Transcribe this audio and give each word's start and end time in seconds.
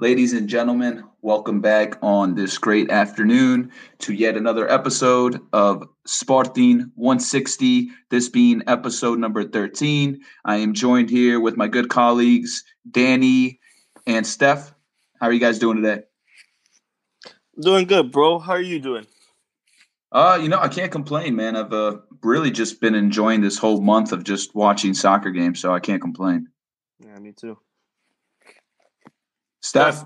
Ladies 0.00 0.32
and 0.32 0.48
gentlemen, 0.48 1.02
welcome 1.22 1.60
back 1.60 1.98
on 2.02 2.36
this 2.36 2.56
great 2.56 2.88
afternoon 2.88 3.72
to 3.98 4.12
yet 4.12 4.36
another 4.36 4.70
episode 4.70 5.40
of 5.52 5.88
Sporting 6.06 6.92
160, 6.94 7.88
this 8.08 8.28
being 8.28 8.62
episode 8.68 9.18
number 9.18 9.42
13. 9.42 10.20
I 10.44 10.58
am 10.58 10.72
joined 10.72 11.10
here 11.10 11.40
with 11.40 11.56
my 11.56 11.66
good 11.66 11.88
colleagues, 11.88 12.62
Danny 12.88 13.58
and 14.06 14.24
Steph. 14.24 14.72
How 15.20 15.26
are 15.26 15.32
you 15.32 15.40
guys 15.40 15.58
doing 15.58 15.82
today? 15.82 16.04
Doing 17.60 17.86
good, 17.86 18.12
bro. 18.12 18.38
How 18.38 18.52
are 18.52 18.60
you 18.60 18.78
doing? 18.78 19.08
Uh, 20.12 20.38
you 20.40 20.48
know, 20.48 20.60
I 20.60 20.68
can't 20.68 20.92
complain, 20.92 21.34
man. 21.34 21.56
I've 21.56 21.72
uh, 21.72 21.96
really 22.22 22.52
just 22.52 22.80
been 22.80 22.94
enjoying 22.94 23.40
this 23.40 23.58
whole 23.58 23.80
month 23.80 24.12
of 24.12 24.22
just 24.22 24.54
watching 24.54 24.94
soccer 24.94 25.32
games, 25.32 25.58
so 25.58 25.74
I 25.74 25.80
can't 25.80 26.00
complain. 26.00 26.46
Yeah, 27.04 27.18
me 27.18 27.32
too. 27.32 27.58
Steph? 29.62 30.04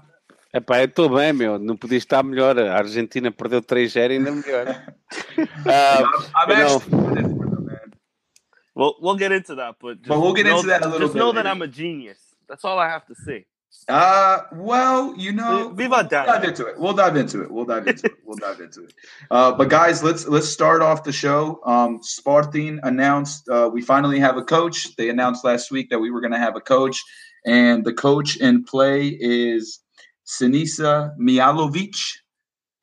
É 0.52 0.60
pá, 0.60 0.80
eu 0.80 0.84
estou 0.84 1.08
bem, 1.08 1.32
meu. 1.32 1.58
Não 1.58 1.76
podia 1.76 1.96
estar 1.96 2.22
melhor. 2.22 2.58
A 2.58 2.76
Argentina 2.76 3.30
perdeu 3.30 3.62
3-0 3.62 4.10
ainda 4.10 4.30
melhor. 4.30 4.68
uh, 4.68 6.04
I'm, 6.34 6.50
I'm 6.50 7.42
We'll, 8.74 8.96
we'll 9.00 9.16
get 9.16 9.32
into 9.32 9.54
that, 9.56 9.76
but 9.80 9.98
but 10.06 10.18
we'll 10.18 10.32
get 10.32 10.46
know, 10.46 10.56
into 10.56 10.68
that 10.68 10.82
a 10.82 10.86
little 10.86 11.00
just 11.00 11.12
bit. 11.12 11.18
Just 11.20 11.26
know 11.26 11.32
that 11.32 11.46
I'm 11.46 11.60
a 11.60 11.68
genius. 11.68 12.18
That's 12.48 12.64
all 12.64 12.78
I 12.78 12.88
have 12.88 13.04
to 13.06 13.14
say. 13.14 13.44
Uh, 13.88 14.42
well, 14.52 15.14
you 15.16 15.32
know, 15.32 15.70
Viva 15.70 16.08
we'll 16.10 16.24
dive 16.24 16.44
into 16.44 16.66
it. 16.66 16.78
We'll 16.78 16.92
dive 16.92 17.16
into 17.16 17.42
it. 17.42 17.50
We'll 17.50 17.64
dive 17.64 17.86
into 17.86 18.06
it. 18.06 18.12
We'll 18.24 18.36
dive 18.36 18.60
into 18.60 18.84
it. 18.84 18.94
Uh, 19.30 19.52
but 19.52 19.68
guys, 19.68 20.02
let's 20.02 20.26
let's 20.26 20.48
start 20.48 20.82
off 20.82 21.04
the 21.04 21.12
show. 21.12 21.60
Um, 21.64 22.00
Sporting 22.02 22.80
announced 22.82 23.48
uh, 23.48 23.68
we 23.72 23.82
finally 23.82 24.20
have 24.20 24.36
a 24.36 24.42
coach. 24.42 24.94
They 24.96 25.08
announced 25.08 25.44
last 25.44 25.70
week 25.70 25.90
that 25.90 25.98
we 25.98 26.10
were 26.10 26.20
going 26.20 26.32
to 26.32 26.38
have 26.38 26.54
a 26.54 26.60
coach, 26.60 27.02
and 27.44 27.84
the 27.84 27.92
coach 27.92 28.36
in 28.36 28.64
play 28.64 29.08
is 29.08 29.80
Sinisa 30.26 31.16
Mihajlovic. 31.18 31.96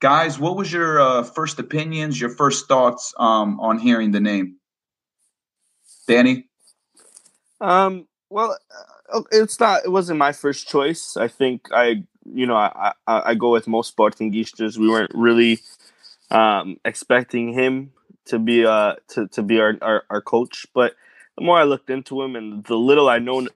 Guys, 0.02 0.40
what 0.40 0.56
was 0.56 0.72
your 0.72 1.02
uh, 1.02 1.24
first 1.24 1.60
opinions? 1.60 2.20
Your 2.20 2.30
first 2.30 2.68
thoughts 2.68 3.14
um, 3.18 3.60
on 3.60 3.80
hearing 3.80 4.12
the 4.12 4.20
name? 4.20 4.56
Danny. 6.08 6.48
Um, 7.62 8.08
well, 8.30 8.58
uh, 9.14 9.22
it's 9.32 9.60
not. 9.60 9.84
It 9.86 9.90
wasn't 9.90 10.20
my 10.20 10.32
first 10.32 10.68
choice. 10.68 11.18
I 11.18 11.28
think 11.28 11.68
I, 11.74 12.04
you 12.26 12.46
know, 12.46 12.56
I 12.56 12.94
I, 13.08 13.22
I 13.32 13.36
go 13.36 13.52
with 13.52 13.68
most 13.68 13.96
Sportingistas. 13.96 14.78
We 14.78 14.90
weren't 14.90 15.12
really 15.14 15.60
um, 16.32 16.78
expecting 16.86 17.54
him 17.54 17.92
to 18.26 18.40
be 18.40 18.66
uh 18.66 18.96
to, 19.10 19.28
to 19.30 19.42
be 19.42 19.60
our, 19.60 19.76
our 19.82 20.04
our 20.10 20.22
coach, 20.22 20.66
but 20.74 20.94
the 21.38 21.44
more 21.44 21.58
I 21.58 21.64
looked 21.64 21.90
into 21.90 22.22
him 22.22 22.36
and 22.36 22.64
the 22.66 22.76
little 22.76 23.10
I 23.10 23.20
know, 23.20 23.48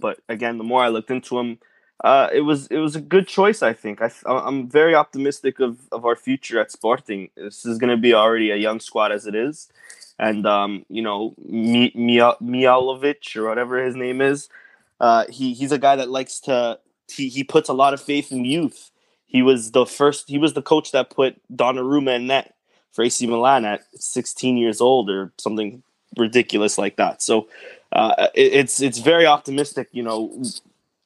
but 0.00 0.20
again, 0.28 0.58
the 0.58 0.64
more 0.64 0.82
I 0.82 0.88
looked 0.88 1.10
into 1.10 1.38
him, 1.38 1.58
uh, 2.04 2.28
it 2.32 2.42
was 2.42 2.68
it 2.68 2.78
was 2.78 2.96
a 2.96 3.00
good 3.00 3.26
choice. 3.28 3.62
I 3.62 3.72
think 3.72 4.00
I 4.02 4.10
I'm 4.26 4.68
very 4.68 4.94
optimistic 4.94 5.60
of 5.60 5.78
of 5.92 6.04
our 6.04 6.16
future 6.16 6.60
at 6.60 6.70
Sporting. 6.70 7.30
This 7.36 7.66
is 7.66 7.78
going 7.78 7.90
to 7.90 7.96
be 7.96 8.14
already 8.14 8.50
a 8.50 8.56
young 8.56 8.80
squad 8.80 9.12
as 9.12 9.26
it 9.26 9.34
is 9.34 9.68
and 10.18 10.46
um, 10.46 10.84
you 10.88 11.02
know 11.02 11.34
Mi- 11.44 11.92
Mia- 11.94 12.36
Mialovic 12.42 13.36
or 13.36 13.48
whatever 13.48 13.84
his 13.84 13.94
name 13.94 14.20
is. 14.20 14.48
Uh, 15.00 15.24
he 15.28 15.54
he's 15.54 15.72
a 15.72 15.78
guy 15.78 15.96
that 15.96 16.08
likes 16.10 16.40
to 16.40 16.78
he, 17.08 17.28
he 17.28 17.44
puts 17.44 17.68
a 17.68 17.74
lot 17.74 17.94
of 17.94 18.00
faith 18.00 18.32
in 18.32 18.44
youth. 18.44 18.90
He 19.26 19.42
was 19.42 19.72
the 19.72 19.86
first. 19.86 20.28
He 20.28 20.38
was 20.38 20.54
the 20.54 20.62
coach 20.62 20.92
that 20.92 21.10
put 21.10 21.40
Donnarumma 21.54 22.16
in 22.16 22.26
net 22.26 22.54
for 22.92 23.04
AC 23.04 23.26
Milan 23.26 23.64
at 23.64 23.82
16 23.94 24.56
years 24.56 24.80
old 24.80 25.10
or 25.10 25.32
something 25.38 25.82
ridiculous 26.16 26.78
like 26.78 26.96
that. 26.96 27.22
So 27.22 27.48
uh, 27.92 28.28
it, 28.34 28.52
it's 28.52 28.80
it's 28.80 28.98
very 28.98 29.26
optimistic. 29.26 29.88
You 29.92 30.02
know, 30.02 30.42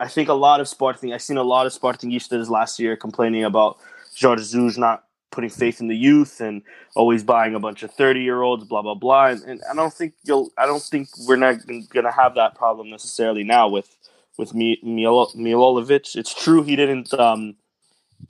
I 0.01 0.09
think 0.09 0.29
a 0.29 0.35
lot 0.35 0.61
of 0.61 0.69
Sporting. 0.69 1.13
I've 1.13 1.23
seen 1.23 1.37
a 1.37 1.43
lot 1.43 1.67
of 1.67 1.73
Sportingistas 1.73 2.49
last 2.49 2.79
year 2.79 2.97
complaining 2.97 3.45
about 3.45 3.79
Jorge 4.21 4.43
Jesus 4.43 4.77
not 4.77 5.05
putting 5.33 5.51
faith 5.51 5.81
in 5.81 5.89
the 5.89 5.97
youth 5.97 6.41
and 6.41 6.63
always 6.95 7.25
buying 7.25 7.55
a 7.55 7.61
bunch 7.61 7.83
of 7.83 7.91
30 7.91 8.21
year 8.21 8.43
olds 8.43 8.65
blah 8.65 8.83
blah 8.83 8.95
blah 8.95 9.29
and, 9.29 9.43
and 9.45 9.63
i 9.69 9.75
don't 9.75 9.95
think 9.95 10.13
you'll 10.25 10.53
i 10.59 10.67
don't 10.67 10.83
think 10.83 11.09
we're 11.27 11.37
not 11.37 11.57
gonna 11.89 12.13
have 12.13 12.35
that 12.37 12.55
problem 12.55 12.91
necessarily 12.91 13.43
now 13.43 13.67
with 13.67 13.97
with 14.39 14.53
Milojevic. 14.53 16.15
it's 16.15 16.35
true 16.35 16.63
he 16.63 16.77
didn't 16.77 17.13
um 17.15 17.57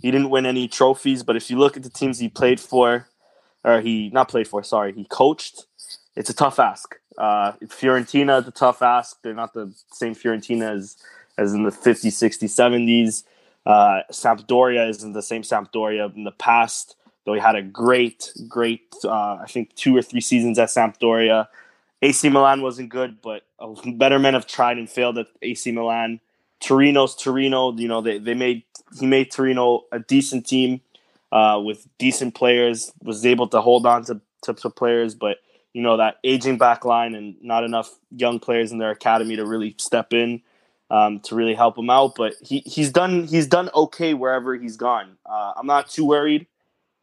he 0.00 0.10
didn't 0.10 0.30
win 0.30 0.46
any 0.46 0.68
trophies 0.68 1.22
but 1.22 1.36
if 1.36 1.50
you 1.50 1.58
look 1.58 1.76
at 1.76 1.82
the 1.82 1.90
teams 1.90 2.18
he 2.18 2.28
played 2.28 2.60
for 2.60 3.08
or 3.64 3.80
he 3.80 4.08
not 4.10 4.28
played 4.28 4.48
for 4.48 4.62
sorry 4.62 4.92
he 4.92 5.04
coached 5.04 5.66
it's 6.16 6.30
a 6.30 6.34
tough 6.34 6.58
ask 6.58 6.96
uh 7.18 7.52
fiorentina 7.64 8.40
is 8.40 8.48
a 8.48 8.50
tough 8.50 8.82
ask 8.82 9.20
they're 9.22 9.34
not 9.34 9.52
the 9.54 9.72
same 9.92 10.14
fiorentina 10.14 10.74
as 10.76 10.96
as 11.38 11.52
in 11.52 11.62
the 11.62 11.70
50s 11.70 12.06
60s 12.06 12.48
70s 12.48 13.24
uh, 13.64 14.02
Sampdoria 14.10 14.88
isn't 14.88 15.12
the 15.12 15.22
same 15.22 15.42
Sampdoria 15.42 16.14
in 16.14 16.24
the 16.24 16.32
past, 16.32 16.96
though 17.24 17.34
he 17.34 17.40
had 17.40 17.54
a 17.54 17.62
great, 17.62 18.32
great, 18.48 18.94
uh, 19.04 19.38
I 19.40 19.46
think 19.48 19.74
two 19.74 19.96
or 19.96 20.02
three 20.02 20.20
seasons 20.20 20.58
at 20.58 20.68
Sampdoria. 20.68 21.48
AC 22.00 22.28
Milan 22.28 22.62
wasn't 22.62 22.88
good, 22.88 23.22
but 23.22 23.44
better 23.94 24.18
men 24.18 24.34
have 24.34 24.46
tried 24.46 24.78
and 24.78 24.90
failed 24.90 25.18
at 25.18 25.28
AC 25.40 25.70
Milan. 25.70 26.20
Torino's 26.58 27.14
Torino, 27.14 27.72
you 27.72 27.88
know, 27.88 28.00
they, 28.00 28.18
they 28.18 28.34
made 28.34 28.64
he 28.98 29.06
made 29.06 29.30
Torino 29.30 29.84
a 29.90 30.00
decent 30.00 30.46
team 30.46 30.80
uh, 31.30 31.60
with 31.64 31.88
decent 31.98 32.34
players, 32.34 32.92
was 33.02 33.24
able 33.24 33.48
to 33.48 33.60
hold 33.60 33.86
on 33.86 34.04
to, 34.04 34.20
to, 34.42 34.52
to 34.52 34.68
players, 34.68 35.14
but 35.14 35.38
you 35.74 35.82
know 35.82 35.96
that 35.96 36.16
aging 36.24 36.58
back 36.58 36.84
line 36.84 37.14
and 37.14 37.36
not 37.42 37.64
enough 37.64 37.90
young 38.10 38.40
players 38.40 38.72
in 38.72 38.78
their 38.78 38.90
academy 38.90 39.36
to 39.36 39.46
really 39.46 39.74
step 39.78 40.12
in 40.12 40.42
um, 40.90 41.20
to 41.20 41.34
really 41.34 41.54
help 41.54 41.78
him 41.78 41.90
out. 41.90 42.14
But 42.16 42.34
he, 42.42 42.60
he's 42.60 42.90
done 42.92 43.24
he's 43.24 43.46
done 43.46 43.70
okay 43.74 44.14
wherever 44.14 44.54
he's 44.54 44.76
gone. 44.76 45.16
Uh, 45.24 45.52
I'm 45.56 45.66
not 45.66 45.88
too 45.90 46.04
worried. 46.04 46.46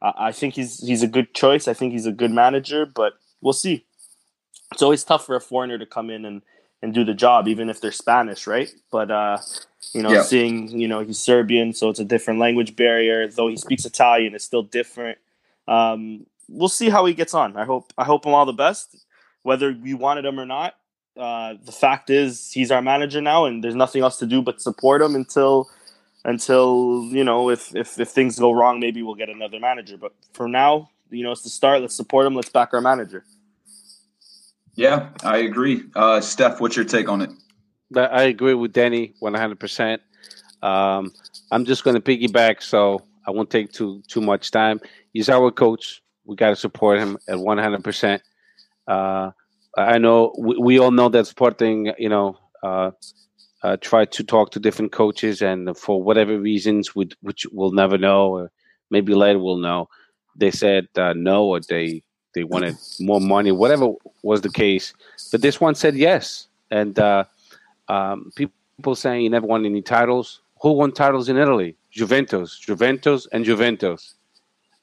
Uh, 0.02 0.14
I 0.18 0.32
think 0.32 0.54
he's 0.56 0.80
he's 0.86 1.04
a 1.04 1.08
good 1.08 1.34
choice. 1.34 1.68
I 1.68 1.74
think 1.74 1.94
he's 1.94 2.06
a 2.06 2.12
good 2.12 2.32
manager, 2.32 2.86
but 2.86 3.14
we'll 3.42 3.54
see. 3.54 3.86
It's 4.74 4.82
always 4.82 5.04
tough 5.04 5.26
for 5.26 5.36
a 5.36 5.42
foreigner 5.42 5.78
to 5.80 5.86
come 5.86 6.10
in 6.10 6.26
and, 6.26 6.42
and 6.82 6.94
do 6.94 7.04
the 7.04 7.14
job, 7.16 7.48
even 7.48 7.70
if 7.70 7.82
they're 7.82 7.92
Spanish, 7.92 8.46
right? 8.48 8.70
But 8.92 9.10
uh, 9.12 9.40
you 9.94 10.04
know, 10.04 10.14
Yeah. 10.14 10.22
seeing 10.22 10.70
you 10.80 10.88
know 10.88 11.02
he's 11.02 11.20
Serbian, 11.20 11.74
so 11.74 11.90
it's 11.90 12.00
a 12.00 12.06
different 12.06 12.40
language 12.40 12.76
barrier. 12.76 13.28
Though 13.28 13.48
he 13.48 13.58
speaks 13.58 13.86
Italian, 13.86 14.36
it's 14.36 14.46
still 14.46 14.64
different. 14.64 15.18
Um, 15.68 16.26
we'll 16.50 16.70
see 16.70 16.90
how 16.90 17.06
he 17.06 17.14
gets 17.14 17.34
on. 17.34 17.56
I 17.56 17.66
hope 17.66 17.94
I 17.98 18.04
hope 18.04 18.26
him 18.26 18.34
all 18.34 18.46
the 18.46 18.54
best, 18.54 19.06
whether 19.44 19.72
we 19.72 19.94
wanted 19.94 20.26
him 20.26 20.40
or 20.40 20.46
not 20.46 20.76
uh, 21.20 21.56
the 21.66 21.72
fact 21.72 22.10
is 22.10 22.52
he's 22.52 22.72
our 22.72 22.82
manager 22.82 23.22
now, 23.22 23.46
and 23.46 23.64
there's 23.64 23.76
nothing 23.76 24.02
else 24.02 24.18
to 24.20 24.26
do 24.26 24.42
but 24.42 24.62
support 24.62 25.02
him 25.02 25.16
until 25.16 25.70
until 26.24 27.04
you 27.12 27.24
know 27.24 27.50
if 27.50 27.76
if, 27.76 28.00
if 28.00 28.10
things 28.10 28.40
go 28.40 28.52
wrong, 28.52 28.80
maybe 28.80 29.04
we'll 29.04 29.16
get 29.16 29.30
another 29.30 29.60
manager. 29.60 29.98
But 29.98 30.14
for 30.34 30.48
now, 30.48 30.90
you 31.10 31.24
know, 31.24 31.34
it's 31.34 31.42
the 31.42 31.50
start. 31.50 31.82
Let's 31.82 31.96
support 31.96 32.26
him. 32.26 32.36
Let's 32.36 32.50
back 32.50 32.74
our 32.74 32.82
manager. 32.82 33.26
Yeah, 34.76 35.10
I 35.24 35.40
agree. 35.40 35.84
Uh, 35.94 36.22
Steph, 36.22 36.62
what's 36.62 36.78
your 36.78 36.86
take 36.86 37.10
on 37.10 37.22
it? 37.22 37.32
I 37.94 38.24
agree 38.24 38.54
with 38.54 38.72
Danny 38.72 39.14
100%. 39.22 40.00
Um, 40.62 41.12
I'm 41.52 41.66
just 41.66 41.84
going 41.84 41.96
to 41.96 42.02
piggyback, 42.02 42.62
so 42.62 43.02
I 43.28 43.32
won't 43.32 43.50
take 43.50 43.74
too 43.74 44.02
too 44.08 44.22
much 44.22 44.52
time. 44.52 44.80
He's 45.12 45.28
our 45.28 45.52
coach. 45.52 46.02
We 46.30 46.36
got 46.36 46.50
to 46.50 46.56
support 46.56 47.00
him 47.00 47.18
at 47.28 47.38
100%. 47.38 48.22
Uh, 48.88 49.32
I 49.76 49.98
know 49.98 50.32
we, 50.38 50.58
we 50.58 50.80
all 50.80 50.92
know 50.92 51.10
that 51.10 51.26
Sporting, 51.26 51.92
you 51.98 52.08
know, 52.08 52.38
uh, 52.62 52.92
uh, 53.64 53.78
try 53.78 54.06
to 54.06 54.24
talk 54.24 54.52
to 54.52 54.60
different 54.60 54.92
coaches, 54.92 55.42
and 55.42 55.76
for 55.76 56.04
whatever 56.04 56.40
reasons, 56.40 56.94
which, 56.94 57.14
which 57.22 57.48
we'll 57.52 57.72
never 57.72 57.98
know, 57.98 58.30
or 58.36 58.52
maybe 58.92 59.16
later 59.16 59.40
we'll 59.40 59.58
know, 59.58 59.90
they 60.36 60.52
said 60.52 60.88
uh, 60.98 61.14
no, 61.14 61.46
or 61.46 61.62
they 61.68 62.04
they 62.36 62.44
wanted 62.44 62.76
more 63.00 63.20
money, 63.20 63.52
whatever 63.52 63.90
was 64.22 64.42
the 64.42 64.52
case. 64.52 64.94
But 65.32 65.42
this 65.42 65.60
one 65.60 65.74
said 65.74 65.96
yes, 65.96 66.48
and 66.70 66.98
uh, 67.00 67.24
um, 67.88 68.32
people 68.36 68.94
saying 68.94 69.22
he 69.22 69.30
never 69.30 69.48
won 69.48 69.66
any 69.66 69.82
titles. 69.82 70.42
Who 70.62 70.74
won 70.74 70.92
titles 70.92 71.28
in 71.28 71.38
Italy? 71.38 71.76
Juventus, 71.90 72.58
Juventus, 72.60 73.28
and 73.32 73.44
Juventus. 73.44 74.14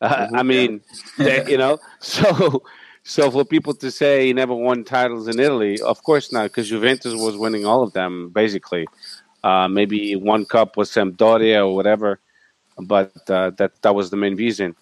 Uh, 0.00 0.28
I 0.34 0.43
mean, 0.43 0.81
they, 1.19 1.44
you 1.48 1.58
know, 1.58 1.78
so 2.00 2.62
so 3.02 3.31
for 3.31 3.44
people 3.44 3.72
to 3.75 3.90
say 3.90 4.26
he 4.26 4.32
never 4.32 4.54
won 4.54 4.84
titles 4.84 5.28
in 5.28 5.38
Italy, 5.38 5.81
of 5.81 6.02
course 6.02 6.32
not, 6.32 6.44
because 6.44 6.69
Juventus 6.69 7.14
was 7.14 7.37
winning 7.37 7.64
all 7.64 7.82
of 7.82 7.93
them 7.93 8.31
basically. 8.31 8.87
Uh, 9.44 9.69
maybe 9.69 10.16
one 10.16 10.44
cup 10.44 10.76
was 10.76 10.90
Sampdoria 10.90 11.64
or 11.64 11.75
whatever, 11.75 12.19
but 12.78 13.12
uh, 13.31 13.50
that 13.50 13.81
that 13.82 13.94
was 13.94 14.10
the 14.10 14.16
main 14.16 14.34
reason. 14.34 14.75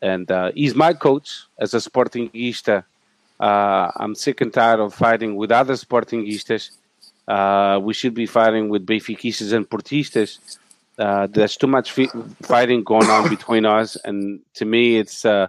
And 0.00 0.30
uh, 0.30 0.52
he's 0.54 0.74
my 0.74 0.92
coach 0.92 1.42
as 1.58 1.74
a 1.74 1.78
Sportingista. 1.78 2.84
Uh, 3.40 3.90
I'm 3.96 4.14
sick 4.14 4.40
and 4.40 4.52
tired 4.52 4.80
of 4.80 4.94
fighting 4.94 5.36
with 5.36 5.50
other 5.50 5.74
Sportingistas. 5.74 6.70
Uh, 7.26 7.80
we 7.82 7.94
should 7.94 8.14
be 8.14 8.26
fighting 8.26 8.68
with 8.68 8.86
Benfiquistas 8.86 9.52
and 9.52 9.68
Portistas. 9.68 10.38
Uh, 10.98 11.26
there's 11.26 11.56
too 11.56 11.66
much 11.66 11.92
fi- 11.92 12.10
fighting 12.42 12.84
going 12.84 13.08
on 13.08 13.28
between 13.28 13.64
us, 13.64 13.96
and 14.04 14.40
to 14.54 14.64
me, 14.64 14.98
it's 14.98 15.24
uh, 15.24 15.46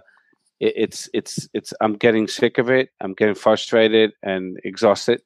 it, 0.60 0.72
it's 0.76 1.08
it's 1.12 1.48
it's. 1.52 1.74
I'm 1.80 1.94
getting 1.94 2.28
sick 2.28 2.58
of 2.58 2.70
it. 2.70 2.90
I'm 3.00 3.14
getting 3.14 3.34
frustrated 3.34 4.12
and 4.22 4.58
exhausted. 4.64 5.20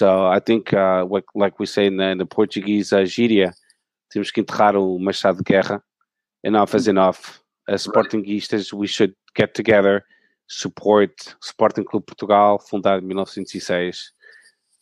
So 0.00 0.26
I 0.26 0.40
think, 0.40 0.72
uh, 0.72 1.04
what, 1.04 1.24
like 1.34 1.58
we 1.58 1.66
say 1.66 1.84
in 1.84 1.98
the, 1.98 2.04
in 2.04 2.16
the 2.16 2.24
Portuguese 2.24 2.90
uh, 2.90 3.04
gíria, 3.04 3.52
temos 4.10 4.30
que 4.30 4.42
enterrar 4.42 4.74
o 4.74 4.98
Machado 4.98 5.36
de 5.36 5.44
Guerra. 5.44 5.82
Enough 6.42 6.74
is 6.74 6.88
enough. 6.88 7.42
As 7.68 7.86
Sportingistas, 7.86 8.72
we 8.72 8.86
should 8.86 9.14
get 9.34 9.54
together, 9.54 10.02
support 10.46 11.36
Sporting 11.42 11.84
Clube 11.84 12.06
Portugal, 12.06 12.58
fundado 12.58 13.04
em 13.04 13.08
1906. 13.08 14.12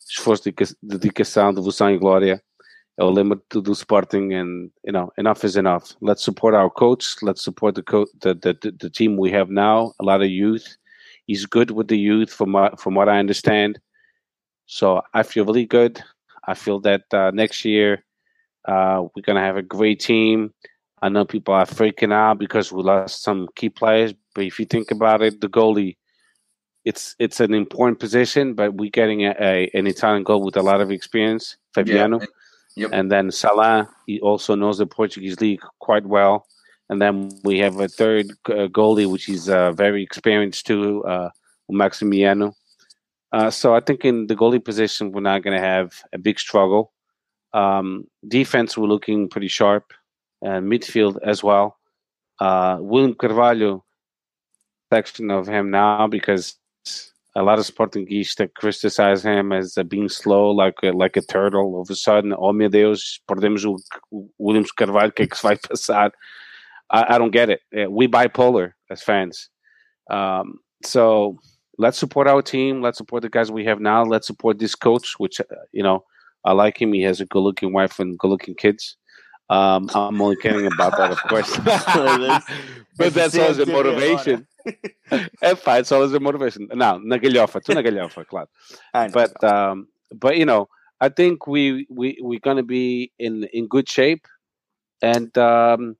Esforço, 0.09 0.43
dedicação, 0.81 1.53
devoção 1.53 1.91
e 1.91 1.97
glória. 1.97 2.41
É 2.99 3.03
o 3.03 3.09
lema 3.09 3.41
do 3.49 3.73
Sporting, 3.73 4.33
and 4.33 4.69
you 4.83 4.91
know, 4.91 5.09
enough 5.17 5.45
is 5.45 5.55
enough. 5.55 5.95
Let's 6.01 6.21
support 6.21 6.53
our 6.53 6.69
coach. 6.69 7.15
Let's 7.21 7.41
support 7.41 7.75
the, 7.75 7.83
co- 7.83 8.07
the, 8.19 8.33
the, 8.33 8.73
the, 8.77 8.89
team 8.89 9.15
we 9.15 9.31
have 9.31 9.49
now. 9.49 9.93
A 10.01 10.03
lot 10.03 10.21
of 10.21 10.29
youth. 10.29 10.77
He's 11.25 11.45
good 11.45 11.71
with 11.71 11.87
the 11.87 11.97
youth, 11.97 12.29
from 12.29 12.51
what, 12.51 12.77
from 12.77 12.95
what 12.95 13.07
I 13.07 13.19
understand. 13.19 13.79
So 14.65 15.01
I 15.13 15.23
feel 15.23 15.45
really 15.45 15.65
good. 15.65 16.03
I 16.45 16.55
feel 16.55 16.81
that 16.81 17.03
uh, 17.13 17.31
next 17.31 17.63
year 17.63 18.03
uh, 18.67 19.03
we're 19.15 19.21
gonna 19.21 19.45
have 19.45 19.55
a 19.55 19.61
great 19.61 20.01
team. 20.01 20.53
I 21.01 21.07
know 21.07 21.23
people 21.23 21.53
are 21.53 21.65
freaking 21.65 22.11
out 22.11 22.37
because 22.37 22.69
we 22.69 22.83
lost 22.83 23.23
some 23.23 23.47
key 23.55 23.69
players, 23.69 24.13
but 24.35 24.43
if 24.43 24.59
you 24.59 24.65
think 24.65 24.91
about 24.91 25.21
it, 25.21 25.39
the 25.39 25.47
goalie, 25.47 25.95
it's 26.83 27.15
it's 27.17 27.39
an 27.39 27.53
important 27.53 27.99
position, 27.99 28.55
but 28.55 28.73
we're 28.73 28.89
getting 28.89 29.25
a, 29.25 29.33
a 29.39 29.69
an 29.73 29.87
Italian 29.87 30.23
goal 30.23 30.43
with 30.43 30.57
a 30.57 30.61
lot 30.61 30.81
of 30.81 30.91
experience, 30.91 31.55
Viviano, 31.73 32.19
Yeah. 32.19 32.27
Yep. 32.79 32.89
and 32.93 33.11
then 33.11 33.31
Salah. 33.31 33.89
He 34.07 34.19
also 34.21 34.55
knows 34.55 34.77
the 34.77 34.87
Portuguese 34.87 35.39
league 35.41 35.61
quite 35.79 36.05
well. 36.05 36.45
And 36.89 37.01
then 37.01 37.31
we 37.43 37.59
have 37.59 37.79
a 37.79 37.87
third 37.87 38.31
uh, 38.47 38.67
goalie, 38.67 39.09
which 39.09 39.29
is 39.29 39.49
uh, 39.49 39.71
very 39.73 40.01
experienced 40.01 40.65
too, 40.65 41.03
uh, 41.03 41.29
Maximiano. 41.71 42.53
Uh, 43.31 43.51
so 43.51 43.75
I 43.75 43.79
think 43.79 44.05
in 44.05 44.25
the 44.25 44.35
goalie 44.35 44.63
position, 44.63 45.11
we're 45.11 45.21
not 45.21 45.43
going 45.43 45.55
to 45.55 45.63
have 45.63 45.93
a 46.13 46.17
big 46.17 46.39
struggle. 46.39 46.91
Um, 47.53 48.05
defense, 48.27 48.75
we're 48.75 48.87
looking 48.87 49.29
pretty 49.29 49.49
sharp, 49.49 49.93
and 50.41 50.71
midfield 50.71 51.17
as 51.23 51.43
well. 51.43 51.77
Uh, 52.39 52.77
William 52.79 53.13
Carvalho, 53.13 53.83
section 54.91 55.29
of 55.29 55.47
him 55.47 55.69
now 55.69 56.07
because 56.07 56.55
a 57.35 57.43
lot 57.43 57.59
of 57.59 57.65
Sporting 57.65 58.05
that 58.37 58.55
criticize 58.55 59.23
him 59.23 59.51
as 59.51 59.77
being 59.87 60.09
slow, 60.09 60.51
like 60.51 60.75
like 60.81 61.15
a 61.15 61.21
turtle. 61.21 61.75
All 61.75 61.81
of 61.81 61.89
a 61.89 61.95
sudden, 61.95 62.33
oh 62.37 62.53
meu 62.53 62.69
Deus, 62.69 63.21
perdemos 63.27 63.65
o, 63.65 63.77
o 64.11 64.29
William 64.39 64.65
Carvalho, 64.75 65.11
que 65.11 65.23
é 65.23 65.27
que 65.27 65.37
se 65.37 65.43
vai 65.43 65.55
passar? 65.57 66.11
I, 66.89 67.15
I 67.15 67.17
don't 67.17 67.31
get 67.31 67.49
it. 67.49 67.61
Uh, 67.75 67.89
We 67.89 68.07
bipolar 68.07 68.73
as 68.89 69.03
fans. 69.03 69.49
Um, 70.09 70.59
so 70.83 71.37
let's 71.77 71.99
support 71.99 72.27
our 72.27 72.41
team. 72.41 72.81
Let's 72.81 72.97
support 72.97 73.21
the 73.21 73.29
guys 73.29 73.51
we 73.51 73.65
have 73.65 73.79
now. 73.79 74.03
Let's 74.03 74.25
support 74.25 74.57
this 74.57 74.75
coach, 74.75 75.19
which 75.19 75.39
uh, 75.39 75.43
you 75.71 75.83
know 75.83 76.03
I 76.43 76.53
like 76.53 76.81
him. 76.81 76.93
He 76.93 77.03
has 77.03 77.21
a 77.21 77.25
good-looking 77.25 77.73
wife 77.73 77.99
and 77.99 78.17
good-looking 78.17 78.55
kids. 78.55 78.97
Um, 79.49 79.89
I'm 79.95 80.21
only 80.21 80.35
kidding 80.35 80.67
about 80.67 80.95
that, 80.97 81.11
of 81.11 81.21
course. 81.23 81.57
but 82.97 83.13
that's 83.13 83.37
always 83.37 83.57
a 83.57 83.65
motivation. 83.65 84.47
é 85.41 85.55
fine, 85.55 85.79
it's 85.79 85.91
always 85.91 86.13
a 86.13 86.19
motivation. 86.19 86.67
Não, 86.67 86.99
na 86.99 87.17
galhofa, 87.17 87.61
tu 87.61 87.73
na 87.73 87.81
galhofa, 87.81 88.25
claro. 88.25 88.47
But 89.11 89.43
um, 89.43 89.87
but 90.13 90.37
you 90.37 90.45
know, 90.45 90.69
I 91.01 91.09
think 91.09 91.47
we 91.47 91.87
we 91.89 92.17
we're 92.21 92.39
gonna 92.39 92.63
be 92.63 93.11
in 93.17 93.45
in 93.53 93.67
good 93.67 93.89
shape, 93.89 94.27
and 95.01 95.35
um, 95.37 95.95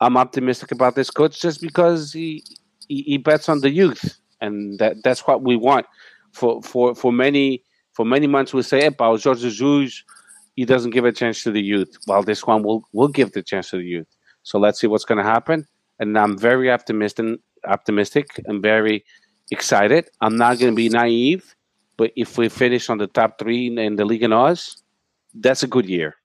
I'm 0.00 0.16
optimistic 0.16 0.72
about 0.72 0.94
this 0.94 1.10
coach 1.10 1.40
just 1.40 1.60
because 1.60 2.12
he, 2.12 2.44
he 2.88 3.02
he 3.02 3.18
bets 3.18 3.48
on 3.48 3.60
the 3.60 3.70
youth, 3.70 4.18
and 4.40 4.78
that 4.78 5.02
that's 5.02 5.26
what 5.26 5.42
we 5.42 5.56
want. 5.56 5.86
For 6.32 6.62
for 6.62 6.94
for 6.94 7.12
many 7.12 7.64
for 7.92 8.06
many 8.06 8.26
months 8.26 8.54
we 8.54 8.62
say, 8.62 8.88
"Epa, 8.88 9.02
o 9.02 9.18
Jorge 9.18 9.50
Jesus, 9.50 10.04
he 10.56 10.64
doesn't 10.64 10.90
give 10.90 11.04
a 11.04 11.12
chance 11.12 11.42
to 11.44 11.50
the 11.50 11.62
youth." 11.62 11.96
Well, 12.06 12.22
this 12.22 12.46
one 12.46 12.62
will 12.62 12.84
will 12.92 13.08
give 13.08 13.32
the 13.32 13.42
chance 13.42 13.70
to 13.70 13.78
the 13.78 13.84
youth. 13.84 14.08
So 14.42 14.58
let's 14.58 14.80
see 14.80 14.86
what's 14.86 15.04
going 15.04 15.18
to 15.18 15.24
happen. 15.24 15.66
And 15.98 16.18
I'm 16.18 16.38
very 16.38 16.70
optimistic, 16.70 17.40
optimistic, 17.66 18.28
and 18.46 18.62
very 18.62 19.04
excited. 19.50 20.10
I'm 20.20 20.36
not 20.36 20.58
going 20.58 20.72
to 20.72 20.76
be 20.76 20.88
naive, 20.88 21.54
but 21.96 22.12
if 22.16 22.38
we 22.38 22.48
finish 22.48 22.90
on 22.90 22.98
the 22.98 23.06
top 23.06 23.38
three 23.38 23.66
in 23.66 23.96
the 23.96 24.04
league 24.04 24.22
in 24.22 24.32
Oz, 24.32 24.82
that's 25.34 25.62
a 25.62 25.66
good 25.66 25.88
year. 25.88 26.16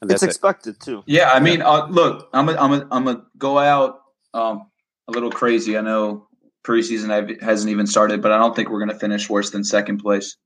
And 0.00 0.10
it's 0.10 0.20
that's 0.20 0.22
it. 0.22 0.36
expected 0.36 0.80
too. 0.80 1.02
Yeah, 1.06 1.30
I 1.32 1.40
mean, 1.40 1.62
uh, 1.62 1.86
look, 1.86 2.28
I'm 2.32 2.48
a, 2.48 2.54
I'm 2.54 2.72
a, 2.72 2.86
I'm 2.92 3.04
gonna 3.04 3.24
go 3.36 3.58
out 3.58 4.02
um, 4.32 4.70
a 5.08 5.12
little 5.12 5.30
crazy. 5.30 5.76
I 5.76 5.80
know 5.80 6.28
preseason 6.62 7.08
have- 7.08 7.40
hasn't 7.40 7.70
even 7.70 7.86
started, 7.86 8.22
but 8.22 8.30
I 8.30 8.38
don't 8.38 8.54
think 8.54 8.68
we're 8.68 8.78
gonna 8.78 8.98
finish 8.98 9.28
worse 9.28 9.50
than 9.50 9.64
second 9.64 9.98
place 9.98 10.36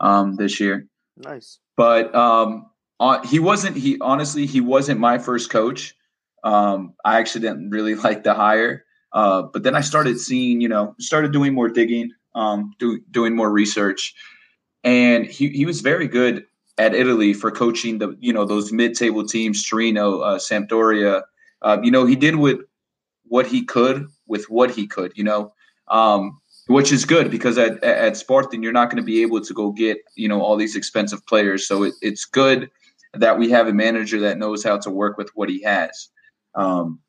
um, 0.00 0.36
this 0.36 0.60
year. 0.60 0.86
Nice. 1.16 1.58
But 1.78 2.12
um, 2.12 2.66
uh, 2.98 3.24
he 3.24 3.38
wasn't. 3.38 3.76
He 3.76 3.98
honestly, 4.00 4.46
he 4.46 4.60
wasn't 4.60 4.98
my 4.98 5.16
first 5.16 5.48
coach. 5.48 5.94
Um, 6.42 6.94
I 7.04 7.18
actually 7.18 7.42
didn't 7.42 7.70
really 7.70 7.94
like 8.06 8.24
the 8.24 8.34
hire. 8.34 8.84
Uh, 9.12 9.42
but 9.42 9.62
then 9.62 9.74
I 9.74 9.80
started 9.80 10.20
seeing, 10.20 10.60
you 10.60 10.68
know, 10.68 10.94
started 10.98 11.32
doing 11.32 11.54
more 11.54 11.68
digging, 11.68 12.10
um, 12.34 12.74
do, 12.78 13.00
doing 13.10 13.34
more 13.34 13.50
research, 13.50 14.12
and 14.84 15.24
he, 15.24 15.48
he 15.48 15.64
was 15.64 15.80
very 15.80 16.06
good 16.06 16.44
at 16.76 16.94
Italy 16.94 17.32
for 17.32 17.50
coaching 17.50 17.98
the, 17.98 18.14
you 18.20 18.34
know, 18.34 18.44
those 18.44 18.70
mid-table 18.70 19.24
teams, 19.26 19.66
Torino, 19.66 20.20
uh, 20.20 20.38
Sampdoria. 20.38 21.22
Uh, 21.62 21.78
you 21.82 21.90
know, 21.90 22.04
he 22.04 22.16
did 22.16 22.36
with 22.36 22.60
what 23.24 23.46
he 23.46 23.64
could 23.64 24.08
with 24.26 24.50
what 24.50 24.70
he 24.70 24.86
could, 24.86 25.12
you 25.16 25.24
know, 25.24 25.54
um, 25.88 26.38
which 26.68 26.92
is 26.92 27.04
good 27.04 27.30
because 27.30 27.58
at, 27.58 27.82
at 27.82 28.16
Sporting, 28.16 28.62
you're 28.62 28.72
not 28.72 28.90
going 28.90 29.02
to 29.02 29.06
be 29.06 29.22
able 29.22 29.40
to 29.40 29.54
go 29.54 29.72
get, 29.72 29.98
you 30.14 30.28
know, 30.28 30.40
all 30.40 30.56
these 30.56 30.76
expensive 30.76 31.26
players. 31.26 31.66
So 31.66 31.82
it, 31.82 31.94
it's 32.02 32.24
good 32.24 32.70
that 33.14 33.38
we 33.38 33.50
have 33.50 33.68
a 33.68 33.72
manager 33.72 34.20
that 34.20 34.38
knows 34.38 34.62
how 34.62 34.78
to 34.78 34.90
work 34.90 35.16
with 35.16 35.30
what 35.34 35.48
he 35.48 35.62
has. 35.62 36.10
Um, 36.54 37.00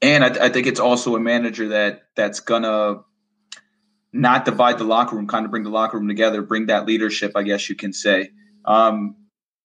and 0.00 0.24
I, 0.24 0.46
I 0.46 0.48
think 0.48 0.66
it's 0.66 0.80
also 0.80 1.16
a 1.16 1.20
manager 1.20 1.68
that 1.68 2.04
that's 2.14 2.40
gonna 2.40 3.00
not 4.12 4.44
divide 4.44 4.78
the 4.78 4.84
locker 4.84 5.16
room, 5.16 5.26
kind 5.26 5.44
of 5.44 5.50
bring 5.50 5.64
the 5.64 5.70
locker 5.70 5.98
room 5.98 6.06
together, 6.08 6.40
bring 6.42 6.66
that 6.66 6.86
leadership, 6.86 7.32
I 7.34 7.42
guess 7.42 7.68
you 7.68 7.74
can 7.74 7.92
say. 7.92 8.30
Um, 8.64 9.16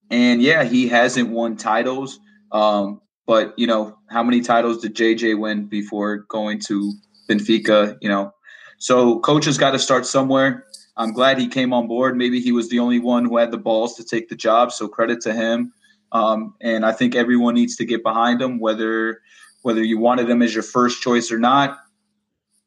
and 0.10 0.42
yeah, 0.42 0.64
he 0.64 0.88
hasn't 0.88 1.30
won 1.30 1.56
titles. 1.56 2.20
Um, 2.52 3.02
but 3.28 3.54
you 3.60 3.68
know, 3.68 4.00
how 4.10 4.24
many 4.24 4.42
titles 4.42 4.82
did 4.82 4.96
JJ 4.96 5.38
win 5.38 5.68
before 5.68 6.18
going 6.30 6.60
to 6.62 6.94
Benfica? 7.30 7.98
You 8.02 8.10
know, 8.10 8.32
so 8.78 9.20
coach 9.20 9.46
has 9.46 9.58
got 9.58 9.72
to 9.72 9.80
start 9.80 10.06
somewhere. 10.06 10.66
I'm 10.96 11.14
glad 11.14 11.38
he 11.38 11.48
came 11.48 11.74
on 11.74 11.88
board. 11.88 12.18
Maybe 12.18 12.40
he 12.42 12.52
was 12.52 12.70
the 12.70 12.80
only 12.80 13.00
one 13.00 13.26
who 13.26 13.38
had 13.38 13.52
the 13.52 13.58
balls 13.58 13.96
to 13.96 14.04
take 14.04 14.30
the 14.30 14.36
job, 14.36 14.72
so 14.72 14.88
credit 14.88 15.22
to 15.22 15.34
him. 15.34 15.74
Um, 16.12 16.56
and 16.62 16.86
I 16.86 16.92
think 16.92 17.16
everyone 17.16 17.54
needs 17.54 17.76
to 17.78 17.86
get 17.86 18.04
behind 18.04 18.42
him, 18.42 18.60
whether 18.60 19.22
whether 19.62 19.84
you 19.84 19.98
wanted 19.98 20.30
him 20.30 20.42
as 20.42 20.54
your 20.54 20.64
first 20.64 21.02
choice 21.02 21.32
or 21.32 21.40
not. 21.40 21.78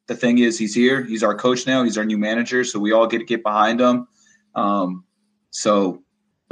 The 0.07 0.15
thing 0.15 0.39
is, 0.39 0.59
he's 0.59 0.75
here. 0.75 1.03
He's 1.03 1.23
our 1.23 1.35
coach 1.35 1.67
now. 1.67 1.83
He's 1.85 1.97
our 1.97 2.05
new 2.05 2.19
manager, 2.19 2.65
so 2.65 2.79
we 2.79 2.93
all 2.93 3.07
get 3.07 3.19
to 3.19 3.25
get 3.25 3.43
behind 3.43 3.81
him. 3.81 4.07
Um, 4.55 5.05
so 5.51 6.03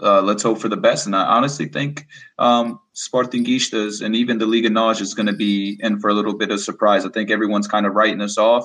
uh, 0.02 0.22
let's 0.22 0.42
hope 0.42 0.58
for 0.58 0.68
the 0.68 0.76
best. 0.76 1.06
And 1.06 1.16
I 1.16 1.24
honestly 1.24 1.66
think 1.66 2.06
um, 2.38 2.78
Sportingistas 2.94 4.00
and 4.00 4.14
even 4.14 4.38
the 4.38 4.46
Liga 4.46 4.70
Naj 4.70 5.00
is 5.00 5.14
going 5.14 5.26
to 5.26 5.32
be 5.32 5.78
in 5.80 5.98
for 5.98 6.08
a 6.08 6.14
little 6.14 6.34
bit 6.34 6.50
of 6.50 6.60
surprise. 6.60 7.04
I 7.04 7.10
think 7.10 7.30
everyone's 7.30 7.68
kind 7.68 7.84
of 7.84 7.94
writing 7.94 8.20
us 8.20 8.38
off, 8.38 8.64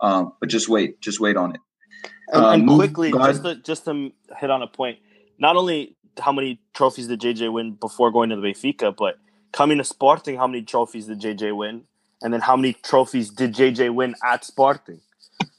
um, 0.00 0.32
but 0.40 0.48
just 0.48 0.68
wait, 0.68 1.00
just 1.00 1.20
wait 1.20 1.36
on 1.36 1.54
it. 1.54 1.60
And, 2.32 2.44
Uh, 2.44 2.50
and 2.50 2.66
move- 2.66 2.78
quickly, 2.78 3.10
just 3.12 3.42
to, 3.44 3.54
just 3.56 3.84
to 3.86 4.12
hit 4.38 4.50
on 4.50 4.62
a 4.62 4.66
point, 4.66 4.98
not 5.38 5.56
only 5.56 5.96
how 6.18 6.32
many 6.32 6.60
trophies 6.74 7.06
did 7.08 7.20
JJ 7.20 7.52
win 7.52 7.72
before 7.72 8.10
going 8.10 8.30
to 8.30 8.36
the 8.36 8.42
Benfica, 8.42 8.94
but 8.96 9.16
coming 9.52 9.78
to 9.78 9.84
Sporting, 9.84 10.36
how 10.36 10.46
many 10.46 10.62
trophies 10.62 11.06
did 11.06 11.20
JJ 11.20 11.56
win? 11.56 11.82
And 12.22 12.32
then 12.32 12.40
how 12.40 12.54
many 12.56 12.74
trophies 12.74 13.30
did 13.30 13.54
JJ 13.54 13.94
win 13.94 14.14
at 14.24 14.44
Sporting? 14.44 15.00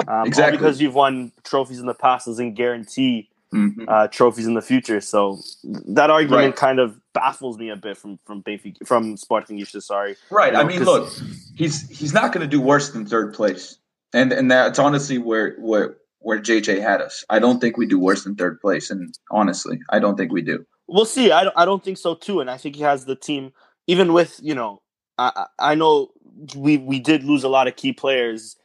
Um, 0.08 0.26
Exactly. 0.28 0.58
because 0.58 0.80
you've 0.82 0.94
won 0.96 1.32
trophies 1.44 1.80
in 1.80 1.88
the 1.88 1.94
past 1.96 2.26
doesn't 2.28 2.54
guarantee 2.54 3.30
Mhm. 3.54 3.86
uh, 3.88 4.08
trophies 4.08 4.46
in 4.48 4.54
the 4.54 4.62
future. 4.62 5.02
So 5.02 5.40
that 5.64 6.10
argument 6.10 6.46
Right. 6.46 6.56
kind 6.56 6.80
of 6.80 6.98
baffles 7.14 7.58
me 7.58 7.70
a 7.70 7.76
bit 7.76 7.98
from 7.98 8.18
from 8.26 8.42
Benfica, 8.44 8.86
from 8.88 9.18
Sporting. 9.18 9.64
Sorry. 9.66 10.16
Right. 10.30 10.54
You 10.54 10.60
I 10.60 10.64
mean, 10.64 10.84
look, 10.84 11.10
he's 11.56 11.90
he's 11.90 12.14
not 12.14 12.32
going 12.32 12.42
to 12.42 12.48
do 12.48 12.62
worse 12.62 12.92
than 12.92 13.06
third 13.06 13.34
place, 13.34 13.78
and 14.14 14.32
and 14.32 14.50
that's 14.52 14.80
honestly 14.80 15.18
where 15.18 15.56
where 15.60 15.98
where 16.20 16.40
JJ 16.40 16.82
had 16.82 17.02
us. 17.02 17.24
I 17.30 17.40
don't 17.40 17.60
think 17.60 17.78
we 17.78 17.86
do 17.86 18.00
worse 18.00 18.24
than 18.24 18.36
third 18.36 18.60
place, 18.62 18.90
and 18.92 19.14
honestly, 19.32 19.80
I 19.90 20.00
don't 20.00 20.18
think 20.18 20.32
we 20.32 20.42
do. 20.42 20.66
We'll 20.88 21.06
see. 21.06 21.32
I 21.32 21.44
don't, 21.46 21.58
I 21.58 21.66
don't 21.66 21.84
think 21.84 21.98
so 21.98 22.16
too, 22.16 22.40
and 22.42 22.50
I 22.50 22.58
think 22.58 22.76
he 22.76 22.82
has 22.84 23.06
the 23.06 23.16
team. 23.16 23.54
Even 23.88 24.14
with 24.14 24.40
you 24.42 24.54
know, 24.56 24.82
I 25.18 25.32
I 25.60 25.72
I 25.72 25.76
know 25.76 26.12
we 26.56 26.78
we 26.78 27.00
did 27.00 27.24
lose 27.24 27.44
a 27.44 27.50
lot 27.50 27.68
of 27.68 27.76
key 27.76 27.94
players, 27.94 28.56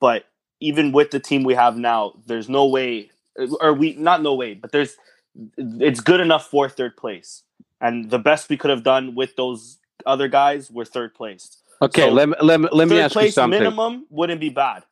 but 0.00 0.24
even 0.60 0.92
with 0.92 1.10
the 1.10 1.20
team 1.20 1.44
we 1.44 1.54
have 1.54 1.76
now, 1.76 2.14
there's 2.26 2.48
no 2.48 2.66
way, 2.66 3.10
or 3.60 3.72
we 3.74 3.94
not 3.94 4.22
no 4.22 4.34
way, 4.34 4.54
but 4.54 4.72
there's 4.72 4.96
it's 5.58 6.00
good 6.00 6.20
enough 6.20 6.48
for 6.48 6.68
third 6.68 6.96
place, 6.96 7.42
and 7.80 8.10
the 8.10 8.18
best 8.18 8.48
we 8.48 8.56
could 8.56 8.70
have 8.70 8.82
done 8.82 9.14
with 9.14 9.36
those 9.36 9.78
other 10.06 10.28
guys 10.28 10.70
were 10.70 10.84
third 10.84 11.14
place. 11.14 11.58
Okay, 11.82 12.02
So, 12.02 12.10
let, 12.10 12.28
me- 12.28 12.36
let, 12.40 12.60
me- 12.60 12.68
let 12.72 12.88
me 12.88 12.98
ask 12.98 13.14
you 13.14 13.20
place 13.20 13.34
something. 13.34 13.58
minimum 13.58 14.06
wouldn't 14.08 14.40
be 14.40 14.48
bad, 14.48 14.82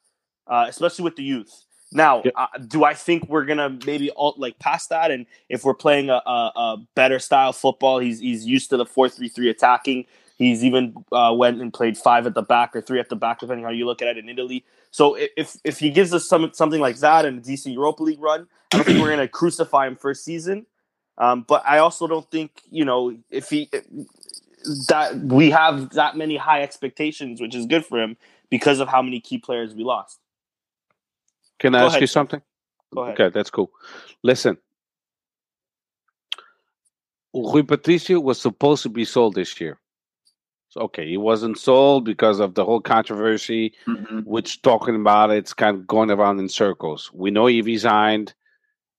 uh, 0.47 0.67
especially 0.69 1.05
with 1.05 1.17
the 1.17 1.23
youth. 1.23 1.65
Now, 1.93 2.23
uh, 2.35 2.47
do 2.67 2.85
I 2.85 2.95
think 2.95 3.29
we're 3.29 3.45
gonna 3.45 3.79
maybe 3.87 4.11
all, 4.11 4.35
like 4.37 4.59
pass 4.59 4.89
that? 4.89 5.13
And 5.13 5.27
if 5.49 5.65
we're 5.65 5.75
playing 5.75 6.11
a, 6.11 6.21
a, 6.27 6.53
a, 6.57 6.77
better 6.97 7.21
style 7.21 7.53
football, 7.53 8.01
he's 8.01 8.19
he's 8.19 8.45
used 8.45 8.71
to 8.71 8.77
the 8.77 8.85
four 8.85 9.09
three 9.09 9.29
three 9.29 9.49
attacking. 9.49 10.07
He's 10.37 10.65
even 10.65 10.95
uh, 11.13 11.33
went 11.37 11.61
and 11.63 11.73
played 11.73 11.97
five 11.97 12.27
at 12.27 12.35
the 12.35 12.43
back 12.43 12.75
or 12.75 12.81
three 12.81 12.99
at 12.99 13.11
the 13.11 13.17
back, 13.17 13.39
depending 13.39 13.65
how 13.65 13.71
you 13.71 13.87
look 13.87 14.03
at 14.03 14.09
it 14.09 14.19
in 14.19 14.29
Italy. 14.29 14.65
So 14.91 15.17
if 15.37 15.57
if 15.63 15.79
he 15.79 15.91
gives 15.91 16.13
us 16.13 16.29
some 16.29 16.51
something 16.53 16.81
like 16.81 16.97
that 16.99 17.25
and 17.25 17.39
a 17.39 17.41
decent 17.41 17.75
Europa 17.75 18.03
League 18.03 18.21
run, 18.21 18.49
I 18.73 18.79
don't 18.79 18.87
think 18.87 19.01
we're 19.01 19.11
gonna 19.11 19.29
crucify 19.29 19.87
him 19.87 19.95
first 19.95 20.25
season. 20.25 20.67
Um, 21.17 21.45
but 21.47 21.63
I 21.65 21.79
also 21.79 22.09
don't 22.09 22.29
think 22.29 22.63
you 22.71 22.85
know 22.85 23.17
if 23.31 23.51
he 23.51 23.71
that 24.89 25.17
we 25.17 25.51
have 25.51 25.91
that 25.91 26.17
many 26.17 26.37
high 26.37 26.63
expectations, 26.63 27.41
which 27.41 27.55
is 27.55 27.67
good 27.67 27.87
for 27.87 28.03
him 28.03 28.17
because 28.51 28.81
of 28.81 28.89
how 28.89 29.01
many 29.01 29.21
key 29.21 29.39
players 29.39 29.75
we 29.75 29.85
lost. 29.85 30.19
Can 31.59 31.75
I 31.75 31.81
Go 31.81 31.85
ask 31.87 31.93
ahead. 31.93 32.01
you 32.03 32.07
something? 32.07 32.43
Go 32.95 33.03
ahead. 33.03 33.21
Okay, 33.21 33.31
that's 33.33 33.51
cool. 33.51 33.71
Listen, 34.23 34.57
Rui 37.35 37.63
Patricio 37.63 38.21
was 38.21 38.41
supposed 38.41 38.83
to 38.85 38.89
be 38.89 39.05
sold 39.05 39.35
this 39.35 39.61
year. 39.61 39.79
So, 40.69 40.83
okay, 40.83 41.07
he 41.09 41.17
wasn't 41.17 41.59
sold 41.59 42.05
because 42.05 42.41
of 42.41 42.55
the 42.55 42.65
whole 42.65 42.81
controversy, 42.81 43.75
mm-hmm. 43.87 44.21
which 44.21 44.63
talking 44.63 44.97
about 44.97 45.31
it, 45.31 45.39
it's 45.39 45.55
kind 45.55 45.77
of 45.77 45.87
going 45.87 46.11
around 46.11 46.41
in 46.41 46.49
circles. 46.49 47.11
We 47.13 47.31
know 47.31 47.47
he 47.47 47.63
resigned, 47.63 48.35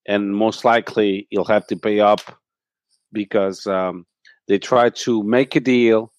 and 0.06 0.36
most 0.36 0.64
likely 0.64 1.28
he'll 1.30 1.46
have 1.46 1.68
to 1.68 1.76
pay 1.76 2.00
up 2.00 2.22
because 3.12 3.68
um, 3.68 4.06
they 4.48 4.60
tried 4.60 4.96
to 4.98 5.24
make 5.24 5.56
a 5.56 5.60
deal, 5.60 6.14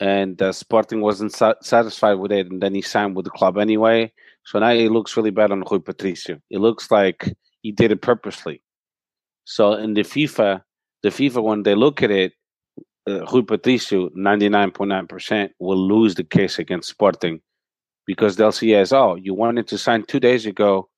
and 0.00 0.40
uh, 0.40 0.52
Sporting 0.52 1.00
wasn't 1.00 1.32
sa- 1.32 1.60
satisfied 1.60 2.14
with 2.14 2.32
it, 2.32 2.50
and 2.50 2.62
then 2.62 2.74
he 2.74 2.82
signed 2.82 3.14
with 3.14 3.24
the 3.24 3.30
club 3.30 3.58
anyway. 3.58 4.12
So 4.48 4.58
now 4.58 4.70
it 4.70 4.90
looks 4.90 5.14
really 5.14 5.30
bad 5.30 5.52
on 5.52 5.62
Rui 5.70 5.78
Patricio. 5.78 6.40
It 6.48 6.60
looks 6.60 6.90
like 6.90 7.36
he 7.60 7.70
did 7.70 7.92
it 7.92 8.00
purposely. 8.00 8.62
So 9.44 9.74
in 9.74 9.92
the 9.92 10.00
FIFA, 10.00 10.62
the 11.02 11.10
FIFA 11.10 11.42
when 11.42 11.64
they 11.64 11.74
look 11.74 12.02
at 12.02 12.10
it, 12.10 12.32
uh, 13.06 13.26
Rui 13.26 13.42
Patricio, 13.42 14.08
ninety 14.14 14.48
nine 14.48 14.70
point 14.70 14.88
nine 14.88 15.06
percent, 15.06 15.52
will 15.58 15.76
lose 15.76 16.14
the 16.14 16.24
case 16.24 16.58
against 16.58 16.88
Sporting 16.88 17.42
because 18.06 18.36
they'll 18.36 18.50
see 18.50 18.74
as 18.74 18.90
oh, 18.90 19.16
you 19.16 19.34
wanted 19.34 19.68
to 19.68 19.76
sign 19.76 20.04
two 20.04 20.18
days 20.18 20.46
ago, 20.46 20.88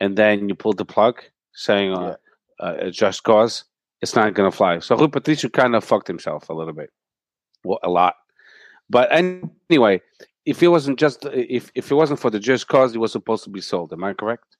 and 0.00 0.18
then 0.18 0.48
you 0.48 0.56
pulled 0.56 0.78
the 0.78 0.84
plug, 0.84 1.22
saying 1.54 1.94
uh, 1.94 2.16
yeah. 2.58 2.66
uh, 2.66 2.90
just 2.90 3.22
cause 3.22 3.62
it's 4.02 4.16
not 4.16 4.34
going 4.34 4.50
to 4.50 4.56
fly. 4.56 4.80
So 4.80 4.96
Rui 4.96 5.06
Patricio 5.06 5.50
kind 5.50 5.76
of 5.76 5.84
fucked 5.84 6.08
himself 6.08 6.48
a 6.48 6.52
little 6.52 6.74
bit, 6.74 6.90
well, 7.62 7.78
a 7.84 7.90
lot. 7.90 8.14
But 8.90 9.08
anyway, 9.12 10.00
if 10.48 10.62
it 10.62 10.68
wasn't 10.68 10.98
just 10.98 11.26
if 11.26 11.70
if 11.74 11.90
it 11.90 11.94
wasn't 11.94 12.18
for 12.18 12.30
the 12.30 12.40
just 12.40 12.68
cause, 12.68 12.92
he 12.92 12.98
was 12.98 13.12
supposed 13.12 13.44
to 13.44 13.50
be 13.50 13.60
sold. 13.60 13.92
Am 13.92 14.02
I 14.02 14.14
correct? 14.14 14.56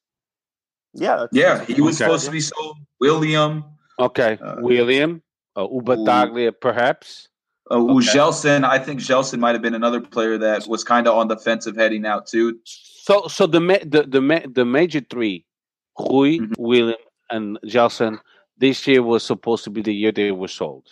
Yeah, 0.93 1.27
yeah, 1.33 1.65
he 1.65 1.81
was 1.81 1.97
okay. 1.97 2.05
supposed 2.05 2.27
to 2.27 2.31
be 2.31 2.41
sold. 2.41 2.77
William. 3.01 3.65
Okay, 3.99 4.39
uh, 4.43 4.57
William. 4.59 5.23
Uh, 5.57 5.67
Ubataglia, 5.67 6.53
perhaps. 6.61 7.29
Uh, 7.71 7.83
okay. 7.83 8.07
Gelson, 8.07 8.65
I 8.65 8.79
think 8.79 9.01
Gelson 9.01 9.41
might 9.41 9.55
have 9.55 9.63
been 9.63 9.75
another 9.75 10.01
player 10.01 10.39
that 10.39 10.69
was 10.69 10.85
kind 10.85 11.09
of 11.09 11.17
on 11.17 11.29
the 11.29 11.35
defensive 11.35 11.75
heading 11.75 12.07
out 12.07 12.27
too. 12.27 12.59
So, 12.65 13.27
so 13.27 13.47
the 13.47 13.61
the 13.95 14.03
the, 14.03 14.51
the 14.55 14.65
major 14.65 15.01
three, 15.01 15.47
Rui, 15.99 16.39
mm-hmm. 16.39 16.53
William, 16.59 17.01
and 17.31 17.59
Gelson 17.65 18.21
this 18.59 18.87
year 18.87 19.03
was 19.03 19.25
supposed 19.25 19.65
to 19.65 19.71
be 19.71 19.81
the 19.81 19.95
year 19.95 20.13
they 20.13 20.33
were 20.33 20.49
sold. 20.49 20.87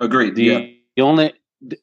Agreed. 0.00 0.34
The, 0.34 0.44
yeah. 0.44 0.66
the 0.96 1.02
only 1.02 1.32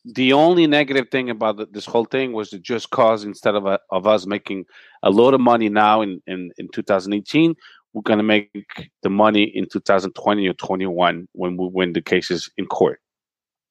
the 0.06 0.34
only 0.34 0.68
negative 0.68 1.08
thing 1.12 1.30
about 1.30 1.72
this 1.74 1.86
whole 1.86 2.06
thing 2.06 2.34
was 2.34 2.50
the 2.50 2.60
just 2.60 2.90
cause 2.90 3.24
instead 3.24 3.56
of 3.56 3.66
a, 3.66 3.80
of 3.92 4.08
us 4.08 4.26
making 4.26 4.66
a 5.04 5.10
lot 5.10 5.34
of 5.34 5.42
money 5.42 5.70
now 5.70 6.02
in, 6.02 6.22
in, 6.28 6.52
in 6.58 6.68
2018 6.70 7.56
we're 7.94 8.02
going 8.02 8.18
to 8.18 8.24
make 8.24 8.92
the 9.04 9.10
money 9.10 9.44
in 9.44 9.68
2020 9.68 10.48
or 10.48 10.54
21 10.54 11.28
when 11.34 11.58
we 11.58 11.70
win 11.72 11.94
the 11.94 12.02
cases 12.02 12.50
in 12.58 12.66
court 12.66 13.00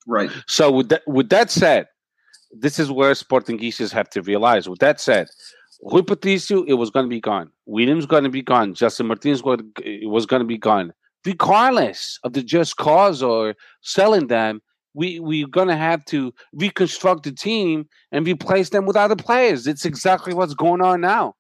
right 0.07 0.31
so 0.47 0.71
with 0.71 0.89
that 0.89 1.03
with 1.07 1.29
that 1.29 1.51
said 1.51 1.87
this 2.53 2.79
is 2.79 2.91
where 2.91 3.13
Sportingistas 3.13 3.93
have 3.93 4.11
to 4.11 4.23
realize 4.23 4.69
with 4.69 4.81
that 4.81 5.01
said 5.01 5.29
Rui 5.83 6.03
Patricio, 6.03 6.63
it 6.65 6.75
was 6.75 6.91
going 6.91 7.07
to 7.07 7.09
be 7.09 7.23
gone. 7.23 7.51
Williams 7.65 8.05
going 8.05 8.25
to 8.25 8.29
be 8.29 8.43
gone. 8.43 8.75
Gelson 8.75 9.07
Martins 9.07 9.43
was 9.43 10.27
going 10.27 10.41
to 10.41 10.47
be 10.47 10.59
gone 10.59 10.93
regardless 11.27 12.19
of 12.25 12.33
the 12.33 12.43
just 12.43 12.77
cause 12.77 13.23
or 13.23 13.55
selling 13.83 14.29
them, 14.29 14.63
we 14.95 15.21
we're 15.21 15.47
gonna 15.47 15.77
have 15.77 16.05
to 16.07 16.33
reconstruct 16.53 17.23
the 17.23 17.33
team 17.33 17.89
and 18.13 18.27
replace 18.27 18.71
them 18.71 18.87
with 18.87 18.97
other 18.97 19.17
players. 19.17 19.67
It's 19.67 19.85
exactly 19.85 20.35
what's 20.35 20.55
going 20.55 20.81
on 20.81 21.01
now. 21.01 21.35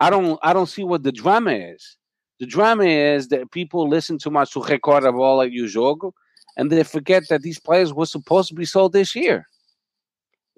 I 0.00 0.10
don't 0.10 0.38
I 0.42 0.52
don't 0.52 0.66
see 0.68 0.84
what 0.84 1.02
the 1.02 1.12
drama 1.12 1.52
is. 1.52 1.96
The 2.40 2.46
drama 2.46 2.84
is 2.84 3.28
that 3.28 3.50
people 3.50 3.88
listen 3.88 4.18
too 4.18 4.30
much 4.30 4.52
to 4.52 4.60
Recorda 4.60 5.12
Bola 5.12 5.46
e 5.46 5.60
o 5.62 5.66
Jogo, 5.66 6.12
and 6.56 6.70
they 6.72 6.82
forget 6.82 7.24
that 7.28 7.42
these 7.42 7.58
players 7.58 7.92
were 7.92 8.06
supposed 8.06 8.48
to 8.48 8.54
be 8.54 8.64
sold 8.64 8.92
this 8.92 9.14
year. 9.14 9.44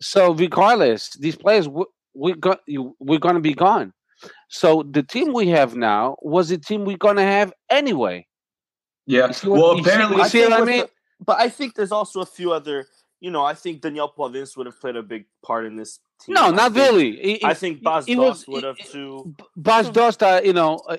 So 0.01 0.33
regardless, 0.33 1.11
these 1.19 1.37
players 1.37 1.69
we're, 2.15 2.35
go, 2.37 2.57
we're 3.01 3.19
going 3.19 3.35
to 3.35 3.41
be 3.41 3.55
gone. 3.55 3.93
So 4.49 4.85
the 4.89 5.03
team 5.03 5.33
we 5.33 5.49
have 5.49 5.75
now 5.75 6.17
was 6.23 6.49
the 6.49 6.59
team 6.59 6.85
we're 6.85 6.97
going 6.97 7.17
to 7.17 7.23
have 7.23 7.53
anyway. 7.71 8.27
Yeah. 9.07 9.33
well, 9.45 9.79
apparently, 9.79 10.23
see, 10.29 10.43
what 10.43 10.53
I 10.53 10.65
mean? 10.65 10.79
The, 10.81 10.91
but 11.25 11.41
I 11.41 11.49
think 11.49 11.75
there's 11.75 11.93
also 11.93 12.21
a 12.21 12.27
few 12.27 12.53
other. 12.53 12.87
You 13.21 13.31
know, 13.31 13.45
I 13.45 13.55
think 13.55 13.83
Daniel 13.83 14.13
Podence 14.17 14.57
would 14.57 14.67
have 14.67 14.81
played 14.81 14.97
a 14.97 15.03
big 15.03 15.27
part 15.45 15.65
in 15.65 15.77
this 15.77 16.01
team. 16.21 16.35
No, 16.35 16.47
I 16.47 16.51
not 16.51 16.73
think, 16.73 16.91
really. 16.91 17.11
It, 17.21 17.45
I 17.45 17.55
think 17.55 17.83
Bas 17.83 18.05
Dost 18.07 18.49
would 18.49 18.65
have 18.65 18.79
too. 18.79 19.35
Bas 19.57 19.89
Dost, 19.97 20.23
uh, 20.23 20.41
you 20.45 20.53
know. 20.53 20.81
Uh, 20.89 20.97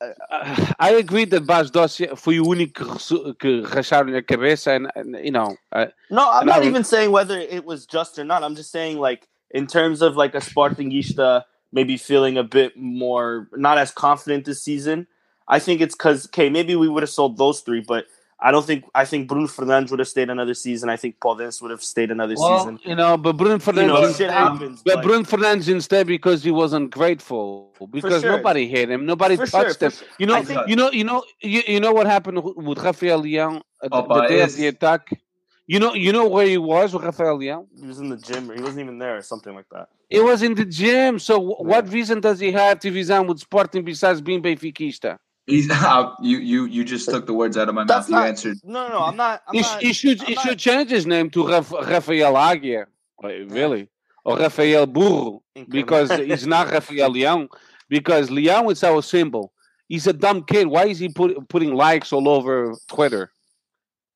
uh, 0.00 0.72
I 0.80 0.92
agree 0.92 1.24
that 1.26 1.46
Bas 1.46 1.70
Dost 1.70 2.00
foi 2.16 2.40
o 2.40 2.44
único 2.46 3.38
que 3.38 3.62
racharam 3.62 4.10
na 4.10 4.22
cabeça, 4.22 4.74
and, 4.74 4.90
and 4.96 5.24
you 5.24 5.30
know. 5.30 5.56
Uh, 5.70 5.86
no, 6.10 6.28
I'm 6.30 6.46
not 6.46 6.62
I, 6.62 6.66
even 6.66 6.82
saying 6.82 7.12
whether 7.12 7.38
it 7.38 7.64
was 7.64 7.86
just 7.86 8.18
or 8.18 8.24
not. 8.24 8.42
I'm 8.42 8.56
just 8.56 8.72
saying, 8.72 8.98
like, 8.98 9.28
in 9.50 9.68
terms 9.68 10.02
of 10.02 10.16
like 10.16 10.34
a 10.34 10.40
Sportingista 10.40 11.44
maybe 11.74 11.96
feeling 11.96 12.38
a 12.38 12.44
bit 12.44 12.76
more 12.76 13.48
not 13.52 13.76
as 13.76 13.90
confident 13.90 14.46
this 14.46 14.62
season. 14.62 15.06
I 15.48 15.58
think 15.58 15.82
it's 15.82 15.94
because 15.94 16.26
okay, 16.26 16.48
maybe 16.48 16.76
we 16.76 16.88
would 16.88 17.02
have 17.02 17.10
sold 17.10 17.36
those 17.36 17.60
three, 17.60 17.80
but 17.86 18.06
I 18.40 18.50
don't 18.50 18.66
think 18.66 18.84
I 18.94 19.04
think 19.04 19.28
Bruno 19.28 19.46
Fernandes 19.46 19.90
would 19.90 20.00
have 20.00 20.08
stayed 20.08 20.28
another 20.28 20.54
season. 20.54 20.88
I 20.88 20.96
think 20.96 21.18
Podence 21.20 21.62
would 21.62 21.70
have 21.70 21.82
stayed 21.82 22.10
another 22.10 22.34
well, 22.36 22.58
season. 22.58 22.80
You 22.84 22.94
know, 22.94 23.16
but 23.16 23.36
Bruno 23.36 23.58
Fernandes, 23.58 23.82
you 23.82 23.86
know, 23.86 24.12
shit 24.12 24.30
happens. 24.30 24.82
But, 24.82 24.96
but 24.96 25.04
Bruno 25.04 25.24
Fernandes 25.24 25.68
instead 25.68 26.06
because 26.06 26.42
he 26.42 26.50
wasn't 26.50 26.90
grateful 26.90 27.72
because 27.90 28.22
sure. 28.22 28.36
nobody 28.36 28.66
hit 28.66 28.90
him, 28.90 29.06
nobody 29.06 29.36
for 29.36 29.46
touched 29.46 29.78
sure, 29.78 29.88
him. 29.88 29.92
Sure. 29.92 30.08
You 30.18 30.26
know, 30.26 30.42
think, 30.42 30.60
you 30.68 30.76
know, 30.76 30.90
you 30.90 31.04
know, 31.04 31.24
you, 31.40 31.62
you 31.66 31.80
know 31.80 31.92
what 31.92 32.06
happened 32.06 32.42
with 32.42 32.78
Rafael 32.78 33.22
Leão 33.22 33.62
oh, 33.90 34.20
the 34.20 34.28
day 34.28 34.42
of 34.42 34.54
the 34.56 34.66
attack. 34.66 35.20
You 35.66 35.78
know, 35.80 35.94
you 35.94 36.12
know 36.12 36.28
where 36.28 36.46
he 36.46 36.58
was 36.58 36.92
with 36.92 37.04
Rafael 37.04 37.38
Leão? 37.38 37.66
He 37.80 37.86
was 37.86 37.98
in 37.98 38.10
the 38.10 38.18
gym, 38.18 38.50
or 38.50 38.54
he 38.54 38.60
wasn't 38.60 38.80
even 38.80 38.98
there, 38.98 39.16
or 39.16 39.22
something 39.22 39.54
like 39.54 39.64
that. 39.72 39.88
It 40.10 40.22
was 40.22 40.42
in 40.42 40.54
the 40.54 40.66
gym. 40.66 41.18
So, 41.18 41.40
yeah. 41.40 41.66
what 41.66 41.90
reason 41.90 42.20
does 42.20 42.38
he 42.38 42.52
have 42.52 42.80
to 42.80 42.90
resign 42.90 43.26
with 43.26 43.38
Sporting 43.38 43.82
besides 43.82 44.20
being 44.20 44.42
Benfiquista? 44.42 45.18
He's 45.46 45.70
uh, 45.72 46.10
you 46.22 46.38
you 46.38 46.64
you 46.66 46.84
just 46.84 47.08
took 47.08 47.26
the 47.26 47.34
words 47.34 47.56
out 47.56 47.68
of 47.68 47.74
my 47.74 47.84
That's 47.84 48.08
mouth. 48.08 48.20
Not, 48.20 48.22
you 48.22 48.28
answered. 48.28 48.58
No, 48.64 48.88
no, 48.88 49.00
I'm 49.00 49.16
not. 49.16 49.42
I'm 49.46 49.54
he, 49.54 49.60
not, 49.60 49.82
he 49.82 49.92
should 49.92 50.20
I'm 50.20 50.26
he 50.26 50.34
not, 50.34 50.46
should 50.46 50.58
change 50.58 50.90
his 50.90 51.06
name 51.06 51.30
to 51.30 51.46
Raf, 51.46 51.72
Rafael 51.72 52.36
Aguirre, 52.36 52.88
really, 53.22 53.88
or 54.24 54.38
Rafael 54.38 54.86
Burro, 54.86 55.42
because 55.68 56.10
he's 56.12 56.46
not 56.46 56.70
Rafael 56.70 57.10
Leão. 57.10 57.48
Because 57.90 58.30
Leão 58.30 58.72
is 58.72 58.82
our 58.82 59.02
symbol. 59.02 59.52
He's 59.88 60.06
a 60.06 60.14
dumb 60.14 60.44
kid. 60.44 60.68
Why 60.68 60.86
is 60.86 60.98
he 60.98 61.10
put, 61.10 61.48
putting 61.50 61.74
likes 61.74 62.12
all 62.12 62.28
over 62.28 62.74
Twitter? 62.88 63.30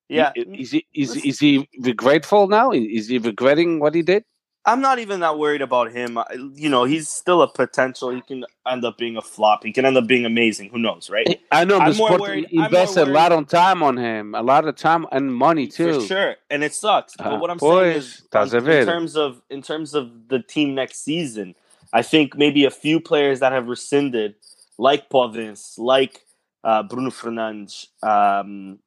Yeah, 0.08 0.32
is 0.34 0.70
he 0.70 0.86
is, 0.94 1.16
is 1.16 1.38
he 1.38 1.68
regretful 1.80 2.48
now? 2.48 2.70
Is 2.70 3.08
he 3.08 3.18
regretting 3.18 3.78
what 3.78 3.94
he 3.94 4.00
did? 4.00 4.24
I'm 4.64 4.80
not 4.82 4.98
even 4.98 5.20
that 5.20 5.38
worried 5.38 5.62
about 5.62 5.92
him. 5.92 6.18
You 6.54 6.68
know, 6.68 6.84
he's 6.84 7.08
still 7.08 7.40
a 7.42 7.48
potential. 7.50 8.10
He 8.10 8.20
can 8.20 8.44
end 8.66 8.84
up 8.84 8.98
being 8.98 9.16
a 9.16 9.22
flop. 9.22 9.64
He 9.64 9.72
can 9.72 9.86
end 9.86 9.96
up 9.96 10.06
being 10.06 10.26
amazing. 10.26 10.68
Who 10.70 10.78
knows, 10.78 11.08
right? 11.08 11.40
I 11.50 11.64
know. 11.64 11.78
I'm 11.78 11.96
more 11.96 12.18
worried, 12.18 12.48
invested 12.50 13.08
a 13.08 13.10
lot 13.10 13.32
of 13.32 13.48
time 13.48 13.82
on 13.82 13.96
him, 13.96 14.34
a 14.34 14.42
lot 14.42 14.66
of 14.68 14.76
time 14.76 15.06
and 15.10 15.34
money 15.34 15.68
too. 15.68 16.00
For 16.00 16.06
sure, 16.06 16.36
and 16.50 16.62
it 16.62 16.74
sucks. 16.74 17.14
Uh, 17.18 17.30
but 17.30 17.40
what 17.40 17.50
I'm 17.50 17.58
saying 17.58 17.96
is, 17.96 18.22
in, 18.34 18.68
in 18.68 18.86
terms 18.86 19.16
of 19.16 19.42
in 19.48 19.62
terms 19.62 19.94
of 19.94 20.28
the 20.28 20.40
team 20.40 20.74
next 20.74 21.02
season, 21.02 21.54
I 21.92 22.02
think 22.02 22.36
maybe 22.36 22.64
a 22.66 22.70
few 22.70 23.00
players 23.00 23.40
that 23.40 23.52
have 23.52 23.68
rescinded, 23.68 24.34
like 24.76 25.08
Podence, 25.08 25.78
like 25.78 26.26
uh, 26.62 26.82
Bruno 26.82 27.10
Fernandes, 27.10 27.86
um, 28.02 28.80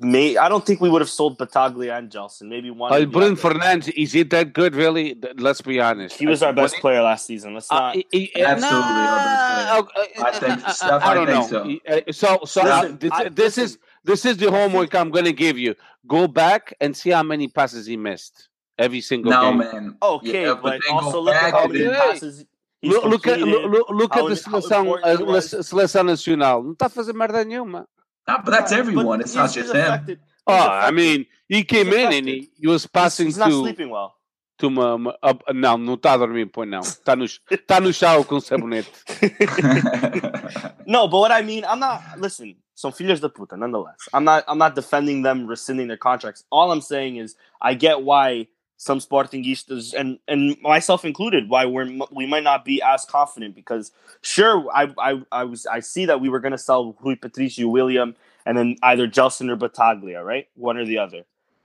May 0.00 0.38
I 0.38 0.48
don't 0.48 0.64
think 0.64 0.80
we 0.80 0.88
would 0.88 1.02
have 1.02 1.10
sold 1.10 1.36
Battaglia 1.36 1.98
and 1.98 2.10
Gelson. 2.10 2.48
Maybe 2.48 2.70
one. 2.70 2.90
Uh, 2.90 3.04
Bruno 3.04 3.36
Fernandes, 3.36 3.92
is 3.94 4.12
he 4.12 4.22
that 4.22 4.54
good? 4.54 4.74
Really? 4.74 5.20
Let's 5.36 5.60
be 5.60 5.78
honest. 5.78 6.16
He 6.16 6.26
was 6.26 6.42
our 6.42 6.54
best 6.54 6.76
player 6.76 7.02
last 7.02 7.26
season. 7.26 7.52
Let's 7.52 7.70
uh, 7.70 7.74
not. 7.74 7.96
Uh, 7.96 8.02
he, 8.10 8.32
absolutely, 8.42 8.78
nah, 8.78 9.82
I 10.24 10.30
think. 10.32 10.68
Steph, 10.70 11.02
I, 11.02 11.10
I, 11.10 11.14
don't 11.14 11.28
know. 11.28 11.46
So, 11.46 11.76
uh, 11.86 12.00
so, 12.12 12.40
so 12.46 12.62
listen, 12.62 12.98
this, 12.98 13.12
I, 13.12 13.28
this 13.28 13.58
is 13.58 13.78
this 14.04 14.24
is 14.24 14.38
the 14.38 14.50
homework 14.50 14.94
I'm 14.94 15.10
going 15.10 15.26
to 15.26 15.34
give 15.34 15.58
you. 15.58 15.74
Go 16.06 16.26
back 16.26 16.72
and 16.80 16.96
see 16.96 17.10
how 17.10 17.22
many 17.22 17.48
passes 17.48 17.84
he 17.84 17.98
missed 17.98 18.48
every 18.78 19.02
single 19.02 19.32
no, 19.32 19.50
game. 19.50 19.58
man. 19.58 19.96
Okay, 20.00 20.46
yeah, 20.46 20.54
but, 20.54 20.80
but 20.80 20.90
also 20.90 21.20
look 21.20 21.34
at 21.34 21.52
how 21.52 21.66
many 21.66 21.88
passes 21.90 22.46
He's 22.80 22.92
Look, 22.92 23.04
look 23.04 23.26
at 23.26 23.40
look, 23.40 23.90
look 23.90 24.16
at 24.16 24.24
the 24.24 24.30
im- 24.30 24.52
how 24.52 24.60
seleção, 24.60 24.80
important 24.86 25.04
a 25.04 25.16
he 25.16 25.22
was. 25.24 25.52
le- 25.52 25.62
seleção 25.64 26.04
nacional. 26.04 26.62
Não 26.62 26.72
está 26.72 26.86
a 26.86 26.88
fazer 26.88 27.12
merda 27.12 27.44
nenhuma. 27.44 27.88
Ah, 28.28 28.42
but 28.44 28.50
that's 28.52 28.72
everyone. 28.72 29.06
but 29.06 29.20
It's 29.22 29.34
not 29.34 29.50
just 29.50 29.56
he's 29.56 29.70
him. 29.70 29.80
affected. 29.80 30.20
Oh, 30.46 30.54
I 30.54 30.90
mean, 30.90 31.26
he 31.48 31.64
came 31.64 31.88
in 31.92 32.12
and 32.12 32.28
he, 32.28 32.50
he 32.60 32.66
was 32.66 32.82
He's- 32.82 32.90
passing 32.92 33.26
he's 33.26 33.38
not 33.38 33.48
to 33.50 33.60
sleeping 33.62 33.90
well. 33.90 34.14
to 34.58 34.66
uma, 34.68 34.94
uma- 34.96 35.16
up- 35.22 35.44
não, 35.54 35.78
não 35.78 35.94
está 35.94 36.12
a 36.14 36.16
dormir, 36.18 36.46
pois 36.46 36.68
não. 36.68 36.80
Está 36.80 37.14
no 37.16 37.24
está 37.24 37.80
no 37.80 37.92
chão 37.92 38.22
com 38.24 38.40
sabonete. 38.40 38.90
No, 40.86 41.06
but 41.08 41.18
what 41.20 41.30
I 41.32 41.42
mean, 41.42 41.64
I'm 41.64 41.78
not. 41.80 42.02
Listen, 42.18 42.56
some 42.74 42.92
filhos 42.92 43.20
de 43.20 43.28
puta. 43.28 43.56
Nonetheless, 43.56 44.08
I'm 44.12 44.24
not. 44.24 44.44
I'm 44.48 44.58
not 44.58 44.74
defending 44.74 45.22
them 45.22 45.46
rescinding 45.46 45.88
their 45.88 45.96
contracts. 45.98 46.44
All 46.50 46.72
I'm 46.72 46.80
saying 46.80 47.16
is, 47.16 47.36
I 47.60 47.74
get 47.74 48.02
why 48.02 48.48
some 48.78 49.00
Sportingistas 49.00 49.92
and 49.92 50.18
and 50.28 50.56
myself 50.62 51.04
included, 51.04 51.50
why 51.50 51.66
we're 51.66 51.90
we 52.10 52.24
might 52.26 52.44
not 52.44 52.64
be 52.64 52.80
as 52.80 53.04
confident 53.04 53.54
because 53.54 53.90
sure, 54.22 54.66
I 54.72 54.94
I, 54.98 55.22
I 55.30 55.44
was 55.44 55.66
I 55.66 55.80
see 55.80 56.06
that 56.06 56.20
we 56.20 56.28
were 56.28 56.38
gonna 56.40 56.56
sell 56.58 56.96
Rui 57.00 57.16
Patricio, 57.16 57.68
William, 57.68 58.14
and 58.46 58.56
then 58.56 58.76
either 58.84 59.06
Gelson 59.08 59.50
or 59.50 59.56
Battaglia, 59.56 60.22
right, 60.24 60.48
one 60.54 60.78
or 60.78 60.84
the 60.86 60.96
other. 60.98 61.24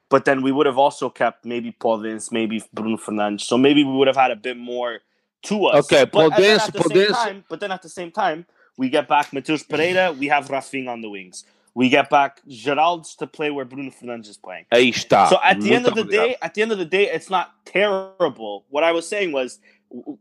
But 0.10 0.26
then 0.26 0.42
we 0.42 0.52
would 0.52 0.66
have 0.66 0.78
also 0.78 1.10
kept 1.10 1.46
maybe 1.46 1.72
Podence, 1.72 2.32
maybe 2.32 2.64
Bruno 2.74 2.98
Fernandes. 2.98 3.42
So 3.42 3.58
maybe 3.58 3.84
we 3.84 3.94
would 3.94 4.08
have 4.08 4.18
had 4.18 4.32
a 4.32 4.36
bit 4.36 4.58
more 4.58 5.00
to 5.44 5.66
us. 5.68 5.86
Okay, 5.86 6.06
but 6.06 6.12
Paul 6.12 6.22
and 6.24 6.32
then 6.34 6.42
Vince- 6.42 6.68
at 6.68 6.74
the 6.74 6.80
Paul 6.80 6.90
same 6.90 6.98
Vince- 6.98 7.18
time, 7.18 7.44
but 7.48 7.60
then 7.60 7.72
at 7.72 7.82
the 7.84 7.90
same 7.90 8.12
time, 8.12 8.46
we 8.76 8.90
get 8.90 9.08
back 9.08 9.32
Matheus 9.32 9.68
Pereira, 9.68 10.12
we 10.12 10.28
have 10.30 10.48
Rafinha 10.48 10.90
on 10.90 11.02
the 11.02 11.10
wings. 11.10 11.46
We 11.76 11.90
get 11.90 12.10
back 12.10 12.40
Geraldes 12.48 13.18
to 13.18 13.26
play 13.28 13.50
where 13.50 13.66
Bruno 13.66 13.90
Fernandes 13.90 14.28
is 14.30 14.38
playing. 14.38 14.66
Aí 14.72 14.92
está. 14.92 15.28
So 15.30 15.40
at 15.44 15.60
the 15.60 15.74
end 15.74 15.88
of 15.88 15.96
the 15.96 16.04
obrigado. 16.04 16.12
day, 16.12 16.36
at 16.42 16.54
the 16.54 16.62
end 16.62 16.72
of 16.72 16.78
the 16.78 16.86
day, 16.86 17.10
it's 17.10 17.30
not 17.32 17.52
terrible. 17.66 18.66
What 18.70 18.84
I 18.84 18.92
was 18.92 19.08
saying 19.08 19.32
was 19.32 19.60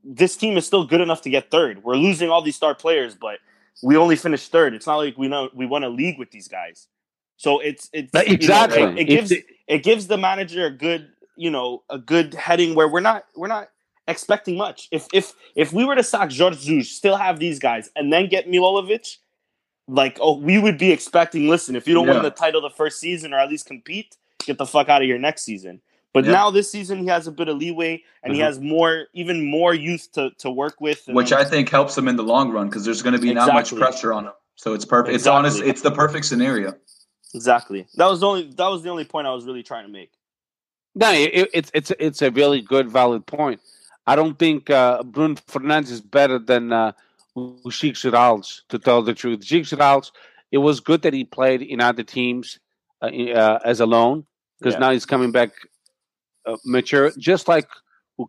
this 0.05 0.37
team 0.37 0.57
is 0.57 0.67
still 0.67 0.85
good 0.87 1.01
enough 1.01 1.21
to 1.23 1.31
get 1.31 1.51
third. 1.51 1.83
We're 1.85 1.97
losing 1.97 2.31
all 2.31 2.41
these 2.43 2.57
star 2.57 2.75
players, 2.75 3.15
but 3.15 3.39
we 3.83 3.97
only 3.97 4.17
finished 4.17 4.51
third. 4.51 4.73
It's 4.75 4.87
not 4.87 4.97
like 4.97 5.19
we 5.19 5.29
know 5.29 5.51
we 5.55 5.67
won 5.67 5.85
a 5.85 5.89
league 5.91 6.19
with 6.19 6.31
these 6.31 6.49
guys. 6.49 6.89
So 7.37 7.61
it's 7.61 7.91
it's 7.93 8.11
But 8.13 8.27
you 8.29 8.33
know, 8.33 8.37
exactly. 8.37 8.83
it, 8.83 8.99
it 8.99 9.05
gives 9.05 9.31
the- 9.31 9.45
it 9.67 9.83
gives 9.83 10.07
the 10.07 10.17
manager 10.19 10.67
a 10.67 10.71
good 10.71 11.09
you 11.37 11.51
know 11.51 11.83
a 11.91 11.99
good 11.99 12.35
heading 12.35 12.75
where 12.75 12.89
we're 12.89 13.01
not 13.01 13.25
we're 13.37 13.49
not 13.49 13.69
expecting 14.09 14.57
much. 14.57 14.89
If 14.91 15.07
if 15.13 15.35
if 15.55 15.73
we 15.73 15.85
were 15.85 15.97
to 15.97 16.03
sack 16.03 16.31
George 16.31 16.59
still 16.87 17.17
have 17.17 17.39
these 17.39 17.59
guys, 17.59 17.91
and 17.97 18.13
then 18.13 18.29
get 18.29 18.47
Milojevic, 18.49 19.17
like 19.89 20.19
oh 20.21 20.37
we 20.39 20.59
would 20.59 20.79
be 20.79 20.91
expecting. 20.93 21.49
Listen, 21.49 21.77
if 21.77 21.87
you 21.89 21.95
don't 21.95 22.07
Yeah. 22.07 22.15
win 22.15 22.23
the 22.23 22.31
title 22.31 22.61
the 22.61 22.71
first 22.71 23.01
season 23.01 23.33
or 23.35 23.39
at 23.39 23.49
least 23.51 23.67
compete, 23.67 24.17
get 24.45 24.59
the 24.59 24.67
fuck 24.67 24.89
out 24.89 25.03
of 25.03 25.07
here 25.07 25.19
next 25.19 25.43
season. 25.45 25.81
But 26.15 26.25
Yeah. 26.25 26.33
now 26.33 26.51
this 26.51 26.71
season 26.71 26.99
he 26.99 27.07
has 27.07 27.27
a 27.27 27.33
bit 27.33 27.49
of 27.49 27.57
leeway 27.57 28.03
and 28.23 28.35
he 28.35 28.41
Mhm. 28.41 28.45
has 28.45 28.61
more 28.61 29.07
even 29.15 29.45
more 29.51 29.73
youth 29.75 30.11
to, 30.13 30.31
to 30.39 30.51
work 30.51 30.81
with. 30.81 31.03
Which 31.09 31.33
I 31.33 31.45
think 31.45 31.69
helps 31.71 31.97
him 31.97 32.07
in 32.07 32.17
the 32.17 32.23
long 32.23 32.51
run 32.51 32.69
because 32.69 32.85
there's 32.85 33.03
going 33.03 33.15
to 33.15 33.21
be 33.21 33.33
not 33.33 33.53
much 33.53 33.75
pressure 33.75 34.13
on 34.13 34.27
him. 34.27 34.33
So 34.57 34.75
it's 34.75 34.85
perfect. 34.85 35.15
It's 35.17 35.27
honest. 35.27 35.61
It's 35.63 35.81
the 35.83 35.91
perfect 35.91 36.27
scenario. 36.27 36.75
exactly 37.35 37.87
that 37.95 38.07
was 38.07 38.21
the 38.21 38.27
only 38.27 38.43
that 38.57 38.67
was 38.69 38.83
the 38.83 38.91
only 38.91 39.07
point 39.07 39.27
I 39.27 39.33
was 39.33 39.47
really 39.47 39.63
trying 39.63 39.87
to 39.87 39.91
make. 39.91 40.13
No, 40.95 41.11
it, 41.13 41.49
it's 41.55 41.71
it's 41.73 41.91
it's 41.99 42.21
a 42.23 42.31
really 42.31 42.61
good, 42.61 42.91
valid 42.91 43.25
point. 43.27 43.61
I 44.07 44.17
don't 44.17 44.39
think 44.39 44.69
uh, 44.69 45.03
Bruno 45.03 45.37
fernandez 45.47 45.91
is 45.93 46.01
better 46.03 46.39
than 46.39 46.73
uh, 46.73 46.93
o 47.37 47.71
Chico 47.71 47.95
Geraldes, 47.97 48.61
to 48.69 48.79
tell 48.79 49.03
the 49.03 49.15
truth. 49.15 49.45
Chico 49.45 49.65
Geraldes, 49.77 50.11
it 50.51 50.59
was 50.59 50.81
good 50.81 51.03
that 51.03 51.15
he 51.15 51.25
played 51.25 51.63
in 51.63 51.81
other 51.81 52.03
teams 52.03 52.59
uh, 53.01 53.07
uh, 53.07 53.59
as 53.65 53.81
a 53.81 53.87
loan 53.87 54.25
because 54.59 54.75
Yeah. 54.75 54.81
now 54.81 54.91
he's 54.93 55.07
coming 55.07 55.33
back 55.33 55.51
uh, 56.47 56.57
mature, 56.65 57.11
just 57.19 57.49
like 57.49 57.69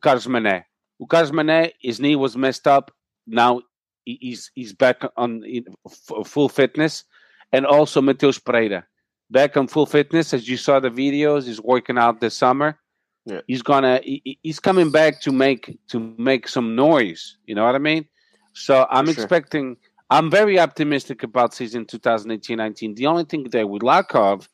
Carlos 0.01 0.27
Mané. 0.27 0.63
Carlos 1.09 1.31
Mané, 1.31 1.71
his 1.81 1.99
knee 1.99 2.15
was 2.15 2.37
messed 2.37 2.67
up. 2.67 2.91
Now 3.27 3.61
he's 4.05 4.51
he's 4.55 4.73
back 4.73 5.01
on 5.17 5.43
in 5.45 5.65
f- 5.85 6.27
full 6.27 6.49
fitness, 6.49 7.03
and 7.51 7.65
also 7.65 8.01
Matheus 8.01 8.43
Pereira 8.43 8.85
back 9.29 9.57
on 9.57 9.67
full 9.67 9.85
fitness. 9.85 10.33
As 10.33 10.47
you 10.47 10.57
saw 10.57 10.79
the 10.79 10.89
videos, 10.89 11.45
he's 11.45 11.61
working 11.61 11.97
out 11.97 12.21
this 12.21 12.35
summer. 12.35 12.79
Yeah. 13.25 13.41
He's 13.47 13.61
gonna 13.61 13.99
he- 14.03 14.39
he's 14.43 14.59
coming 14.59 14.91
back 14.91 15.21
to 15.21 15.31
make 15.31 15.77
to 15.89 15.99
make 16.17 16.47
some 16.47 16.75
noise. 16.75 17.37
You 17.45 17.55
know 17.55 17.65
what 17.65 17.75
I 17.75 17.79
mean? 17.79 18.05
So 18.53 18.87
I'm 18.89 19.05
sure. 19.05 19.13
expecting. 19.13 19.77
I'm 20.09 20.29
very 20.29 20.59
optimistic 20.59 21.23
about 21.23 21.53
season 21.53 21.85
2018-19. 21.85 22.95
The 22.95 23.07
only 23.07 23.23
thing 23.23 23.45
that 23.49 23.67
we 23.67 23.79
lack 23.79 24.13
of 24.13 24.47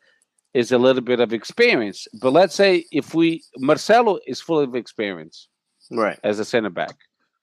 is 0.54 0.72
a 0.72 0.78
little 0.78 1.02
bit 1.02 1.20
of 1.20 1.34
experience. 1.34 2.08
But 2.22 2.32
let's 2.34 2.56
say 2.56 2.86
if 2.92 3.14
we 3.14 3.44
Marcelo 3.58 4.20
is 4.26 4.40
full 4.42 4.60
of 4.60 4.76
experience 4.76 5.48
Right. 5.92 6.18
as 6.24 6.40
a 6.40 6.46
center 6.46 6.70
back. 6.70 6.96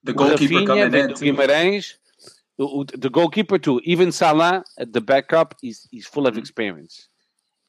The 0.03 0.13
goalkeeper 0.13 0.53
Rafinha, 0.55 0.67
coming 0.67 0.83
in. 0.85 0.91
Vitor 0.91 1.15
Too. 1.17 1.25
Guimarães, 1.33 1.93
o- 2.59 2.79
o- 2.81 2.83
the 2.83 3.09
goalkeeper 3.09 3.57
too. 3.57 3.81
Even 3.83 4.11
Salah 4.11 4.63
at 4.79 4.93
the 4.93 5.01
backup, 5.01 5.55
he's, 5.61 5.87
he's 5.91 6.07
full 6.07 6.25
of 6.27 6.35
Mhm. 6.35 6.39
experience. 6.39 7.07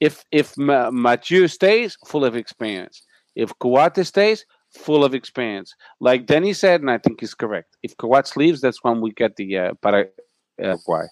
If 0.01 0.25
if 0.31 0.57
Mathieu 0.57 1.49
stays, 1.49 1.97
full 2.07 2.25
of 2.25 2.37
experience. 2.37 3.03
If 3.35 3.51
Kawata 3.61 4.07
stays, 4.07 4.45
full 4.79 5.05
of 5.05 5.15
experience. 5.15 5.75
Like 6.01 6.27
Danny 6.27 6.53
said, 6.53 6.81
and 6.81 6.91
I 6.91 6.99
think 6.99 7.21
he's 7.21 7.35
correct. 7.35 7.77
If 7.83 7.97
Kawat 7.97 8.35
leaves, 8.37 8.61
that's 8.61 8.83
when 8.83 9.01
we 9.01 9.11
get 9.13 9.37
the 9.37 9.59
uh, 9.59 9.75
Paraguay. 9.83 11.07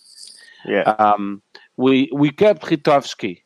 Yeah. 0.64 0.82
Um, 0.98 1.42
we 1.76 2.08
we 2.12 2.30
kept 2.30 2.62
Ritovsky. 2.62 3.42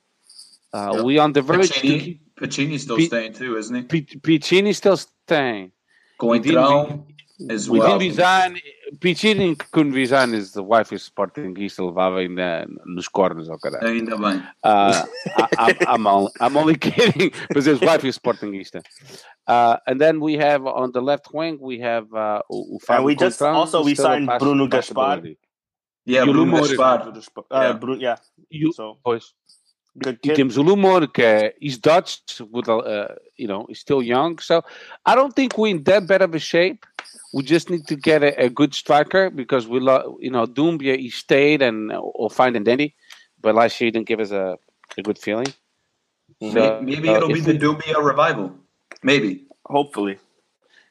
Uh, 0.72 0.92
Yep. 0.94 1.04
We 1.04 1.18
on 1.18 1.32
the 1.32 1.42
verge. 1.42 1.68
to 1.70 1.80
Piccini, 1.80 2.00
keep- 2.00 2.22
Piccini's 2.40 2.82
still 2.82 2.96
P- 2.96 3.06
staying 3.06 3.32
too, 3.34 3.56
isn't 3.56 3.74
he? 3.74 3.82
P- 3.82 4.18
Piccini 4.20 4.72
still 4.74 4.96
staying. 4.96 5.72
Going 6.18 6.42
Coentrão 6.42 7.04
as 7.48 7.70
We 7.70 7.78
well. 7.78 7.98
didn't 7.98 8.10
resign. 8.16 8.60
Piccini 8.98 9.56
couldn't 9.72 9.92
resign 9.92 10.34
as 10.34 10.52
the 10.52 10.62
wife 10.62 10.92
is 10.92 11.08
Sportingista 11.08 11.80
levava 11.82 12.20
ainda 12.20 12.66
nos 12.86 13.08
cornos 13.08 13.48
ao 13.48 13.58
caralho. 13.58 13.86
Ainda 13.86 14.16
bem. 14.18 14.42
Uh, 14.64 15.04
I, 15.58 15.76
I'm, 15.86 16.06
only, 16.06 16.30
I'm 16.40 16.56
only 16.56 16.74
kidding 16.76 17.30
because 17.48 17.66
his 17.66 17.80
wife 17.80 18.04
is 18.04 18.18
Sportingista. 18.18 18.82
Uh, 19.46 19.76
and 19.86 20.00
then 20.00 20.20
we 20.20 20.34
have 20.34 20.66
on 20.66 20.90
the 20.92 21.00
left 21.00 21.32
wing 21.32 21.58
we 21.60 21.78
have 21.78 22.12
uh, 22.12 22.42
o, 22.50 22.76
o 22.76 22.78
Fábio 22.80 22.96
And 22.96 23.04
we 23.04 23.14
just 23.14 23.40
Contrão, 23.40 23.54
also 23.54 23.82
we 23.84 23.94
signed 23.94 24.28
Bruno 24.38 24.66
Gaspar. 24.66 25.22
Yeah, 26.04 26.24
Bruno 26.24 26.58
Gaspar. 26.60 27.12
Uh, 27.50 27.60
Yeah. 27.60 27.72
Bru- 27.74 27.98
yeah. 27.98 28.16
O- 28.66 28.72
So 28.72 28.98
pois. 29.04 29.32
Good 29.98 30.20
kid. 30.22 30.36
temos 30.36 30.56
o 30.58 30.62
Lumor, 30.62 31.06
que 31.12 31.22
é, 31.22 31.54
he's 31.60 31.78
Dutch, 31.78 32.20
with, 32.50 32.68
uh, 32.68 33.08
you 33.36 33.46
know, 33.48 33.66
he's 33.68 33.80
still 33.80 34.02
young. 34.02 34.38
So 34.38 34.62
I 35.06 35.14
don't 35.14 35.34
think 35.34 35.56
we're 35.58 35.68
in 35.76 35.82
that 35.84 36.06
bad 36.06 36.22
of 36.22 36.34
a 36.34 36.38
shape. 36.38 36.86
We 37.32 37.42
just 37.42 37.70
need 37.70 37.86
to 37.88 37.96
get 37.96 38.22
a, 38.22 38.44
a 38.44 38.48
good 38.48 38.74
striker 38.74 39.30
because 39.30 39.66
we, 39.68 39.80
lo- 39.80 40.18
you 40.20 40.30
know, 40.30 40.46
Doumbia, 40.46 40.98
he 40.98 41.10
stayed 41.10 41.62
and 41.62 41.92
or 41.92 42.28
find 42.30 42.56
a 42.56 42.60
Dandy, 42.60 42.94
but 43.40 43.54
last 43.54 43.80
year 43.80 43.86
he 43.88 43.90
didn't 43.92 44.06
give 44.08 44.20
us 44.20 44.30
a, 44.32 44.58
a 44.98 45.02
good 45.02 45.18
feeling. 45.18 45.46
Mhm. 46.42 46.52
So, 46.52 46.80
Maybe 46.82 47.08
uh, 47.08 47.16
it'll 47.16 47.28
be 47.28 47.40
the 47.40 47.52
we- 47.52 47.58
Dubia 47.58 48.02
revival. 48.04 48.54
Maybe. 49.02 49.46
Hopefully. 49.66 50.18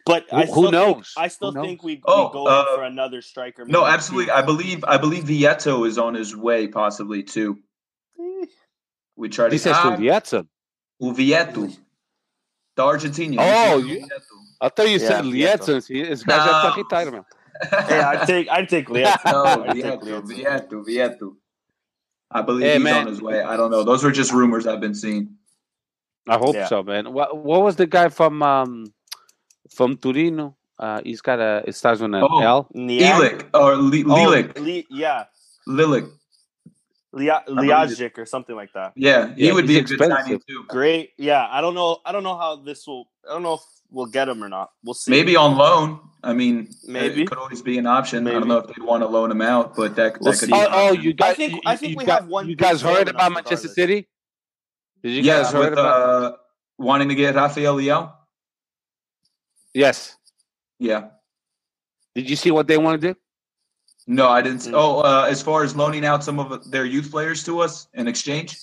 But 0.06 0.26
Who- 0.32 0.38
I 0.38 0.46
who 0.46 0.52
still 0.68 0.72
knows? 0.72 1.14
Think, 1.14 1.26
I 1.26 1.28
still 1.28 1.52
Who 1.52 1.62
think 1.62 1.84
we, 1.84 1.96
we 1.96 2.02
Oh, 2.06 2.30
go 2.30 2.48
uh, 2.48 2.76
for 2.76 2.84
another 2.84 3.22
striker. 3.22 3.66
No, 3.66 3.86
absolutely. 3.86 4.28
two. 4.28 4.32
I 4.32 4.42
believe 4.42 4.84
I 4.88 4.98
believe 4.98 5.24
Vieto 5.26 5.84
is 5.86 5.98
on 5.98 6.14
his 6.16 6.36
way, 6.36 6.68
possibly 6.68 7.22
too. 7.24 7.60
We 9.20 9.28
tried 9.30 9.50
to 9.50 9.52
This 9.52 9.66
has 9.66 9.76
ah, 9.78 9.92
to 9.92 9.98
be 9.98 10.10
Edson. 10.10 10.48
o 11.02 11.12
Vieto. 11.12 11.68
The 12.76 12.84
Argentinian. 12.84 13.38
Oh, 13.40 13.82
Vieto. 13.82 13.88
you- 14.00 14.08
I 14.62 14.70
thought 14.70 14.88
you 14.90 14.98
Yeah, 15.00 15.08
said 15.08 15.26
Lieto. 15.26 15.76
Lietson. 15.76 15.78
Esse 16.12 16.24
gajo 16.26 16.46
já 16.46 16.52
está 16.52 16.64
Não. 16.64 16.78
irritado, 16.78 17.12
meu. 17.12 17.26
Hey, 17.88 18.00
I'd 18.00 18.26
take 18.28 18.50
I'd 18.50 18.70
take 18.70 18.88
Lieto. 18.94 19.32
No, 19.32 19.44
I'd 19.46 19.74
Vieto, 19.76 20.22
Vieto, 20.22 20.84
Vieto. 20.84 21.36
I 22.32 22.42
believe 22.42 22.64
Hey, 22.68 22.76
he's 22.76 22.84
man. 22.84 23.02
on 23.02 23.08
his 23.08 23.22
way. 23.22 23.42
I 23.42 23.58
don't 23.58 23.72
know. 23.72 23.84
Those 23.84 24.04
were 24.04 24.12
just 24.12 24.32
rumors 24.32 24.66
I've 24.68 24.80
been 24.80 24.94
seeing. 24.96 25.36
I 26.28 26.38
hope 26.38 26.56
Yeah. 26.56 26.68
so, 26.68 26.84
man. 26.84 27.12
What, 27.12 27.36
what 27.38 27.62
was 27.64 27.76
the 27.76 27.88
guy 27.88 28.08
from 28.10 28.42
um, 28.44 28.94
from 29.76 29.98
Torino? 29.98 30.56
Uh, 30.78 31.02
he's 31.04 31.22
got 31.22 31.40
a 31.40 31.64
it 31.68 31.76
starts 31.76 32.00
with 32.02 32.14
an 32.14 32.22
Oh. 32.24 32.40
L. 32.42 32.68
Niang? 32.74 33.20
Elic 33.20 33.46
or 33.54 33.76
Li- 33.76 34.06
Oh, 34.08 34.14
Lilik. 34.16 34.58
Li- 34.60 34.88
yeah. 34.90 35.26
Lilik. 35.68 36.08
Lia- 37.12 37.44
Liajic 37.48 38.18
or 38.18 38.26
something 38.26 38.56
like 38.56 38.72
that. 38.74 38.94
Yeah, 38.96 39.34
he 39.36 39.48
Yeah, 39.48 39.54
would 39.54 39.66
be 39.68 39.78
a 39.78 39.82
he's 39.82 39.90
good 39.90 40.00
signing 40.00 40.14
expensive. 40.18 40.46
too. 40.48 40.66
Great. 40.68 41.12
Yeah. 41.18 41.48
I 41.50 41.60
don't 41.62 41.74
know. 41.74 41.98
I 42.06 42.12
don't 42.12 42.24
know 42.24 42.38
how 42.38 42.58
this 42.58 42.86
will. 42.86 43.06
I 43.28 43.34
don't 43.34 43.42
know 43.44 43.56
if 43.56 43.62
we'll 43.90 44.06
get 44.06 44.30
him 44.30 44.44
or 44.44 44.50
not. 44.50 44.70
We'll 44.84 44.94
see. 44.94 45.10
Maybe 45.10 45.36
on 45.36 45.58
loan. 45.58 46.00
I 46.24 46.34
mean, 46.34 46.70
Maybe. 46.86 47.24
it 47.24 47.28
could 47.30 47.38
always 47.40 47.62
be 47.62 47.78
an 47.80 47.88
option. 47.88 48.28
I 48.28 48.32
don't 48.32 48.48
know 48.48 48.58
if 48.58 48.68
they'd 48.68 48.84
want 48.84 49.02
to 49.04 49.08
loan 49.08 49.32
him 49.32 49.42
out, 49.42 49.76
but 49.76 49.96
that, 49.96 50.20
We'll 50.22 50.34
that 50.34 50.40
could 50.40 50.48
see. 50.50 50.52
be. 50.52 50.54
Oh, 50.54 50.66
an 50.66 50.68
oh, 50.74 50.92
you 50.92 51.14
guys. 51.14 51.36
think- 51.38 51.54
you- 51.54 51.62
I 51.66 51.76
think 51.78 51.98
we 51.98 52.06
got- 52.06 52.22
have 52.22 52.30
one 52.30 52.48
You 52.50 52.56
guys 52.58 52.82
heard 52.82 53.08
about 53.08 53.32
Manchester 53.32 53.70
regardless. 53.70 53.74
City? 53.76 54.08
Did 55.02 55.12
you 55.14 55.22
yeah, 55.24 55.44
guys 55.44 55.52
heard 55.54 55.70
with 55.72 55.80
about? 55.80 56.24
uh, 56.34 56.38
wanting 56.78 57.08
to 57.10 57.16
get 57.16 57.36
Rafael 57.36 57.78
Leao. 57.78 58.14
yes. 59.74 60.16
Yeah. 60.78 61.08
Did 62.16 62.30
you 62.30 62.36
see 62.36 62.52
what 62.52 62.68
they 62.68 62.78
want 62.78 63.02
to 63.02 63.14
do? 63.14 63.20
No, 64.10 64.28
I 64.28 64.42
didn't. 64.42 64.62
Mm. 64.62 64.74
Oh, 64.74 65.02
uh, 65.02 65.28
as 65.30 65.40
far 65.44 65.64
as 65.64 65.76
loaning 65.76 66.04
out 66.04 66.24
some 66.24 66.40
of 66.40 66.72
their 66.72 66.84
youth 66.84 67.12
players 67.12 67.44
to 67.44 67.60
us 67.60 67.88
in 67.94 68.08
exchange. 68.08 68.58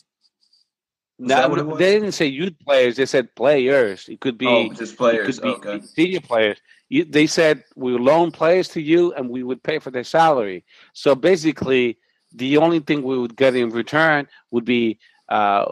No, 1.21 1.55
they 1.77 1.95
didn't 1.95 2.13
say 2.13 2.27
youth 2.27 2.55
players. 2.65 2.97
They 2.97 3.07
said 3.07 3.33
players. 3.37 4.09
It 4.09 4.19
could 4.21 4.37
be 4.37 4.49
oh, 4.49 4.73
just 4.73 4.97
players. 4.97 5.39
Could 5.39 5.65
okay. 5.65 5.87
senior 5.87 6.21
players. 6.21 6.59
You, 6.89 7.05
they 7.05 7.29
said 7.29 7.63
we 7.77 7.97
loan 7.97 8.33
players 8.33 8.67
to 8.71 8.83
you, 8.83 9.13
and 9.15 9.31
we 9.31 9.45
would 9.45 9.63
pay 9.63 9.79
for 9.79 9.93
their 9.93 10.05
salary. 10.05 10.65
So 10.95 11.15
basically, 11.15 11.97
the 12.35 12.57
only 12.57 12.81
thing 12.81 13.05
we 13.05 13.17
would 13.17 13.37
get 13.37 13.55
in 13.55 13.71
return 13.71 14.27
would 14.51 14.65
be 14.65 14.99
uh, 15.29 15.65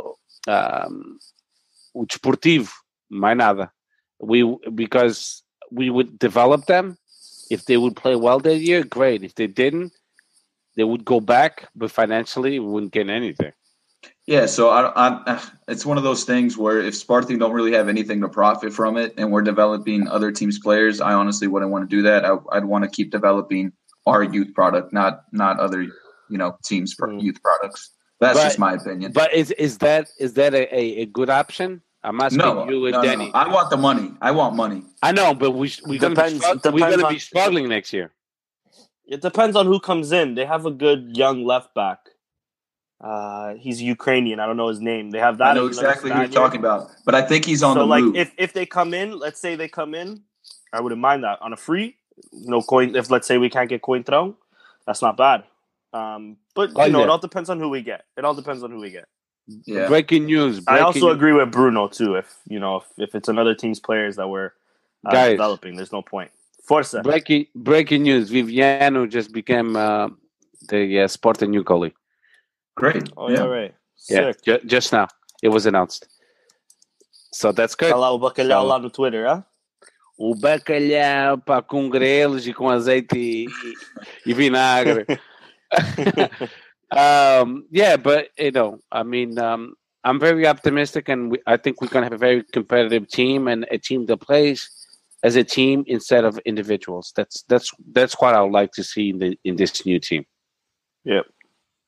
um, 0.46 1.18
desportivo, 1.96 2.70
mais 3.10 3.36
nada. 3.36 3.72
We 4.20 4.56
because 4.72 5.42
we 5.72 5.90
would 5.90 6.16
develop 6.16 6.66
them. 6.66 6.96
If 7.50 7.66
they 7.66 7.76
would 7.76 7.96
play 7.96 8.16
well 8.16 8.40
that 8.40 8.58
year, 8.58 8.84
great. 8.84 9.22
If 9.22 9.34
they 9.34 9.46
didn't, 9.46 9.92
they 10.76 10.84
would 10.84 11.04
go 11.04 11.20
back, 11.20 11.68
but 11.74 11.90
financially, 11.90 12.58
we 12.58 12.66
wouldn't 12.66 12.92
get 12.92 13.08
anything. 13.08 13.52
Yeah, 14.26 14.46
so 14.46 14.70
I, 14.70 14.92
I, 14.96 15.42
it's 15.68 15.84
one 15.84 15.98
of 15.98 16.04
those 16.04 16.24
things 16.24 16.56
where 16.56 16.80
if 16.80 16.94
Sporting 16.94 17.38
don't 17.38 17.52
really 17.52 17.72
have 17.72 17.88
anything 17.88 18.22
to 18.22 18.28
profit 18.28 18.72
from 18.72 18.96
it, 18.96 19.14
and 19.18 19.30
we're 19.30 19.42
developing 19.42 20.08
other 20.08 20.32
teams' 20.32 20.58
players, 20.58 21.00
I 21.00 21.12
honestly 21.12 21.46
wouldn't 21.46 21.70
want 21.70 21.88
to 21.88 21.96
do 21.96 22.02
that. 22.02 22.24
I, 22.24 22.32
would 22.32 22.64
want 22.64 22.84
to 22.84 22.90
keep 22.90 23.10
developing 23.10 23.72
our 24.06 24.22
youth 24.22 24.54
product, 24.54 24.92
not 24.92 25.24
not 25.32 25.58
other 25.60 25.82
you 25.82 26.38
know 26.38 26.56
teams' 26.64 26.94
mm. 26.96 27.20
youth 27.20 27.42
products. 27.42 27.90
That's 28.20 28.38
but, 28.38 28.44
just 28.44 28.58
my 28.58 28.74
opinion. 28.74 29.12
But 29.12 29.34
is 29.34 29.50
is 29.52 29.78
that 29.78 30.08
is 30.18 30.34
that 30.34 30.54
a, 30.54 30.74
a, 30.74 31.06
good 31.06 31.28
option? 31.28 31.82
I'm 32.04 32.20
asking 32.20 32.38
no, 32.38 32.68
you 32.68 32.84
and 32.86 32.92
no, 32.92 33.02
Danny. 33.02 33.26
No. 33.26 33.32
I 33.32 33.48
want 33.48 33.70
the 33.70 33.78
money. 33.78 34.12
I 34.20 34.30
want 34.30 34.54
money. 34.54 34.82
I 35.02 35.10
know, 35.12 35.34
but 35.34 35.52
we 35.52 35.72
we're 35.86 35.98
gonna 35.98 36.14
be, 36.14 36.38
we're 36.70 36.90
gonna 36.90 37.08
be 37.08 37.18
struggling 37.18 37.68
next 37.68 37.92
year. 37.92 38.12
It 39.06 39.22
depends 39.22 39.56
on 39.56 39.66
who 39.66 39.80
comes 39.80 40.12
in. 40.12 40.34
They 40.34 40.44
have 40.44 40.66
a 40.66 40.70
good 40.70 41.16
young 41.16 41.44
left 41.44 41.74
back. 41.74 41.98
Uh, 43.00 43.54
he's 43.54 43.82
Ukrainian. 43.82 44.38
I 44.38 44.46
don't 44.46 44.56
know 44.56 44.68
his 44.68 44.80
name. 44.80 45.10
They 45.10 45.18
have 45.18 45.38
that. 45.38 45.52
I 45.52 45.54
know 45.54 45.66
exactly 45.66 46.10
who 46.10 46.18
you're 46.18 46.28
talking 46.28 46.60
about, 46.60 46.90
but 47.06 47.14
I 47.14 47.22
think 47.22 47.46
he's 47.46 47.62
on 47.62 47.74
so 47.74 47.80
the 47.80 47.86
like 47.86 48.04
move. 48.04 48.16
if 48.16 48.32
if 48.36 48.52
they 48.52 48.66
come 48.66 48.92
in, 48.92 49.18
let's 49.18 49.40
say 49.40 49.56
they 49.56 49.68
come 49.68 49.94
in, 49.94 50.22
I 50.72 50.80
wouldn't 50.80 51.00
mind 51.00 51.24
that 51.24 51.40
on 51.40 51.52
a 51.54 51.56
free. 51.56 51.96
No 52.32 52.60
coin. 52.62 52.94
If 52.94 53.10
let's 53.10 53.26
say 53.26 53.38
we 53.38 53.48
can't 53.48 53.68
get 53.68 53.80
Coentrão, 53.82 54.36
that's 54.86 55.00
not 55.00 55.16
bad. 55.16 55.44
Um, 55.94 56.36
but 56.54 56.70
you 56.76 56.90
know, 56.90 57.02
it 57.02 57.08
all 57.08 57.18
depends 57.18 57.48
on 57.48 57.58
who 57.58 57.70
we 57.70 57.82
get. 57.82 58.04
It 58.16 58.24
all 58.24 58.34
depends 58.34 58.62
on 58.62 58.70
who 58.70 58.80
we 58.80 58.90
get. 58.90 59.06
Yeah. 59.46 59.88
Breaking 59.88 60.26
news. 60.26 60.60
Breaking 60.60 60.82
I 60.82 60.86
also 60.86 61.10
agree 61.10 61.32
with 61.32 61.50
Bruno 61.50 61.88
too. 61.88 62.14
If 62.14 62.34
you 62.48 62.58
know, 62.58 62.76
if, 62.76 62.84
if 62.96 63.14
it's 63.14 63.28
another 63.28 63.54
team's 63.54 63.80
players 63.80 64.16
that 64.16 64.28
we're 64.28 64.52
uh, 65.06 65.12
Guys, 65.12 65.32
developing, 65.32 65.76
there's 65.76 65.92
no 65.92 66.02
point. 66.02 66.30
Forza. 66.62 67.02
Breaking 67.02 67.46
breaking 67.54 68.02
news. 68.02 68.30
Viviano 68.30 69.08
just 69.08 69.32
became 69.32 69.76
uh, 69.76 70.08
the 70.68 71.00
uh, 71.00 71.08
Sporting 71.08 71.50
new 71.50 71.62
colleague. 71.62 71.94
Great. 72.74 73.10
Oh 73.16 73.30
yeah, 73.30 73.44
right. 73.44 73.74
Yeah, 74.08 74.32
ju- 74.42 74.60
just 74.66 74.92
now 74.92 75.08
it 75.42 75.48
was 75.48 75.66
announced. 75.66 76.08
So 77.32 77.52
that's 77.52 77.74
good. 77.74 77.92
Tá 77.92 78.10
o 78.10 78.18
bacalhau 78.18 78.62
so, 78.62 78.68
lá 78.68 78.78
no 78.80 78.88
Twitter, 78.88 79.26
huh? 79.26 79.42
O 80.16 80.34
bacalhau 80.34 81.38
pá, 81.38 81.60
com 81.60 81.90
grelos 81.90 82.46
e 82.46 82.54
com 82.54 82.70
azeite 82.70 83.18
e, 83.18 83.46
e 84.24 84.32
vinagre. 84.32 85.04
um, 86.96 87.66
yeah, 87.70 87.96
but 87.96 88.28
you 88.38 88.50
know, 88.50 88.78
I 88.90 89.02
mean, 89.02 89.38
um, 89.38 89.74
I'm 90.04 90.20
very 90.20 90.46
optimistic, 90.46 91.08
and 91.08 91.30
we, 91.30 91.38
I 91.46 91.56
think 91.56 91.80
we're 91.80 91.88
going 91.88 92.02
to 92.02 92.06
have 92.06 92.12
a 92.12 92.18
very 92.18 92.42
competitive 92.52 93.08
team 93.08 93.48
and 93.48 93.66
a 93.70 93.78
team 93.78 94.06
that 94.06 94.18
plays 94.18 94.68
as 95.22 95.36
a 95.36 95.44
team 95.44 95.84
instead 95.86 96.24
of 96.24 96.38
individuals. 96.44 97.12
That's 97.16 97.42
that's 97.48 97.70
that's 97.92 98.14
what 98.20 98.34
I 98.34 98.42
would 98.42 98.52
like 98.52 98.72
to 98.72 98.84
see 98.84 99.10
in 99.10 99.18
the 99.18 99.38
in 99.44 99.56
this 99.56 99.84
new 99.86 99.98
team. 99.98 100.24
Yep. 101.04 101.26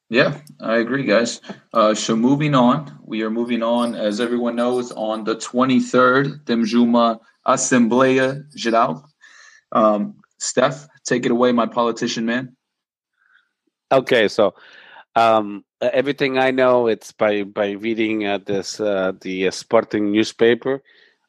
Yeah, 0.08 0.38
I 0.60 0.76
agree, 0.76 1.02
guys. 1.02 1.40
Uh, 1.72 1.92
so 1.92 2.14
moving 2.14 2.54
on, 2.54 2.96
we 3.04 3.22
are 3.22 3.30
moving 3.30 3.62
on, 3.62 3.96
as 3.96 4.20
everyone 4.20 4.54
knows, 4.54 4.92
on 4.92 5.24
the 5.24 5.34
23rd, 5.34 6.44
Demjuma 6.44 7.18
Assembleia 7.44 8.44
Geral. 8.54 9.04
Um, 9.72 10.14
Steph, 10.38 10.86
take 11.04 11.26
it 11.26 11.32
away, 11.32 11.50
my 11.50 11.66
politician 11.66 12.24
man. 12.24 12.56
Okay, 13.90 14.28
so 14.28 14.54
um, 15.16 15.64
everything 15.80 16.38
I 16.38 16.50
know, 16.50 16.86
it's 16.86 17.10
by 17.10 17.42
by 17.42 17.70
reading 17.72 18.26
uh, 18.26 18.38
this 18.38 18.78
uh, 18.78 19.12
the 19.20 19.48
uh, 19.48 19.50
Sporting 19.50 20.12
newspaper, 20.12 20.82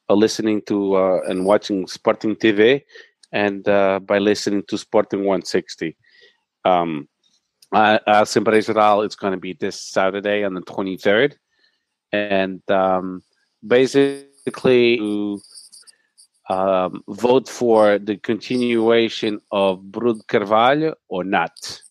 or 0.09 0.17
listening 0.17 0.61
to 0.67 0.95
uh, 0.95 1.21
and 1.27 1.45
watching 1.45 1.87
Sporting 1.87 2.35
TV, 2.35 2.83
and 3.31 3.67
uh, 3.67 3.99
by 3.99 4.19
listening 4.19 4.63
to 4.67 4.77
Sporting 4.77 5.21
160. 5.21 5.95
Um, 6.65 7.07
uh, 7.71 7.99
Geral 8.25 9.01
it's 9.01 9.15
going 9.15 9.33
to 9.33 9.39
be 9.39 9.53
this 9.53 9.81
Saturday 9.81 10.43
on 10.43 10.53
the 10.53 10.61
23rd, 10.61 11.35
and 12.11 12.61
um, 12.69 13.21
basically 13.65 14.97
to 14.97 15.41
um, 16.49 17.03
vote 17.07 17.47
for 17.49 17.99
the 17.99 18.17
continuation 18.17 19.39
of 19.51 19.91
Bruno 19.91 20.19
Carvalho 20.27 20.95
or 21.07 21.23
not. 21.23 21.81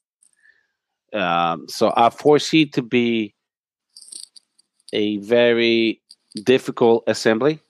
Um, 1.12 1.66
so 1.68 1.92
I 1.96 2.10
foresee 2.10 2.66
to 2.66 2.82
be 2.82 3.34
a 4.92 5.18
very 5.18 6.00
difficult 6.44 7.04
assembly 7.06 7.60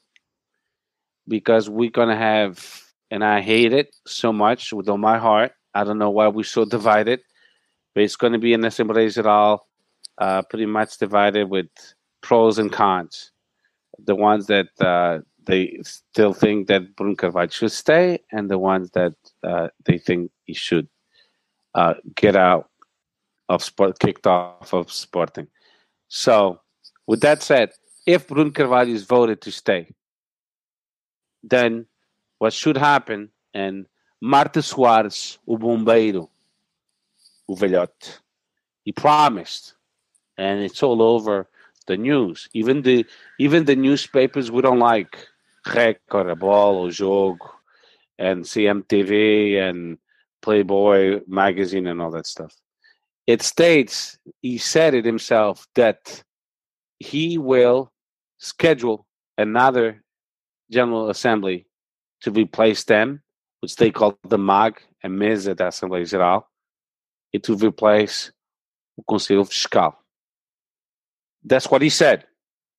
because 1.28 1.68
we're 1.68 1.90
gonna 1.90 2.16
have, 2.16 2.82
and 3.10 3.24
I 3.24 3.40
hate 3.40 3.72
it 3.72 3.94
so 4.06 4.32
much 4.32 4.72
with 4.72 4.88
all 4.88 4.98
my 4.98 5.18
heart. 5.18 5.52
I 5.74 5.84
don't 5.84 5.98
know 5.98 6.10
why 6.10 6.28
we're 6.28 6.44
so 6.44 6.64
divided, 6.76 7.20
but 7.94 8.04
it's 8.04 8.16
to 8.32 8.38
be 8.38 8.54
an 8.54 8.64
assembly 8.64 9.06
all 9.26 9.66
uh, 10.18 10.42
pretty 10.42 10.66
much 10.66 10.98
divided 10.98 11.50
with 11.50 11.68
pros 12.22 12.58
and 12.58 12.72
cons. 12.72 13.32
The 14.04 14.14
ones 14.14 14.46
that 14.46 14.68
uh, 14.80 15.20
they 15.46 15.78
still 15.82 16.32
think 16.32 16.68
that 16.68 16.96
Bruno 16.96 17.14
should 17.52 17.72
stay, 17.72 18.20
and 18.32 18.50
the 18.50 18.58
ones 18.58 18.90
that 18.90 19.14
uh, 19.42 19.68
they 19.84 19.98
think 19.98 20.30
he 20.44 20.54
should 20.54 20.88
uh, 21.74 21.94
get 22.14 22.36
out 22.36 22.68
of 23.48 23.62
sport 23.62 23.98
kicked 23.98 24.26
off 24.26 24.72
of 24.72 24.92
Sporting. 24.92 25.48
So, 26.08 26.60
with 27.06 27.20
that 27.20 27.42
said, 27.42 27.72
if 28.06 28.28
Bruno 28.28 28.50
Carvalho 28.50 28.92
is 28.92 29.04
voted 29.04 29.40
to 29.42 29.52
stay, 29.52 29.92
then 31.42 31.86
what 32.38 32.52
should 32.52 32.76
happen, 32.76 33.30
and 33.54 33.86
Marta 34.20 34.60
Soares, 34.60 35.38
o 35.46 35.56
bombeiro, 35.56 36.28
o 37.48 37.54
velhote, 37.54 38.18
he 38.84 38.92
promised, 38.92 39.74
and 40.36 40.60
it's 40.60 40.82
all 40.82 41.02
over 41.02 41.48
the 41.86 41.96
news. 41.96 42.48
Even 42.52 42.82
the 42.82 43.06
even 43.38 43.64
the 43.64 43.76
newspapers 43.76 44.50
we 44.50 44.62
don't 44.62 44.78
like, 44.78 45.16
Record, 45.66 46.28
a 46.28 46.36
Ball, 46.36 46.84
O 46.84 46.88
Jogo, 46.88 47.38
and 48.18 48.44
CMTV 48.44 49.60
and 49.60 49.98
Playboy 50.42 51.22
magazine 51.26 51.86
and 51.86 52.00
all 52.00 52.10
that 52.12 52.26
stuff 52.26 52.56
it 53.26 53.42
states 53.42 54.18
he 54.40 54.58
said 54.58 54.94
it 54.94 55.04
himself 55.04 55.66
that 55.74 56.22
he 56.98 57.38
will 57.38 57.92
schedule 58.38 59.06
another 59.36 60.02
general 60.70 61.10
assembly 61.10 61.66
to 62.22 62.30
replace 62.30 62.84
them, 62.84 63.22
which 63.60 63.76
they 63.76 63.90
call 63.90 64.18
the 64.28 64.38
MAG, 64.38 64.80
a 65.02 65.08
mesa 65.08 65.54
da 65.54 65.68
Assembleia 65.68 66.04
Geral, 66.04 66.48
e 67.32 67.38
to 67.38 67.54
replace 67.56 68.32
o 68.98 69.02
Conselho 69.02 69.46
Fiscal. 69.46 69.96
That's 71.44 71.70
what 71.70 71.82
he 71.82 71.90
said. 71.90 72.24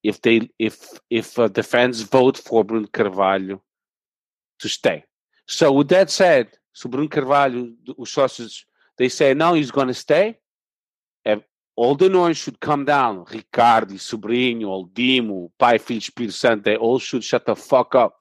If 0.04 0.22
they, 0.22 0.50
if 0.58 1.00
if 1.10 1.38
uh, 1.38 1.48
the 1.48 1.64
fans 1.64 2.02
vote 2.02 2.38
for 2.38 2.64
Bruno 2.64 2.88
Carvalho 2.88 3.62
to 4.60 4.70
stay. 4.70 5.04
So 5.48 5.72
with 5.72 5.90
that 5.90 6.10
said, 6.10 6.48
so 6.74 6.90
Bruno 6.90 7.08
Carvalho, 7.08 7.74
os 7.98 8.12
sócios 8.12 8.64
they 8.98 9.10
say, 9.10 9.34
no, 9.34 9.54
he's 9.54 9.72
going 9.72 9.88
to 9.88 9.94
stay. 9.94 10.40
And 11.24 11.44
all 11.76 11.96
the 11.96 12.10
noise 12.10 12.38
should 12.38 12.60
come 12.60 12.86
down. 12.86 13.26
Ricardo, 13.32 13.96
Sobrinho, 13.96 14.66
Aldimo, 14.66 15.52
Pai, 15.60 15.78
Filho, 15.78 16.00
Espírito 16.00 16.64
they 16.64 16.76
all 16.76 17.00
should 17.00 17.24
shut 17.24 17.46
the 17.46 17.56
fuck 17.56 17.96
up 17.96 18.18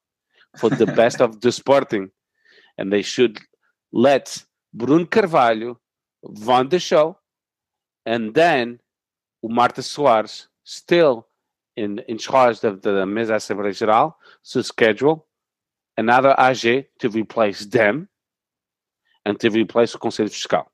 for 0.58 0.70
the 0.70 0.86
best 1.00 1.20
of 1.20 1.40
the 1.40 1.50
sporting. 1.50 2.10
And 2.78 2.92
they 2.92 3.02
should 3.02 3.40
let 3.92 4.44
Bruno 4.74 5.06
Carvalho 5.06 5.80
run 6.22 6.68
the 6.68 6.78
show. 6.78 7.18
And 8.04 8.34
then 8.34 8.80
Marta 9.42 9.80
Soares, 9.80 10.46
still 10.64 11.26
in, 11.76 12.00
in 12.08 12.18
charge 12.18 12.62
of 12.64 12.82
the 12.82 13.06
Mesa 13.06 13.34
Assembleia 13.34 13.72
Geral, 13.72 14.16
to 14.50 14.62
schedule 14.62 15.26
another 15.96 16.34
AG 16.38 16.86
to 16.98 17.08
replace 17.08 17.64
them 17.66 18.08
and 19.26 19.40
to 19.40 19.50
replace 19.50 19.94
o 19.94 19.98
Conselho 19.98 20.30
Fiscal. 20.30 20.70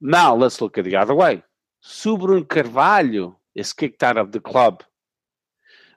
Now 0.00 0.36
let's 0.36 0.60
look 0.60 0.76
at 0.76 0.84
the 0.84 0.94
other 0.94 1.14
way. 1.14 1.42
Subrum 1.82 2.46
Carvalho 2.46 3.38
is 3.54 3.72
kicked 3.72 4.02
out 4.02 4.18
of 4.18 4.30
the 4.30 4.40
club. 4.40 4.84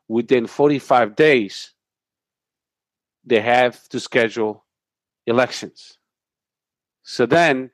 Within 0.07 0.47
45 0.47 1.15
days, 1.15 1.73
they 3.25 3.41
have 3.41 3.87
to 3.89 3.99
schedule 3.99 4.63
elections. 5.27 5.97
So 7.03 7.25
then, 7.25 7.69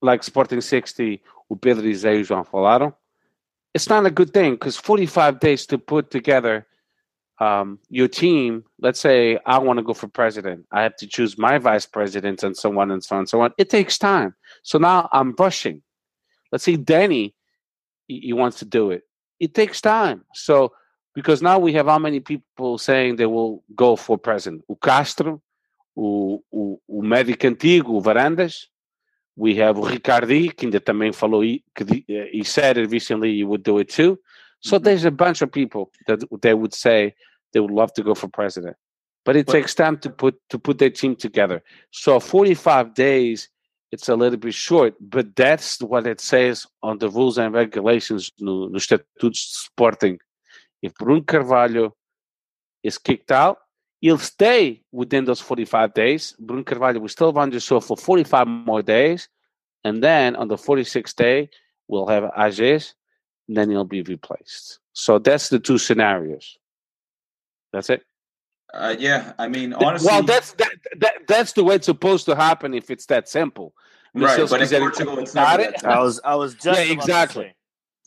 like 0.00 0.22
Sporting 0.22 0.60
60, 0.60 1.20
o 1.50 1.56
Pedro 1.56 1.86
e 1.86 1.92
Zé 1.92 2.16
e 2.16 2.20
o 2.20 2.24
João 2.24 2.46
falaram, 2.46 2.94
it's 3.74 3.88
not 3.88 4.06
a 4.06 4.10
good 4.10 4.32
thing 4.32 4.52
because 4.52 4.76
45 4.76 5.40
days 5.40 5.66
to 5.66 5.78
put 5.78 6.10
together 6.10 6.66
um, 7.38 7.78
your 7.90 8.08
team. 8.08 8.64
Let's 8.80 9.00
say 9.00 9.38
I 9.46 9.58
want 9.58 9.78
to 9.78 9.82
go 9.82 9.94
for 9.94 10.08
president. 10.08 10.66
I 10.72 10.82
have 10.82 10.96
to 10.96 11.06
choose 11.06 11.38
my 11.38 11.58
vice 11.58 11.86
president 11.86 12.42
and 12.42 12.56
so 12.56 12.78
on 12.78 12.90
and 12.90 13.02
so 13.02 13.16
on 13.16 13.20
and 13.20 13.28
so 13.28 13.40
on. 13.40 13.52
It 13.58 13.70
takes 13.70 13.98
time. 13.98 14.34
So 14.62 14.78
now 14.78 15.08
I'm 15.12 15.34
rushing. 15.38 15.82
Let's 16.52 16.64
say 16.64 16.76
Danny, 16.76 17.34
he, 18.06 18.20
he 18.20 18.32
wants 18.32 18.58
to 18.60 18.64
do 18.64 18.90
it. 18.90 19.02
It 19.38 19.54
takes 19.54 19.80
time. 19.80 20.24
So 20.34 20.72
because 21.14 21.42
now 21.42 21.58
we 21.58 21.72
have 21.72 21.86
how 21.86 21.98
many 21.98 22.20
people 22.20 22.78
saying 22.78 23.16
they 23.16 23.26
will 23.26 23.64
go 23.74 23.96
for 23.96 24.18
president? 24.18 24.64
O 24.68 24.76
Castro, 24.76 25.42
o, 25.94 26.42
o, 26.52 26.78
o 26.86 27.02
médico 27.02 27.46
antigo, 27.46 27.94
o 27.94 28.00
Varandas. 28.00 28.68
We 29.38 29.60
have 29.60 29.78
o 29.78 29.82
Ricardi, 29.82 30.48
que 30.48 30.64
ainda 30.64 30.80
também 30.80 31.12
falou, 31.12 31.42
que 31.42 32.04
he 32.32 32.42
said 32.42 32.78
it 32.78 32.90
recently 32.90 33.36
he 33.36 33.44
would 33.44 33.62
do 33.62 33.78
it 33.78 33.94
too. 33.94 34.18
So 34.66 34.76
mm-hmm. 34.76 34.84
there's 34.84 35.04
a 35.04 35.10
bunch 35.10 35.42
of 35.42 35.50
people 35.50 35.90
that 36.06 36.20
they 36.42 36.54
would 36.54 36.74
say 36.74 37.14
they 37.52 37.60
would 37.60 37.70
love 37.70 37.92
to 37.94 38.02
go 38.02 38.14
for 38.14 38.28
president. 38.28 38.76
But 39.24 39.36
it 39.36 39.46
but, 39.46 39.52
takes 39.52 39.74
time 39.74 39.98
to 39.98 40.10
put 40.10 40.34
to 40.50 40.58
put 40.58 40.78
their 40.78 40.90
team 40.90 41.16
together. 41.16 41.62
So 41.90 42.20
45 42.20 42.94
days, 42.94 43.48
it's 43.90 44.08
a 44.08 44.16
little 44.16 44.38
bit 44.38 44.54
short, 44.54 44.94
but 45.00 45.34
that's 45.34 45.80
what 45.82 46.06
it 46.06 46.20
says 46.20 46.66
on 46.82 46.98
the 46.98 47.08
rules 47.08 47.38
and 47.38 47.54
regulations 47.54 48.30
no, 48.38 48.66
no 48.66 48.78
Estatuto 48.78 49.34
Sporting 49.34 50.18
if 50.82 50.94
Bruno 50.94 51.22
Carvalho 51.22 51.96
is 52.82 52.98
kicked 52.98 53.32
out, 53.32 53.58
he'll 54.00 54.18
stay 54.18 54.82
within 54.92 55.24
those 55.24 55.40
45 55.40 55.94
days. 55.94 56.34
Bruno 56.38 56.62
Carvalho 56.62 57.00
will 57.00 57.08
still 57.08 57.32
run 57.32 57.50
the 57.50 57.60
show 57.60 57.80
for 57.80 57.96
45 57.96 58.46
more 58.46 58.82
days. 58.82 59.28
And 59.84 60.02
then 60.02 60.36
on 60.36 60.48
the 60.48 60.56
46th 60.56 61.14
day, 61.14 61.50
we'll 61.88 62.06
have 62.08 62.30
Ages, 62.38 62.94
then 63.48 63.70
he'll 63.70 63.84
be 63.84 64.02
replaced. 64.02 64.80
So 64.92 65.18
that's 65.18 65.48
the 65.48 65.58
two 65.58 65.78
scenarios. 65.78 66.58
That's 67.72 67.90
it. 67.90 68.02
Uh, 68.72 68.96
yeah, 68.98 69.32
I 69.38 69.48
mean, 69.48 69.72
honestly, 69.72 70.08
well, 70.08 70.22
that's 70.22 70.52
that, 70.54 70.72
that, 70.98 71.14
that's 71.28 71.52
the 71.52 71.64
way 71.64 71.76
it's 71.76 71.86
supposed 71.86 72.26
to 72.26 72.34
happen 72.34 72.74
if 72.74 72.90
it's 72.90 73.06
that 73.06 73.28
simple. 73.28 73.72
Right, 74.14 74.48
but 74.48 74.72
in 74.72 74.80
Portugal, 74.80 75.18
it's 75.18 75.34
not. 75.34 75.60
It. 75.60 75.84
I 75.84 76.00
was, 76.00 76.20
I 76.24 76.34
was 76.34 76.54
just 76.54 76.80
yeah, 76.80 76.92
exactly. 76.92 77.54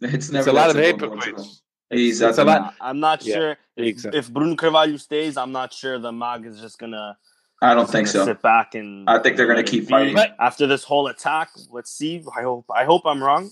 It's 0.01 0.31
never 0.31 0.39
it's 0.39 0.47
a 0.47 0.53
lot 0.53 0.69
of 0.69 0.75
hypocrites. 0.75 1.61
Exactly. 1.91 2.43
Lot, 2.43 2.73
I'm 2.79 2.99
not 2.99 3.25
yeah, 3.25 3.35
sure 3.35 3.51
if, 3.75 3.85
exactly. 3.87 4.19
if 4.19 4.31
Bruno 4.31 4.55
Carvalho 4.55 4.97
stays. 4.97 5.37
I'm 5.37 5.51
not 5.51 5.73
sure 5.73 5.97
the 5.97 6.11
Mag 6.11 6.45
is 6.45 6.59
just 6.59 6.77
gonna. 6.77 7.17
I 7.61 7.73
don't 7.73 7.89
think 7.89 8.07
so. 8.07 8.25
Sit 8.25 8.41
back 8.41 8.75
and. 8.75 9.09
I 9.09 9.19
think 9.19 9.37
they're 9.37 9.47
gonna 9.47 9.63
keep 9.63 9.89
fighting. 9.89 10.13
But 10.13 10.35
after 10.39 10.67
this 10.67 10.83
whole 10.83 11.07
attack, 11.07 11.49
let's 11.71 11.91
see. 11.91 12.23
I 12.37 12.43
hope. 12.43 12.65
I 12.73 12.85
hope 12.85 13.03
I'm 13.05 13.23
wrong. 13.23 13.49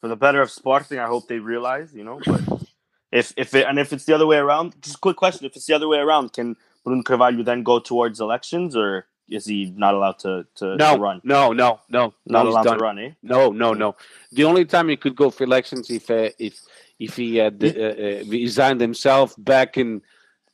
For 0.00 0.08
the 0.08 0.16
better 0.16 0.40
of 0.40 0.50
Sporting, 0.50 0.98
I 0.98 1.06
hope 1.06 1.28
they 1.28 1.38
realize. 1.38 1.94
You 1.94 2.04
know, 2.04 2.20
but 2.24 2.40
if 3.12 3.34
if 3.36 3.54
it 3.54 3.66
and 3.66 3.78
if 3.78 3.92
it's 3.92 4.04
the 4.04 4.14
other 4.14 4.26
way 4.26 4.38
around, 4.38 4.80
just 4.80 4.96
a 4.96 4.98
quick 4.98 5.16
question: 5.16 5.46
If 5.46 5.56
it's 5.56 5.66
the 5.66 5.74
other 5.74 5.88
way 5.88 5.98
around, 5.98 6.32
can 6.32 6.56
Bruno 6.84 7.02
Carvalho 7.02 7.42
then 7.42 7.62
go 7.62 7.78
towards 7.78 8.20
elections, 8.20 8.74
or 8.76 9.06
is 9.28 9.46
he 9.46 9.72
not 9.76 9.94
allowed 9.94 10.18
to 10.20 10.46
to, 10.56 10.76
no, 10.76 10.96
to 10.96 11.00
run? 11.00 11.20
No, 11.22 11.52
no, 11.52 11.80
no, 11.88 12.14
not 12.26 12.44
no, 12.44 12.50
allowed 12.50 12.62
to 12.62 12.76
run. 12.76 12.98
Eh? 12.98 13.10
No, 13.22 13.50
no, 13.50 13.74
no. 13.74 13.94
The 14.32 14.44
only 14.44 14.64
time 14.64 14.88
he 14.88 14.96
could 14.96 15.16
go 15.16 15.30
for 15.30 15.44
elections 15.44 15.90
if 15.90 16.10
uh, 16.10 16.30
if 16.38 16.60
if 16.98 17.16
he 17.16 17.36
had 17.36 17.62
uh, 17.62 17.66
uh, 17.66 18.24
resigned 18.28 18.80
himself 18.80 19.34
back 19.38 19.76
in. 19.76 20.02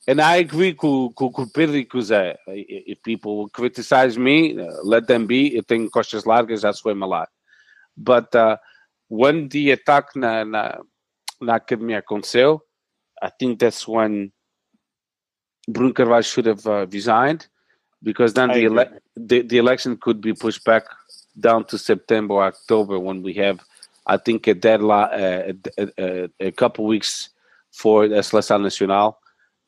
And 0.09 0.21
I 0.21 0.37
agree 0.37 0.73
com, 0.73 1.13
com, 1.13 1.33
com 1.33 1.43
o 1.43 1.51
Pedro 1.51 1.77
e 1.77 1.85
com 1.85 1.99
o 1.99 2.01
Zé. 2.03 2.39
If 2.47 3.03
people 3.03 3.49
criticize 3.53 4.17
me, 4.17 4.57
uh, 4.57 4.81
let 4.85 5.09
them 5.09 5.27
be. 5.27 5.57
Eu 5.57 5.65
tenho 5.65 5.91
costas 5.91 6.25
largas, 6.25 6.61
já 6.61 6.73
sou 6.73 6.95
lá. 6.95 7.27
But 7.97 8.33
uh, 8.37 8.57
when 9.09 9.49
the 9.49 9.73
attack 9.73 10.15
na, 10.17 10.45
na, 10.45 10.79
na 11.41 11.55
academia 11.55 11.99
aconteceu, 11.99 12.61
I 13.23 13.31
think 13.31 13.59
that's 13.59 13.87
when 13.87 14.33
Bruno 15.69 15.93
Carvalho 15.93 16.23
should 16.23 16.47
have 16.47 16.67
uh, 16.67 16.87
resigned 16.91 17.47
because 18.03 18.35
then 18.35 18.51
the, 18.51 18.65
ele- 18.67 19.01
the, 19.17 19.43
the 19.43 19.59
election 19.59 19.97
could 19.97 20.21
be 20.21 20.33
pushed 20.33 20.65
back 20.65 20.85
down 21.39 21.65
to 21.65 21.79
September 21.79 22.35
or 22.35 22.45
October 22.45 22.99
when 22.99 23.23
we 23.23 23.33
have– 23.35 23.61
I 24.07 24.17
think 24.17 24.47
a 24.47 24.55
deadline, 24.55 25.09
uh, 25.13 25.53
a, 25.79 25.89
a, 25.99 26.29
a, 26.41 26.51
couple 26.53 26.87
weeks 26.87 27.31
for 27.73 28.07
the 28.07 28.17
Seleção 28.17 28.63
Nacional, 28.63 29.19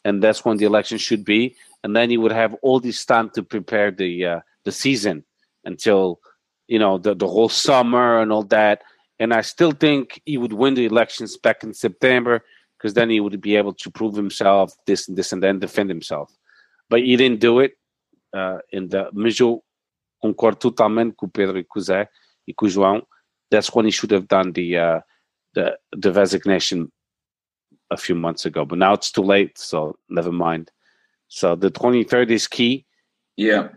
and 0.05 0.23
that's 0.23 0.45
when 0.45 0.57
the 0.57 0.65
election 0.65 0.97
should 0.97 1.25
be. 1.25 1.57
And 1.83 1.95
then 1.95 2.11
he 2.11 2.17
would 2.17 2.33
have 2.33 2.55
all 2.63 2.79
this 2.79 3.05
time 3.05 3.31
to 3.31 3.43
prepare 3.43 3.91
the 3.91 4.27
uh, 4.27 4.41
the 4.65 4.73
season 4.73 5.25
until 5.65 6.21
you 6.69 6.79
know 6.79 6.99
the, 6.99 7.15
the 7.15 7.27
whole 7.27 7.49
summer 7.49 8.21
and 8.21 8.33
all 8.33 8.45
that. 8.45 8.83
And 9.21 9.35
I 9.35 9.41
still 9.41 9.73
think 9.73 10.23
he 10.25 10.39
would 10.39 10.53
win 10.53 10.75
the 10.75 10.87
elections 10.87 11.37
back 11.37 11.65
in 11.65 11.75
September 11.75 12.45
because 12.77 12.95
then 12.95 13.11
he 13.11 13.21
would 13.21 13.41
be 13.41 13.57
able 13.57 13.75
to 13.75 13.91
prove 13.91 14.15
himself, 14.15 14.73
this 14.87 15.09
and 15.09 15.17
this, 15.19 15.33
and 15.33 15.43
then 15.43 15.59
defend 15.59 15.91
himself. 15.91 16.33
But 16.89 17.01
he 17.01 17.17
didn't 17.17 17.41
do 17.41 17.59
it. 17.61 17.73
Uh, 18.33 18.59
in 18.73 18.89
the 18.89 19.09
mas 19.13 19.41
eu 19.41 19.65
concordo 20.23 20.59
totalmente 20.59 21.15
com 21.17 21.27
o 21.27 21.31
Pedro 21.31 21.59
e 21.59 21.65
com 21.65 21.79
o 21.79 21.83
Zé 21.83 22.09
e 22.47 22.53
com 22.53 22.67
o 22.67 22.69
João 22.69 23.03
that's 23.51 23.75
when 23.75 23.85
he 23.85 23.91
should 23.91 24.11
have 24.11 24.29
done 24.29 24.53
the 24.53 24.77
uh, 24.77 25.01
the 25.55 25.79
the 25.93 26.13
resignation 26.13 26.91
a 27.91 27.97
few 27.97 28.15
months 28.15 28.45
ago. 28.45 28.65
But 28.65 28.79
now 28.79 28.93
it's 28.93 29.11
too 29.11 29.23
late, 29.23 29.59
so 29.59 29.97
never 30.09 30.33
mind. 30.33 30.71
So 31.29 31.55
the 31.55 31.71
23rd 31.71 32.31
is 32.31 32.47
key. 32.47 32.87
Yeah. 33.37 33.69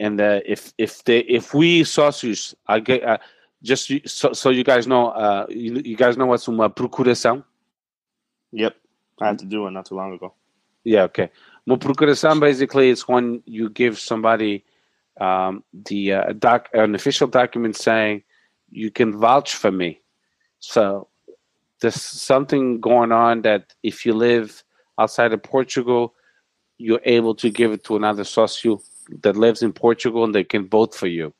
And 0.00 0.20
uh, 0.20 0.40
if 0.44 0.72
if 0.78 1.04
they 1.04 1.20
if 1.20 1.54
we 1.54 1.82
sócios, 1.82 2.54
I 2.66 2.80
get 2.80 3.04
uh, 3.04 3.18
just 3.62 3.90
so, 4.06 4.32
so 4.32 4.50
you 4.50 4.64
guys 4.64 4.86
know, 4.86 5.08
uh, 5.08 5.46
you, 5.48 5.80
you 5.84 5.96
guys 5.96 6.16
know 6.16 6.26
what's 6.26 6.48
uma 6.48 6.68
procuração. 6.68 7.44
Yep, 8.52 8.74
I 9.20 9.26
had 9.28 9.38
to 9.38 9.46
do 9.46 9.66
it 9.66 9.70
not 9.70 9.86
too 9.86 9.94
long 9.94 10.12
ago. 10.12 10.34
Yeah, 10.84 11.04
okay. 11.04 11.30
Uma 11.66 11.78
procuração 11.78 12.40
basically 12.40 12.90
is 12.90 13.06
when 13.08 13.42
you 13.46 13.70
give 13.70 13.98
somebody 13.98 14.64
um, 15.20 15.62
the 15.72 16.12
uh, 16.12 16.32
doc 16.32 16.68
an 16.72 16.94
official 16.94 17.28
document 17.28 17.76
saying 17.76 18.22
you 18.70 18.90
can 18.90 19.16
vouch 19.16 19.54
for 19.54 19.70
me. 19.70 20.00
So 20.58 21.08
there's 21.80 22.00
something 22.00 22.80
going 22.80 23.12
on 23.12 23.42
that 23.42 23.74
if 23.82 24.06
you 24.06 24.14
live 24.14 24.64
outside 24.98 25.32
of 25.32 25.42
Portugal, 25.42 26.14
you're 26.78 27.00
able 27.04 27.34
to 27.36 27.50
give 27.50 27.72
it 27.72 27.84
to 27.84 27.96
another 27.96 28.24
socio 28.24 28.80
that 29.22 29.36
lives 29.36 29.62
in 29.62 29.72
Portugal 29.72 30.24
and 30.24 30.34
they 30.34 30.44
can 30.44 30.68
vote 30.68 30.94
for 30.94 31.06
you. 31.06 31.32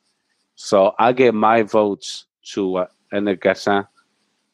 So 0.62 0.94
I 0.96 1.12
get 1.12 1.34
my 1.34 1.62
votes 1.62 2.26
to 2.52 2.76
uh, 2.76 2.86
Ana 3.12 3.34
Gassan. 3.34 3.84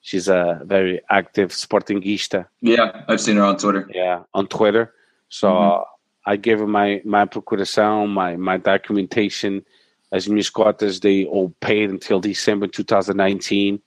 She's 0.01 0.27
a 0.27 0.63
very 0.65 1.03
active 1.11 1.51
sportingista. 1.51 2.47
Yeah, 2.63 3.05
I've 3.09 3.21
seen 3.21 3.37
her 3.37 3.45
on 3.45 3.59
Twitter. 3.59 3.87
Yeah, 3.93 4.23
on 4.33 4.47
Twitter. 4.47 4.95
So 5.29 5.49
mm-hmm. 5.51 5.83
I 6.25 6.37
gave 6.37 6.61
her 6.61 6.67
my 6.67 7.03
my 7.05 7.27
procuração, 7.27 8.09
my 8.09 8.37
my 8.37 8.57
documentation, 8.57 9.63
as 10.11 10.27
minhas 10.29 10.51
cotas, 10.51 11.03
they 11.03 11.27
all 11.27 11.55
paid 11.61 11.91
until 11.91 12.21
December 12.21 12.69
2019. 12.69 13.79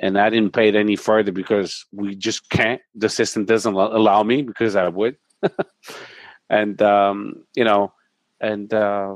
And 0.00 0.18
I 0.18 0.30
didn't 0.30 0.54
pay 0.54 0.70
it 0.70 0.74
any 0.74 0.96
further 0.96 1.30
because 1.30 1.86
we 1.92 2.16
just 2.16 2.50
can't. 2.50 2.82
The 2.96 3.08
system 3.08 3.44
doesn't 3.44 3.74
allow 3.74 4.24
me 4.24 4.42
because 4.42 4.74
I 4.74 4.88
would. 4.88 5.16
and, 6.50 6.82
um, 6.82 7.44
you 7.54 7.62
know, 7.62 7.92
and 8.40 8.74
uh, 8.74 9.14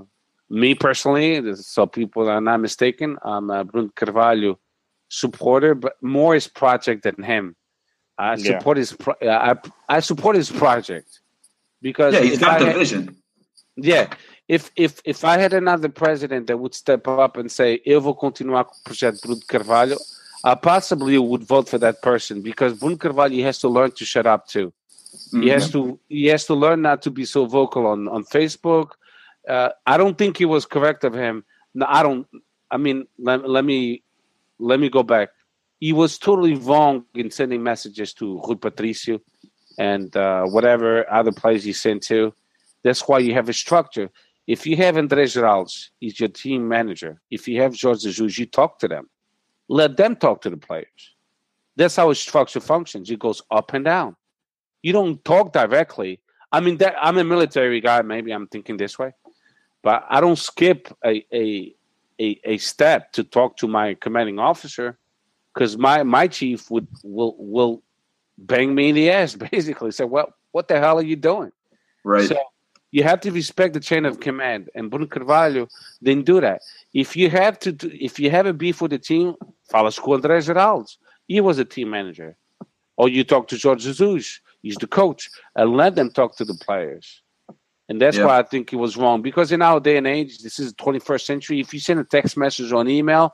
me 0.50 0.74
personally, 0.74 1.54
so 1.54 1.87
people 1.87 2.28
are 2.28 2.40
not 2.40 2.61
mistaken, 2.61 3.18
I'm 3.22 3.50
a 3.50 3.64
Bruno 3.64 3.90
Carvalho 3.94 4.58
supporter, 5.08 5.74
but 5.74 5.96
more 6.02 6.34
his 6.34 6.48
project 6.48 7.02
than 7.02 7.22
him. 7.22 7.56
I 8.18 8.34
yeah. 8.34 8.58
support 8.58 8.76
his 8.76 8.92
pro- 8.92 9.14
I, 9.22 9.56
I 9.88 10.00
support 10.00 10.37
his 10.37 10.50
project 10.50 11.20
because 11.80 12.14
yeah, 12.14 12.20
he's 12.20 12.38
got 12.38 12.56
I 12.56 12.58
the 12.58 12.66
had, 12.66 12.76
vision. 12.76 13.16
Yeah, 13.76 14.08
if 14.48 14.70
if 14.74 15.00
if 15.04 15.24
I 15.24 15.38
had 15.38 15.52
another 15.52 15.88
president 15.88 16.48
that 16.48 16.58
would 16.58 16.74
step 16.74 17.06
up 17.06 17.37
and 17.37 17.50
say 17.50 17.80
eu 17.87 18.00
vou 18.00 18.14
continuar 18.14 18.64
com 18.64 18.74
o 18.74 18.82
projeto 18.84 19.20
Bruno 19.20 19.40
Carvalho, 19.46 19.96
I 20.42 20.56
possibly 20.56 21.16
would 21.16 21.44
vote 21.44 21.68
for 21.68 21.78
that 21.78 22.02
person 22.02 22.42
because 22.42 22.74
Bruno 22.74 22.96
Carvalho 22.96 23.42
has 23.44 23.61
to 23.61 23.68
learn 23.68 23.92
to 23.92 24.04
shut 24.04 24.26
up 24.26 24.48
too. 24.48 24.72
Mm-hmm. 25.28 25.42
He 25.42 25.48
has 25.50 25.70
to 25.70 26.00
he 26.08 26.26
has 26.26 26.44
to 26.46 26.54
learn 26.54 26.82
not 26.82 27.02
to 27.02 27.11
be 27.11 27.24
so 27.24 27.46
vocal 27.46 27.87
on 27.87 28.08
on 28.08 28.24
Facebook. 28.24 28.90
Uh, 29.48 29.70
I 29.87 29.96
don't 29.96 30.16
think 30.16 30.40
it 30.40 30.44
was 30.46 30.66
correct 30.66 31.04
of 31.04 31.14
him. 31.14 31.44
No, 31.74 31.87
I 31.88 32.02
don't. 32.02 32.26
I 32.70 32.76
mean, 32.76 33.06
let, 33.18 33.48
let 33.48 33.64
me 33.64 34.02
let 34.58 34.78
me 34.78 34.88
go 34.90 35.02
back. 35.02 35.30
He 35.80 35.92
was 35.92 36.18
totally 36.18 36.54
wrong 36.54 37.04
in 37.14 37.30
sending 37.30 37.62
messages 37.62 38.12
to 38.14 38.40
Rui 38.46 38.56
Patricio 38.56 39.20
and 39.78 40.14
uh, 40.16 40.44
whatever 40.44 41.11
other 41.11 41.32
players 41.32 41.64
he 41.64 41.72
sent 41.72 42.02
to. 42.04 42.34
That's 42.82 43.06
why 43.08 43.20
you 43.20 43.32
have 43.34 43.48
a 43.48 43.52
structure. 43.52 44.11
If 44.46 44.66
you 44.66 44.76
have 44.76 44.96
Andrés 44.96 45.37
Geraldes, 45.37 45.90
he's 46.00 46.18
your 46.18 46.30
team 46.30 46.66
manager. 46.66 47.20
If 47.30 47.46
you 47.46 47.61
have 47.62 47.78
Jorge 47.80 48.11
Jesus, 48.11 48.38
you 48.38 48.46
talk 48.46 48.78
to 48.80 48.88
them. 48.88 49.08
Let 49.68 49.96
them 49.96 50.16
talk 50.16 50.40
to 50.42 50.50
the 50.50 50.56
players. 50.56 51.14
That's 51.76 51.96
how 51.96 52.11
a 52.11 52.14
structure 52.14 52.61
functions. 52.61 53.11
It 53.11 53.18
goes 53.18 53.42
up 53.50 53.72
and 53.74 53.84
down. 53.84 54.16
You 54.82 54.92
don't 54.92 55.22
talk 55.24 55.52
directly. 55.52 56.20
I 56.50 56.61
mean, 56.61 56.78
that 56.78 56.96
I'm 57.00 57.18
a 57.18 57.24
military 57.24 57.80
guy. 57.80 58.02
Maybe 58.02 58.32
I'm 58.32 58.48
thinking 58.48 58.78
this 58.78 58.98
way, 58.98 59.12
but 59.82 60.04
I 60.08 60.20
don't 60.20 60.38
skip 60.38 60.88
a 61.04 61.24
a 61.32 61.74
a, 62.20 62.40
a 62.44 62.58
step 62.58 63.12
to 63.12 63.24
talk 63.24 63.56
to 63.58 63.68
my 63.68 63.94
commanding 63.94 64.38
officer 64.38 64.98
because 65.54 65.76
my 65.76 66.02
my 66.02 66.26
chief 66.28 66.70
would 66.70 66.88
will 67.02 67.36
will 67.38 67.82
bang 68.36 68.74
me 68.74 68.90
in 68.90 68.94
the 68.94 69.10
ass 69.10 69.34
basically. 69.50 69.90
Say, 69.90 70.04
well, 70.04 70.34
what 70.52 70.68
the 70.68 70.78
hell 70.78 70.98
are 70.98 71.02
you 71.02 71.16
doing? 71.16 71.52
Right. 72.04 72.28
So 72.28 72.36
you 72.90 73.02
have 73.02 73.20
to 73.20 73.30
respect 73.30 73.74
the 73.74 73.80
chain 73.80 74.06
of 74.06 74.20
command, 74.20 74.70
and 74.74 74.90
Bruno 74.90 75.06
Carvalho 75.06 75.68
didn't 76.02 76.24
do 76.24 76.40
that. 76.40 76.62
If 76.94 77.16
you 77.16 77.28
have 77.28 77.58
to, 77.60 77.72
do, 77.72 77.90
if 77.92 78.18
you 78.18 78.30
have 78.30 78.46
a 78.46 78.54
beef 78.54 78.80
with 78.80 78.92
the 78.92 78.98
team, 78.98 79.34
fala 79.70 79.92
com 79.92 80.20
André. 80.22 80.96
He 81.26 81.40
was 81.40 81.58
a 81.58 81.64
team 81.64 81.90
manager, 81.90 82.36
or 82.96 83.08
you 83.08 83.24
talk 83.24 83.48
to 83.48 83.58
Jorge 83.58 83.92
Jesus. 83.92 84.40
He's 84.62 84.76
the 84.76 84.86
coach, 84.86 85.28
and 85.54 85.76
let 85.76 85.94
them 85.96 86.10
talk 86.10 86.36
to 86.36 86.44
the 86.44 86.54
players. 86.54 87.22
And 87.88 88.01
that's 88.01 88.16
Yeah. 88.18 88.27
why 88.27 88.38
I 88.38 88.42
think 88.42 88.72
it 88.72 88.77
was 88.77 88.96
wrong. 88.96 89.22
Because 89.22 89.51
in 89.51 89.62
our 89.62 89.81
day 89.81 89.96
and 89.96 90.07
age, 90.07 90.38
this 90.40 90.59
is 90.59 90.72
the 90.72 90.77
21st 90.77 91.24
century. 91.27 91.61
If 91.61 91.72
you 91.72 91.81
send 91.81 91.98
a 92.01 92.05
text 92.05 92.37
message 92.37 92.70
or 92.70 92.81
an 92.83 92.88
email, 92.88 93.33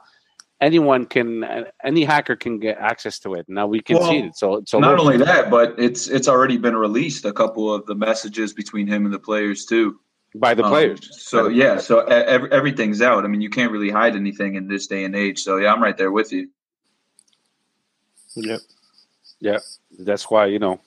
anyone 0.60 1.06
can, 1.06 1.42
uh, 1.42 1.64
any 1.82 2.04
hacker 2.04 2.36
can 2.36 2.60
get 2.60 2.78
access 2.78 3.18
to 3.20 3.34
it. 3.34 3.46
Now 3.48 3.66
we 3.66 3.80
can 3.80 3.96
Well, 3.98 4.08
see 4.10 4.18
it. 4.18 4.36
So, 4.36 4.62
so 4.64 4.78
Not 4.78 5.00
only 5.00 5.16
that, 5.18 5.50
but 5.50 5.74
it's 5.78 6.06
it's 6.08 6.28
already 6.28 6.56
been 6.56 6.76
released. 6.76 7.24
A 7.24 7.32
couple 7.32 7.72
of 7.74 7.84
the 7.86 7.96
messages 7.96 8.52
between 8.52 8.86
him 8.86 9.04
and 9.04 9.12
the 9.12 9.18
players 9.18 9.64
too. 9.64 9.98
by 10.36 10.52
the 10.52 10.64
Um, 10.64 10.70
players. 10.72 11.00
so 11.22 11.46
yeah, 11.46 11.78
so 11.78 12.02
e- 12.08 12.10
ev- 12.10 12.50
everything's 12.50 13.00
out. 13.00 13.24
I 13.24 13.28
mean, 13.28 13.40
you 13.40 13.50
can't 13.50 13.70
really 13.70 13.88
hide 13.90 14.16
anything 14.16 14.56
in 14.56 14.66
this 14.66 14.88
day 14.88 15.04
and 15.04 15.14
age. 15.14 15.40
So 15.40 15.58
yeah, 15.58 15.72
I'm 15.72 15.80
right 15.80 15.96
there 15.96 16.10
with 16.10 16.32
you. 16.32 16.48
Yep. 18.34 18.60
Yeah, 19.38 19.58
that's 19.98 20.28
why 20.30 20.46
you 20.46 20.58
know 20.58 20.80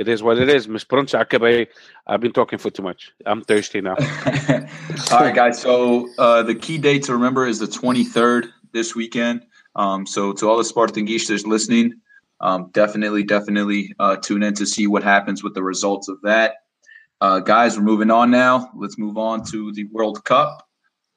it 0.00 0.08
is 0.08 0.22
what 0.22 0.38
it 0.38 0.48
is. 0.48 0.66
Miss 0.66 0.82
Pronto, 0.82 1.18
acabei. 1.18 1.66
I've 2.06 2.20
been 2.20 2.32
talking 2.32 2.58
for 2.58 2.70
too 2.70 2.82
much. 2.82 3.12
I'm 3.26 3.42
thirsty 3.42 3.82
now. 3.82 3.96
All 5.12 5.20
right, 5.20 5.34
guys. 5.34 5.60
So 5.60 6.08
uh, 6.16 6.42
the 6.42 6.54
key 6.54 6.78
date 6.78 7.02
to 7.04 7.12
remember 7.12 7.46
is 7.46 7.58
the 7.58 7.66
23rd 7.66 8.48
this 8.72 8.96
weekend. 8.96 9.44
Um, 9.76 10.06
so 10.06 10.32
to 10.32 10.48
all 10.48 10.56
the 10.56 10.64
Spartan 10.64 11.06
Sportingistas 11.06 11.46
listening, 11.46 12.00
um, 12.40 12.70
definitely, 12.72 13.24
definitely 13.24 13.94
uh, 14.00 14.16
tune 14.16 14.42
in 14.42 14.54
to 14.54 14.64
see 14.64 14.86
what 14.86 15.02
happens 15.02 15.44
with 15.44 15.52
the 15.52 15.62
results 15.62 16.08
of 16.08 16.18
that. 16.22 16.54
Uh, 17.20 17.40
guys, 17.40 17.76
we're 17.76 17.84
moving 17.84 18.10
on 18.10 18.30
now. 18.30 18.70
Let's 18.74 18.96
move 18.96 19.18
on 19.18 19.44
to 19.50 19.70
the 19.72 19.84
World 19.92 20.24
Cup. 20.24 20.66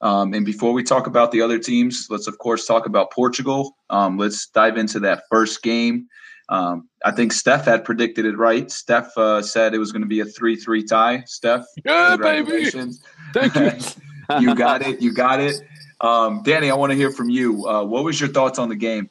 Um, 0.01 0.33
and 0.33 0.45
before 0.45 0.73
we 0.73 0.83
talk 0.83 1.07
about 1.07 1.31
the 1.31 1.41
other 1.41 1.57
teams, 1.57 2.07
let's 2.09 2.27
of 2.27 2.37
course 2.37 2.65
talk 2.65 2.85
about 2.85 3.13
Portugal. 3.13 3.77
Um, 3.89 4.17
let's 4.17 4.47
dive 4.47 4.75
into 4.75 4.99
that 4.99 5.23
first 5.31 5.63
game. 5.63 6.09
Um, 6.49 6.89
I 7.05 7.11
think 7.11 7.31
Steph 7.31 7.65
had 7.65 7.85
predicted 7.85 8.25
it 8.25 8.37
right. 8.37 8.69
Steph 8.69 9.17
uh, 9.17 9.41
said 9.41 9.73
it 9.73 9.77
was 9.79 9.91
going 9.91 10.01
to 10.01 10.07
be 10.07 10.19
a 10.19 10.25
3 10.25 10.55
3 10.55 10.83
tie. 10.83 11.23
Steph, 11.25 11.65
Yeah, 11.85 12.15
baby. 12.17 12.45
congratulations. 12.45 13.03
Thank 13.33 13.55
you. 13.55 13.71
you 14.39 14.55
got 14.55 14.81
it. 14.81 15.01
You 15.01 15.13
got 15.13 15.39
it. 15.39 15.61
Um, 16.01 16.43
Danny, 16.43 16.69
I 16.69 16.75
want 16.75 16.91
to 16.91 16.97
hear 16.97 17.11
from 17.11 17.29
you. 17.29 17.65
Uh, 17.67 17.83
what 17.83 18.03
was 18.03 18.19
your 18.19 18.29
thoughts 18.29 18.59
on 18.59 18.69
the 18.69 18.75
game? 18.75 19.09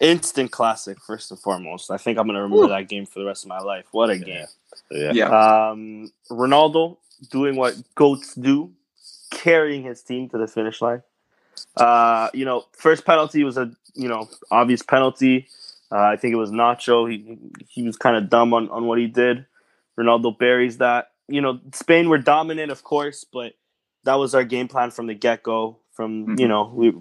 Instant 0.00 0.50
classic, 0.50 0.98
first 0.98 1.30
and 1.30 1.38
foremost. 1.38 1.90
I 1.90 1.98
think 1.98 2.18
I'm 2.18 2.26
gonna 2.26 2.42
remember 2.42 2.68
that 2.68 2.88
game 2.88 3.04
for 3.04 3.18
the 3.18 3.26
rest 3.26 3.44
of 3.44 3.50
my 3.50 3.58
life. 3.58 3.84
What 3.92 4.08
a 4.08 4.18
game! 4.18 4.46
Yeah. 4.90 5.12
Yeah. 5.12 5.26
Um, 5.70 6.10
Ronaldo 6.30 6.96
doing 7.30 7.54
what 7.56 7.74
goats 7.94 8.34
do, 8.34 8.72
carrying 9.30 9.82
his 9.82 10.02
team 10.02 10.30
to 10.30 10.38
the 10.38 10.46
finish 10.46 10.80
line. 10.80 11.02
Uh, 11.76 12.28
you 12.34 12.44
know, 12.44 12.64
first 12.72 13.04
penalty 13.04 13.44
was 13.44 13.56
a 13.56 13.70
you 13.94 14.08
know 14.08 14.28
obvious 14.50 14.82
penalty. 14.82 15.48
Uh, 15.92 15.98
I 15.98 16.16
think 16.16 16.32
it 16.32 16.36
was 16.36 16.50
Nacho. 16.50 17.10
He 17.10 17.38
he 17.68 17.82
was 17.82 17.96
kind 17.96 18.16
of 18.16 18.28
dumb 18.30 18.52
on, 18.54 18.68
on 18.70 18.86
what 18.86 18.98
he 18.98 19.06
did. 19.06 19.46
Ronaldo 19.98 20.38
buries 20.38 20.78
that. 20.78 21.08
You 21.28 21.40
know, 21.40 21.60
Spain 21.74 22.08
were 22.08 22.18
dominant, 22.18 22.72
of 22.72 22.82
course, 22.82 23.24
but 23.32 23.52
that 24.04 24.14
was 24.14 24.34
our 24.34 24.44
game 24.44 24.66
plan 24.68 24.90
from 24.90 25.06
the 25.06 25.14
get 25.14 25.42
go. 25.42 25.78
From 25.92 26.30
you 26.38 26.46
Mhm. 26.46 26.48
know, 26.48 26.72
we 26.74 26.92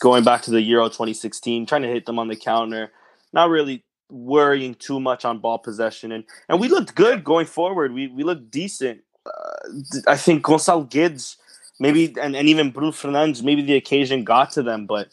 going 0.00 0.24
back 0.24 0.42
to 0.42 0.50
the 0.50 0.60
Euro 0.62 0.88
2016, 0.88 1.66
trying 1.66 1.82
to 1.82 1.88
hit 1.88 2.06
them 2.06 2.18
on 2.18 2.28
the 2.28 2.36
counter, 2.36 2.92
not 3.32 3.48
really 3.50 3.84
worrying 4.10 4.74
too 4.74 5.00
much 5.00 5.24
on 5.24 5.38
ball 5.38 5.58
possession, 5.58 6.12
and 6.12 6.24
and 6.48 6.60
we 6.60 6.68
looked 6.68 6.94
good 6.94 7.24
going 7.24 7.46
forward. 7.46 7.92
We 7.92 8.08
we 8.08 8.22
looked 8.22 8.50
decent. 8.50 9.02
Uh, 9.26 9.68
I 10.06 10.16
think 10.16 10.44
Gonçalo 10.44 10.88
Guedes, 10.90 11.36
maybe, 11.78 12.14
and, 12.20 12.36
and 12.36 12.48
even 12.48 12.70
Bruno 12.70 12.92
Fernandes, 12.92 13.42
maybe 13.42 13.62
the 13.62 13.76
occasion 13.76 14.24
got 14.24 14.50
to 14.52 14.62
them, 14.62 14.86
but 14.86 15.08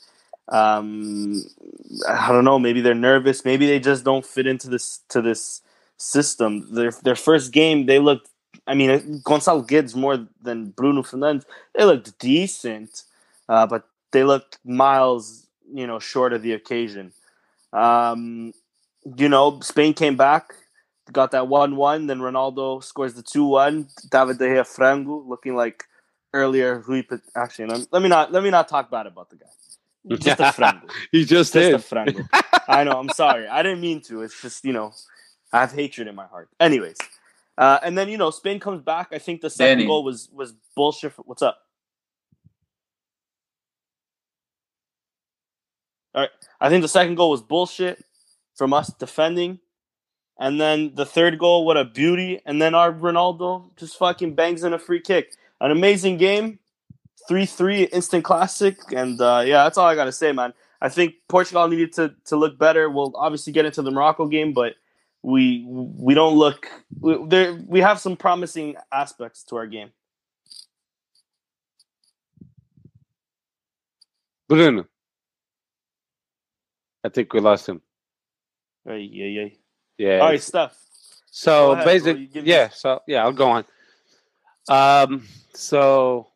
um, 0.52 1.43
I 2.08 2.32
don't 2.32 2.43
know. 2.45 2.60
Maybe 2.60 2.82
they're 2.82 2.93
nervous. 2.93 3.45
Maybe 3.45 3.65
they 3.65 3.80
just 3.80 4.04
don't 4.04 4.26
fit 4.26 4.47
into 4.47 4.69
this 4.69 5.00
to 5.10 5.21
this 5.21 5.62
system. 5.97 6.74
Their 6.74 6.91
their 7.04 7.15
first 7.15 7.52
game, 7.52 7.86
they 7.86 8.00
looked. 8.00 8.30
I 8.67 8.76
mean, 8.76 9.21
Gonçalo 9.24 9.67
Guedes 9.67 9.95
more 9.95 10.28
than 10.41 10.69
Bruno 10.71 11.04
Fernandes. 11.04 11.45
They 11.74 11.86
looked 11.86 12.19
decent, 12.19 13.04
uh, 13.50 13.65
but 13.65 13.88
they 14.12 14.24
looked 14.24 14.60
miles, 14.65 15.47
you 15.74 15.88
know, 15.88 16.00
short 16.00 16.34
of 16.34 16.41
the 16.41 16.54
occasion. 16.54 17.13
Um, 17.74 18.54
you 19.17 19.30
know, 19.30 19.60
Spain 19.62 19.93
came 19.93 20.17
back, 20.17 20.54
got 21.12 21.32
that 21.32 21.47
one-one. 21.47 22.08
Then 22.08 22.19
Ronaldo 22.19 22.84
scores 22.84 23.13
the 23.13 23.24
two-one. 23.24 23.88
David 24.12 24.38
De 24.38 24.45
Gea 24.45 24.67
frango, 24.67 25.26
looking 25.28 25.56
like 25.56 25.86
earlier. 26.34 26.80
Rui, 26.88 27.04
Pat- 27.04 27.22
actually, 27.36 27.66
let 27.68 27.80
me, 27.80 27.86
let 27.91 28.01
me 28.03 28.10
not 28.10 28.32
let 28.32 28.43
me 28.43 28.49
not 28.49 28.68
talk 28.68 28.89
bad 28.91 29.08
about 29.08 29.30
the 29.30 29.38
guy. 29.38 30.16
Just 30.18 30.39
a 30.39 30.51
friend. 30.53 30.82
He 31.12 31.26
just 31.26 31.53
Just 31.53 31.56
a 31.56 31.72
did. 31.78 31.82
frango. 31.82 32.28
I 32.68 32.84
know. 32.84 32.99
I'm 32.99 33.10
sorry. 33.10 33.47
I 33.47 33.64
didn't 33.64 33.82
mean 33.82 34.01
to. 34.03 34.22
It's 34.24 34.41
just 34.41 34.66
you 34.66 34.74
know, 34.74 34.93
I 35.53 35.62
have 35.62 35.72
hatred 35.72 36.08
in 36.08 36.16
my 36.16 36.26
heart. 36.26 36.49
Anyways, 36.60 36.97
uh, 37.58 37.80
and 37.84 37.97
then 37.97 38.10
you 38.10 38.18
know, 38.18 38.32
Spain 38.32 38.60
comes 38.60 38.82
back. 38.82 39.10
I 39.12 39.20
think 39.20 39.41
the 39.41 39.49
second 39.49 39.80
Danny. 39.80 39.88
goal 39.88 40.03
was 40.03 40.30
was 40.34 40.53
bullshit. 40.76 41.14
For, 41.14 41.22
what's 41.24 41.41
up? 41.41 41.60
All 46.14 46.22
right. 46.22 46.30
I 46.60 46.70
think 46.70 46.82
the 46.82 46.88
second 46.89 47.16
goal 47.16 47.30
was 47.30 47.41
bullshit 47.41 48.03
from 48.56 48.74
us 48.74 48.91
defending. 48.99 49.60
And 50.39 50.60
then 50.60 50.93
the 50.95 51.06
third 51.06 51.38
goal, 51.38 51.66
what 51.66 51.78
a 51.78 51.86
beauty. 51.86 52.41
And 52.45 52.62
then 52.62 52.74
our 52.76 52.91
Ronaldo 52.91 53.76
just 53.78 53.97
fucking 53.97 54.34
bangs 54.36 54.64
in 54.64 54.74
a 54.74 54.80
free 54.80 54.99
kick. 54.99 55.36
An 55.62 55.72
amazing 55.72 56.18
game. 56.18 56.59
3 57.28 57.45
3 57.45 57.84
instant 57.84 58.24
classic. 58.26 58.78
And 58.93 59.22
uh, 59.22 59.43
yeah, 59.45 59.64
that's 59.64 59.78
all 59.78 59.86
I 59.86 59.95
got 59.95 60.05
to 60.05 60.12
say, 60.12 60.32
man. 60.32 60.53
I 60.82 60.89
think 60.89 61.14
Portugal 61.30 61.68
needed 61.68 61.93
to, 61.93 62.16
to 62.26 62.36
look 62.36 62.57
better. 62.57 62.89
We'll 62.89 63.14
obviously 63.16 63.53
get 63.53 63.66
into 63.66 63.84
the 63.84 63.91
Morocco 63.91 64.26
game, 64.28 64.51
but 64.51 64.74
we 65.22 65.64
we 65.68 66.16
don't 66.16 66.36
look. 66.36 66.68
We, 66.99 67.24
there, 67.28 67.53
we 67.53 67.80
have 67.80 67.99
some 67.99 68.18
promising 68.18 68.76
aspects 68.91 69.43
to 69.45 69.57
our 69.57 69.68
game. 69.68 69.91
Bruno. 74.49 74.88
I 77.03 77.09
think 77.09 77.32
we 77.34 77.39
lost 77.39 77.70
him. 77.70 77.82
Ay, 78.88 79.09
yeah, 79.12 79.43
ay. 79.43 79.53
Yeah. 79.97 80.18
All 80.20 80.30
right, 80.30 80.41
stuff. 80.41 80.76
So 81.30 81.68
Go 81.68 81.72
ahead, 81.74 81.86
basic, 81.86 82.45
yeah. 82.45 82.70
So 82.70 83.01
yeah, 83.07 83.24
I'll 83.24 83.32
go 83.32 83.49
on. 83.49 83.66
Um. 84.70 85.28
So 85.53 86.28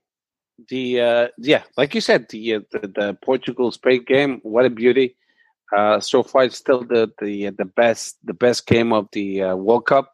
the 0.69 1.01
uh, 1.01 1.27
yeah, 1.37 1.63
like 1.77 1.95
you 1.95 2.01
said, 2.01 2.27
the 2.29 2.55
uh, 2.55 2.59
the, 2.71 2.87
the 2.87 3.17
Portugal 3.21 3.71
Spain 3.71 4.03
game, 4.05 4.39
what 4.43 4.65
a 4.65 4.69
beauty. 4.69 5.15
Uh, 5.75 5.99
so 5.99 6.23
far, 6.23 6.43
it's 6.43 6.57
still 6.57 6.83
the 6.83 7.11
the 7.21 7.49
the 7.51 7.65
best 7.65 8.17
the 8.23 8.33
best 8.33 8.67
game 8.67 8.93
of 8.93 9.07
the 9.11 9.41
uh, 9.41 9.55
World 9.55 9.85
Cup. 9.85 10.11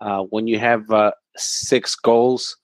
Uh, 0.00 0.22
when 0.30 0.46
you 0.46 0.58
have 0.58 0.90
uh, 0.90 1.12
six 1.36 1.94
goals, 1.94 2.56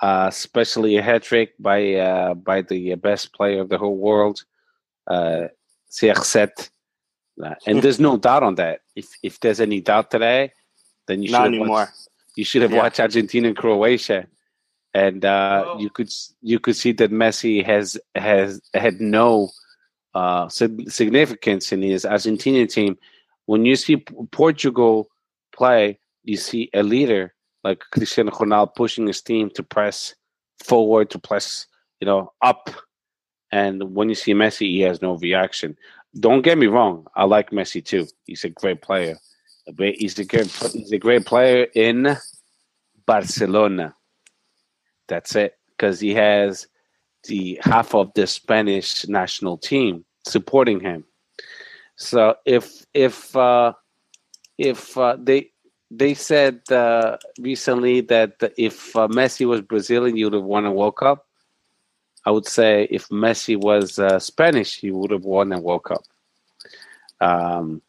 uh, 0.00 0.26
especially 0.28 0.96
a 0.96 1.02
hat 1.02 1.22
trick 1.22 1.52
by 1.58 1.94
uh, 1.94 2.34
by 2.34 2.62
the 2.62 2.94
best 2.96 3.32
player 3.32 3.60
of 3.60 3.68
the 3.68 3.78
whole 3.78 3.96
world, 3.96 4.44
uh, 5.06 5.46
CR7. 5.90 6.70
Uh, 7.42 7.54
and 7.66 7.80
there's 7.82 8.00
no 8.00 8.16
doubt 8.28 8.42
on 8.42 8.56
that. 8.56 8.80
If 8.96 9.08
if 9.22 9.40
there's 9.40 9.60
any 9.60 9.80
doubt 9.80 10.10
today, 10.10 10.52
then 11.06 11.22
you 11.22 11.28
should 11.28 11.32
Not 11.38 11.46
anymore. 11.48 11.68
watched, 11.68 12.08
you 12.40 12.44
should 12.50 12.62
have 12.62 12.72
Yeah. 12.72 12.82
watched 12.82 13.00
Argentina 13.00 13.48
and 13.48 13.56
Croatia, 13.56 14.20
and 14.94 15.20
uh, 15.24 15.62
Well- 15.66 15.80
you 15.82 15.90
could 15.96 16.10
you 16.50 16.58
could 16.64 16.76
see 16.82 16.92
that 17.00 17.10
Messi 17.22 17.54
has 17.72 17.86
has 18.14 18.48
had 18.84 18.94
no 19.00 19.50
uh, 20.20 20.48
significance 20.48 21.64
in 21.74 21.80
his 21.82 22.04
Argentinian 22.14 22.68
team. 22.76 22.92
When 23.50 23.62
you 23.68 23.76
see 23.76 23.96
Portugal 24.42 24.94
play, 25.58 25.82
you 26.24 26.36
see 26.48 26.62
a 26.74 26.82
leader 26.82 27.24
like 27.62 27.80
Cristiano 27.94 28.30
Ronaldo 28.32 28.74
pushing 28.74 29.06
his 29.06 29.20
team 29.30 29.50
to 29.56 29.62
press 29.62 30.14
forward, 30.70 31.10
to 31.10 31.18
press 31.18 31.66
you 32.00 32.06
know 32.10 32.32
up, 32.50 32.64
and 33.52 33.74
when 33.96 34.08
you 34.08 34.14
see 34.22 34.32
Messi, 34.42 34.66
he 34.76 34.80
has 34.88 35.02
no 35.02 35.12
reaction. 35.18 35.76
Don't 36.18 36.42
get 36.48 36.56
me 36.58 36.68
wrong, 36.74 37.06
I 37.14 37.24
like 37.24 37.50
Messi 37.50 37.84
too. 37.84 38.04
He's 38.26 38.44
a 38.44 38.48
great 38.60 38.80
player. 38.88 39.16
He's 39.66 40.18
a 40.18 40.24
great 40.24 40.50
he's 40.72 40.92
a 40.92 40.98
great 40.98 41.26
player 41.26 41.66
in 41.74 42.16
Barcelona. 43.06 43.94
That's 45.08 45.34
it, 45.36 45.58
because 45.70 46.00
he 46.00 46.14
has 46.14 46.66
the 47.24 47.60
half 47.62 47.94
of 47.94 48.12
the 48.14 48.26
Spanish 48.26 49.06
national 49.08 49.58
team 49.58 50.04
supporting 50.26 50.80
him. 50.80 51.04
So 51.96 52.36
if 52.46 52.86
if 52.94 53.36
uh, 53.36 53.74
if 54.58 54.96
uh, 54.96 55.16
they 55.18 55.50
they 55.90 56.14
said 56.14 56.60
uh, 56.70 57.18
recently 57.38 58.00
that 58.02 58.34
if 58.56 58.94
uh, 58.96 59.08
Messi 59.08 59.46
was 59.46 59.60
Brazilian, 59.60 60.16
you 60.16 60.26
would 60.26 60.34
have 60.34 60.44
won 60.44 60.64
a 60.64 60.72
World 60.72 60.96
Cup. 60.96 61.26
I 62.24 62.30
would 62.30 62.46
say 62.46 62.86
if 62.90 63.08
Messi 63.08 63.56
was 63.56 63.98
uh, 63.98 64.18
Spanish, 64.18 64.78
he 64.78 64.90
would 64.90 65.10
have 65.10 65.24
won 65.24 65.48
the 65.48 65.58
World 65.58 65.84
Cup. 65.84 66.02
Um, 67.20 67.82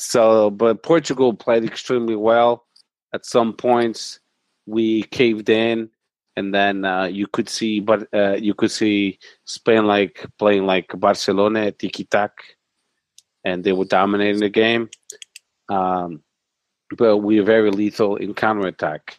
so, 0.00 0.50
but 0.50 0.82
Portugal 0.82 1.34
played 1.34 1.64
extremely 1.64 2.16
well. 2.16 2.66
At 3.12 3.26
some 3.26 3.52
points, 3.52 4.20
we 4.66 5.02
caved 5.04 5.48
in, 5.48 5.90
and 6.36 6.54
then 6.54 6.84
uh, 6.84 7.04
you 7.04 7.26
could 7.26 7.48
see, 7.48 7.80
but 7.80 8.08
uh, 8.14 8.36
you 8.36 8.54
could 8.54 8.70
see 8.70 9.18
Spain 9.44 9.86
like 9.86 10.26
playing 10.38 10.64
like 10.64 10.88
Barcelona 10.98 11.72
tiki 11.72 12.04
tak, 12.04 12.32
and 13.44 13.64
they 13.64 13.72
were 13.72 13.84
dominating 13.84 14.40
the 14.40 14.48
game. 14.48 14.88
Um, 15.68 16.22
but 16.96 17.18
we 17.18 17.38
are 17.38 17.44
very 17.44 17.70
lethal 17.70 18.16
in 18.16 18.34
counterattack, 18.34 19.18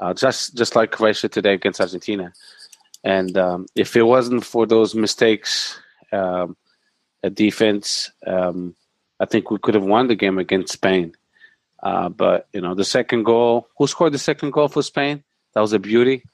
uh, 0.00 0.14
just 0.14 0.56
just 0.56 0.76
like 0.76 0.90
Croatia 0.90 1.28
today 1.28 1.54
against 1.54 1.80
Argentina. 1.80 2.32
And 3.04 3.36
um, 3.38 3.66
if 3.74 3.96
it 3.96 4.02
wasn't 4.02 4.44
for 4.44 4.66
those 4.66 4.94
mistakes 4.94 5.80
um, 6.12 6.56
at 7.22 7.34
defense, 7.34 8.10
um, 8.26 8.74
I 9.20 9.26
think 9.26 9.50
we 9.50 9.58
could 9.58 9.74
have 9.74 9.84
won 9.84 10.08
the 10.08 10.16
game 10.16 10.38
against 10.38 10.72
Spain. 10.72 11.12
Uh, 11.82 12.08
but 12.08 12.48
you 12.52 12.60
know, 12.60 12.74
the 12.74 12.84
second 12.84 13.24
goal. 13.24 13.68
Who 13.78 13.86
scored 13.86 14.12
the 14.12 14.18
second 14.18 14.50
goal 14.52 14.68
for 14.68 14.82
Spain? 14.82 15.22
That 15.54 15.60
was 15.60 15.72
a 15.72 15.78
beauty. 15.78 16.24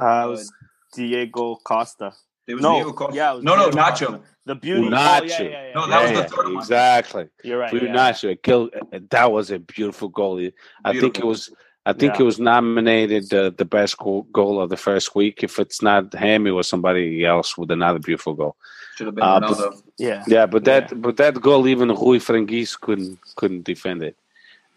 Uh, 0.00 0.24
it 0.26 0.30
was 0.30 0.52
Diego 0.94 1.56
Costa. 1.64 2.12
It 2.46 2.54
was 2.54 2.62
no, 2.62 2.74
Diego 2.74 2.92
Costa. 2.92 3.16
yeah, 3.16 3.32
it 3.32 3.36
was 3.36 3.44
no, 3.44 3.56
no, 3.56 3.70
Nacho. 3.70 4.06
Costa. 4.06 4.20
The 4.46 4.54
beauty. 4.54 4.88
Nacho. 4.88 5.20
Oh, 5.20 5.24
yeah, 5.24 5.42
yeah, 5.42 5.66
yeah, 5.68 5.72
No, 5.74 5.80
yeah, 5.82 5.88
that 5.88 6.02
was 6.02 6.10
the 6.30 6.36
third 6.36 6.46
one. 6.46 6.56
Exactly. 6.56 7.28
You're 7.42 7.58
right. 7.58 7.72
Yeah. 7.72 7.80
Nacho, 7.80 8.30
it 8.32 8.42
killed. 8.42 8.70
That 9.10 9.32
was 9.32 9.50
a 9.50 9.58
beautiful 9.58 10.08
goal. 10.08 10.40
I 10.84 10.98
think 10.98 11.18
it 11.18 11.24
was. 11.26 11.50
I 11.86 11.92
think 11.92 12.14
Yeah. 12.14 12.20
it 12.20 12.24
was 12.24 12.40
nominated 12.40 13.32
uh, 13.34 13.50
the 13.56 13.66
best 13.66 13.98
goal, 13.98 14.22
goal 14.32 14.58
of 14.60 14.70
the 14.70 14.76
first 14.76 15.14
week. 15.14 15.42
If 15.44 15.58
it's 15.58 15.82
not 15.82 16.14
him, 16.14 16.46
it 16.46 16.52
was 16.52 16.66
somebody 16.66 17.24
else 17.26 17.58
with 17.58 17.70
another 17.70 17.98
beautiful 17.98 18.32
goal. 18.34 18.56
Should 18.96 19.06
have 19.06 19.14
been 19.14 19.24
Uh, 19.24 19.40
but- 19.40 19.82
Yeah. 19.98 20.22
Yeah, 20.26 20.46
but 20.46 20.64
that 20.64 20.90
Yeah. 20.92 20.98
but 20.98 21.16
that 21.16 21.40
goal, 21.40 21.66
even 21.68 21.88
Rui 21.88 22.18
Franguis 22.18 22.78
couldn't 22.80 23.18
couldn't 23.36 23.64
defend 23.64 24.02
it. 24.02 24.16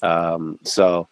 Um, 0.02 0.60
so 0.64 1.08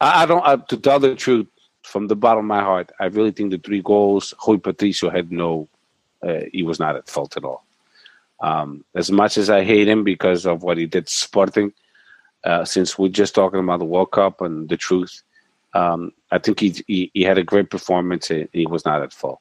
I, 0.00 0.22
I 0.22 0.26
don't. 0.26 0.44
I, 0.46 0.56
to 0.56 0.76
tell 0.76 0.98
the 1.00 1.14
truth, 1.14 1.46
from 1.82 2.08
the 2.08 2.16
bottom 2.16 2.44
of 2.44 2.48
my 2.48 2.62
heart, 2.62 2.90
I 3.00 3.06
really 3.06 3.32
think 3.32 3.50
the 3.50 3.58
three 3.58 3.82
goals, 3.82 4.34
Rui 4.46 4.58
Patricio 4.58 5.10
had 5.10 5.30
no. 5.32 5.68
Uh, 6.26 6.40
he 6.52 6.62
was 6.62 6.78
not 6.78 6.96
at 6.96 7.08
fault 7.08 7.36
at 7.36 7.44
all. 7.44 7.64
Um, 8.40 8.84
as 8.94 9.10
much 9.10 9.36
as 9.38 9.48
I 9.50 9.64
hate 9.64 9.88
him 9.88 10.04
because 10.04 10.46
of 10.46 10.62
what 10.62 10.78
he 10.78 10.86
did 10.86 11.08
Sporting, 11.08 11.72
uh, 12.44 12.64
since 12.64 12.98
we're 12.98 13.08
just 13.08 13.34
talking 13.34 13.60
about 13.60 13.78
the 13.80 13.84
World 13.86 14.10
Cup 14.12 14.40
and 14.40 14.68
the 14.68 14.76
truth, 14.76 15.22
um, 15.74 16.12
I 16.30 16.38
think 16.38 16.60
he, 16.60 16.74
he 16.86 17.10
he 17.14 17.22
had 17.22 17.38
a 17.38 17.42
great 17.44 17.68
performance. 17.70 18.30
And 18.30 18.48
he 18.52 18.66
was 18.66 18.84
not 18.86 19.02
at 19.02 19.12
fault. 19.12 19.40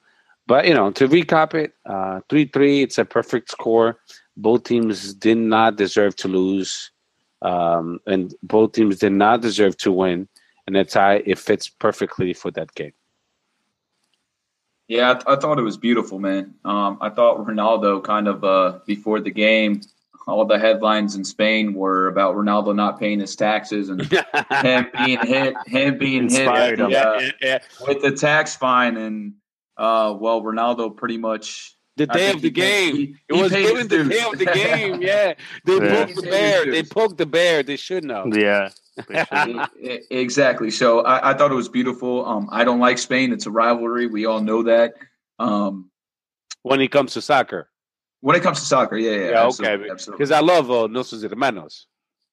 But 0.49 0.67
you 0.67 0.73
know, 0.73 0.89
to 0.89 1.07
recap 1.07 1.53
it, 1.53 1.75
uh, 1.85 2.21
three 2.27 2.45
three. 2.45 2.81
It's 2.81 2.97
a 2.97 3.05
perfect 3.05 3.51
score. 3.51 3.99
Both 4.35 4.63
teams 4.63 5.13
did 5.13 5.37
not 5.37 5.75
deserve 5.75 6.15
to 6.17 6.27
lose, 6.27 6.89
um, 7.43 7.99
and 8.07 8.33
both 8.41 8.71
teams 8.71 8.97
did 8.97 9.11
not 9.11 9.41
deserve 9.41 9.77
to 9.77 9.91
win. 9.91 10.27
And 10.65 10.75
that's 10.75 10.93
tie 10.93 11.21
it 11.23 11.37
fits 11.37 11.69
perfectly 11.69 12.33
for 12.33 12.49
that 12.51 12.73
game. 12.73 12.93
Yeah, 14.87 15.11
I, 15.11 15.13
th- 15.13 15.25
I 15.27 15.35
thought 15.35 15.59
it 15.59 15.63
was 15.63 15.77
beautiful, 15.77 16.17
man. 16.17 16.55
Um, 16.65 16.97
I 16.99 17.09
thought 17.09 17.45
Ronaldo 17.45 18.03
kind 18.03 18.27
of 18.27 18.43
uh, 18.43 18.79
before 18.87 19.19
the 19.19 19.29
game, 19.29 19.81
all 20.27 20.45
the 20.45 20.57
headlines 20.57 21.13
in 21.13 21.23
Spain 21.23 21.75
were 21.75 22.07
about 22.07 22.35
Ronaldo 22.35 22.75
not 22.75 22.99
paying 22.99 23.19
his 23.19 23.35
taxes 23.35 23.89
and 23.89 24.01
him 24.63 24.87
being 25.05 25.19
hit, 25.27 25.53
him 25.67 25.99
being 25.99 26.23
Inspired 26.23 26.79
hit 26.79 26.79
him. 26.79 26.85
uh, 26.87 27.19
yeah, 27.19 27.29
yeah. 27.39 27.59
with 27.87 28.01
the 28.01 28.11
tax 28.11 28.55
fine, 28.55 28.97
and 28.97 29.33
uh, 29.79 30.13
well, 30.19 30.41
Ronaldo 30.43 30.95
pretty 30.95 31.17
much 31.17 31.75
The 31.97 32.05
day 32.07 32.31
of 32.31 32.41
the 32.41 32.47
he 32.49 32.51
paid- 32.51 32.93
game. 32.93 32.95
he- 32.95 33.15
it 33.29 33.35
he 33.35 33.41
was 33.41 33.51
given 33.51 33.87
the 33.87 33.97
dues. 33.97 34.09
day 34.09 34.23
of 34.31 34.37
the 34.37 34.45
game. 34.45 35.01
Yeah, 35.09 35.33
they 35.65 35.77
Yeah. 35.77 36.05
poked 36.05 36.15
the 36.15 36.21
He 36.21 36.21
paid 36.21 36.23
his 36.23 36.23
bear. 36.23 36.71
They 36.71 36.83
poked 36.83 37.17
the 37.17 37.25
bear. 37.25 37.63
They 37.63 37.75
should 37.77 38.03
know. 38.03 38.23
Yeah. 38.31 38.69
they 39.07 39.25
should. 39.25 40.01
Exactly. 40.11 40.69
So 40.71 41.01
I, 41.01 41.31
I 41.31 41.33
thought 41.33 41.51
it 41.51 41.55
was 41.55 41.69
beautiful. 41.69 42.25
Um, 42.25 42.47
I 42.51 42.63
don't 42.63 42.79
like 42.79 42.97
Spain. 42.97 43.31
It's 43.33 43.45
a 43.47 43.51
rivalry. 43.51 44.07
We 44.07 44.25
all 44.25 44.41
know 44.41 44.63
that. 44.63 44.93
Um, 45.39 45.89
when 46.63 46.81
it 46.81 46.91
comes 46.91 47.13
to 47.13 47.21
soccer. 47.21 47.69
when 48.21 48.35
it 48.35 48.43
comes 48.43 48.59
to 48.59 48.65
soccer, 48.65 48.97
yeah, 48.97 49.11
yeah, 49.11 49.29
Yeah, 49.31 49.45
absolutely, 49.47 49.85
okay. 49.85 49.91
absolutely. 49.91 50.17
Because 50.17 50.31
I 50.31 50.41
love 50.41 50.69
uh, 50.69 50.87
Nuestros 50.87 51.23
Hermanos. 51.23 51.87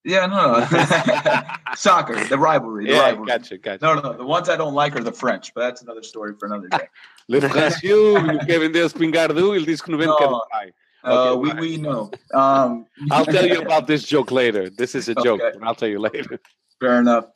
Yeah, 0.07 0.27
no, 0.27 0.61
no. 0.61 1.43
soccer, 1.75 2.15
the 2.27 2.39
rivalry, 2.39 2.87
the 2.87 2.93
Yeah, 2.93 3.01
rivalry. 3.01 3.27
gotcha, 3.27 3.59
gotcha. 3.59 3.85
No, 3.85 3.95
no, 3.95 4.01
no. 4.03 4.13
The 4.17 4.25
ones 4.25 4.49
I 4.49 4.57
don't 4.57 4.73
like 4.75 4.95
are 4.95 5.03
the 5.03 5.11
French, 5.13 5.53
but 5.53 5.63
that's 5.63 5.83
another 5.83 6.03
story 6.05 6.35
for 6.39 6.47
another 6.47 6.69
day. 6.69 6.87
Le 7.29 7.41
Franciu, 7.41 8.15
que 8.47 8.59
vendeu 8.59 8.87
espingardo, 8.87 9.53
ele 9.57 9.67
disse 9.67 9.83
que 9.83 9.91
não 9.91 9.99
vende 9.99 10.13
No. 10.13 10.17
cada 10.17 10.41
pai. 10.53 10.73
Uh, 11.03 11.37
we 11.37 11.53
we 11.55 11.77
know. 11.77 12.11
Um, 12.35 12.87
I'll 13.11 13.25
tell 13.27 13.47
you 13.47 13.61
about 13.61 13.87
this 13.89 14.05
joke 14.05 14.31
later. 14.31 14.71
This 14.71 14.95
is 14.95 15.09
a 15.09 15.15
joke, 15.17 15.41
Okay. 15.43 15.59
I'll 15.63 15.75
tell 15.75 15.89
you 15.89 15.99
later. 15.99 16.39
Fair 16.81 17.01
enough. 17.01 17.27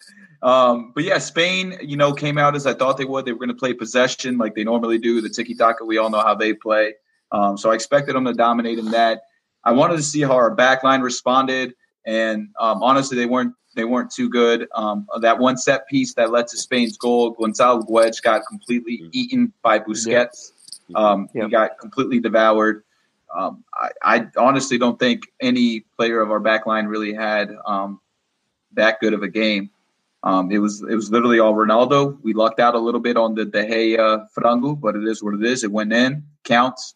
Um, 0.43 0.93
but 0.95 1.03
yeah, 1.05 1.19
Spain, 1.19 1.77
you 1.83 1.97
know, 1.97 2.13
came 2.13 2.39
out 2.39 2.55
as 2.55 2.67
I 2.67 2.75
thought 2.75 2.99
they 2.99 3.05
would. 3.05 3.25
They 3.25 3.33
were 3.33 3.39
going 3.39 3.49
to 3.49 3.55
play 3.55 3.73
possession 3.75 4.39
like 4.39 4.55
they 4.55 4.65
normally 4.65 4.99
do. 4.99 5.21
The 5.21 5.29
tiki 5.29 5.55
taka, 5.57 5.85
we 5.85 5.99
all 5.99 6.09
know 6.11 6.21
how 6.21 6.35
they 6.37 6.53
play. 6.55 6.95
Um, 7.33 7.57
so 7.59 7.71
I 7.71 7.75
expected 7.75 8.15
them 8.15 8.25
to 8.27 8.33
dominate 8.33 8.79
in 8.79 8.91
that. 8.93 9.23
I 9.65 9.73
wanted 9.73 9.97
to 9.97 10.03
see 10.03 10.21
how 10.23 10.33
our 10.35 10.55
back 10.55 10.83
line 10.85 11.01
responded, 11.03 11.75
and 12.07 12.49
um, 12.59 12.83
honestly, 12.83 13.17
they 13.17 13.27
weren't 13.27 13.55
they 13.77 13.85
weren't 13.85 14.11
too 14.11 14.29
good. 14.29 14.67
Um, 14.75 15.07
that 15.21 15.39
one 15.39 15.57
set 15.57 15.87
piece 15.89 16.15
that 16.15 16.31
led 16.31 16.49
to 16.49 16.57
Spain's 16.57 16.97
goal, 16.97 17.35
Gonçalo 17.37 17.87
Guedes 17.89 18.21
got 18.21 18.43
completely 18.49 18.99
Mhm. 18.99 19.09
eaten 19.13 19.53
by 19.63 19.79
Busquets. 19.79 20.53
Um, 20.97 21.29
Yep. 21.35 21.45
He 21.45 21.51
got 21.51 21.79
completely 21.79 22.19
devoured. 22.19 22.83
Um, 23.33 23.63
I, 23.73 23.91
I 24.03 24.27
honestly 24.37 24.77
don't 24.77 24.99
think 24.99 25.23
any 25.41 25.81
player 25.97 26.21
of 26.21 26.33
our 26.33 26.41
back 26.41 26.67
line 26.67 26.87
really 26.87 27.13
had 27.15 27.55
um, 27.65 28.01
that 28.73 28.99
good 28.99 29.15
of 29.15 29.23
a 29.23 29.29
game. 29.29 29.71
Um, 30.25 30.51
it 30.51 30.59
was 30.59 30.83
it 30.83 30.95
was 30.97 31.11
literally 31.13 31.39
all 31.39 31.55
Ronaldo. 31.55 32.19
We 32.23 32.33
lucked 32.35 32.59
out 32.59 32.75
a 32.75 32.79
little 32.79 33.01
bit 33.01 33.17
on 33.17 33.37
the 33.37 33.45
De 33.45 33.65
Gea 33.65 34.27
Frango, 34.37 34.79
but 34.79 34.97
it 34.97 35.05
is 35.05 35.23
what 35.23 35.35
it 35.35 35.45
is. 35.45 35.63
It 35.63 35.71
went 35.71 35.93
in, 35.93 36.25
counts. 36.43 36.95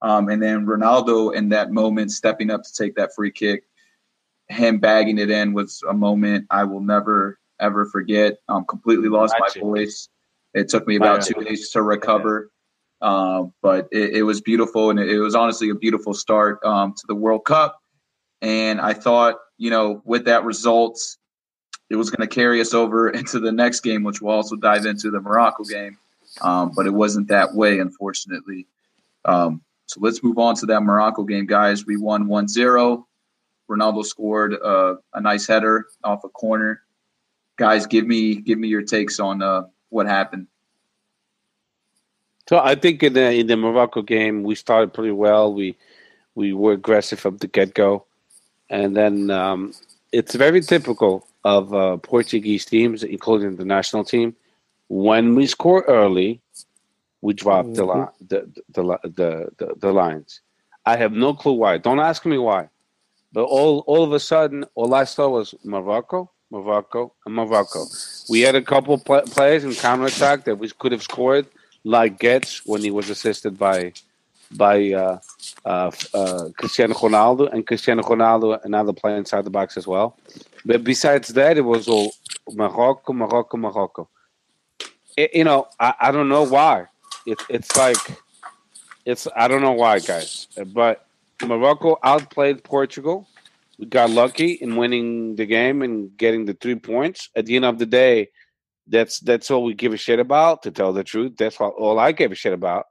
Um, 0.00 0.28
and 0.30 0.42
then 0.42 0.64
Ronaldo 0.66 1.34
in 1.34 1.50
that 1.50 1.70
moment 1.70 2.12
stepping 2.12 2.50
up 2.50 2.62
to 2.62 2.72
take 2.74 2.94
that 2.96 3.14
free 3.14 3.30
kick, 3.30 3.64
him 4.48 4.78
bagging 4.78 5.18
it 5.18 5.30
in 5.30 5.52
was 5.52 5.82
a 5.88 5.94
moment 5.94 6.46
I 6.50 6.64
will 6.64 6.80
never 6.80 7.38
ever 7.60 7.86
forget. 7.86 8.38
Um, 8.48 8.64
completely 8.64 9.08
lost 9.08 9.34
my 9.38 9.60
voice. 9.60 10.08
It 10.54 10.68
took 10.68 10.86
me 10.86 10.96
about 10.96 11.22
two 11.22 11.34
days 11.42 11.70
to 11.70 11.82
recover, 11.82 12.50
uh, 13.00 13.44
but 13.62 13.88
it, 13.90 14.16
it 14.16 14.22
was 14.22 14.40
beautiful, 14.40 14.90
and 14.90 15.00
it, 15.00 15.08
it 15.08 15.18
was 15.18 15.34
honestly 15.34 15.70
a 15.70 15.74
beautiful 15.74 16.14
start 16.14 16.64
um, 16.64 16.94
to 16.94 17.06
the 17.06 17.14
World 17.14 17.44
Cup. 17.44 17.80
And 18.40 18.80
I 18.80 18.92
thought, 18.92 19.36
you 19.56 19.70
know, 19.70 20.02
with 20.04 20.26
that 20.26 20.44
result, 20.44 21.00
it 21.90 21.96
was 21.96 22.10
going 22.10 22.28
to 22.28 22.32
carry 22.32 22.60
us 22.60 22.74
over 22.74 23.08
into 23.18 23.40
the 23.40 23.52
next 23.52 23.80
game, 23.80 24.04
which 24.04 24.20
we'll 24.20 24.34
also 24.34 24.56
dive 24.56 24.86
into 24.86 25.10
the 25.10 25.20
Morocco 25.20 25.64
game. 25.64 25.98
Um, 26.40 26.72
but 26.74 26.86
it 26.86 26.92
wasn't 26.92 27.28
that 27.28 27.54
way, 27.54 27.78
unfortunately. 27.78 28.66
Um, 29.24 29.62
so 29.86 30.00
let's 30.00 30.22
move 30.22 30.38
on 30.38 30.56
to 30.56 30.66
that 30.66 30.82
Morocco 30.82 31.22
game, 31.24 31.46
guys. 31.46 31.86
We 31.86 31.96
won 31.96 32.26
1 32.26 32.48
0. 32.48 33.06
Ronaldo 33.70 34.04
scored 34.04 34.54
uh, 34.54 34.96
a 35.14 35.20
nice 35.20 35.46
header 35.46 35.86
off 36.02 36.24
a 36.24 36.28
corner. 36.28 36.82
Guys, 37.56 37.86
give 37.86 38.06
me 38.06 38.36
give 38.36 38.58
me 38.58 38.68
your 38.68 38.82
takes 38.82 39.20
on 39.20 39.42
uh, 39.42 39.62
what 39.90 40.06
happened. 40.06 40.48
So 42.48 42.58
I 42.58 42.74
think 42.74 43.02
in 43.02 43.14
the 43.14 43.32
in 43.32 43.46
the 43.46 43.56
Morocco 43.56 44.02
game 44.02 44.42
we 44.42 44.54
started 44.54 44.92
pretty 44.92 45.12
well. 45.12 45.52
We 45.52 45.76
we 46.34 46.52
were 46.52 46.72
aggressive 46.72 47.20
from 47.20 47.38
the 47.38 47.46
get 47.46 47.74
go, 47.74 48.04
and 48.68 48.96
then 48.96 49.30
um, 49.30 49.72
it's 50.12 50.34
very 50.34 50.60
typical 50.60 51.26
of 51.44 51.72
uh, 51.74 51.96
Portuguese 51.98 52.64
teams, 52.64 53.02
including 53.02 53.56
the 53.56 53.64
national 53.64 54.04
team. 54.04 54.34
When 54.88 55.34
we 55.34 55.46
score 55.46 55.82
early, 55.88 56.40
we 57.22 57.32
drop 57.32 57.72
the, 57.74 57.86
li- 57.86 58.26
the, 58.28 58.62
the 58.70 58.82
the 58.82 58.98
the 59.04 59.48
the 59.56 59.74
the 59.78 59.92
lines. 59.92 60.40
I 60.84 60.96
have 60.96 61.12
no 61.12 61.32
clue 61.32 61.54
why. 61.54 61.78
Don't 61.78 62.00
ask 62.00 62.26
me 62.26 62.36
why. 62.36 62.68
But 63.34 63.44
all 63.46 63.80
all 63.88 64.04
of 64.04 64.12
a 64.12 64.20
sudden, 64.20 64.64
all 64.76 64.94
I 64.94 65.04
saw 65.04 65.28
was 65.28 65.54
Morocco, 65.64 66.30
Morocco, 66.52 67.14
and 67.26 67.34
Morocco. 67.34 67.86
We 68.30 68.42
had 68.42 68.54
a 68.54 68.62
couple 68.62 68.98
pl- 68.98 69.22
players 69.22 69.64
in 69.64 69.74
counterattack 69.74 70.44
that 70.46 70.56
we 70.56 70.70
could 70.70 70.92
have 70.92 71.02
scored, 71.02 71.46
like 71.84 72.18
Guedes 72.20 72.62
when 72.66 72.82
he 72.82 72.92
was 72.92 73.10
assisted 73.10 73.58
by 73.58 73.92
by 74.52 74.92
uh, 74.92 75.18
uh, 75.64 75.90
uh, 76.14 76.50
Cristiano 76.58 76.94
Ronaldo, 76.94 77.52
and 77.52 77.66
Cristiano 77.66 78.04
Ronaldo 78.04 78.64
another 78.64 78.92
player 78.92 79.16
inside 79.16 79.44
the 79.44 79.50
box 79.50 79.76
as 79.76 79.86
well. 79.86 80.16
But 80.64 80.84
besides 80.84 81.28
that, 81.30 81.58
it 81.58 81.62
was 81.62 81.88
all 81.88 82.14
Morocco, 82.52 83.12
Morocco, 83.12 83.56
Morocco. 83.56 84.08
It- 85.16 85.34
you 85.34 85.44
know, 85.44 85.68
I, 85.80 85.94
I 86.00 86.12
don't 86.12 86.28
know 86.28 86.44
why. 86.44 86.86
It, 87.26 87.38
it's 87.48 87.76
like 87.76 87.98
it's 89.04 89.26
I 89.36 89.48
don't 89.48 89.62
know 89.62 89.72
why, 89.72 89.98
guys. 89.98 90.46
But 90.72 91.06
Morocco 91.42 91.98
outplayed 92.02 92.64
Portugal. 92.64 93.28
We 93.78 93.86
got 93.86 94.10
lucky 94.10 94.52
in 94.52 94.76
winning 94.76 95.36
the 95.36 95.46
game 95.46 95.82
and 95.82 96.16
getting 96.16 96.44
the 96.44 96.54
three 96.54 96.76
points. 96.76 97.28
At 97.34 97.46
the 97.46 97.56
end 97.56 97.64
of 97.64 97.78
the 97.78 97.86
day, 97.86 98.28
that's 98.86 99.20
that's 99.20 99.50
all 99.50 99.64
we 99.64 99.74
give 99.74 99.92
a 99.92 99.96
shit 99.96 100.20
about. 100.20 100.62
To 100.62 100.70
tell 100.70 100.92
the 100.92 101.04
truth, 101.04 101.36
that's 101.36 101.60
all, 101.60 101.70
all 101.70 101.98
I 101.98 102.12
give 102.12 102.32
a 102.32 102.36
shit 102.36 102.52
about. 102.52 102.86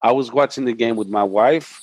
I 0.00 0.12
was 0.12 0.32
watching 0.32 0.64
the 0.64 0.72
game 0.72 0.96
with 0.96 1.08
my 1.08 1.24
wife, 1.24 1.80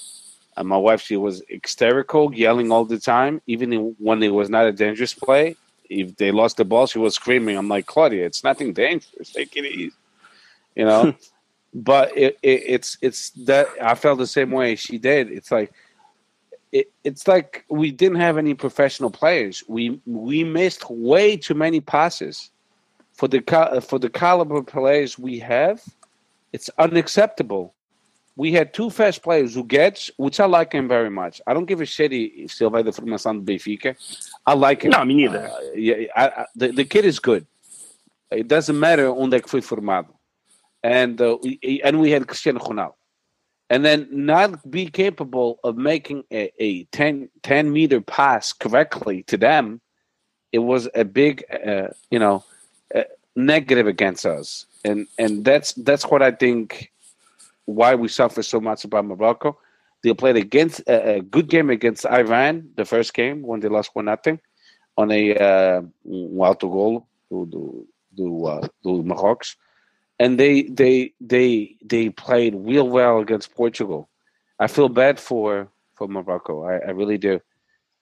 and 0.56 0.68
my 0.68 0.78
wife 0.78 1.02
she 1.02 1.18
was 1.18 1.43
hysterical, 1.50 2.34
yelling 2.34 2.72
all 2.72 2.86
the 2.86 3.00
time, 3.00 3.41
even 3.47 3.95
when 4.00 4.24
it 4.24 4.34
was 4.34 4.50
not 4.50 4.66
a 4.66 4.72
dangerous 4.72 5.14
play. 5.14 5.56
If 5.89 6.16
they 6.18 6.32
lost 6.32 6.58
the 6.58 6.66
ball, 6.66 6.86
she 6.86 7.00
was 7.00 7.16
screaming. 7.16 7.58
I'm 7.58 7.68
like, 7.68 7.88
Claudia, 7.88 8.26
it's 8.26 8.43
nothing 8.43 8.74
dangerous. 8.74 9.32
Take 9.32 9.58
it 9.58 9.66
easy, 9.66 9.91
you 10.76 10.86
know. 10.86 11.14
but 11.74 12.16
it, 12.18 12.38
it, 12.41 12.64
it's 12.66 12.97
it's 13.02 13.32
that 13.32 13.68
I 13.82 13.95
felt 13.95 14.20
the 14.20 14.28
same 14.28 14.52
way 14.52 14.76
she 14.76 14.97
did. 14.97 15.32
It's 15.32 15.52
like 15.52 15.72
it, 16.72 16.91
it's 17.03 17.28
like 17.28 17.65
we 17.70 17.91
didn't 17.91 18.20
have 18.20 18.38
any 18.38 18.53
professional 18.53 19.09
players. 19.09 19.63
We 19.67 19.99
we 20.05 20.43
missed 20.43 20.89
way 20.89 21.38
too 21.38 21.55
many 21.55 21.82
passes 21.82 22.51
for 23.13 23.28
the 23.28 23.41
for 23.88 23.99
the 23.99 24.09
caliber 24.09 24.57
of 24.57 24.67
players 24.67 25.17
we 25.17 25.39
have. 25.39 25.84
It's 26.53 26.70
unacceptable. 26.78 27.74
We 28.36 28.53
had 28.53 28.74
two 28.74 28.89
fast 28.89 29.22
players 29.22 29.53
who 29.53 29.65
Guedes, 29.65 30.09
which 30.17 30.39
I 30.39 30.45
like 30.45 30.72
him 30.72 30.88
very 30.88 31.09
much. 31.09 31.41
I 31.45 31.53
don't 31.53 31.65
give 31.65 31.82
a 31.82 31.86
shit 31.86 32.13
if 32.13 32.61
ele 32.61 32.70
vai 32.70 32.84
da 32.84 32.91
formação 32.91 33.34
do 33.34 33.41
Benfica. 33.41 33.97
I 34.45 34.53
like 34.53 34.84
him. 34.84 34.91
No, 34.91 35.03
me 35.03 35.15
neither. 35.15 35.49
Uh, 35.49 35.72
yeah, 35.76 35.95
I, 36.15 36.28
I, 36.28 36.45
the, 36.55 36.72
the 36.72 36.86
kid 36.86 37.03
is 37.03 37.20
good. 37.20 37.45
It 38.32 38.47
doesn't 38.47 38.80
matter 38.80 39.07
onde 39.07 39.34
é 39.36 39.41
que 39.41 39.49
foi 39.49 39.61
formado. 39.61 40.13
And 40.82 41.20
uh, 41.20 41.38
we, 41.43 41.82
and 41.84 41.99
we 41.99 42.11
had 42.11 42.26
Cristiano 42.28 42.59
Ronaldo. 42.59 42.93
And 43.70 43.86
then 43.86 44.07
not 44.11 44.70
be 44.72 44.88
capable 44.88 45.59
of 45.63 45.78
making 45.78 46.24
a, 46.32 46.51
a 46.59 46.86
10, 46.86 47.30
10 47.43 47.72
meter 47.72 48.01
pass 48.01 48.51
correctly 48.51 49.24
to 49.24 49.38
them, 49.38 49.82
it 50.51 50.59
was 50.59 50.89
a 50.95 51.05
big, 51.05 51.43
uh, 51.67 51.88
you 52.09 52.17
know, 52.17 52.43
uh, 52.95 53.03
negative 53.36 53.86
against 53.86 54.26
us. 54.26 54.65
And 54.84 55.07
and 55.17 55.45
that's 55.45 55.74
that's 55.74 56.05
what 56.05 56.22
I 56.22 56.32
think 56.32 56.91
why 57.65 57.95
we 57.95 58.07
suffer 58.07 58.41
so 58.41 58.59
much 58.59 58.84
about 58.86 59.05
Morocco. 59.05 59.59
They 60.03 60.13
played 60.13 60.38
against 60.38 60.82
a, 60.88 61.22
good 61.22 61.49
game 61.49 61.70
against 61.70 62.05
Iran, 62.05 62.70
the 62.76 62.86
first 62.86 63.13
game 63.13 63.43
when 63.43 63.59
they 63.59 63.67
lost 63.67 63.91
one 63.93 64.05
nothing, 64.05 64.39
on 64.97 65.11
a 65.11 65.36
uh, 65.36 65.82
um 65.82 66.41
alto 66.41 66.70
golo 66.70 67.05
do 67.30 67.45
do 67.45 67.88
do, 68.15 68.45
uh, 68.45 68.67
and 70.20 70.39
they 70.39 70.63
they 70.63 71.13
they 71.22 71.76
they 71.84 72.09
played 72.09 72.53
real 72.55 72.88
well 72.88 73.20
against 73.20 73.55
Portugal. 73.55 74.09
I 74.59 74.67
feel 74.67 74.89
bad 74.89 75.20
for 75.20 75.70
for 75.95 76.07
Morocco. 76.07 76.63
I, 76.65 76.76
I 76.88 76.91
really 76.91 77.17
do. 77.17 77.39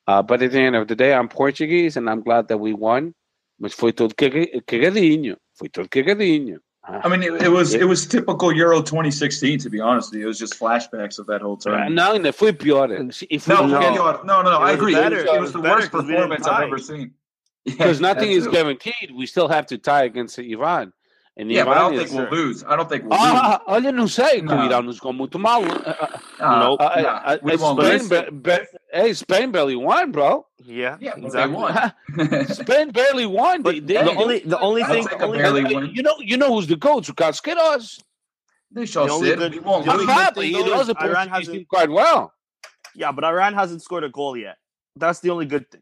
Uh, 0.07 0.21
but 0.21 0.41
at 0.41 0.51
the 0.51 0.59
end 0.59 0.75
of 0.75 0.87
the 0.87 0.95
day, 0.95 1.13
I'm 1.13 1.27
Portuguese, 1.27 1.97
and 1.97 2.09
I'm 2.09 2.21
glad 2.21 2.47
that 2.47 2.57
we 2.57 2.73
won. 2.73 3.13
Mas 3.59 3.73
foi 3.73 3.91
todo 3.91 4.13
caga- 4.15 4.63
cagadinho. 4.65 5.35
Foi 5.53 5.67
todo 5.67 5.87
cagadinho. 5.87 6.59
I 6.89 7.09
mean, 7.09 7.21
it, 7.21 7.33
it 7.43 7.49
was 7.49 7.73
it 7.73 7.83
was 7.83 8.05
typical 8.07 8.53
Euro 8.53 8.81
2016. 8.81 9.59
To 9.59 9.69
be 9.69 9.81
honest, 9.81 10.11
with 10.11 10.19
you. 10.21 10.25
it 10.25 10.27
was 10.29 10.39
just 10.39 10.57
flashbacks 10.57 11.19
of 11.19 11.27
that 11.27 11.41
whole 11.41 11.59
Uh, 11.65 11.69
time. 11.71 11.93
Não, 11.93 12.13
ainda 12.13 12.31
foi 12.31 12.53
pior. 12.53 12.87
E 13.29 13.39
No, 13.47 13.67
No. 13.67 13.79
no, 13.79 14.21
no, 14.23 14.41
no, 14.41 14.57
I 14.59 14.71
agree. 14.71 14.93
better. 14.93 15.17
It 15.19 15.25
was, 15.25 15.27
it 15.27 15.35
It 15.35 15.39
was 15.39 15.41
was 15.41 15.51
the 15.53 15.59
better 15.61 15.75
worst 15.81 15.91
'cause 15.91 16.05
we 16.05 16.13
didn't 16.13 16.29
performance 16.29 16.47
I've 16.47 16.63
ever 16.63 16.77
seen. 16.79 17.11
because 17.65 17.99
Yeah, 17.99 18.13
nothing 18.13 18.31
is 18.31 18.47
guaranteed. 18.47 19.11
We 19.13 19.25
still 19.25 19.49
have 19.49 19.65
to 19.67 19.77
tie 19.77 20.03
against 20.05 20.39
Iran. 20.39 20.93
And 21.39 21.51
Yeah, 21.51 21.65
but 21.65 21.77
I 21.77 21.81
don't 21.89 21.97
think 21.97 22.11
we'll 22.11 22.29
lose. 22.31 22.63
I 22.63 22.75
don't 22.75 22.89
think 22.89 23.03
we'll 23.03 23.11
lose. 23.19 23.29
Ah, 23.31 23.61
olha, 23.67 23.91
não 23.91 24.07
sei, 24.07 24.37
que 24.41 24.47
Não. 24.47 24.59
o 24.59 24.65
Irão 24.65 24.81
nos 24.81 24.95
jogou 24.97 25.13
muito 25.13 25.37
mal. 25.37 25.61
Uh, 25.61 25.67
Uh, 26.39 26.73
uh, 26.75 27.01
nah, 27.01 27.33
uh, 27.33 27.37
we 27.43 27.53
uh, 27.53 27.57
won't 27.59 27.79
Spain, 27.79 27.99
lose. 27.99 28.09
ba- 28.09 28.27
ba- 28.31 28.67
hey, 28.91 29.13
Spain 29.13 29.51
barely 29.51 29.75
won, 29.75 30.11
bro. 30.11 30.45
Yeah, 30.65 30.97
Yeah, 30.99 31.13
but 31.15 31.31
they 31.31 31.43
exactly. 31.43 31.55
won. 31.55 32.45
Spain 32.53 32.91
barely 32.91 33.25
won. 33.27 33.61
But 33.61 33.75
They, 33.75 33.79
they, 33.81 34.03
the 34.03 34.15
only 34.15 34.39
the 34.39 34.59
only 34.59 34.83
thing 34.83 35.07
take 35.07 35.21
only, 35.21 35.37
barely 35.37 35.63
Uh, 35.65 35.81
you 35.81 36.01
know, 36.01 36.15
you 36.19 36.37
know 36.37 36.53
who's 36.55 36.65
the 36.67 36.75
coach? 36.77 37.09
O 37.09 37.13
Carlos 37.13 37.39
Queiroz. 37.39 37.99
they 38.71 38.85
shall 38.87 39.05
The 39.05 39.13
only 39.13 39.29
sit. 39.29 39.37
good- 39.39 39.53
we 39.53 39.59
won't 39.59 39.85
the 39.85 39.91
I'm 39.91 39.99
only 39.99 40.05
lose. 40.07 40.15
good 40.15 40.21
happy. 40.23 40.41
thing, 40.53 40.63
He 40.65 40.69
knows 40.71 40.87
the 40.87 40.95
Iran 40.99 41.29
Portuguese 41.29 41.29
hasn't- 41.37 41.55
team 41.57 41.65
quite 41.69 41.89
well. 41.91 42.33
yeah, 42.95 43.11
but 43.11 43.23
Iran 43.23 43.53
hasn't 43.53 43.81
scored 43.83 44.03
a 44.03 44.09
goal 44.09 44.35
yet. 44.35 44.57
That's 44.95 45.19
the 45.19 45.29
only 45.29 45.45
good 45.45 45.69
thing. 45.69 45.81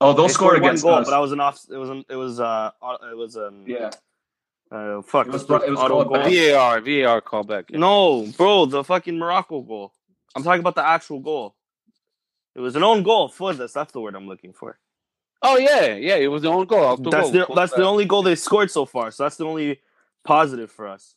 Oh, 0.00 0.12
they'll 0.14 0.26
They 0.26 0.32
score 0.32 0.48
scored 0.50 0.62
one 0.62 0.70
against 0.70 0.84
goal, 0.84 0.94
us. 0.94 1.06
but 1.08 1.14
I 1.14 1.20
was 1.20 1.32
an 1.32 1.40
off. 1.40 1.60
It 1.70 1.76
was 1.76 1.90
an, 1.90 2.04
it 2.08 2.16
was 2.16 2.40
uh 2.40 2.70
it 3.12 3.16
was 3.16 3.36
um 3.36 3.64
Yeah, 3.66 3.90
uh 4.70 5.02
fuck 5.02 5.26
It 5.26 5.32
was- 5.32 5.48
what's 5.48 5.64
it 5.64 5.70
was 5.70 5.78
called 5.78 6.08
goal. 6.08 6.22
VAR, 6.22 6.80
VAR 6.80 7.20
callback. 7.20 7.70
No, 7.70 8.26
bro, 8.36 8.66
the 8.66 8.82
fucking 8.84 9.18
Morocco 9.18 9.60
goal. 9.62 9.92
I'm 10.34 10.42
talking 10.42 10.60
about 10.60 10.74
the 10.74 10.86
actual 10.86 11.20
goal. 11.20 11.54
It 12.54 12.60
was 12.60 12.74
an 12.76 12.82
own 12.82 13.02
goal 13.02 13.28
for 13.28 13.52
this. 13.54 13.72
That's 13.72 13.92
the 13.92 14.00
word 14.00 14.14
I'm 14.16 14.26
looking 14.26 14.52
for. 14.52 14.78
Oh 15.42 15.56
yeah, 15.58 15.94
yeah. 15.94 16.16
It 16.16 16.28
was 16.28 16.42
the 16.42 16.48
own 16.50 16.66
goal. 16.66 16.84
Auto 16.84 17.10
That's 17.10 17.30
goal. 17.30 17.46
the 17.46 17.54
that's 17.54 17.72
the 17.74 17.84
only 17.84 18.04
goal 18.06 18.22
they 18.22 18.34
scored 18.34 18.70
so 18.70 18.86
far. 18.86 19.10
So 19.10 19.22
that's 19.22 19.36
the 19.36 19.44
only 19.44 19.80
positive 20.24 20.70
for 20.70 20.88
us. 20.88 21.14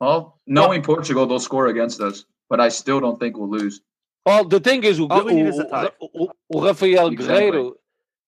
well, 0.00 0.40
knowing 0.46 0.82
Portugal, 0.82 1.26
they'll 1.26 1.38
score 1.38 1.66
against 1.68 2.00
us, 2.00 2.24
but 2.50 2.58
I 2.60 2.68
still 2.70 2.98
don't 3.00 3.20
think 3.20 3.36
we'll 3.36 3.50
lose. 3.50 3.80
Well, 4.26 4.44
the 4.44 4.58
thing 4.60 4.82
is, 4.84 4.98
o, 4.98 5.06
All 5.08 5.24
we 5.24 5.34
need 5.34 5.46
is 5.46 5.58
o, 5.58 5.62
a 5.62 5.68
tie. 5.68 5.90
Rafael 6.54 7.08
Exactly. 7.08 7.50
Guerreiro, 7.50 7.72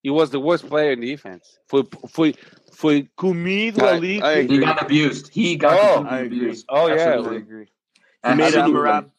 he 0.04 0.10
was 0.10 0.30
the 0.30 0.38
worst 0.38 0.68
player 0.68 0.92
in 0.92 1.00
defense. 1.00 1.58
Foi, 1.66 1.82
foi, 2.08 2.34
foi 2.72 3.08
comido 3.16 3.82
I- 3.84 3.90
ali. 3.96 4.22
I 4.22 4.42
He 4.46 4.58
got 4.58 4.80
abused. 4.82 5.28
He 5.32 5.56
got 5.56 5.72
Oh, 5.72 5.94
completely 5.96 6.16
I 6.18 6.20
agree. 6.26 6.38
abused. 6.38 6.66
Oh, 6.68 6.86
yeah. 6.86 6.94
Absolutely. 6.94 7.36
agree. 7.38 7.66
He 8.22 8.34
made 8.34 8.44
Absolutely. 8.54 8.72
Amrabat. 8.80 9.10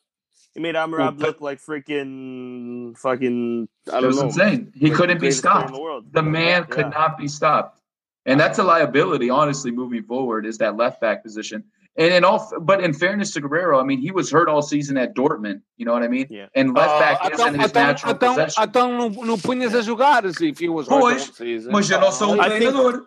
He 0.54 0.60
made 0.62 0.76
Amrabat 0.76 1.16
oh, 1.20 1.22
look 1.26 1.42
like 1.42 1.60
freaking 1.60 2.96
fucking. 2.98 3.68
I 3.92 4.00
don't 4.00 4.08
was 4.08 4.18
know. 4.18 4.24
insane. 4.28 4.72
He 4.76 4.88
like 4.88 4.96
couldn't 4.98 5.18
be 5.18 5.22
greatest 5.28 5.42
player 5.44 5.56
in 5.56 5.60
stopped. 5.68 5.74
the 5.74 5.82
world. 5.82 6.06
The 6.14 6.24
man 6.24 6.62
Yeah. 6.62 6.76
could 6.76 6.90
not 6.92 7.18
be 7.18 7.28
stopped, 7.28 7.82
and 8.26 8.40
that's 8.40 8.58
a 8.60 8.64
liability. 8.64 9.30
Honestly, 9.30 9.72
moving 9.72 10.04
forward, 10.04 10.46
is 10.46 10.60
that 10.60 10.78
left 10.78 11.02
back 11.02 11.24
position. 11.24 11.64
And 11.98 12.14
in 12.14 12.26
all, 12.26 12.52
but 12.62 12.84
in 12.84 12.94
fairness 12.94 13.32
to 13.34 13.42
Guerreiro, 13.42 13.80
I 13.82 13.86
mean, 13.86 14.00
he 14.02 14.12
was 14.12 14.30
hurt 14.30 14.50
all 14.50 14.62
season 14.62 14.98
at 14.98 15.16
Dortmund. 15.16 15.62
You 15.78 15.86
know 15.86 15.94
what 15.94 16.04
I 16.04 16.10
mean? 16.10 16.28
Yeah. 16.30 16.48
And 16.54 16.74
left 16.76 17.00
back 17.00 17.20
Ah, 17.22 17.30
isn't 17.32 17.56
his 17.60 17.70
então, 17.72 17.84
natural 17.88 18.14
então, 18.14 18.36
possession. 18.36 18.64
então 18.64 18.92
não, 18.98 19.10
não 19.26 19.38
punhas 19.40 19.74
a 19.74 19.82
jogar 19.82 20.26
assim, 20.26 20.50
if 20.50 20.60
he 20.60 20.68
was 20.68 20.88
hurt 20.90 21.00
Pois, 21.00 21.28
all 21.30 21.34
season. 21.36 21.72
Mas 21.72 21.90
eu 21.90 22.00
não 22.02 22.12
sou 22.12 22.34
um 22.36 22.42
I 22.42 22.50
think- 22.50 22.72
treinador. 22.74 23.06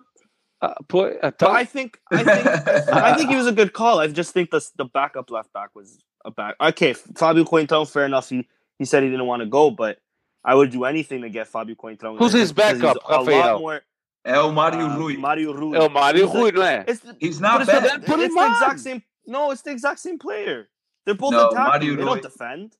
Pois, 0.88 1.16
But 1.20 1.42
I 1.42 1.64
think 1.66 1.98
I 2.10 2.24
think 2.24 2.46
I 2.92 3.14
think 3.14 3.30
he 3.30 3.36
was 3.36 3.46
a 3.46 3.52
good 3.52 3.72
call. 3.74 4.00
I 4.00 4.08
just 4.08 4.32
think 4.32 4.50
the 4.50 4.60
the 4.76 4.86
backup 4.86 5.30
left 5.30 5.52
back 5.52 5.70
was 5.76 5.98
a 6.24 6.30
back. 6.32 6.56
Okay, 6.58 6.94
Fabio 6.94 7.44
Coentrão, 7.44 7.86
fair 7.86 8.06
enough. 8.06 8.28
He 8.28 8.48
he 8.78 8.84
said 8.84 9.02
he 9.04 9.08
didn't 9.10 9.26
want 9.26 9.40
to 9.42 9.46
go, 9.46 9.70
but 9.70 9.98
I 10.44 10.54
would 10.56 10.70
do 10.72 10.84
anything 10.84 11.20
to 11.22 11.28
get 11.28 11.46
Fabio 11.46 11.76
Coentrão. 11.76 12.16
Who's 12.18 12.32
his 12.32 12.52
because 12.52 12.72
he's 12.72 12.82
backup, 12.82 12.96
A 13.06 13.12
lot 13.12 13.26
Rafael? 13.26 13.58
more. 13.60 13.82
É 14.28 14.38
o 14.40 14.52
Mário 14.52 14.86
uh, 14.86 14.88
Rui. 14.90 15.16
Mario 15.16 15.52
Rui. 15.52 15.76
é 15.76 15.80
o 15.80 15.88
Mário 15.88 16.24
He's 16.24 16.32
the- 16.32 16.38
Rui, 16.38 16.52
não 16.52 16.62
é? 16.62 16.84
It's 16.86 17.00
the, 17.00 17.16
He's 17.20 17.38
but 17.40 17.48
not 17.48 17.62
it's 17.62 17.72
the, 17.72 17.80
bad. 17.80 18.04
Put 18.04 18.20
it's 18.20 18.34
him 18.34 18.34
the 18.34 18.46
exact 18.46 18.80
same. 18.80 19.02
No, 19.26 19.50
it's 19.52 19.62
the 19.62 19.70
exact 19.70 20.00
same 20.00 20.18
player. 20.18 20.68
They're 21.04 21.14
both 21.16 21.32
No, 21.32 21.48
attacking. 21.48 21.64
Mario 21.72 21.96
They 21.96 22.02
Rui- 22.02 22.04
don't 22.04 22.22
defend. 22.22 22.76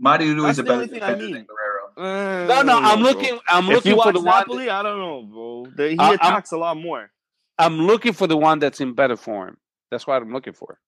Mário 0.00 0.34
Rui 0.36 0.50
is 0.50 0.58
a 0.58 0.62
better 0.62 0.74
only 0.74 0.88
thing 0.88 1.02
I 1.02 1.14
mean. 1.14 1.32
than 1.32 1.46
Guerreiro. 1.46 2.46
No, 2.48 2.62
no, 2.62 2.78
I'm 2.78 3.00
bro. 3.00 3.08
looking. 3.10 3.38
I'm 3.48 3.64
If 3.64 3.70
looking 3.76 3.90
you 3.92 3.96
for 4.02 4.06
watch 4.06 4.14
the 4.14 4.20
one. 4.20 4.38
Napoli, 4.40 4.70
I 4.70 4.82
don't 4.82 4.98
know, 4.98 5.22
bro. 5.22 5.66
They, 5.74 5.90
he 5.92 5.98
I- 5.98 6.04
I'm- 6.10 6.14
attacks 6.14 6.52
a 6.52 6.56
lot 6.58 6.76
more. 6.76 7.10
I'm 7.58 7.78
looking 7.86 8.12
for 8.12 8.26
the 8.28 8.36
one 8.36 8.58
that's 8.60 8.80
in 8.80 8.92
better 8.94 9.16
form. 9.16 9.56
That's 9.90 10.06
what 10.06 10.20
I'm 10.22 10.32
looking 10.32 10.52
for. 10.52 10.78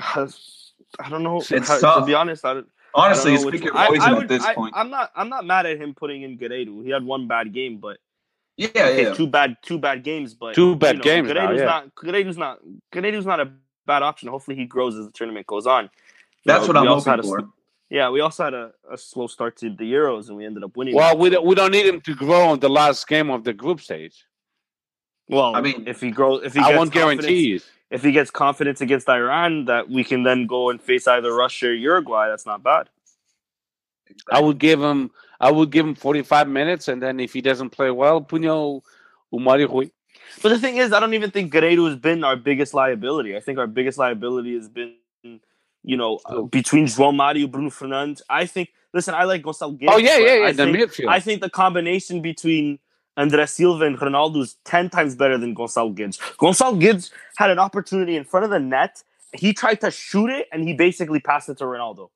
I 0.00 1.08
don't 1.08 1.22
know. 1.22 1.38
It's 1.40 1.68
how- 1.68 1.78
tough. 1.78 1.98
To 2.00 2.04
be 2.06 2.14
honest, 2.14 2.44
I 2.44 2.54
don't, 2.54 2.68
Honestly, 2.94 3.32
I 3.32 3.34
don't 3.36 3.44
know 3.44 3.48
speak 3.50 3.60
which 3.60 3.64
your 3.64 3.74
one. 3.74 3.82
I- 3.82 3.88
poison 3.88 4.02
I 4.02 4.10
at 4.10 4.18
would- 4.18 4.28
this 4.28 4.44
I, 4.44 4.54
point. 4.54 4.74
I'm 4.76 4.90
not. 4.90 5.10
I'm 5.16 5.28
not 5.28 5.44
mad 5.46 5.66
at 5.66 5.78
him 5.80 5.94
putting 5.94 6.22
in 6.22 6.38
Guerreiro. 6.38 6.84
He 6.84 6.90
had 6.90 7.04
one 7.04 7.26
bad 7.28 7.52
game, 7.52 7.78
but 7.78 7.98
yeah, 8.56 8.68
okay, 8.74 9.02
yeah. 9.04 9.14
two 9.14 9.26
bad, 9.26 9.56
two 9.62 9.78
bad 9.78 10.02
games, 10.04 10.34
but 10.34 10.54
Two 10.54 10.76
bad 10.76 10.96
you 10.96 10.98
know, 10.98 11.04
games 11.04 11.28
now, 11.28 11.34
Guerreiro's 11.34 11.58
yeah. 11.58 11.64
not. 11.64 11.94
Guerreiro's 11.94 12.36
not. 12.38 12.58
Guerreiro's 12.92 13.26
not 13.26 13.40
a 13.40 13.50
bad 13.86 14.02
option. 14.02 14.28
Hopefully, 14.28 14.56
he 14.56 14.66
grows 14.66 14.96
as 14.96 15.06
the 15.06 15.12
tournament 15.12 15.46
goes 15.46 15.66
on. 15.66 15.84
You 15.84 15.90
That's 16.46 16.62
know, 16.62 16.68
what 16.68 16.76
I'm 16.76 16.82
we 16.82 16.88
hoping 16.88 17.10
had 17.10 17.20
a, 17.20 17.22
for. 17.22 17.48
Yeah, 17.88 18.08
we 18.10 18.20
also 18.20 18.44
had 18.44 18.54
a, 18.54 18.72
a 18.90 18.96
slow 18.96 19.26
start 19.26 19.56
to 19.58 19.68
the 19.70 19.90
Euros, 19.92 20.28
and 20.28 20.36
we 20.36 20.46
ended 20.46 20.64
up 20.64 20.76
winning. 20.76 20.94
Well, 20.94 21.16
we 21.16 21.28
don't, 21.30 21.44
we 21.44 21.54
don't 21.54 21.70
need 21.72 21.86
him 21.86 22.00
to 22.02 22.14
grow 22.14 22.48
on 22.48 22.60
the 22.60 22.68
last 22.70 23.06
game 23.06 23.30
of 23.30 23.44
the 23.44 23.52
group 23.52 23.80
stage. 23.80 24.24
well, 25.28 25.54
I 25.54 25.60
mean, 25.60 25.84
if 25.86 26.00
he 26.00 26.10
grows, 26.10 26.42
if 26.44 26.54
he 26.54 26.60
I 26.60 26.68
gets 26.68 26.78
won't 26.78 26.92
guarantee 26.92 27.54
it. 27.56 27.64
If 27.92 28.02
he 28.02 28.10
gets 28.10 28.30
confidence 28.30 28.80
against 28.80 29.06
Iran, 29.08 29.66
that 29.66 29.90
we 29.90 30.02
can 30.02 30.22
then 30.22 30.46
go 30.46 30.70
and 30.70 30.80
face 30.80 31.06
either 31.06 31.32
Russia 31.32 31.66
or 31.68 31.74
Uruguay. 31.74 32.28
That's 32.30 32.46
not 32.46 32.62
bad. 32.62 32.88
I 34.30 34.40
would 34.40 34.58
give 34.58 34.80
him. 34.80 35.10
I 35.38 35.50
would 35.50 35.70
give 35.70 35.84
him 35.86 35.94
45 35.94 36.48
minutes, 36.48 36.88
and 36.88 37.02
then 37.02 37.20
if 37.20 37.32
he 37.32 37.40
doesn't 37.42 37.70
play 37.70 37.90
well, 37.90 38.22
punho 38.22 38.82
o 39.32 39.38
Mário 39.38 39.68
Rui. 39.68 39.90
But 40.42 40.50
the 40.50 40.58
thing 40.58 40.76
is, 40.78 40.92
I 40.92 41.00
don't 41.00 41.14
even 41.14 41.30
think 41.30 41.52
Guerreiro 41.52 41.86
has 41.86 41.96
been 41.96 42.24
our 42.24 42.36
biggest 42.36 42.72
liability. 42.74 43.36
I 43.36 43.40
think 43.40 43.58
our 43.58 43.66
biggest 43.66 43.98
liability 43.98 44.54
has 44.54 44.68
been, 44.68 44.94
you 45.82 45.96
know, 45.96 46.20
Oh. 46.26 46.46
between 46.46 46.86
João 46.86 47.14
Mario, 47.14 47.46
Bruno 47.46 47.70
Fernandes. 47.70 48.22
I 48.30 48.46
think. 48.46 48.70
Listen, 48.94 49.14
I 49.14 49.24
like 49.24 49.42
Gonçalo 49.42 49.78
Guedes. 49.78 49.88
Oh 49.90 49.98
yeah, 49.98 50.18
yeah, 50.18 50.34
yeah. 50.36 50.46
I 50.46 50.52
think, 50.52 50.76
midfield. 50.76 51.08
I 51.08 51.20
think 51.20 51.40
the 51.40 51.50
combination 51.50 52.20
between 52.22 52.78
André 53.18 53.48
Silva 53.48 53.84
and 53.84 53.98
Ronaldo 53.98 54.42
is 54.42 54.56
ten 54.64 54.88
times 54.88 55.14
better 55.14 55.36
than 55.38 55.54
Gonçalo 55.54 55.94
Guedes. 55.94 56.18
Gonçalo 56.36 56.80
Guedes 56.80 57.10
had 57.36 57.50
an 57.50 57.58
opportunity 57.58 58.16
in 58.16 58.24
front 58.24 58.44
of 58.44 58.50
the 58.50 58.58
net. 58.58 59.02
He 59.32 59.52
tried 59.52 59.80
to 59.82 59.90
shoot 59.90 60.30
it, 60.30 60.48
and 60.52 60.66
he 60.66 60.74
basically 60.74 61.20
passed 61.20 61.48
it 61.48 61.58
to 61.58 61.64
Ronaldo. 61.64 62.10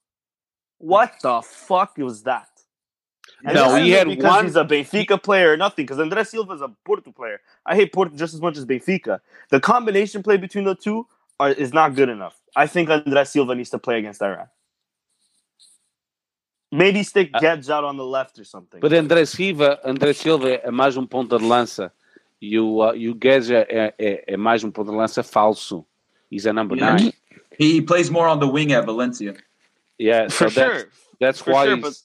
What 0.78 1.14
the 1.22 1.42
fuck 1.42 1.96
was 1.98 2.22
that? 2.24 2.48
And 3.44 3.54
No, 3.54 3.74
he 3.76 3.90
had 3.90 4.08
because 4.08 4.24
one- 4.24 4.44
he's 4.44 4.56
a 4.56 4.64
Benfica 4.64 5.22
player 5.22 5.52
or 5.52 5.56
nothing. 5.56 5.84
Because 5.84 5.98
André 5.98 6.26
Silva 6.26 6.52
is 6.54 6.60
a 6.60 6.68
Porto 6.84 7.12
player. 7.12 7.40
I 7.64 7.74
hate 7.74 7.92
Porto 7.92 8.16
just 8.16 8.34
as 8.34 8.40
much 8.40 8.56
as 8.56 8.64
Benfica. 8.64 9.20
The 9.50 9.60
combination 9.60 10.22
play 10.22 10.36
between 10.36 10.64
the 10.64 10.74
two, 10.74 11.06
are, 11.38 11.50
is 11.50 11.72
not 11.72 11.94
good 11.94 12.08
enough. 12.08 12.40
I 12.54 12.66
think 12.66 12.88
André 12.88 13.26
Silva 13.26 13.54
needs 13.54 13.70
to 13.70 13.78
play 13.78 13.98
against 13.98 14.22
Iran. 14.22 14.46
Maybe 16.72 17.02
stick 17.04 17.30
Uh, 17.34 17.72
out 17.72 17.84
on 17.84 17.96
the 17.96 18.04
left 18.04 18.38
or 18.38 18.44
something. 18.44 18.80
But 18.80 18.92
André 18.92 19.26
Silva, 19.26 19.80
André 19.84 20.14
Silva 20.14 20.48
é 20.50 20.70
mais 20.70 20.96
um 20.96 21.06
ponta 21.06 21.38
de 21.38 21.44
lança 21.44 21.92
e 22.40 22.58
o, 22.58 22.78
uh, 22.84 22.94
e 22.96 23.08
o 23.08 23.14
Guedes 23.14 23.50
é, 23.50 23.94
é, 23.98 24.24
é 24.26 24.36
mais 24.36 24.64
um 24.64 24.70
ponta 24.70 24.90
de 24.90 24.96
lança 24.96 25.22
falso. 25.22 25.86
He's 26.30 26.46
a 26.46 26.52
number 26.52 26.76
Yeah. 26.76 26.96
nine. 26.96 27.14
He 27.58 27.80
plays 27.80 28.10
more 28.10 28.28
on 28.28 28.38
the 28.40 28.46
wing 28.46 28.72
at 28.74 28.84
Valencia. 28.84 29.34
Yeah, 29.98 30.28
for 30.28 30.50
so 30.50 30.60
that's, 30.60 30.80
sure, 30.80 30.90
that's 31.20 31.40
for 31.40 31.52
why 31.54 31.66
sure. 31.66 31.76
he's- 31.76 31.82
But, 31.82 31.96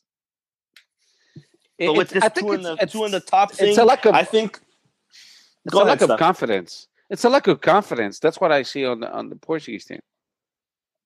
It- 1.80 1.88
but 1.88 1.98
with 1.98 2.12
it- 2.12 2.14
this 2.14 2.24
I 2.24 2.30
think 2.30 2.48
two 2.48 2.54
in 2.54 2.60
it's- 2.62 2.76
the 2.78 2.84
it's- 2.84 2.92
two 2.92 3.06
in 3.06 3.12
the 3.12 3.20
top 3.20 3.52
thing, 3.52 3.70
it's 3.70 3.78
a 3.80 3.84
lack 3.84 4.06
of 4.06 4.14
I 4.14 4.24
think 4.24 4.62
it's 5.66 5.74
Go 5.74 5.80
a 5.80 5.82
ahead, 5.82 5.90
lack 5.94 6.02
of 6.02 6.08
Steph. 6.10 6.20
confidence. 6.20 6.88
It's 7.10 7.26
a 7.26 7.30
lack 7.30 7.48
of 7.48 7.60
confidence. 7.60 8.20
That's 8.20 8.40
what 8.40 8.52
I 8.52 8.62
see 8.64 8.86
on 8.86 9.00
the 9.02 9.12
on 9.12 9.30
the 9.30 9.36
Portuguese 9.36 9.86
team. 9.86 10.00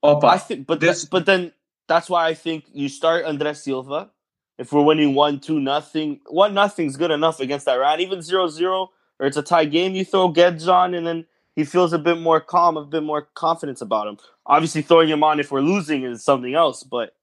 Opa, 0.04 0.26
I 0.26 0.38
think, 0.38 0.68
but 0.68 0.80
this- 0.82 1.02
th- 1.04 1.10
but 1.10 1.26
then 1.26 1.52
that's 1.88 2.10
why 2.10 2.28
I 2.28 2.34
think 2.34 2.66
you 2.74 2.90
start 2.90 3.26
André 3.26 3.56
Silva. 3.56 4.12
If 4.58 4.72
we're 4.72 4.84
winning 4.84 5.14
one, 5.16 5.40
two, 5.40 5.60
nothing, 5.60 6.22
one 6.28 6.54
nothing's 6.54 6.98
good 6.98 7.12
enough 7.12 7.40
against 7.40 7.68
Iran. 7.68 8.00
Even 8.00 8.22
zero 8.22 8.48
zero 8.48 8.92
or 9.20 9.28
it's 9.28 9.38
a 9.38 9.44
tie 9.44 9.66
game, 9.66 9.96
you 9.96 10.06
throw 10.06 10.32
Guedes 10.32 10.68
on, 10.68 10.94
and 10.94 11.06
then 11.08 11.26
he 11.56 11.64
feels 11.64 11.94
a 11.94 12.00
bit 12.00 12.18
more 12.18 12.42
calm, 12.42 12.78
a 12.78 12.86
bit 12.86 13.04
more 13.04 13.22
confidence 13.34 13.82
about 13.82 14.08
him. 14.08 14.18
Obviously, 14.46 14.82
throwing 14.82 15.10
him 15.10 15.24
on 15.24 15.40
if 15.40 15.52
we're 15.52 15.62
losing 15.62 16.04
is 16.04 16.24
something 16.24 16.54
else, 16.54 16.84
but 16.84 17.16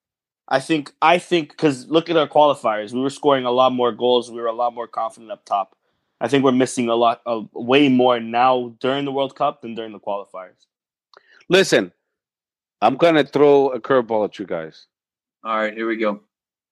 I 0.49 0.61
think 0.61 0.93
I 1.03 1.19
think 1.19 1.51
because 1.51 1.87
look 1.89 2.11
at 2.11 2.17
our 2.17 2.29
qualifiers, 2.29 2.93
we 2.93 3.01
were 3.01 3.11
scoring 3.11 3.45
a 3.45 3.51
lot 3.51 3.73
more 3.73 3.93
goals, 3.93 4.31
we 4.31 4.41
were 4.41 4.47
a 4.47 4.53
lot 4.53 4.75
more 4.75 4.89
confident 4.89 5.31
up 5.31 5.45
top. 5.45 5.77
I 6.21 6.29
think 6.29 6.45
we're 6.45 6.53
missing 6.53 6.89
a 6.89 6.95
lot, 6.95 7.21
uh, 7.27 7.43
way 7.53 7.89
more 7.89 8.21
now 8.21 8.77
during 8.79 9.05
the 9.05 9.13
World 9.13 9.35
Cup 9.35 9.61
than 9.61 9.75
during 9.75 9.91
the 9.91 9.99
qualifiers. 9.99 10.67
Listen, 11.49 11.93
I'm 12.83 12.97
gonna 12.97 13.25
throw 13.25 13.69
a 13.71 13.81
curveball 13.81 14.25
at 14.25 14.39
you 14.39 14.45
guys. 14.47 14.87
all 15.45 15.57
right, 15.57 15.73
here 15.73 15.87
we 15.87 15.97
go. 15.97 16.21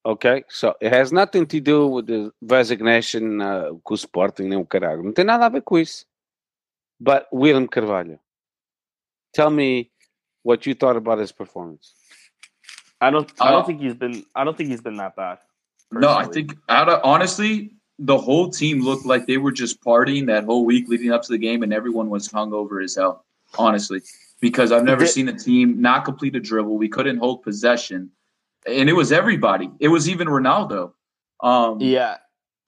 Okay, 0.05 0.45
so 0.49 0.75
it 0.81 0.93
has 0.93 1.13
nothing 1.13 1.47
to 1.47 1.61
do 1.61 1.87
with 1.87 2.07
the 2.07 2.33
resignation 2.43 3.41
uh, 3.41 3.71
com 3.85 3.95
o 3.95 3.97
Sporting 3.97 4.49
nem 4.49 4.59
o 4.59 4.65
caralho. 4.67 5.03
Não 5.03 5.13
tem 5.13 5.25
nada 5.25 5.47
a 5.47 5.49
ver 5.49 5.63
com 5.63 5.79
isso. 5.79 6.05
But 6.99 7.27
William 7.33 7.67
Carvalho, 7.69 8.19
tell 9.35 9.51
me 9.51 9.91
what 10.43 10.67
you 10.67 10.75
thought 10.75 10.97
about 10.97 11.19
his 11.21 11.33
performance. 11.33 11.95
I 13.01 13.11
don't. 13.11 13.31
I 13.41 13.49
Uh, 13.49 13.53
don't 13.53 13.67
think 13.67 13.81
he's 13.81 13.95
been. 13.95 14.25
I 14.35 14.45
don't 14.45 14.57
think 14.57 14.71
he's 14.71 14.83
been 14.83 14.97
that 14.97 15.15
bad. 15.17 15.39
No, 15.93 16.11
I 16.11 16.25
think 16.27 16.57
out 16.69 16.89
of 16.89 17.01
honestly, 17.05 17.71
the 17.99 18.17
whole 18.19 18.51
team 18.51 18.81
looked 18.81 19.05
like 19.07 19.27
they 19.27 19.39
were 19.39 19.53
just 19.53 19.81
partying 19.83 20.27
that 20.27 20.45
whole 20.45 20.65
week 20.65 20.89
leading 20.89 21.11
up 21.13 21.23
to 21.23 21.33
the 21.33 21.39
game, 21.39 21.63
and 21.63 21.73
everyone 21.73 22.09
was 22.11 22.29
hungover 22.29 22.83
as 22.83 22.95
hell. 22.97 23.25
Honestly, 23.59 24.01
because 24.41 24.73
I've 24.73 24.85
never 24.85 25.07
seen 25.07 25.29
a 25.29 25.37
team 25.39 25.81
not 25.81 26.05
complete 26.05 26.35
a 26.37 26.41
dribble. 26.41 26.77
We 26.79 26.89
couldn't 26.89 27.19
hold 27.19 27.43
possession, 27.43 28.11
and 28.67 28.89
it 28.89 28.95
was 28.95 29.13
everybody. 29.13 29.71
It 29.79 29.89
was 29.89 30.09
even 30.09 30.29
Ronaldo. 30.29 30.93
Um, 31.43 31.81
Yeah, 31.81 32.17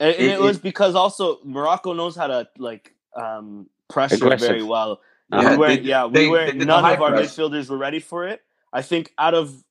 and, 0.01 0.15
and 0.15 0.23
It- 0.23 0.31
it, 0.35 0.41
was 0.41 0.59
because 0.59 0.95
also 0.95 1.39
Morocco 1.45 1.93
knows 1.93 2.17
how 2.17 2.27
to 2.29 2.49
like 2.59 2.95
um, 3.17 3.69
pressure 3.89 4.17
Aggressive. 4.17 4.49
very 4.49 4.63
well. 4.63 5.01
Uh-huh. 5.31 5.51
we 5.53 5.57
weren't, 5.57 5.83
They- 5.83 5.89
yeah, 5.89 6.05
we 6.07 6.13
they- 6.13 6.29
weren't. 6.29 6.59
they 6.59 6.65
none 6.65 6.85
of 6.85 7.01
our 7.01 7.11
press. 7.11 7.35
midfielders 7.37 7.69
were 7.71 7.79
ready 7.79 8.01
for 8.01 8.27
it. 8.29 8.43
I 8.73 8.81
think 8.83 9.13
out 9.19 9.35
of, 9.35 9.63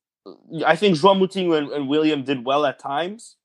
I 0.64 0.76
think 0.76 0.96
João 0.96 1.18
Moutinho 1.20 1.56
and, 1.58 1.68
and 1.70 1.88
William 1.88 2.22
did 2.22 2.44
well 2.44 2.64
at 2.66 2.78
times, 2.78 3.36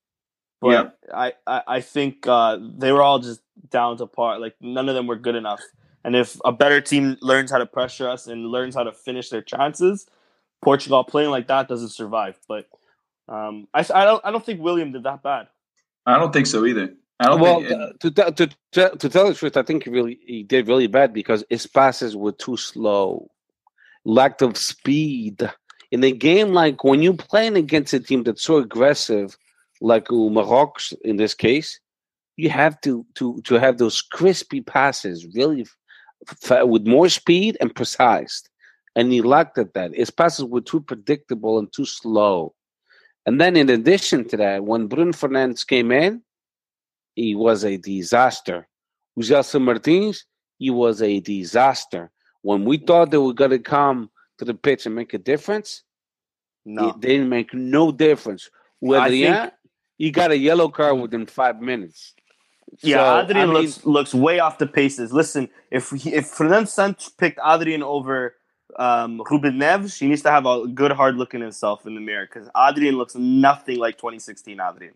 but 0.60 0.70
Yeah. 0.70 0.88
I, 1.12 1.32
I, 1.46 1.62
I 1.66 1.80
think 1.80 2.26
uh, 2.28 2.58
they 2.60 2.92
were 2.92 3.02
all 3.02 3.18
just 3.18 3.40
down 3.70 3.96
to 3.98 4.06
par. 4.06 4.38
Like 4.38 4.54
none 4.60 4.88
of 4.88 4.94
them 4.94 5.06
were 5.08 5.16
good 5.16 5.34
enough. 5.34 5.60
And 6.04 6.16
if 6.16 6.38
a 6.44 6.52
better 6.52 6.80
team 6.80 7.16
learns 7.20 7.50
how 7.50 7.58
to 7.58 7.66
pressure 7.66 8.08
us 8.08 8.26
and 8.26 8.46
learns 8.46 8.74
how 8.74 8.84
to 8.84 8.92
finish 8.92 9.30
their 9.30 9.42
chances, 9.42 10.06
Portugal 10.62 11.04
playing 11.04 11.30
like 11.30 11.48
that 11.48 11.68
doesn't 11.68 11.90
survive. 11.90 12.38
But 12.48 12.68
um, 13.28 13.68
I, 13.74 13.80
I 13.94 14.04
don't 14.04 14.24
I 14.24 14.30
don't 14.30 14.44
think 14.44 14.60
William 14.62 14.92
did 14.92 15.04
that 15.04 15.22
bad. 15.22 15.48
I 16.06 16.18
don't 16.18 16.32
think 16.32 16.46
so 16.46 16.64
either. 16.66 16.94
I 17.20 17.26
don't 17.28 17.40
Well, 17.40 17.60
think. 17.60 17.72
uh, 17.72 17.92
to, 18.00 18.10
to, 18.32 18.50
to, 18.72 18.96
to 18.96 19.08
tell 19.08 19.28
the 19.28 19.34
truth, 19.34 19.56
I 19.56 19.62
think 19.62 19.84
he 19.84 19.90
really 19.90 20.18
he 20.26 20.42
did 20.42 20.68
really 20.68 20.86
bad 20.86 21.12
because 21.12 21.44
his 21.50 21.66
passes 21.66 22.16
were 22.16 22.32
too 22.32 22.56
slow, 22.56 23.30
lack 24.04 24.40
of 24.40 24.56
speed. 24.56 25.50
In 25.90 26.04
a 26.04 26.12
game 26.12 26.52
like 26.52 26.84
when 26.84 27.02
you're 27.02 27.14
playing 27.14 27.56
against 27.56 27.94
a 27.94 28.00
team 28.00 28.22
that's 28.22 28.42
so 28.42 28.58
aggressive, 28.58 29.36
like 29.80 30.10
uh, 30.12 30.16
Morocco 30.30 30.96
in 31.04 31.16
this 31.16 31.34
case, 31.34 31.80
you 32.36 32.50
have 32.50 32.80
to 32.82 33.04
to 33.16 33.40
to 33.44 33.56
have 33.56 33.78
those 33.78 34.00
crispy 34.00 34.60
passes, 34.60 35.26
really 35.34 35.62
f- 35.62 35.68
f- 35.68 35.76
with 36.50 36.86
more 36.86 37.08
speed 37.08 37.56
and 37.60 37.74
precise. 37.74 38.42
And 38.96 39.12
he 39.12 39.22
lacked 39.22 39.58
at 39.58 39.74
that. 39.74 39.94
His 39.94 40.10
passes 40.10 40.44
were 40.44 40.60
too 40.60 40.80
predictable 40.80 41.58
and 41.58 41.72
too 41.72 41.84
slow. 41.84 42.54
And 43.26 43.40
then, 43.40 43.56
in 43.56 43.68
addition 43.68 44.26
to 44.28 44.36
that, 44.38 44.64
when 44.64 44.86
Bruno 44.86 45.12
Fernandes 45.12 45.66
came 45.66 45.92
in, 45.92 46.22
he 47.14 47.34
was 47.34 47.64
a 47.64 47.76
disaster. 47.76 48.66
O 49.16 49.20
Gelson 49.20 49.62
Martins, 49.62 50.24
he 50.58 50.70
was 50.70 51.02
a 51.02 51.20
disaster. 51.20 52.10
When 52.42 52.64
we 52.64 52.78
thought 52.78 53.10
they 53.10 53.18
were 53.18 53.34
going 53.34 53.50
to 53.50 53.58
come 53.58 54.10
to 54.38 54.44
the 54.44 54.54
pitch 54.54 54.86
and 54.86 54.94
make 54.94 55.14
a 55.14 55.18
difference, 55.18 55.82
No, 56.64 56.90
it 56.90 57.00
didn't 57.00 57.28
make 57.28 57.52
no 57.52 57.92
difference. 57.92 58.48
Adrian, 58.82 59.34
think- 59.34 59.52
he 59.98 60.10
got 60.10 60.30
a 60.30 60.38
yellow 60.38 60.68
card 60.68 60.94
hmm. 60.94 61.02
within 61.02 61.26
five 61.26 61.60
minutes. 61.60 62.14
Yeah, 62.82 62.96
So, 62.98 63.20
Adrian 63.30 63.50
I 63.50 63.52
mean- 63.52 63.62
looks 63.62 63.84
looks 63.86 64.14
way 64.14 64.38
off 64.40 64.58
the 64.58 64.66
paces. 64.66 65.12
Listen, 65.12 65.48
if 65.70 65.90
he, 65.90 66.14
if 66.14 66.26
Fernando 66.28 66.66
Santos 66.66 67.08
picked 67.08 67.38
Adrian 67.44 67.82
over 67.82 68.34
um, 68.78 69.22
Ruben 69.30 69.54
Neves, 69.54 69.98
he 69.98 70.06
needs 70.06 70.22
to 70.22 70.30
have 70.30 70.44
a 70.46 70.66
good 70.68 70.92
hard 70.92 71.16
look 71.16 71.34
in 71.34 71.40
himself 71.40 71.86
in 71.86 71.94
the 71.94 72.00
mirror 72.00 72.26
because 72.26 72.48
Adrian 72.56 72.96
looks 72.96 73.14
nothing 73.14 73.78
like 73.78 73.96
2016 73.96 74.60
Adrian. 74.60 74.94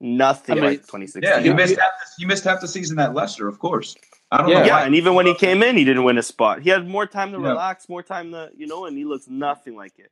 Nothing 0.00 0.52
I 0.52 0.56
mean, 0.56 0.64
like 0.70 0.80
2016. 0.86 1.22
yeah, 1.22 1.40
he 1.40 1.48
Yeah. 1.48 1.52
missed 1.54 1.78
half. 1.78 1.90
The, 2.00 2.10
he 2.18 2.24
missed 2.24 2.44
half 2.44 2.60
the 2.62 2.68
season 2.68 2.98
at 2.98 3.14
Leicester, 3.14 3.46
of 3.46 3.58
course. 3.58 3.94
I 4.32 4.38
don't 4.38 4.48
Yeah. 4.48 4.60
know 4.60 4.64
Yeah, 4.64 4.72
why. 4.76 4.86
and 4.86 4.94
even 4.94 5.14
when 5.14 5.26
he 5.26 5.34
came 5.34 5.62
in, 5.62 5.76
he 5.76 5.84
didn't 5.84 6.04
win 6.04 6.16
a 6.16 6.22
spot. 6.22 6.62
He 6.62 6.70
had 6.70 6.88
more 6.88 7.06
time 7.06 7.32
to 7.32 7.38
Yeah. 7.40 7.48
relax, 7.48 7.88
more 7.88 8.02
time 8.02 8.32
to 8.32 8.50
you 8.56 8.66
know, 8.66 8.86
and 8.86 8.96
he 8.96 9.04
looks 9.04 9.28
nothing 9.28 9.76
like 9.76 9.98
it. 9.98 10.10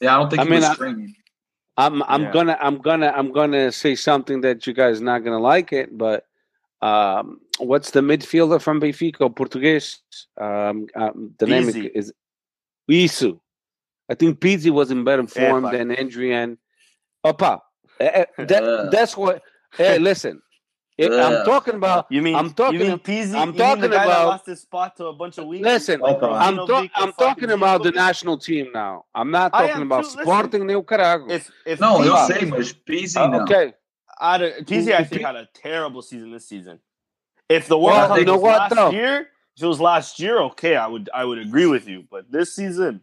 Yeah, 0.00 0.14
I 0.14 0.18
don't 0.18 0.28
think 0.28 0.40
I 0.40 0.44
he 0.44 0.50
mean, 0.50 0.60
was 0.60 0.68
I- 0.68 0.74
training. 0.74 1.14
I'm 1.78 2.02
I'm 2.02 2.24
Yeah. 2.24 2.32
gonna 2.32 2.58
I'm 2.60 2.76
gonna 2.78 3.12
I'm 3.16 3.32
gonna 3.32 3.72
say 3.72 3.94
something 3.94 4.42
that 4.42 4.66
you 4.66 4.74
guys 4.74 5.00
not 5.00 5.24
gonna 5.24 5.38
like 5.40 5.72
it, 5.72 5.96
but 5.96 6.26
um, 6.82 7.40
what's 7.58 7.90
the 7.90 8.00
midfielder 8.00 8.60
from 8.60 8.80
Benfica, 8.80 9.34
Portuguese? 9.34 9.98
Um, 10.40 10.86
um, 10.96 11.34
the 11.38 11.46
name 11.46 11.64
Pizzi. 11.64 11.90
is 11.94 12.12
Isu. 12.90 13.38
I 14.08 14.14
think 14.14 14.40
Pizzi 14.40 14.70
was 14.70 14.90
in 14.90 15.04
better 15.04 15.26
form 15.26 15.64
Epa. 15.64 15.72
than 15.72 15.90
Adrian. 15.92 16.58
Opa, 17.24 17.60
eh, 18.00 18.24
eh, 18.24 18.24
that, 18.44 18.62
Ugh. 18.64 18.90
that's 18.90 19.16
what. 19.16 19.42
Hey, 19.76 19.98
listen, 19.98 20.42
if 20.98 21.12
I'm 21.12 21.44
talking 21.44 21.74
about. 21.74 22.06
You 22.10 22.22
mean 22.22 22.34
I'm 22.34 22.50
talking- 22.52 22.80
You 22.80 22.86
mean 22.88 22.98
Pizzi? 22.98 23.34
I'm 23.34 23.48
you 23.48 23.52
mean 23.52 23.56
talking 23.58 23.82
the 23.82 24.02
about- 24.02 24.26
lost 24.26 24.46
his 24.46 24.62
spot 24.62 24.96
to 24.96 25.06
a 25.06 25.12
bunch 25.12 25.38
of 25.38 25.46
wings. 25.46 25.62
Listen, 25.64 26.02
Okay. 26.02 26.26
I'm, 26.26 26.56
Ivanovic 26.56 26.66
ta- 26.92 27.02
I'm 27.04 27.12
talking 27.12 27.50
about 27.52 27.82
the 27.84 27.92
national 27.92 28.38
team 28.38 28.68
now. 28.74 29.04
I'm 29.14 29.30
not 29.30 29.52
talking 29.52 29.82
about 29.82 30.02
too, 30.04 30.08
listen. 30.08 30.22
Sporting 30.24 30.66
nem 30.66 30.76
o 30.76 30.82
carago. 30.82 31.30
If 31.30 31.50
if 31.64 31.78
No, 31.78 31.98
Pizzi, 31.98 32.04
he'll 32.04 32.14
Pizzi- 32.16 32.40
say 32.40 32.44
much. 32.46 32.84
Busy 32.84 33.18
Uh, 33.20 33.26
now. 33.28 33.42
okay, 33.44 33.74
I'd, 34.20 34.40
Pizzi, 34.66 34.92
I 34.94 35.04
think 35.04 35.20
he- 35.20 35.26
had 35.26 35.36
a 35.36 35.48
terrible 35.54 36.02
season 36.02 36.30
this 36.32 36.46
season. 36.46 36.78
If 37.48 37.66
the 37.66 37.78
World 37.78 37.96
Well, 37.96 38.08
Cup 38.08 38.18
you 38.18 38.24
know 38.24 38.34
was 38.34 38.42
what, 38.42 38.58
last 38.58 38.74
though? 38.76 38.90
year, 38.90 39.28
if 39.56 39.62
it 39.62 39.66
was 39.66 39.80
last 39.80 40.20
year, 40.20 40.38
okay, 40.42 40.76
I 40.76 40.86
would 40.86 41.10
I 41.12 41.24
would 41.24 41.38
agree 41.38 41.66
with 41.66 41.88
you. 41.88 42.04
But 42.10 42.30
this 42.30 42.54
season, 42.54 43.02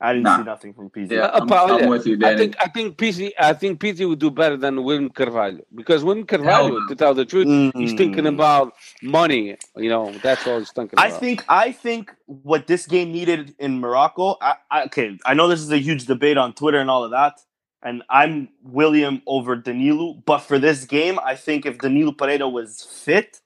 I 0.00 0.12
didn't 0.12 0.22
Nah. 0.24 0.36
see 0.38 0.44
nothing 0.44 0.72
from 0.74 0.88
Pizzi. 0.90 1.10
Yeah, 1.12 1.22
Uh, 1.24 1.40
I'm, 1.42 1.52
I'm 1.82 1.88
with 1.88 2.06
you, 2.06 2.16
I 2.24 2.36
think 2.36 2.54
I 2.60 2.68
think 2.68 2.96
Pizzi 2.96 3.32
I 3.38 3.52
think 3.52 3.80
Pizzi 3.80 4.08
would 4.08 4.20
do 4.20 4.30
better 4.30 4.56
than 4.56 4.84
William 4.84 5.10
Carvalho 5.10 5.60
because 5.74 6.04
William 6.04 6.24
Carvalho, 6.26 6.78
no. 6.78 6.86
to 6.86 6.94
tell 6.94 7.14
the 7.14 7.24
truth, 7.24 7.48
he's 7.74 7.92
thinking 7.94 8.24
Mm. 8.24 8.34
about 8.34 8.74
money. 9.02 9.56
You 9.76 9.88
know, 9.90 10.12
that's 10.22 10.46
all 10.46 10.60
he's 10.60 10.70
thinking 10.70 10.96
I 10.98 11.08
about. 11.08 11.20
think 11.20 11.44
I 11.48 11.72
think 11.72 12.14
what 12.26 12.66
this 12.68 12.86
game 12.86 13.10
needed 13.12 13.56
in 13.58 13.80
Morocco. 13.80 14.36
I, 14.40 14.54
I, 14.70 14.84
okay, 14.84 15.18
I 15.26 15.34
know 15.34 15.48
this 15.48 15.60
is 15.60 15.72
a 15.72 15.78
huge 15.78 16.06
debate 16.06 16.38
on 16.38 16.52
Twitter 16.54 16.78
and 16.78 16.88
all 16.88 17.02
of 17.04 17.10
that, 17.10 17.40
and 17.82 18.02
I'm 18.10 18.48
William 18.62 19.22
over 19.26 19.56
Danilo. 19.56 20.14
But 20.26 20.38
for 20.40 20.58
this 20.58 20.84
game, 20.84 21.18
I 21.24 21.34
think 21.34 21.66
if 21.66 21.78
Danilo 21.78 22.12
Pereira 22.12 22.48
was 22.48 22.82
fit, 22.84 23.40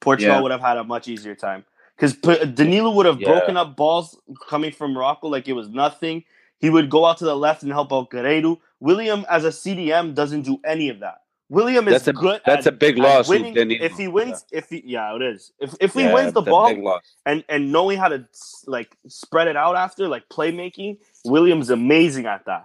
Portugal 0.00 0.36
Yeah. 0.36 0.40
would 0.42 0.50
have 0.52 0.60
had 0.60 0.76
a 0.78 0.84
much 0.84 1.08
easier 1.08 1.34
time 1.34 1.64
because 1.96 2.14
Danilo 2.54 2.90
would 2.92 3.06
have 3.06 3.20
Yeah. 3.20 3.28
broken 3.28 3.56
up 3.56 3.76
balls 3.76 4.18
coming 4.48 4.72
from 4.72 4.92
Morocco 4.92 5.28
like 5.28 5.48
it 5.48 5.52
was 5.54 5.68
nothing. 5.68 6.24
He 6.58 6.70
would 6.70 6.90
go 6.90 7.04
out 7.06 7.18
to 7.18 7.24
the 7.24 7.36
left 7.36 7.62
and 7.62 7.72
help 7.72 7.92
out 7.92 8.10
Guerreiro. 8.10 8.58
William, 8.80 9.24
as 9.28 9.44
a 9.44 9.52
CDM, 9.52 10.14
doesn't 10.14 10.42
do 10.42 10.58
any 10.64 10.88
of 10.88 11.00
that. 11.00 11.18
William 11.48 11.86
is 11.86 11.92
That's 11.94 12.08
a- 12.08 12.12
good. 12.14 12.40
that's 12.46 12.66
at- 12.66 12.72
a 12.72 12.76
big 12.76 12.96
loss 12.96 13.28
Winning. 13.28 13.54
If 13.70 13.96
he 13.98 14.08
wins, 14.08 14.46
if 14.52 14.70
he 14.70 14.82
yeah, 14.86 15.14
it 15.14 15.20
is. 15.22 15.52
If 15.60 15.74
if 15.80 15.92
he 15.92 16.02
Yeah, 16.04 16.14
wins 16.14 16.32
the 16.32 16.40
ball, 16.40 17.00
and 17.26 17.44
and 17.48 17.70
knowing 17.70 17.98
how 17.98 18.08
to 18.08 18.24
like 18.66 18.96
spread 19.06 19.48
it 19.48 19.56
out 19.56 19.76
after 19.76 20.08
like 20.08 20.26
playmaking 20.30 20.96
williams 21.26 21.68
amazing 21.68 22.24
at 22.26 22.46
that 22.46 22.64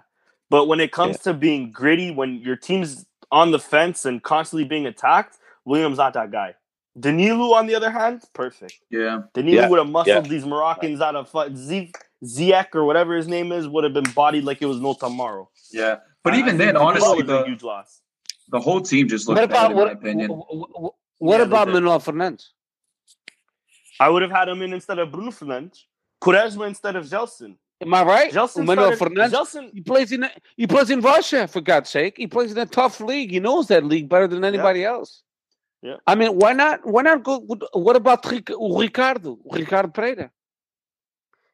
but 0.50 0.66
when 0.66 0.80
it 0.80 0.92
comes 0.92 1.18
to 1.20 1.34
being 1.34 1.70
gritty 1.70 2.10
when 2.10 2.36
your 2.40 2.56
team's 2.56 3.06
on 3.30 3.50
the 3.50 3.58
fence 3.58 4.04
and 4.04 4.22
constantly 4.22 4.64
being 4.64 4.86
attacked 4.86 5.36
williams 5.64 5.98
not 5.98 6.12
that 6.14 6.30
guy 6.30 6.54
Danilo, 6.98 7.52
on 7.54 7.68
the 7.68 7.76
other 7.76 7.92
hand, 7.92 8.24
perfect. 8.32 8.74
Yeah. 8.90 9.22
Danilo 9.32 9.62
Yeah, 9.62 9.68
would 9.68 9.78
have 9.78 9.86
muscled 9.88 10.24
yeah. 10.26 10.30
these 10.32 10.44
Moroccans 10.44 11.00
out 11.00 11.14
of 11.14 11.28
fu- 11.28 11.54
Z- 11.54 11.92
Ziyech 12.24 12.74
or 12.74 12.84
whatever 12.86 13.14
his 13.16 13.28
name 13.28 13.52
is, 13.52 13.68
would 13.68 13.84
have 13.84 13.92
been 13.94 14.10
bodied 14.16 14.42
like 14.42 14.60
it 14.62 14.66
was 14.66 14.80
no 14.80 14.94
tomorrow. 14.94 15.48
Yeah. 15.70 15.98
But 16.24 16.32
I- 16.32 16.36
I 16.36 16.40
even 16.40 16.58
think 16.58 16.72
then, 16.72 16.76
honestly, 16.76 17.22
was 17.22 17.22
a 17.22 17.24
the, 17.24 17.44
huge 17.44 17.62
loss. 17.62 18.00
the 18.48 18.58
whole 18.58 18.80
team 18.80 19.06
just 19.06 19.28
looked 19.28 19.40
What 19.40 19.48
bad, 19.48 19.56
about 19.58 19.70
in 19.70 19.76
what? 19.76 19.86
my 19.86 19.92
opinion. 19.92 20.30
What, 20.32 20.56
what, 20.80 20.94
what 21.18 21.38
Yeah, 21.38 21.46
about 21.46 21.66
did. 21.66 21.74
Manuel 21.74 22.00
Fernandes? 22.00 22.46
I 24.00 24.08
would 24.08 24.22
have 24.22 24.32
had 24.32 24.48
him 24.48 24.60
in 24.62 24.72
instead 24.72 24.98
of 24.98 25.12
Bruno 25.12 25.30
Fernandes, 25.30 25.84
Quaresma 26.20 26.66
instead 26.66 26.96
of 26.96 27.04
Gelson. 27.04 27.58
Am 27.80 27.94
I 27.94 28.02
right? 28.02 28.32
Gelson 28.32 28.64
Manuel 28.66 28.96
started, 28.96 29.16
Fernandes. 29.16 29.30
Gelson, 29.32 29.70
He 29.72 29.80
plays 29.80 30.10
in 30.10 30.28
he 30.56 30.66
plays 30.66 30.90
in 30.90 31.00
Russia 31.00 31.46
for 31.46 31.60
God's 31.60 31.90
sake. 31.90 32.14
He 32.16 32.26
plays 32.26 32.50
in 32.52 32.58
a 32.58 32.66
tough 32.66 33.00
league. 33.00 33.30
He 33.30 33.38
knows 33.40 33.68
that 33.68 33.84
league 33.84 34.08
better 34.08 34.26
than 34.26 34.44
anybody 34.44 34.84
else. 34.84 35.22
Yeah. 35.80 35.96
I 36.06 36.16
mean, 36.16 36.32
why 36.38 36.54
not? 36.54 36.84
Why 36.84 37.02
not 37.02 37.22
go? 37.22 37.38
What 37.72 37.94
about 37.94 38.26
Ricardo? 38.28 39.38
Ricardo 39.48 39.88
Pereira. 39.88 40.30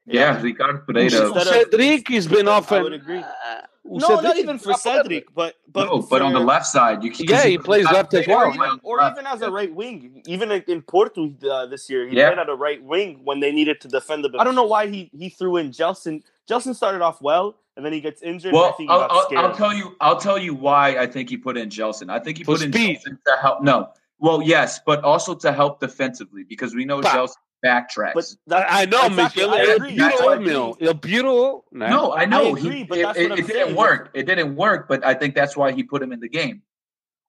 Yeah, 0.07 0.41
Ricardo 0.41 0.79
Pereira. 0.87 1.05
Instead 1.27 1.37
of- 1.37 1.71
Cedric 1.71 2.09
has 2.09 2.27
been 2.27 2.49
off. 2.49 2.73
I 2.73 2.83
would 2.83 2.95
agree. 2.95 3.19
uh, 3.19 3.61
no, 3.85 3.99
Cedric 4.09 4.23
not 4.25 4.37
even 4.39 4.59
for 4.59 4.73
up 4.73 4.81
Cedric, 4.81 5.35
but 5.35 5.55
but 5.71 5.85
no, 5.87 6.01
but 6.03 6.23
on 6.23 6.33
the 6.33 6.41
left 6.41 6.67
side, 6.67 7.03
you 7.05 7.11
can. 7.11 7.27
Yeah, 7.27 7.45
he 7.45 7.59
plays 7.59 7.85
left 7.85 8.15
as 8.15 8.27
well. 8.27 8.47
or 8.47 8.55
even, 8.55 8.81
or 8.83 8.97
left. 8.99 9.19
even 9.19 9.27
as 9.27 9.43
a 9.43 9.51
right 9.51 9.73
wing, 9.75 10.23
even 10.27 10.51
in 10.51 10.63
in 10.69 10.83
Porto 10.83 11.33
uh, 11.51 11.67
this 11.67 11.91
year, 11.91 12.09
he 12.09 12.17
Yeah. 12.17 12.29
played 12.29 12.39
at 12.39 12.49
a 12.49 12.55
right 12.55 12.83
wing 12.83 13.21
when 13.25 13.41
they 13.41 13.53
needed 13.53 13.81
to 13.83 13.89
defend 13.89 14.25
the. 14.25 14.31
I 14.39 14.45
don't 14.45 14.55
know 14.55 14.65
why 14.65 14.87
he 14.87 15.11
he 15.13 15.29
threw 15.29 15.57
in 15.59 15.71
Gelson. 15.71 16.23
Gelson 16.49 16.75
started 16.75 17.03
off 17.03 17.21
well, 17.21 17.57
and 17.77 17.85
then 17.85 17.93
he 17.93 18.01
gets 18.01 18.23
injured. 18.23 18.55
and 18.55 18.57
I 18.57 18.61
Well, 18.61 18.73
think 18.73 18.91
he 18.91 18.95
I'll, 18.95 19.01
got 19.01 19.11
I'll, 19.13 19.25
scared. 19.27 19.45
I'll 19.45 19.55
tell 19.55 19.75
you. 19.75 19.97
I'll 20.01 20.21
tell 20.21 20.39
you 20.39 20.55
why 20.55 20.97
I 20.97 21.07
think 21.07 21.29
he 21.29 21.37
put 21.37 21.57
in 21.59 21.69
Gelson. 21.69 22.11
I 22.11 22.19
think 22.19 22.39
he 22.39 22.45
For 22.45 22.53
put 22.57 22.63
in 22.63 22.73
speed. 22.73 22.99
Gelson 22.99 23.19
to 23.27 23.37
help. 23.43 23.63
No, 23.63 23.91
well, 24.19 24.41
yes, 24.43 24.81
but 24.87 25.05
also 25.05 25.35
to 25.35 25.53
help 25.53 25.81
defensively 25.81 26.43
because 26.45 26.75
we 26.75 26.85
know 26.87 27.03
Bah. 27.03 27.15
Gelson 27.15 27.37
backtracks. 27.65 28.13
but 28.15 28.25
I, 28.25 28.35
that, 28.49 28.67
I 28.71 28.85
know, 28.85 29.07
exactly, 29.07 29.43
Michel. 29.47 29.55
I 29.55 29.61
El 29.61 29.77
agree. 29.77 29.97
That's 29.97 30.17
Bureau, 30.21 30.27
why 30.27 30.35
I 30.35 30.39
meu. 30.39 30.77
El 30.81 30.95
Bureau. 30.95 31.65
no, 31.73 32.13
I 32.13 32.25
know. 32.27 32.47
I 32.47 32.49
agree, 32.51 32.77
he, 32.79 32.85
but 32.85 32.99
it, 32.99 33.03
that's 33.03 33.19
it, 33.19 33.31
what 33.31 33.39
I'm 33.39 33.45
it 33.45 33.47
didn't 33.49 33.77
work. 33.77 34.11
It 34.15 34.23
didn't 34.27 34.57
work, 34.57 34.89
but 34.89 35.05
I 35.05 35.15
think 35.15 35.35
that's 35.35 35.57
why 35.57 35.73
he 35.73 35.83
put 35.83 36.03
him 36.03 36.13
in 36.13 36.21
the 36.21 36.29
game. 36.29 36.63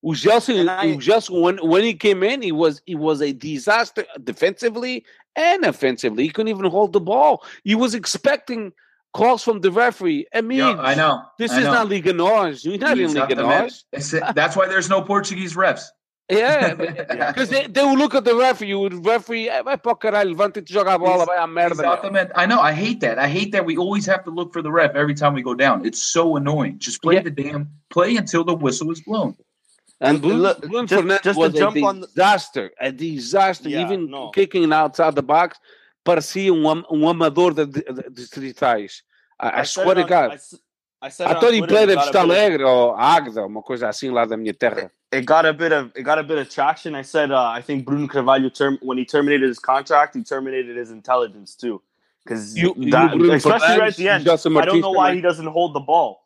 O 0.03 0.09
Gelson, 0.09 0.59
And 0.59 0.69
I- 0.69 0.91
o 0.93 0.97
Gelson, 0.97 1.41
when 1.41 1.57
when 1.57 1.83
he 1.83 1.93
came 1.95 2.21
in, 2.23 2.41
he 2.41 2.51
was 2.51 2.81
he 2.86 2.95
was 2.95 3.21
a 3.21 3.31
disaster 3.33 4.05
defensively 4.23 5.05
and 5.36 5.63
offensively. 5.65 6.23
He 6.23 6.29
couldn't 6.29 6.49
even 6.49 6.65
hold 6.69 6.93
the 6.93 6.99
ball. 7.01 7.43
He 7.63 7.73
was 7.75 7.95
expecting 7.95 8.71
calls 9.13 9.41
from 9.43 9.61
the 9.61 9.71
referee. 9.71 10.27
I 10.33 10.41
mean, 10.41 10.59
Yeah, 10.59 10.75
I 10.77 10.93
know. 10.93 11.23
this 11.39 11.51
I 11.51 11.59
is 11.59 11.63
know. 11.65 11.73
not 11.73 11.89
Liga 11.89 12.13
Nós. 12.13 12.63
You're 12.65 12.77
not 12.77 12.99
in 12.99 13.13
Liga. 13.13 13.69
It's- 13.93 14.13
That's 14.36 14.55
why 14.55 14.67
there's 14.67 14.89
no 14.89 15.01
Portuguese 15.01 15.55
refs. 15.55 15.86
Yeah, 16.28 16.73
because 16.73 17.49
they, 17.49 17.67
they 17.67 17.84
will 17.84 17.95
look 17.97 18.15
at 18.15 18.23
the 18.26 18.34
referee. 18.36 18.69
You 18.69 18.80
would 18.80 19.05
referee, 19.05 19.47
"Eh, 19.47 19.61
vai 19.61 19.78
para 19.78 19.91
o 19.91 19.95
caralho, 19.95 20.30
levanta-te, 20.32 20.73
joga 20.73 20.93
a 20.95 20.97
bola, 20.97 21.23
vai 21.26 21.38
à 21.38 21.45
merda. 21.45 21.84
meu." 21.84 21.91
Exatamente. 21.93 22.32
I 22.36 22.47
know. 22.47 22.59
I 22.59 22.71
hate 22.73 22.99
that. 23.01 23.19
I 23.19 23.28
hate 23.28 23.51
that 23.51 23.63
we 23.63 23.78
always 23.78 24.07
have 24.07 24.23
to 24.23 24.32
look 24.32 24.51
for 24.51 24.63
the 24.63 24.71
ref 24.71 24.95
every 24.95 25.13
time 25.13 25.36
we 25.36 25.43
go 25.43 25.53
down. 25.53 25.86
It's 25.86 26.01
so 26.01 26.36
annoying. 26.36 26.78
Just 26.80 27.01
play 27.03 27.15
Yeah. 27.15 27.23
the 27.23 27.30
damn 27.30 27.69
play 27.91 28.15
until 28.17 28.43
the 28.43 28.55
whistle 28.55 28.89
is 28.91 29.01
blown. 29.01 29.36
And 30.01 30.15
And 30.15 30.21
Bruno, 30.21 30.38
look, 30.39 30.61
Bruno 30.61 30.88
just- 30.88 31.03
Fernandes 31.03 31.21
just 31.23 31.36
to 31.38 31.39
was 31.39 31.53
a 31.53 31.57
jump 31.59 31.78
on 31.84 31.99
the- 32.01 32.07
disaster, 32.07 32.71
a 32.82 32.91
disaster. 32.91 33.69
Yeah, 33.69 33.82
Even 33.86 34.09
no. 34.09 34.30
kicking 34.32 34.73
outside 34.73 35.13
the 35.15 35.21
box, 35.23 35.59
parecia 36.03 36.51
um, 36.51 36.65
am- 36.65 36.86
um 36.89 37.05
amador 37.07 37.53
de, 37.53 37.67
de, 37.67 37.82
de 37.82 38.09
distritais. 38.09 39.03
I, 39.39 39.61
I, 39.61 39.63
said 39.63 39.84
swear 39.84 39.97
it 39.99 40.01
to 40.01 40.07
God. 40.09 40.32
I, 40.32 40.36
s- 40.36 40.55
I 41.02 41.10
said 41.10 41.28
I 41.28 41.32
it 41.32 41.36
on 41.38 41.41
thought 41.41 41.54
he 41.54 41.62
played 41.62 41.89
it 41.89 41.91
at 41.91 41.96
got 41.96 42.04
a 42.04 42.12
Vista 42.12 42.12
bit 42.14 42.24
of- 42.24 42.30
Alegre 42.38 42.64
or 42.64 43.00
Agda, 43.00 43.46
uma 43.46 43.62
coisa 43.62 43.88
assim 43.89 44.10
lá 44.12 44.26
da 44.26 44.36
minha 44.38 44.54
terra. 44.54 44.91
it 45.12 45.26
got 45.26 45.46
a 45.46 45.54
bit 45.54 45.72
of 45.72 45.91
it 45.96 46.04
got 46.04 46.18
a 46.18 46.24
bit 46.24 46.38
of 46.38 46.50
traction. 46.50 46.96
I 46.96 47.04
said 47.04 47.32
uh, 47.32 47.43
I 47.50 47.62
think 47.62 47.86
Bruno 47.86 48.08
Carvalho 48.08 48.50
term 48.50 48.78
when 48.82 48.98
he 48.98 49.06
terminated 49.06 49.48
his 49.48 49.60
contract, 49.60 50.16
he 50.16 50.24
terminated 50.24 50.76
his 50.78 50.91
intelligence 50.91 51.56
too, 51.56 51.82
because 52.24 52.58
You- 52.58 52.74
you 52.78 52.91
Bruno 52.91 53.34
especially 53.34 53.78
right 53.78 53.89
at 53.89 53.96
the 53.98 54.10
end. 54.10 54.26
Gelson 54.26 54.60
I 54.60 54.66
don't 54.66 54.82
know 54.82 54.91
why 54.91 55.14
he 55.14 55.22
doesn't 55.22 55.48
hold 55.48 55.74
the 55.74 55.80
ball. 55.80 56.22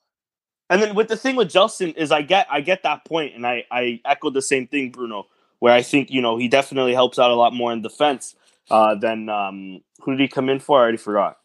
And 0.72 0.82
then 0.82 0.94
with 0.96 1.08
the 1.08 1.18
thing 1.18 1.36
with 1.36 1.50
Justin 1.50 1.92
is 1.94 2.12
I 2.12 2.22
get 2.22 2.48
I 2.50 2.62
get 2.62 2.84
that 2.84 3.04
point, 3.06 3.36
and 3.36 3.46
I 3.46 3.66
I 3.72 4.00
echo 4.06 4.30
the 4.30 4.42
same 4.42 4.68
thing, 4.68 4.92
Bruno, 4.92 5.26
where 5.60 5.74
I 5.74 5.82
think 5.82 6.10
you 6.12 6.22
know 6.22 6.38
he 6.38 6.48
definitely 6.48 6.94
helps 6.94 7.18
out 7.20 7.32
a 7.32 7.36
lot 7.36 7.54
more 7.54 7.74
in 7.74 7.82
defense 7.82 8.36
uh, 8.70 8.94
than 8.96 9.30
um, 9.30 9.82
who 10.02 10.12
did 10.12 10.20
he 10.22 10.28
come 10.28 10.48
in 10.48 10.60
for? 10.60 10.78
I 10.78 10.82
already 10.84 10.98
forgot. 10.98 11.38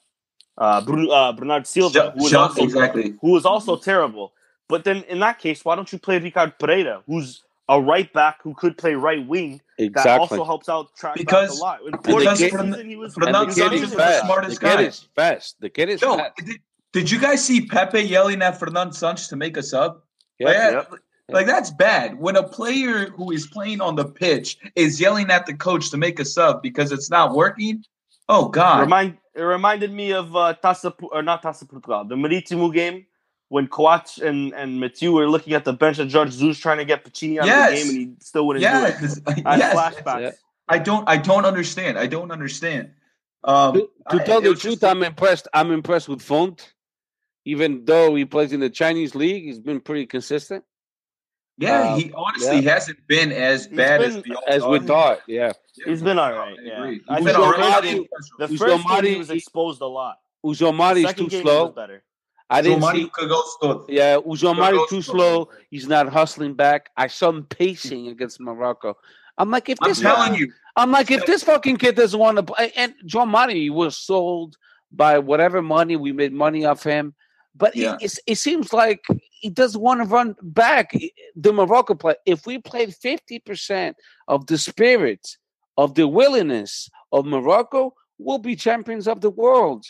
Uh, 0.56 0.80
Bruno, 0.84 1.10
uh, 1.10 1.32
Bernardo 1.32 1.64
Silva, 1.64 2.12
who 2.16 2.22
was 2.22 2.30
Shut- 2.30 2.40
also 2.50 2.62
exactly. 2.62 3.14
who 3.20 3.32
was 3.32 3.44
also 3.44 3.76
terrible. 3.76 4.32
But 4.68 4.84
then 4.84 5.02
in 5.08 5.18
that 5.20 5.38
case, 5.38 5.64
why 5.64 5.74
don't 5.76 5.92
you 5.92 5.98
play 5.98 6.18
Ricardo 6.18 6.52
Pereira, 6.58 7.02
who's 7.06 7.42
a 7.68 7.80
right 7.80 8.12
back 8.12 8.40
who 8.42 8.54
could 8.54 8.76
play 8.78 8.94
right 8.94 9.26
wing 9.26 9.60
that 9.78 9.84
Exactly. 9.84 10.20
also 10.38 10.44
helps 10.44 10.68
out 10.68 10.94
track 10.96 11.16
Because- 11.16 11.50
back 11.50 11.58
a 11.58 11.62
lot. 11.62 11.80
In 11.82 11.90
because 11.92 12.06
Porto 12.12 12.30
this 12.30 12.38
season, 12.38 12.88
he 12.88 12.96
was 12.96 13.14
Fernando 13.14 13.40
the 13.40 13.46
kid 13.46 13.54
Santos 13.54 13.76
is 13.78 13.82
is 13.84 13.90
the 13.90 13.96
fast. 13.96 14.24
smartest 14.24 14.60
the 14.60 14.66
kid 14.68 14.76
guy. 14.76 14.82
is 14.82 15.06
fast. 15.16 15.56
The 15.60 15.68
kid 15.70 15.88
is 15.88 16.02
Yo, 16.02 16.16
fast. 16.16 16.36
did, 16.36 16.56
did 16.92 17.10
you 17.10 17.18
guys 17.18 17.44
see 17.44 17.66
Pepe 17.66 18.00
yelling 18.02 18.40
at 18.42 18.58
Fernando 18.58 18.92
Santos 18.92 19.28
to 19.28 19.36
make 19.36 19.56
a 19.56 19.62
sub? 19.62 20.00
Yeah. 20.38 20.46
Like, 20.48 20.56
Yep. 20.72 20.94
like, 21.30 21.46
that's 21.46 21.70
bad. 21.70 22.18
When 22.20 22.36
a 22.36 22.42
player 22.42 23.06
who 23.10 23.32
is 23.32 23.46
playing 23.46 23.80
on 23.80 23.96
the 23.96 24.04
pitch 24.04 24.58
is 24.76 25.00
yelling 25.00 25.30
at 25.30 25.46
the 25.46 25.54
coach 25.54 25.90
to 25.90 25.96
make 25.96 26.20
a 26.20 26.24
sub 26.24 26.62
because 26.62 26.92
it's 26.92 27.10
not 27.10 27.34
working. 27.34 27.84
Oh 28.28 28.48
God! 28.48 28.80
Remind 28.82 29.16
it 29.34 29.42
reminded 29.42 29.92
me 29.92 30.12
of 30.12 30.34
uh, 30.36 30.54
Taça 30.62 30.94
or 31.12 31.22
not 31.22 31.42
Taça 31.42 31.68
Portugal, 31.68 32.04
the 32.04 32.14
Marítimo 32.14 32.72
game 32.72 33.06
when 33.48 33.66
Coates 33.68 34.18
and 34.18 34.52
and 34.54 34.80
Mathieu 34.80 35.12
were 35.12 35.28
looking 35.28 35.52
at 35.52 35.64
the 35.64 35.72
bench 35.72 35.98
of 35.98 36.10
Jorge 36.10 36.30
Jesus 36.30 36.58
trying 36.58 36.78
to 36.78 36.84
get 36.84 37.04
Piccini 37.04 37.38
out 37.38 37.48
of 37.48 37.70
the 37.70 37.76
game 37.76 37.88
and 37.88 37.98
he 37.98 38.14
still 38.20 38.46
wouldn't 38.46 38.62
yes, 38.62 39.18
do 39.18 39.22
it. 39.30 39.42
I 39.46 39.56
yes. 39.56 39.74
flashbacks. 39.76 40.20
Yeah. 40.20 40.30
I 40.68 40.78
don't. 40.78 41.08
I 41.08 41.16
don't 41.16 41.44
understand. 41.44 41.98
I 41.98 42.06
don't 42.06 42.30
understand. 42.30 42.90
Um, 43.42 43.74
To, 43.74 43.80
to 44.10 44.22
I- 44.22 44.24
tell 44.24 44.38
it 44.38 44.44
the 44.44 44.54
truth, 44.54 44.80
just- 44.80 44.84
I'm 44.84 45.02
impressed. 45.02 45.48
I'm 45.52 45.70
impressed 45.70 46.08
with 46.08 46.22
Fonte. 46.22 46.72
Even 47.46 47.84
though 47.84 48.14
he 48.14 48.24
plays 48.24 48.54
in 48.54 48.60
the 48.60 48.70
Chinese 48.70 49.14
league, 49.14 49.44
he's 49.44 49.60
been 49.60 49.78
pretty 49.78 50.06
consistent, 50.06 50.64
yeah, 51.58 51.92
um, 51.92 52.00
he 52.00 52.12
honestly 52.14 52.62
hasn't 52.62 52.98
been 53.06 53.30
as 53.32 53.66
He's 53.66 53.76
bad 53.76 54.02
as 54.02 54.22
we 54.24 54.34
all 54.34 54.42
as 54.48 54.64
we 54.64 54.78
thought. 54.80 54.86
thought. 54.86 55.20
Yeah. 55.28 55.52
He's 55.84 56.02
been 56.02 56.18
all 56.18 56.32
right. 56.32 56.56
Yeah, 56.62 56.78
agree. 56.82 57.00
I 57.08 57.16
He's 57.20 57.24
think 57.24 57.24
been 57.24 57.24
the 57.24 57.46
all 57.46 57.52
first 57.52 57.58
right. 57.60 57.82
game, 57.82 58.06
the 58.38 58.46
He's 58.48 58.58
first 58.60 58.76
game 58.76 58.84
Omari- 58.86 59.10
he 59.10 59.16
was 59.18 59.30
exposed 59.30 59.80
a 59.80 59.86
lot. 59.86 60.18
O 60.42 60.50
is 60.50 60.58
too 60.58 61.28
game 61.28 61.42
slow. 61.42 61.66
was 61.66 61.74
better. 61.74 62.02
I 62.50 62.60
didn't 62.60 62.82
Somebody 62.82 63.04
see. 63.04 63.10
could 63.12 63.28
go 63.28 63.42
slow. 63.58 63.86
Yeah, 63.88 64.16
o 64.18 64.30
João 64.36 64.88
too 64.88 65.00
slow. 65.00 65.44
slow. 65.44 65.50
He's 65.70 65.88
not 65.88 66.08
hustling 66.08 66.54
back. 66.54 66.90
I 66.96 67.06
saw 67.06 67.30
him 67.30 67.44
pacing 67.44 68.08
against 68.08 68.38
Morocco. 68.40 68.96
I'm 69.38 69.50
like, 69.50 69.68
if 69.68 69.78
I'm 69.80 69.88
this, 69.88 70.00
telling 70.00 70.34
you, 70.34 70.52
I'm 70.76 70.90
like, 70.92 71.10
if 71.10 71.24
this 71.26 71.42
fucking 71.42 71.78
kid 71.78 71.96
doesn't 71.96 72.18
want 72.20 72.36
to 72.36 72.42
play, 72.42 72.72
and 72.76 72.94
João 73.06 73.32
Mário 73.34 73.70
was 73.70 73.96
sold 73.96 74.56
by 74.92 75.18
whatever 75.18 75.62
money 75.62 75.96
we 75.96 76.12
made 76.12 76.32
money 76.32 76.64
off 76.66 76.84
him, 76.84 77.14
but 77.54 77.74
Yeah. 77.76 77.96
it, 78.00 78.18
it 78.26 78.36
seems 78.36 78.72
like 78.72 79.04
he 79.30 79.50
doesn't 79.50 79.80
want 79.80 80.00
to 80.00 80.06
run 80.06 80.34
back. 80.42 80.92
The 81.36 81.52
Morocco 81.52 81.94
play. 81.94 82.14
If 82.26 82.46
we 82.46 82.58
played 82.58 82.94
fifty 82.94 83.38
percent 83.38 83.96
of 84.28 84.46
the 84.46 84.58
spirit, 84.58 85.26
of 85.76 85.94
the 85.94 86.06
willingness 86.08 86.88
of 87.12 87.26
Morocco, 87.26 87.94
we'll 88.18 88.38
be 88.38 88.56
champions 88.56 89.06
of 89.08 89.20
the 89.20 89.30
world. 89.30 89.84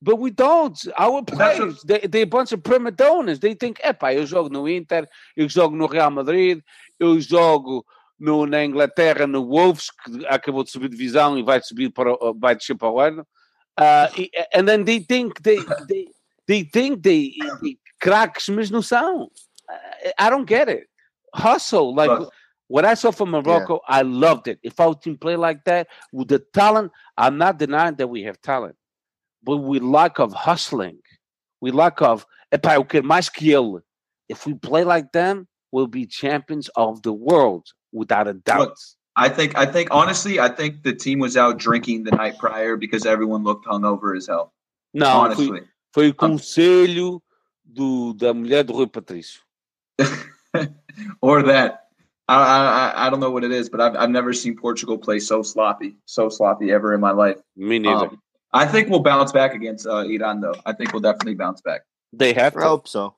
But 0.00 0.16
we 0.16 0.30
don't. 0.30 0.78
Our 0.96 1.22
players, 1.24 1.82
they, 1.82 1.98
they're 2.00 2.22
a 2.22 2.26
bunch 2.26 2.52
of 2.52 2.62
prima 2.62 2.92
donnas. 2.92 3.40
They 3.40 3.54
think, 3.54 3.80
epá, 3.82 4.14
eu 4.14 4.24
jogo 4.26 4.48
no 4.50 4.68
Inter, 4.68 5.06
eu 5.36 5.48
jogo 5.48 5.74
no 5.76 5.86
Real 5.88 6.10
Madrid, 6.10 6.60
eu 7.00 7.18
jogo 7.20 7.84
no, 8.18 8.46
na 8.46 8.64
Inglaterra, 8.64 9.26
no 9.26 9.44
Wolves, 9.44 9.90
que 9.90 10.24
acabou 10.26 10.62
de 10.62 10.70
subir 10.70 10.88
divisão 10.88 11.36
e 11.36 11.42
vai 11.42 11.60
subir 11.62 11.90
para, 11.90 12.12
o- 12.12 12.32
vai 12.34 12.54
descer 12.54 12.76
para 12.76 12.90
o 12.90 13.00
ano. 13.00 13.26
Uh, 13.76 14.06
and 14.54 14.66
then 14.66 14.84
they 14.84 15.00
think 15.00 15.40
they, 15.42 15.58
they, 15.88 16.06
they 16.48 16.64
think 16.64 17.02
they, 17.04 17.36
they 17.62 17.78
craques, 18.00 18.48
mas 18.48 18.70
não 18.70 18.80
são. 18.80 19.28
I 20.18 20.30
don't 20.30 20.46
get 20.46 20.68
it. 20.68 20.88
Hustle, 21.34 21.94
like 21.94 22.10
what 22.68 22.84
I 22.84 22.94
saw 22.94 23.10
from 23.10 23.30
Morocco, 23.30 23.80
I 23.86 24.02
loved 24.02 24.48
it. 24.48 24.58
If 24.62 24.80
our 24.80 24.94
team 24.94 25.16
play 25.18 25.36
like 25.36 25.62
that 25.64 25.88
with 26.12 26.28
the 26.28 26.40
talent, 26.54 26.90
I'm 27.16 27.36
not 27.38 27.58
denying 27.58 27.96
that 27.96 28.08
we 28.08 28.22
have 28.22 28.40
talent, 28.40 28.76
but 29.44 29.58
we 29.58 29.78
lack 29.78 30.18
of 30.18 30.32
hustling, 30.32 30.98
we 31.60 31.70
lack 31.70 32.00
of. 32.02 32.26
Epá, 32.50 32.74
eu 32.76 32.84
quero 32.84 33.04
mais 33.04 33.28
que 33.28 33.52
ele. 33.52 33.82
If 34.28 34.46
we 34.46 34.54
play 34.54 34.84
like 34.84 35.12
them, 35.12 35.46
we'll 35.70 35.86
be 35.86 36.06
champions 36.06 36.70
of 36.76 37.02
the 37.02 37.12
world 37.12 37.66
without 37.92 38.26
a 38.26 38.32
doubt. 38.32 38.60
Look, 38.60 38.76
I 39.16 39.28
think. 39.28 39.54
I 39.54 39.66
think 39.66 39.88
honestly, 39.90 40.40
I 40.40 40.48
think 40.48 40.82
the 40.82 40.94
team 40.94 41.18
was 41.18 41.36
out 41.36 41.58
drinking 41.58 42.04
the 42.04 42.12
night 42.12 42.38
prior 42.38 42.76
because 42.76 43.04
everyone 43.04 43.44
looked 43.44 43.66
hungover 43.66 44.16
as 44.16 44.26
hell. 44.28 44.54
No, 44.94 45.08
honestly, 45.08 45.60
foi, 45.94 46.04
foi 46.04 46.08
o 46.08 46.14
conselho 46.14 47.22
do, 47.64 48.14
da 48.14 48.32
mulher 48.34 48.64
do 48.64 48.72
Rui 48.72 48.86
Patrício. 48.86 49.40
or 51.20 51.42
that. 51.44 51.84
I, 52.28 52.34
I 52.34 53.06
I 53.06 53.10
don't 53.10 53.20
know 53.20 53.30
what 53.30 53.42
it 53.42 53.52
is, 53.52 53.70
but 53.70 53.80
I've 53.80 53.96
I've 53.96 54.10
never 54.10 54.34
seen 54.34 54.54
Portugal 54.54 54.98
play 54.98 55.18
so 55.18 55.42
sloppy, 55.42 55.96
so 56.04 56.28
sloppy 56.28 56.70
ever 56.70 56.92
in 56.92 57.00
my 57.00 57.10
life. 57.10 57.38
Me 57.56 57.78
neither. 57.78 58.08
Um, 58.08 58.22
I 58.52 58.66
think 58.66 58.88
we'll 58.90 59.00
bounce 59.00 59.32
back 59.32 59.54
against 59.54 59.86
uh, 59.86 59.98
Iran, 60.00 60.40
though. 60.40 60.54
I 60.66 60.72
think 60.74 60.92
we'll 60.92 61.00
definitely 61.02 61.34
bounce 61.34 61.60
back. 61.62 61.82
they 62.12 62.32
have 62.34 62.52
to. 62.52 62.58
I 62.60 62.62
to. 62.62 62.68
hope 62.68 62.88
so. 62.88 63.14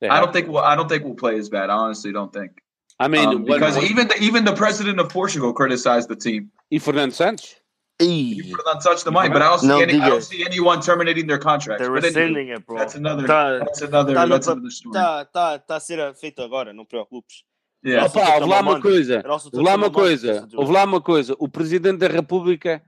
They 0.00 0.08
I 0.08 0.20
don't 0.20 0.32
think 0.32 0.48
we'll. 0.48 0.58
I 0.58 0.76
don't 0.76 0.88
think 0.88 1.04
we'll 1.04 1.14
play 1.14 1.38
as 1.38 1.48
bad. 1.48 1.70
I 1.70 1.74
honestly 1.74 2.12
don't 2.12 2.32
think. 2.32 2.52
I 2.98 3.08
mean, 3.08 3.26
Um, 3.26 3.34
when- 3.36 3.58
because 3.58 3.76
when- 3.76 3.86
even 3.86 4.08
the, 4.08 4.18
even 4.22 4.44
the 4.44 4.54
president 4.54 5.00
of 5.00 5.08
Portugal 5.08 5.54
criticized 5.54 6.08
the 6.10 6.16
team. 6.16 6.50
e 6.70 6.78
Fernando 6.78 7.14
Santos. 7.14 7.56
Put 8.00 8.66
on 8.66 8.80
touch 8.80 9.04
the 9.04 9.10
money, 9.10 9.28
but 9.28 9.42
I 9.42 9.48
don't 9.50 9.58
see 9.60 9.66
No, 9.68 9.78
any. 9.80 10.00
I 10.00 10.08
don't 10.08 10.22
see 10.22 10.44
anyone 10.44 10.80
terminating 10.80 11.26
their 11.26 11.38
contracts. 11.38 11.82
They're 11.82 11.92
But 11.92 12.04
anyway, 12.04 12.20
rescinding 12.22 12.48
it, 12.56 12.66
bro. 12.66 12.78
that's 12.78 12.94
another. 12.94 13.26
Tá, 13.26 13.58
That's 13.58 13.82
another. 13.82 14.14
tá 14.14 14.26
That's 14.28 14.46
another 14.48 14.70
story. 14.70 14.94
tá, 14.94 15.24
tá, 15.26 15.58
tá 15.58 15.76
a 15.76 15.80
ser 15.80 16.14
feito 16.14 16.42
agora, 16.42 16.72
não 16.72 16.84
preocupes. 16.86 17.42
Yeah. 17.84 18.06
Opa, 18.06 18.34
houve 18.36 18.46
lá 18.48 18.60
uma 18.60 18.80
coisa. 18.80 19.22
Houve 19.26 19.62
lá 19.64 19.74
uma 19.74 19.90
coisa. 19.90 20.48
Houve 20.54 20.72
lá 20.72 20.84
uma 20.84 21.00
coisa. 21.00 21.34
O 21.38 21.48
presidente 21.48 21.98
da 21.98 22.08
República 22.08 22.82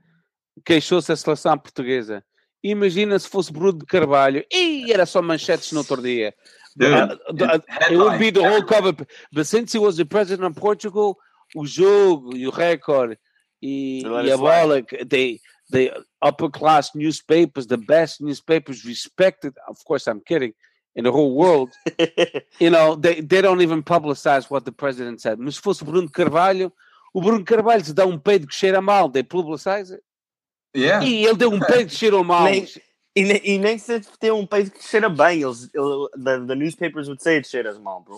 queixou-se 0.65 1.07
da 1.07 1.15
seleção 1.15 1.57
portuguesa. 1.57 2.23
Imagina 2.63 3.17
se 3.19 3.27
fosse 3.27 3.51
Bruno 3.51 3.79
de 3.79 3.85
Carvalho. 3.85 4.45
E 4.51 4.91
era 4.91 5.05
só 5.05 5.21
manchetes 5.21 5.71
no 5.71 5.79
outro 5.79 6.01
dia. 6.01 6.33
Dude, 6.75 6.91
Uh, 6.93 7.05
uh, 7.33 7.61
it 7.89 7.95
would 7.97 8.17
be 8.17 8.31
the 8.31 8.39
whole 8.39 8.63
cover. 8.63 8.93
But 9.31 9.45
since 9.45 9.73
he 9.77 9.79
was 9.79 9.97
the 9.97 10.05
president 10.05 10.47
of 10.47 10.59
Portugal, 10.59 11.17
o 11.55 11.65
jogo 11.67 12.35
e 12.35 12.47
o 12.47 12.51
recorde 12.51 13.17
e, 13.63 14.01
They 14.03 14.09
let 14.09 14.25
e 14.25 14.27
it 14.29 14.33
a 14.33 14.37
slide. 14.37 14.61
bola, 14.61 15.05
they, 15.05 15.39
the 15.71 15.91
upper 16.21 16.49
class 16.49 16.93
newspapers, 16.93 17.67
the 17.67 17.77
best 17.77 18.19
newspapers 18.21 18.83
respected, 18.85 19.53
of 19.67 19.77
course, 19.85 20.07
I'm 20.07 20.21
kidding, 20.21 20.53
in 20.95 21.03
the 21.05 21.11
whole 21.11 21.33
world, 21.35 21.71
you 22.59 22.69
know, 22.69 22.95
they, 22.95 23.21
they 23.21 23.41
don't 23.41 23.61
even 23.61 23.81
publicize 23.83 24.49
what 24.51 24.65
the 24.65 24.71
president 24.71 25.21
said. 25.21 25.39
Mas 25.39 25.55
se 25.55 25.61
fosse 25.61 25.83
Bruno 25.83 26.07
de 26.07 26.11
Carvalho, 26.13 26.71
o 27.13 27.21
Bruno 27.21 27.43
Carvalho 27.43 27.83
se 27.83 27.93
dá 27.93 28.05
um 28.05 28.19
peido 28.19 28.45
que 28.47 28.53
cheira 28.55 28.81
mal, 28.81 29.09
they 29.09 29.23
publicize 29.23 29.91
it. 29.93 30.03
Yeah. 30.75 31.03
E 31.05 31.25
ele 31.25 31.35
deu 31.37 31.49
um 31.51 31.59
peido 31.65 31.89
que 31.89 31.95
cheirou 31.95 32.23
mal. 32.23 32.45
Nem- 32.45 32.67
E, 33.15 33.23
ne- 33.23 33.41
e 33.43 33.59
nem 33.59 33.77
se 33.77 33.99
tem 34.19 34.31
um 34.31 34.43
país 34.47 34.69
que 34.69 34.83
cheira 34.83 35.07
bem, 35.07 35.43
eles, 35.43 35.69
ele- 35.73 36.09
the, 36.23 36.47
the 36.47 36.55
newspapers 36.55 37.07
would 37.07 37.21
say 37.21 37.37
it 37.37 37.47
cheiras 37.47 37.77
mal, 37.77 38.01
bro. 38.01 38.17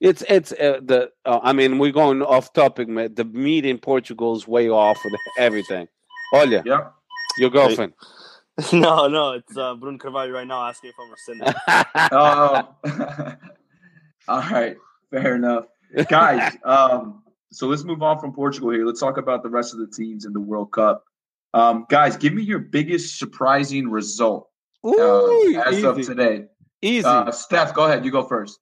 It's 0.00 0.22
it's 0.28 0.52
uh, 0.52 0.80
the 0.82 1.10
uh, 1.26 1.40
I 1.42 1.52
mean 1.52 1.78
we're 1.78 1.92
going 1.92 2.22
off 2.22 2.52
topic, 2.54 2.88
man. 2.88 3.14
The 3.14 3.24
meat 3.24 3.66
in 3.66 3.78
Portugal 3.78 4.34
is 4.34 4.48
way 4.48 4.70
off 4.70 4.98
with 5.04 5.14
everything. 5.36 5.88
Olha, 6.34 6.64
yeah, 6.64 6.88
your 7.36 7.50
girlfriend. 7.50 7.92
no, 8.72 9.08
no, 9.08 9.32
it's 9.32 9.56
uh, 9.56 9.74
Bruno 9.74 9.98
Carvalho 9.98 10.32
right 10.32 10.46
now 10.46 10.66
asking 10.66 10.90
if 10.90 10.96
I'm 10.98 11.10
rescinding. 11.10 11.54
Oh. 12.12 12.74
All 14.28 14.40
right. 14.50 14.76
Fair 15.10 15.36
enough, 15.36 15.66
guys. 16.08 16.56
Um, 16.64 17.22
so 17.52 17.66
let's 17.66 17.84
move 17.84 18.02
on 18.02 18.20
from 18.20 18.32
Portugal 18.32 18.70
here. 18.70 18.86
Let's 18.86 19.00
talk 19.00 19.16
about 19.16 19.42
the 19.42 19.50
rest 19.50 19.72
of 19.74 19.80
the 19.80 19.86
teams 19.86 20.24
in 20.24 20.32
the 20.32 20.40
World 20.40 20.72
Cup. 20.72 21.04
Um, 21.52 21.84
guys, 21.88 22.16
give 22.16 22.32
me 22.32 22.42
your 22.42 22.60
biggest 22.60 23.18
surprising 23.18 23.90
result 23.90 24.48
uh, 24.84 24.90
Ooh, 24.90 25.62
as 25.66 25.82
of 25.82 26.00
today. 26.00 26.44
easy. 26.80 27.04
Uh, 27.04 27.30
Steph, 27.32 27.74
go 27.74 27.86
ahead. 27.86 28.04
You 28.04 28.12
go 28.12 28.22
first. 28.22 28.60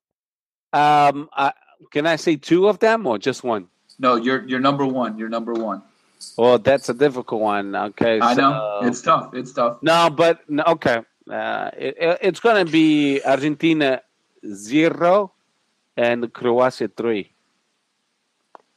Um, 0.73 1.29
I, 1.33 1.53
can 1.91 2.05
I 2.05 2.15
say 2.15 2.35
two 2.35 2.67
of 2.67 2.79
them 2.79 3.05
or 3.07 3.17
just 3.17 3.43
one? 3.43 3.67
No, 3.99 4.15
you're 4.15 4.47
you're 4.47 4.59
number 4.59 4.85
one. 4.85 5.17
You're 5.17 5.29
number 5.29 5.53
one. 5.53 5.81
Oh, 6.37 6.57
that's 6.57 6.89
a 6.89 6.93
difficult 6.93 7.41
one. 7.41 7.75
Okay, 7.75 8.19
I 8.21 8.33
know 8.33 8.79
it's 8.83 9.01
tough. 9.01 9.33
It's 9.33 9.53
tough. 9.53 9.81
No, 9.81 10.09
but 10.09 10.39
okay. 10.67 11.01
Uh, 11.29 11.69
it, 11.77 11.95
it- 11.99 12.19
it's 12.21 12.39
gonna 12.39 12.65
be 12.65 13.21
Argentina 13.23 14.01
zero 14.45 15.31
and 15.97 16.31
Croatia 16.33 16.89
three. 16.95 17.31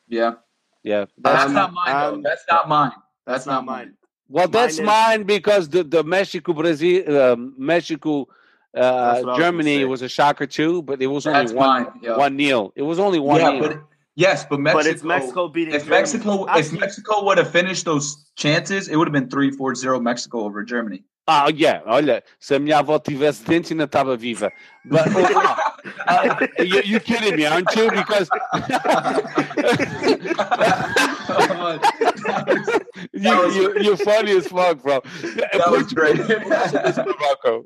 Yeah, 0.08 0.34
Yeah, 0.82 1.06
that's 1.18 1.44
Um, 1.46 1.54
not 1.54 1.72
mine. 1.72 1.86
though. 1.86 2.14
um, 2.14 2.22
that's 2.22 2.44
not 2.50 2.68
mine. 2.68 2.90
That's, 3.24 3.44
that's 3.44 3.46
not 3.46 3.52
not 3.54 3.64
mine. 3.64 3.86
mine. 3.86 3.94
Well, 4.28 4.48
that's 4.48 4.78
Mine 4.78 4.82
is- 4.82 4.86
mine 4.86 5.22
because 5.24 5.68
the, 5.68 5.84
the 5.84 6.02
Mexico 6.04 6.52
Brazil 6.52 7.16
uh, 7.16 7.36
Mexico 7.56 8.12
That's 8.22 8.28
what 8.28 8.28
I 8.28 8.41
uh, 8.76 9.36
Germany 9.36 9.78
say. 9.78 9.84
was 9.84 10.02
a 10.02 10.08
shocker 10.08 10.46
too, 10.46 10.82
but 10.82 11.02
it 11.02 11.06
was 11.06 11.24
That's 11.24 11.50
only 11.50 11.54
one 11.54 11.84
mine. 11.84 11.92
Yeah. 12.02 12.16
one 12.16 12.36
nil. 12.36 12.72
It 12.74 12.82
was 12.82 12.98
only 12.98 13.18
one 13.18 13.40
yeah, 13.40 13.50
nil. 13.50 13.68
but 13.68 13.82
yes, 14.14 14.46
but 14.48 14.60
Mexico. 14.60 14.82
But 14.82 14.86
it's 14.90 15.02
Mexico 15.02 15.48
beating 15.48 15.74
If 15.74 15.84
Germany. 15.84 16.00
Mexico, 16.00 16.44
if 16.44 16.50
Actually, 16.50 16.80
Mexico 16.80 17.24
would 17.24 17.38
have 17.38 17.50
finished 17.50 17.84
those 17.84 18.30
chances, 18.36 18.88
it 18.88 18.96
would 18.96 19.08
have 19.08 19.12
been 19.12 19.28
3-4-0 19.28 20.02
Mexico 20.02 20.40
over 20.40 20.62
Germany. 20.64 21.04
Ah, 21.28 21.48
yeah. 21.54 21.82
Olha, 21.86 22.20
se 22.40 22.56
a 22.56 22.58
minha 22.58 22.78
avó 22.78 22.98
tivesse 22.98 23.44
dentes 23.44 23.70
ainda 23.70 23.84
estava 23.84 24.16
viva. 24.16 24.50
But 24.84 25.06
oh, 25.06 25.56
uh, 26.08 26.46
you, 26.58 26.80
you 26.82 27.00
kidding 27.00 27.36
me, 27.36 27.46
aren't 27.46 27.72
you? 27.76 27.88
Because 27.92 28.28
you, 33.12 33.50
you, 33.52 33.80
you're 33.80 33.96
funny 33.96 34.32
as 34.36 34.46
fuck, 34.48 34.82
bro. 34.82 35.00
That 35.22 35.70
was 35.70 35.92
great. 35.92 36.18
It's 36.28 36.96
Morocco. 36.98 37.64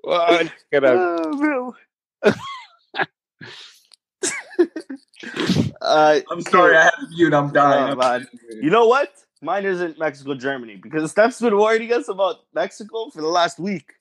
Get 0.73 0.85
out. 0.85 1.21
Oh, 1.27 1.75
uh, 5.83 6.21
I'm 6.31 6.41
sorry, 6.43 6.77
I 6.77 6.83
have 6.85 6.93
to 6.95 7.07
mute. 7.11 7.35
I'm 7.35 7.53
dying. 7.53 7.93
Oh, 7.93 7.97
man. 7.97 8.27
You 8.63 8.71
know 8.71 8.87
what? 8.87 9.13
Mine 9.43 9.65
isn't 9.67 9.99
Mexico 9.99 10.35
Germany 10.35 10.77
because 10.83 11.11
Steph's 11.11 11.41
been 11.41 11.57
worrying 11.57 11.93
us 11.93 12.09
about 12.09 12.37
Mexico 12.55 13.11
for 13.11 13.21
the 13.21 13.27
last 13.29 13.59
week. 13.59 13.93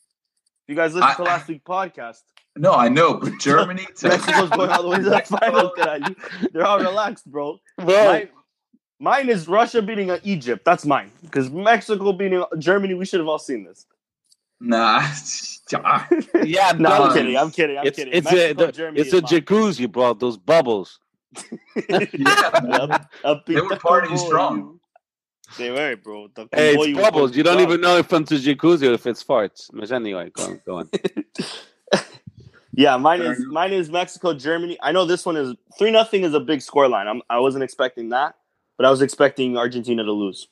You 0.67 0.75
guys 0.75 0.93
listened 0.93 1.11
I- 1.11 1.15
to 1.15 1.23
last 1.23 1.47
week's 1.47 1.63
podcast, 1.63 2.21
No, 2.55 2.73
I 2.73 2.87
know, 2.89 3.15
but 3.15 3.33
Germany. 3.39 3.85
To, 3.97 4.07
Mexico's 4.09 4.49
going 4.49 4.69
all 4.71 4.81
the 4.83 4.89
way 4.89 4.97
to 4.97 5.03
the 5.03 5.09
Mexico- 5.11 5.39
final. 5.39 5.71
caralho. 5.77 6.15
They're 6.53 6.65
all 6.65 6.79
relaxed, 6.79 7.29
bro. 7.29 7.59
Bro, 7.77 8.05
Mine, 8.05 8.29
mine 8.99 9.29
is 9.29 9.47
Russia 9.47 9.81
beating 9.81 10.11
uh, 10.11 10.19
Egypt. 10.23 10.65
That's 10.65 10.85
mine. 10.85 11.11
Because 11.21 11.49
Mexico 11.49 12.13
beating 12.13 12.43
Germany, 12.59 12.93
we 12.93 13.05
should 13.05 13.19
have 13.19 13.27
all 13.27 13.39
seen 13.39 13.63
this. 13.65 13.85
Nah. 14.61 15.01
yeah, 16.43 16.73
No, 16.77 16.89
I'm 16.91 17.13
kidding. 17.13 17.37
I'm 17.37 17.51
kidding. 17.51 17.77
I'm 17.77 17.87
it's 17.87 17.97
kidding. 17.97 18.13
it's 18.13 18.27
a 18.31 18.35
Mexico, 18.35 18.65
the- 18.67 18.71
Germany 18.71 19.01
it's 19.01 19.13
a 19.13 19.21
mine. 19.21 19.23
jacuzzi, 19.25 19.91
bro. 19.91 20.13
Those 20.13 20.37
bubbles. 20.37 20.99
yeah. 21.89 21.99
Yep. 22.09 23.09
Up 23.23 23.45
They 23.45 23.55
were 23.55 23.69
partying 23.71 24.17
strong. 24.17 24.79
They 25.57 25.69
were, 25.71 25.95
bro. 25.97 26.27
The 26.33 26.47
Hey, 26.53 26.75
it's 26.75 26.77
was 26.77 26.91
bubbles. 26.93 27.35
You 27.35 27.43
don't 27.43 27.55
strong. 27.59 27.67
even 27.69 27.81
know 27.81 27.97
if 27.97 28.11
it's 28.11 28.31
a 28.31 28.35
jacuzzi 28.35 28.89
or 28.89 28.93
if 28.93 29.05
it's 29.05 29.23
farts. 29.23 29.69
But 29.73 29.91
anyway, 29.91 30.29
go 30.31 30.43
on. 30.45 30.61
Go 30.65 30.77
on. 30.79 30.89
Yeah, 32.77 32.97
mine 32.97 33.21
is 33.21 33.39
mine 33.45 33.71
is 33.71 33.89
Mexico 33.89 34.33
Germany. 34.33 34.77
I 34.83 34.91
know 34.91 35.05
this 35.05 35.25
one 35.25 35.37
is 35.37 35.55
three 35.79 35.91
nothing 35.91 36.23
is 36.23 36.33
a 36.33 36.41
big 36.41 36.59
scoreline. 36.59 37.07
I'm 37.07 37.21
I 37.29 37.39
wasn't 37.39 37.63
expecting 37.63 38.09
that, 38.09 38.35
but 38.77 38.85
I 38.85 38.89
was 38.91 39.01
expecting 39.01 39.57
Argentina 39.57 40.03
to 40.03 40.11
lose. 40.11 40.47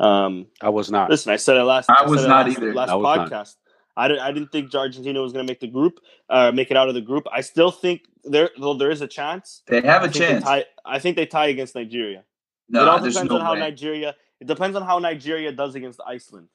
Um, 0.00 0.46
I 0.60 0.68
was 0.70 0.90
not. 0.90 1.10
listen, 1.10 1.32
I 1.32 1.36
said 1.36 1.56
it 1.56 1.62
last. 1.62 1.88
I 1.88 2.00
said 2.00 2.08
was 2.10 2.26
not 2.26 2.46
last, 2.46 2.58
either. 2.58 2.74
Last 2.74 2.88
I 2.90 2.94
was 2.96 3.16
not. 3.16 3.30
podcast, 3.30 3.56
I 3.96 4.08
didn't. 4.08 4.20
I 4.22 4.32
didn't 4.32 4.50
think 4.50 4.74
Argentina 4.74 5.20
was 5.20 5.32
going 5.32 5.46
to 5.46 5.50
make 5.50 5.60
the 5.60 5.68
group, 5.68 6.00
uh, 6.28 6.50
make 6.52 6.70
it 6.70 6.76
out 6.76 6.88
of 6.88 6.94
the 6.94 7.00
group. 7.00 7.26
I 7.32 7.40
still 7.40 7.70
think 7.70 8.02
there, 8.24 8.50
though 8.58 8.74
there 8.74 8.90
is 8.90 9.00
a 9.00 9.06
chance. 9.06 9.62
They 9.68 9.80
have 9.82 10.02
I 10.02 10.06
a 10.06 10.08
think 10.08 10.14
they 10.14 10.28
chance. 10.28 10.44
tie. 10.44 10.64
I 10.84 10.98
think 10.98 11.16
they 11.16 11.26
tie 11.26 11.46
against 11.48 11.74
Nigeria. 11.74 12.20
it 12.20 12.24
No, 12.68 12.88
all 12.88 13.00
there's 13.00 13.14
depends 13.14 13.30
no 13.30 13.38
on 13.38 13.44
how 13.44 13.52
way. 13.52 13.60
Nigeria. 13.60 14.14
It 14.40 14.48
depends 14.48 14.76
on 14.76 14.82
how 14.82 14.98
Nigeria 14.98 15.52
does 15.52 15.76
against 15.76 16.00
Iceland. 16.04 16.48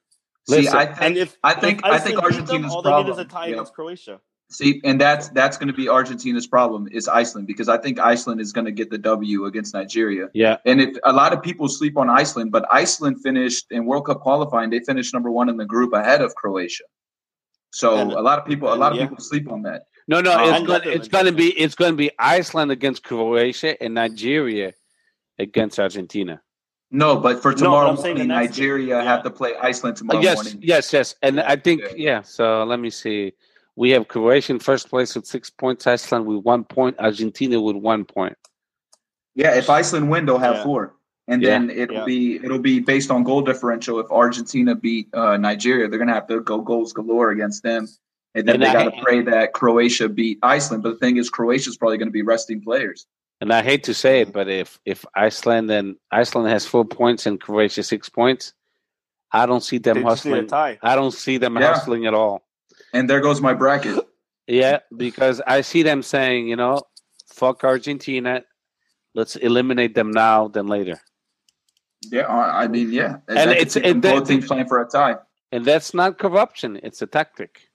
See, 0.49 0.57
Listen, 0.57 0.77
I 0.77 0.83
And 0.99 1.17
if 1.17 1.37
I 1.43 1.53
think, 1.53 1.79
if 1.79 1.85
I 1.85 1.99
think 1.99 2.17
Iceland 2.21 2.37
beat 2.37 2.47
them, 2.47 2.63
Argentina's 2.65 2.73
all 2.73 2.81
they 2.81 2.89
problem. 2.89 3.05
need 3.07 3.11
is 3.13 3.17
a 3.19 3.25
tie 3.25 3.45
yeah. 3.47 3.53
against 3.53 3.73
Croatia. 3.73 4.19
See, 4.49 4.79
and 4.85 4.99
that's 4.99 5.27
that's 5.29 5.57
going 5.57 5.67
to 5.67 5.73
be 5.73 5.89
Argentina's 5.89 6.47
problem 6.47 6.87
is 6.91 7.09
Iceland 7.09 7.47
because 7.47 7.67
I 7.67 7.77
think 7.77 7.99
Iceland 7.99 8.39
is 8.39 8.53
going 8.53 8.63
to 8.63 8.71
get 8.71 8.89
the 8.89 8.97
W 8.97 9.43
against 9.45 9.73
Nigeria. 9.73 10.29
Yeah. 10.33 10.57
And 10.65 10.79
if 10.79 10.95
a 11.03 11.11
lot 11.11 11.33
of 11.33 11.41
people 11.43 11.67
sleep 11.67 11.97
on 11.97 12.09
Iceland, 12.09 12.53
but 12.53 12.65
Iceland 12.71 13.21
finished 13.21 13.65
in 13.71 13.85
World 13.85 14.05
Cup 14.05 14.21
qualifying, 14.21 14.69
they 14.69 14.79
finished 14.79 15.13
number 15.13 15.29
one 15.31 15.49
in 15.49 15.57
the 15.57 15.65
group 15.65 15.91
ahead 15.91 16.21
of 16.21 16.33
Croatia. 16.35 16.85
So 17.71 17.97
And- 17.97 18.13
a 18.13 18.21
lot 18.21 18.39
of 18.39 18.45
people, 18.45 18.73
a 18.73 18.75
lot 18.75 18.93
of 18.93 18.97
yeah. 18.99 19.07
people 19.07 19.21
sleep 19.23 19.51
on 19.51 19.63
that. 19.63 19.83
No, 20.07 20.21
no, 20.21 20.31
it's 20.55 20.65
going 20.65 20.81
it's 20.85 21.07
going 21.09 21.25
to 21.25 21.33
be 21.33 21.49
it's 21.59 21.75
going 21.75 21.91
to 21.91 21.97
be 21.97 22.11
Iceland 22.17 22.71
against 22.71 23.03
Croatia 23.03 23.81
and 23.83 23.93
Nigeria 23.93 24.71
against 25.39 25.77
Argentina. 25.77 26.41
No, 26.89 27.17
but 27.17 27.41
for 27.41 27.53
tomorrow 27.53 27.89
I'm 27.89 27.97
saying 27.97 28.15
morning. 28.15 28.29
Nigeria 28.29 28.95
Yeah. 28.99 29.03
have 29.03 29.23
to 29.23 29.29
play 29.29 29.55
Iceland 29.61 29.97
tomorrow 29.97 30.21
yes, 30.21 30.35
morning. 30.37 30.59
yes, 30.63 30.93
yes, 30.93 31.15
and 31.21 31.35
Yeah. 31.35 31.51
I 31.51 31.57
think 31.57 31.81
Yeah. 31.81 31.93
yeah. 31.97 32.21
So 32.21 32.63
let 32.63 32.79
me 32.79 32.89
see. 32.89 33.33
We 33.77 33.91
have 33.91 34.07
Croatia 34.07 34.53
in 34.53 34.59
first 34.59 34.89
place 34.89 35.15
with 35.15 35.27
six 35.27 35.51
points, 35.51 35.85
Iceland 35.85 36.25
with 36.25 36.43
one 36.43 36.63
point, 36.63 36.95
Argentina 36.99 37.61
with 37.61 37.75
one 37.75 38.05
point. 38.05 38.35
Yeah, 39.35 39.53
if 39.53 39.69
Iceland 39.69 40.09
win, 40.09 40.25
they'll 40.25 40.39
have 40.39 40.55
Yeah. 40.57 40.63
four, 40.63 40.95
and 41.27 41.43
Yeah. 41.43 41.49
then 41.49 41.69
it'll 41.69 41.97
Yeah. 41.97 42.05
be 42.05 42.35
it'll 42.43 42.57
be 42.57 42.79
based 42.79 43.11
on 43.11 43.23
goal 43.23 43.41
differential. 43.41 43.99
If 43.99 44.09
Argentina 44.11 44.73
beat 44.73 45.13
uh, 45.13 45.37
Nigeria, 45.37 45.87
they're 45.87 45.99
gonna 45.99 46.15
have 46.15 46.27
to 46.27 46.41
go 46.41 46.59
goals 46.59 46.91
galore 46.91 47.29
against 47.29 47.61
them, 47.61 47.87
and 48.33 48.47
then 48.47 48.55
And 48.55 48.63
they 48.63 48.67
I- 48.69 48.73
got 48.73 48.95
to 48.95 49.01
pray 49.03 49.21
that 49.21 49.53
Croatia 49.53 50.09
beat 50.09 50.39
Iceland. 50.41 50.81
But 50.81 50.93
the 50.93 50.95
thing 51.05 51.17
is, 51.17 51.29
Croatia's 51.29 51.77
probably 51.77 51.99
going 51.99 52.07
to 52.07 52.11
be 52.11 52.23
resting 52.23 52.59
players. 52.61 53.05
And 53.41 53.53
I 53.53 53.61
hate 53.61 53.83
to 53.83 53.93
say 53.93 54.21
it, 54.21 54.33
but 54.33 54.49
if 54.49 54.79
if 54.85 55.05
Iceland 55.13 55.69
and 55.69 55.97
Iceland 56.11 56.49
has 56.49 56.65
four 56.65 56.83
points 56.83 57.27
and 57.27 57.39
Croatia 57.39 57.83
six 57.83 58.09
points, 58.09 58.53
I 59.31 59.45
don't 59.45 59.61
see 59.63 59.77
them 59.77 59.97
They 59.97 60.01
just 60.03 60.25
need 60.25 60.31
a 60.31 60.35
hustling. 60.37 60.47
tie. 60.47 60.79
I 60.81 60.95
don't 60.95 61.13
see 61.13 61.37
them 61.37 61.55
Yeah. 61.57 61.67
hustling 61.73 62.07
at 62.07 62.15
all. 62.15 62.41
And 62.93 63.09
there 63.09 63.19
goes 63.21 63.41
my 63.41 63.53
bracket. 63.53 64.03
Yeah, 64.47 64.79
because 64.95 65.41
I 65.45 65.61
see 65.61 65.83
them 65.83 66.01
saying, 66.01 66.47
you 66.47 66.55
know, 66.55 66.81
fuck 67.27 67.63
Argentina, 67.63 68.43
let's 69.13 69.35
eliminate 69.35 69.93
them 69.93 70.11
now 70.11 70.47
than 70.47 70.67
later. 70.67 70.99
Yeah, 72.11 72.27
I 72.27 72.63
I 72.63 72.67
mean, 72.67 72.91
yeah, 72.93 73.17
And 73.27 73.37
That 73.37 73.57
it's- 73.57 73.75
and 73.75 74.01
both 74.01 74.23
that- 74.23 74.27
teams 74.27 74.47
playing 74.47 74.67
for 74.67 74.81
a 74.81 74.87
tie. 74.87 75.17
And 75.51 75.63
that's 75.65 75.93
not 75.93 76.17
corruption; 76.19 76.79
it's 76.83 77.01
a 77.01 77.07
tactic. 77.07 77.69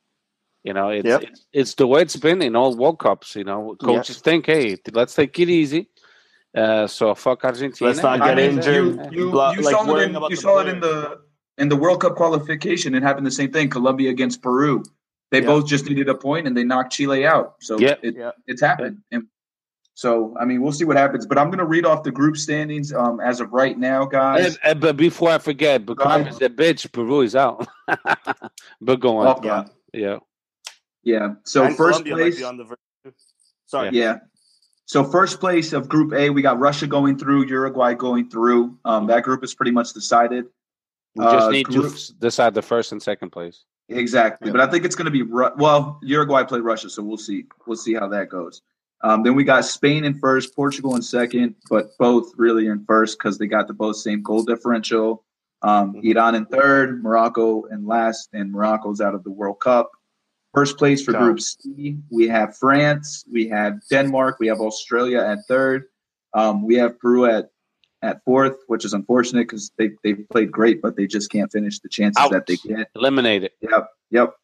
You 0.62 0.72
know, 0.74 0.88
it's 0.90 1.06
Yep. 1.06 1.22
it's, 1.22 1.46
it's 1.52 1.74
the 1.74 1.86
way 1.86 2.02
it's 2.02 2.16
been 2.16 2.40
in 2.42 2.54
all 2.54 2.76
World 2.76 2.98
Cups. 2.98 3.34
You 3.34 3.44
know, 3.44 3.76
coaches 3.82 4.18
think, 4.20 4.46
hey, 4.46 4.76
let's 4.92 5.14
take 5.14 5.38
it 5.38 5.48
easy, 5.50 5.88
Uh, 6.54 6.86
so 6.86 7.14
fuck 7.14 7.44
Argentina. 7.44 7.88
Let's 7.88 8.02
not 8.02 8.20
I 8.20 8.28
get 8.28 8.36
mean, 8.36 8.50
injured. 8.58 9.12
You, 9.12 9.24
you, 9.26 9.30
Blah- 9.30 9.52
you 9.52 9.62
like 9.62 9.74
saw 9.74 9.96
it 9.96 10.02
in, 10.04 10.14
you 10.14 10.28
the 10.28 10.36
saw 10.36 10.60
it 10.60 10.68
in 10.68 10.80
the 10.80 11.20
in 11.58 11.68
the 11.68 11.76
World 11.76 12.00
Cup 12.02 12.14
qualification. 12.14 12.94
It 12.94 13.02
happened 13.02 13.26
the 13.26 13.30
same 13.40 13.50
thing. 13.52 13.68
Colombia 13.70 14.10
against 14.10 14.42
Peru. 14.42 14.82
They 15.32 15.40
Yeah. 15.40 15.46
both 15.46 15.66
just 15.66 15.88
needed 15.88 16.08
a 16.08 16.14
point 16.14 16.46
and 16.46 16.54
they 16.56 16.62
knocked 16.62 16.92
Chile 16.92 17.26
out. 17.26 17.56
So 17.60 17.78
Yeah. 17.78 17.96
it, 18.02 18.14
Yeah. 18.16 18.30
it's 18.46 18.60
happened. 18.60 18.98
And 19.10 19.26
so 19.94 20.36
I 20.38 20.44
mean, 20.44 20.60
we'll 20.62 20.72
see 20.72 20.84
what 20.84 20.96
happens. 20.98 21.26
But 21.26 21.38
I'm 21.38 21.48
going 21.48 21.58
to 21.58 21.64
read 21.64 21.84
off 21.86 22.02
the 22.04 22.12
group 22.12 22.36
standings 22.36 22.92
um, 22.92 23.18
as 23.18 23.40
of 23.40 23.50
right 23.52 23.76
now, 23.78 24.04
guys. 24.04 24.56
Uh, 24.58 24.68
uh, 24.68 24.74
but 24.74 24.96
before 24.96 25.30
I 25.30 25.38
forget, 25.38 25.84
because 25.86 26.20
ahead. 26.20 26.38
the 26.38 26.50
bitch 26.50 26.92
Peru 26.92 27.22
is 27.22 27.34
out. 27.34 27.66
but 28.80 29.00
go 29.00 29.16
on. 29.18 29.26
Off- 29.26 29.40
Yeah. 29.44 29.64
Yeah. 29.94 30.18
yeah. 31.02 31.28
So 31.44 31.64
And 31.64 31.76
first 31.76 32.04
Colombia 32.04 32.14
might 32.14 32.20
place. 32.34 32.44
on 32.44 32.56
the 32.58 32.64
verge. 32.64 33.14
Sorry. 33.66 33.90
Yeah. 33.92 34.18
So 34.84 35.02
first 35.02 35.40
place 35.40 35.72
of 35.72 35.88
Group 35.88 36.12
A, 36.12 36.28
we 36.28 36.42
got 36.42 36.58
Russia 36.58 36.86
going 36.86 37.16
through, 37.16 37.46
Uruguay 37.46 37.94
going 37.94 38.28
through. 38.28 38.78
Um, 38.84 39.06
that 39.06 39.22
group 39.22 39.42
is 39.42 39.54
pretty 39.54 39.70
much 39.72 39.94
decided. 39.94 40.44
We 41.14 41.24
just 41.24 41.46
Uh, 41.46 41.50
need 41.50 41.66
to 41.66 41.72
group- 41.80 41.92
f- 41.94 42.10
decide 42.18 42.52
the 42.52 42.60
first 42.62 42.92
and 42.92 43.02
second 43.02 43.30
place. 43.30 43.64
Exactly, 43.88 44.48
Yeah. 44.48 44.52
but 44.52 44.60
I 44.60 44.66
think 44.70 44.84
it's 44.84 44.94
going 44.94 45.06
to 45.06 45.10
be 45.10 45.22
Ru- 45.22 45.50
well. 45.56 45.98
Uruguay 46.02 46.44
played 46.44 46.62
Russia, 46.62 46.88
so 46.88 47.02
we'll 47.02 47.16
see. 47.18 47.46
We'll 47.66 47.76
see 47.76 47.94
how 47.94 48.08
that 48.08 48.28
goes. 48.28 48.62
Um, 49.04 49.22
then 49.24 49.34
we 49.34 49.42
got 49.44 49.64
Spain 49.64 50.04
in 50.04 50.18
first, 50.18 50.54
Portugal 50.54 50.94
in 50.94 51.02
second, 51.02 51.56
but 51.68 51.90
both 51.98 52.32
really 52.36 52.68
in 52.68 52.84
first 52.84 53.18
because 53.18 53.36
they 53.36 53.46
got 53.48 53.66
the 53.66 53.74
both 53.74 53.96
same 53.96 54.22
goal 54.22 54.44
differential. 54.44 55.24
Um, 55.62 55.94
Mhm. 55.94 56.04
Iran 56.04 56.34
in 56.36 56.46
third, 56.46 57.02
Morocco 57.02 57.64
in 57.64 57.84
last, 57.86 58.28
and 58.32 58.50
Morocco's 58.52 59.00
out 59.00 59.14
of 59.14 59.24
the 59.24 59.30
World 59.30 59.58
Cup. 59.60 59.90
First 60.54 60.78
place 60.78 61.02
for. 61.04 61.12
Group 61.12 61.40
C, 61.40 61.98
we 62.10 62.28
have 62.28 62.56
France, 62.56 63.24
we 63.30 63.48
have 63.48 63.80
Denmark, 63.90 64.36
we 64.38 64.46
have 64.48 64.60
Australia 64.60 65.18
at 65.20 65.38
third, 65.48 65.84
um, 66.34 66.64
we 66.64 66.76
have 66.76 66.98
Peru 67.00 67.26
at 67.26 67.50
at 68.02 68.22
fourth, 68.24 68.56
which 68.66 68.84
is 68.84 68.92
unfortunate 68.92 69.48
because 69.48 69.70
they 69.78 69.90
they 70.02 70.14
played 70.14 70.50
great, 70.50 70.82
but 70.82 70.96
they 70.96 71.06
just 71.06 71.30
can't 71.30 71.50
finish 71.50 71.78
the 71.78 71.88
chances 71.88 72.22
Out. 72.22 72.32
that 72.32 72.46
they 72.46 72.56
get. 72.56 72.88
Eliminate 72.94 73.44
it. 73.44 73.54
Yep, 73.60 73.90
yep. 74.10 74.34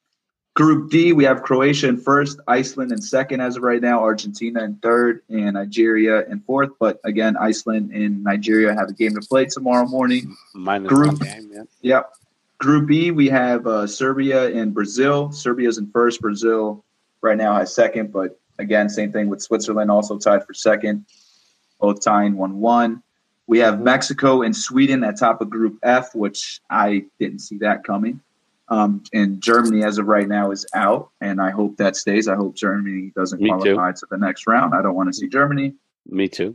Group 0.54 0.90
D, 0.90 1.12
we 1.12 1.22
have 1.22 1.42
Croatia 1.42 1.88
in 1.88 1.98
first, 1.98 2.40
Iceland 2.48 2.90
in 2.90 3.00
second 3.00 3.40
as 3.40 3.56
of 3.56 3.62
right 3.62 3.80
now, 3.80 4.00
Argentina 4.00 4.64
in 4.64 4.74
third, 4.76 5.22
and 5.28 5.52
Nigeria 5.52 6.24
in 6.26 6.40
fourth. 6.40 6.70
But 6.80 6.98
again, 7.04 7.36
Iceland 7.36 7.92
and 7.92 8.24
Nigeria 8.24 8.74
have 8.74 8.88
a 8.88 8.92
game 8.92 9.14
to 9.14 9.20
play 9.20 9.44
tomorrow 9.44 9.86
morning. 9.86 10.36
Minus 10.54 10.88
Group. 10.88 11.20
game. 11.20 11.50
Yeah. 11.52 11.62
Yep. 11.82 12.12
Group 12.58 12.88
B, 12.88 13.12
we 13.12 13.28
have 13.28 13.68
uh, 13.68 13.86
Serbia 13.86 14.50
and 14.50 14.74
Brazil. 14.74 15.30
Serbia's 15.30 15.78
in 15.78 15.92
first. 15.92 16.20
Brazil 16.20 16.84
right 17.20 17.36
now 17.36 17.54
has 17.54 17.72
second, 17.72 18.12
but 18.12 18.40
again, 18.58 18.88
same 18.88 19.12
thing 19.12 19.28
with 19.28 19.40
Switzerland, 19.40 19.92
also 19.92 20.18
tied 20.18 20.44
for 20.44 20.54
second, 20.54 21.06
both 21.80 22.02
tying 22.02 22.36
1 22.36 22.58
1. 22.58 23.02
We 23.48 23.58
have 23.60 23.80
Mexico 23.80 24.42
and 24.42 24.54
Sweden 24.54 25.02
at 25.02 25.16
top 25.16 25.40
of 25.40 25.48
Group 25.48 25.78
F, 25.82 26.14
which 26.14 26.60
I 26.68 27.06
didn't 27.18 27.38
see 27.40 27.56
that 27.58 27.82
coming. 27.82 28.20
Um, 28.68 29.02
and 29.14 29.42
Germany, 29.42 29.82
as 29.82 29.96
of 29.96 30.06
right 30.06 30.28
now, 30.28 30.50
is 30.50 30.66
out, 30.74 31.08
and 31.22 31.40
I 31.40 31.50
hope 31.50 31.78
that 31.78 31.96
stays. 31.96 32.28
I 32.28 32.34
hope 32.34 32.54
Germany 32.54 33.10
doesn't 33.16 33.40
Me 33.40 33.48
too. 33.48 33.74
qualify 33.74 33.92
to 33.92 34.06
the 34.10 34.18
next 34.18 34.46
round. 34.46 34.74
I 34.74 34.82
don't 34.82 34.94
want 34.94 35.08
to 35.08 35.14
see 35.14 35.28
Germany. 35.28 35.74
Me 36.06 36.28
too. 36.28 36.54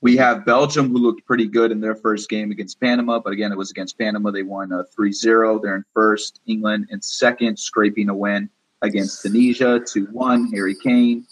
We 0.00 0.16
have 0.18 0.46
Belgium, 0.46 0.90
who 0.90 0.98
looked 0.98 1.26
pretty 1.26 1.48
good 1.48 1.72
in 1.72 1.80
their 1.80 1.96
first 1.96 2.28
game 2.28 2.52
against 2.52 2.80
Panama, 2.80 3.18
but 3.18 3.32
again, 3.32 3.50
it 3.50 3.58
was 3.58 3.72
against 3.72 3.98
Panama. 3.98 4.30
They 4.30 4.44
won 4.44 4.72
uh, 4.72 4.84
3 4.94 5.10
0. 5.10 5.58
They're 5.58 5.74
in 5.74 5.84
first. 5.92 6.40
England 6.46 6.86
in 6.90 7.02
second, 7.02 7.58
scraping 7.58 8.08
a 8.10 8.14
win 8.14 8.48
against 8.82 9.22
Tunisia 9.22 9.80
2 9.84 10.06
1. 10.12 10.52
Harry 10.52 10.76
Kane. 10.76 11.26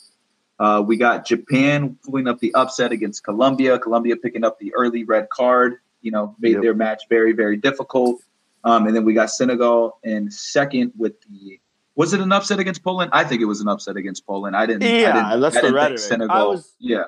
Uh, 0.58 0.82
we 0.86 0.96
got 0.96 1.26
Japan 1.26 1.98
pulling 2.04 2.26
up 2.28 2.38
the 2.40 2.54
upset 2.54 2.92
against 2.92 3.22
Colombia. 3.24 3.78
Colombia 3.78 4.16
picking 4.16 4.44
up 4.44 4.58
the 4.58 4.72
early 4.74 5.04
red 5.04 5.28
card, 5.30 5.76
you 6.00 6.10
know, 6.10 6.34
made 6.40 6.52
Yep. 6.54 6.62
their 6.62 6.74
match 6.74 7.02
very, 7.10 7.32
very 7.32 7.56
difficult. 7.56 8.20
Um, 8.64 8.86
and 8.86 8.96
then 8.96 9.04
we 9.04 9.12
got 9.14 9.30
Senegal 9.30 9.98
in 10.02 10.30
second 10.30 10.92
with 10.96 11.20
the. 11.22 11.60
Was 11.94 12.12
it 12.12 12.20
an 12.20 12.30
upset 12.32 12.58
against 12.58 12.82
Poland? 12.82 13.10
I 13.14 13.24
think 13.24 13.40
it 13.40 13.46
was 13.46 13.60
an 13.60 13.68
upset 13.68 13.96
against 13.96 14.26
Poland. 14.26 14.54
I 14.56 14.66
didn't. 14.66 14.82
I 14.82 14.86
Yeah, 15.00 15.30
didn't, 15.30 15.40
that's 15.40 15.56
I 15.56 15.60
the 15.60 15.66
didn't 15.68 15.74
think 15.74 15.74
rhetoric. 15.76 15.98
Senegal. 15.98 16.36
I 16.36 16.42
was- 16.42 16.74
yeah. 16.78 17.04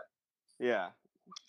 Yeah. 0.59 0.86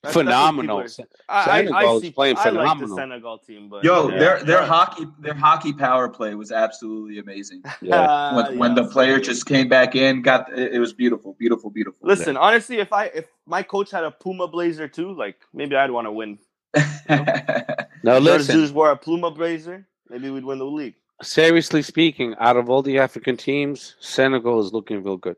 That's- 0.01 0.15
that's 0.15 0.29
Phenomenal. 0.31 0.81
people 0.83 1.05
I, 1.27 1.39
I, 1.39 1.45
Senegal 1.59 1.75
I 1.75 1.83
is 1.95 2.01
see, 2.01 2.11
playing 2.11 2.37
I 2.37 2.39
like 2.39 2.53
the 2.53 2.59
phenomenal. 2.59 2.95
Senegal 2.97 3.37
team, 3.39 3.67
but 3.69 3.83
Yo, 3.83 4.07
yeah. 4.09 4.17
their 4.19 4.43
their 4.43 4.61
Yeah. 4.61 4.65
hockey 4.67 5.05
their 5.19 5.33
hockey 5.33 5.73
power 5.73 6.07
play 6.07 6.35
was 6.35 6.51
absolutely 6.53 7.19
amazing. 7.19 7.63
Yeah. 7.81 7.95
Uh, 8.01 8.35
When, 8.35 8.59
when 8.59 8.75
the 8.75 8.83
yes. 8.83 8.93
player 8.93 9.19
just 9.19 9.45
came 9.45 9.67
back 9.67 9.95
in, 9.95 10.21
got 10.21 10.51
it, 10.57 10.73
it 10.75 10.79
was 10.79 10.93
beautiful, 10.93 11.35
beautiful, 11.37 11.69
beautiful. 11.69 11.99
Listen, 12.07 12.37
honestly, 12.37 12.77
if 12.77 12.93
I 12.93 13.05
if 13.07 13.25
my 13.45 13.61
coach 13.61 13.91
had 13.91 14.05
a 14.05 14.11
Puma 14.11 14.47
blazer 14.47 14.87
too, 14.87 15.11
like 15.11 15.35
maybe 15.53 15.75
I'd 15.75 15.91
want 15.91 16.07
to 16.07 16.11
win. 16.11 16.39
Now 17.09 18.19
George 18.19 18.23
listen. 18.23 18.55
Jesus 18.55 18.71
wore 18.71 18.91
a 18.91 18.95
Puma 18.97 19.31
blazer, 19.31 19.85
maybe 20.09 20.29
we'd 20.29 20.45
win 20.45 20.59
the 20.59 20.65
league. 20.65 20.95
Seriously 21.21 21.81
speaking, 21.81 22.33
out 22.39 22.55
of 22.55 22.69
all 22.69 22.81
the 22.81 22.97
African 22.99 23.35
teams, 23.35 23.95
Senegal 23.99 24.61
is 24.61 24.71
looking 24.71 25.03
real 25.03 25.17
good. 25.17 25.35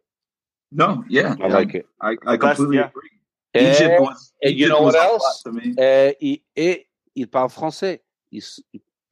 no, 0.71 1.03
yeah, 1.09 1.35
I 1.41 1.47
like 1.47 1.73
it. 1.73 1.87
I, 1.99 2.09
I 2.27 2.33
The 2.33 2.37
best, 2.37 2.57
completely 2.57 2.77
yeah. 2.77 2.87
agree. 2.89 3.09
Egypt 3.53 3.81
Eh, 3.81 3.99
was. 3.99 4.33
and 4.43 4.55
you 4.55 4.67
know 4.67 4.81
was 4.83 4.93
what 4.95 5.03
else? 5.03 5.43
lot 5.45 5.51
To 5.51 5.51
me. 5.51 5.75
euh, 5.79 6.11
il, 6.21 6.41
et 6.55 6.87
il 7.15 7.27
parle 7.27 7.49
français. 7.49 8.01
Il 8.31 8.41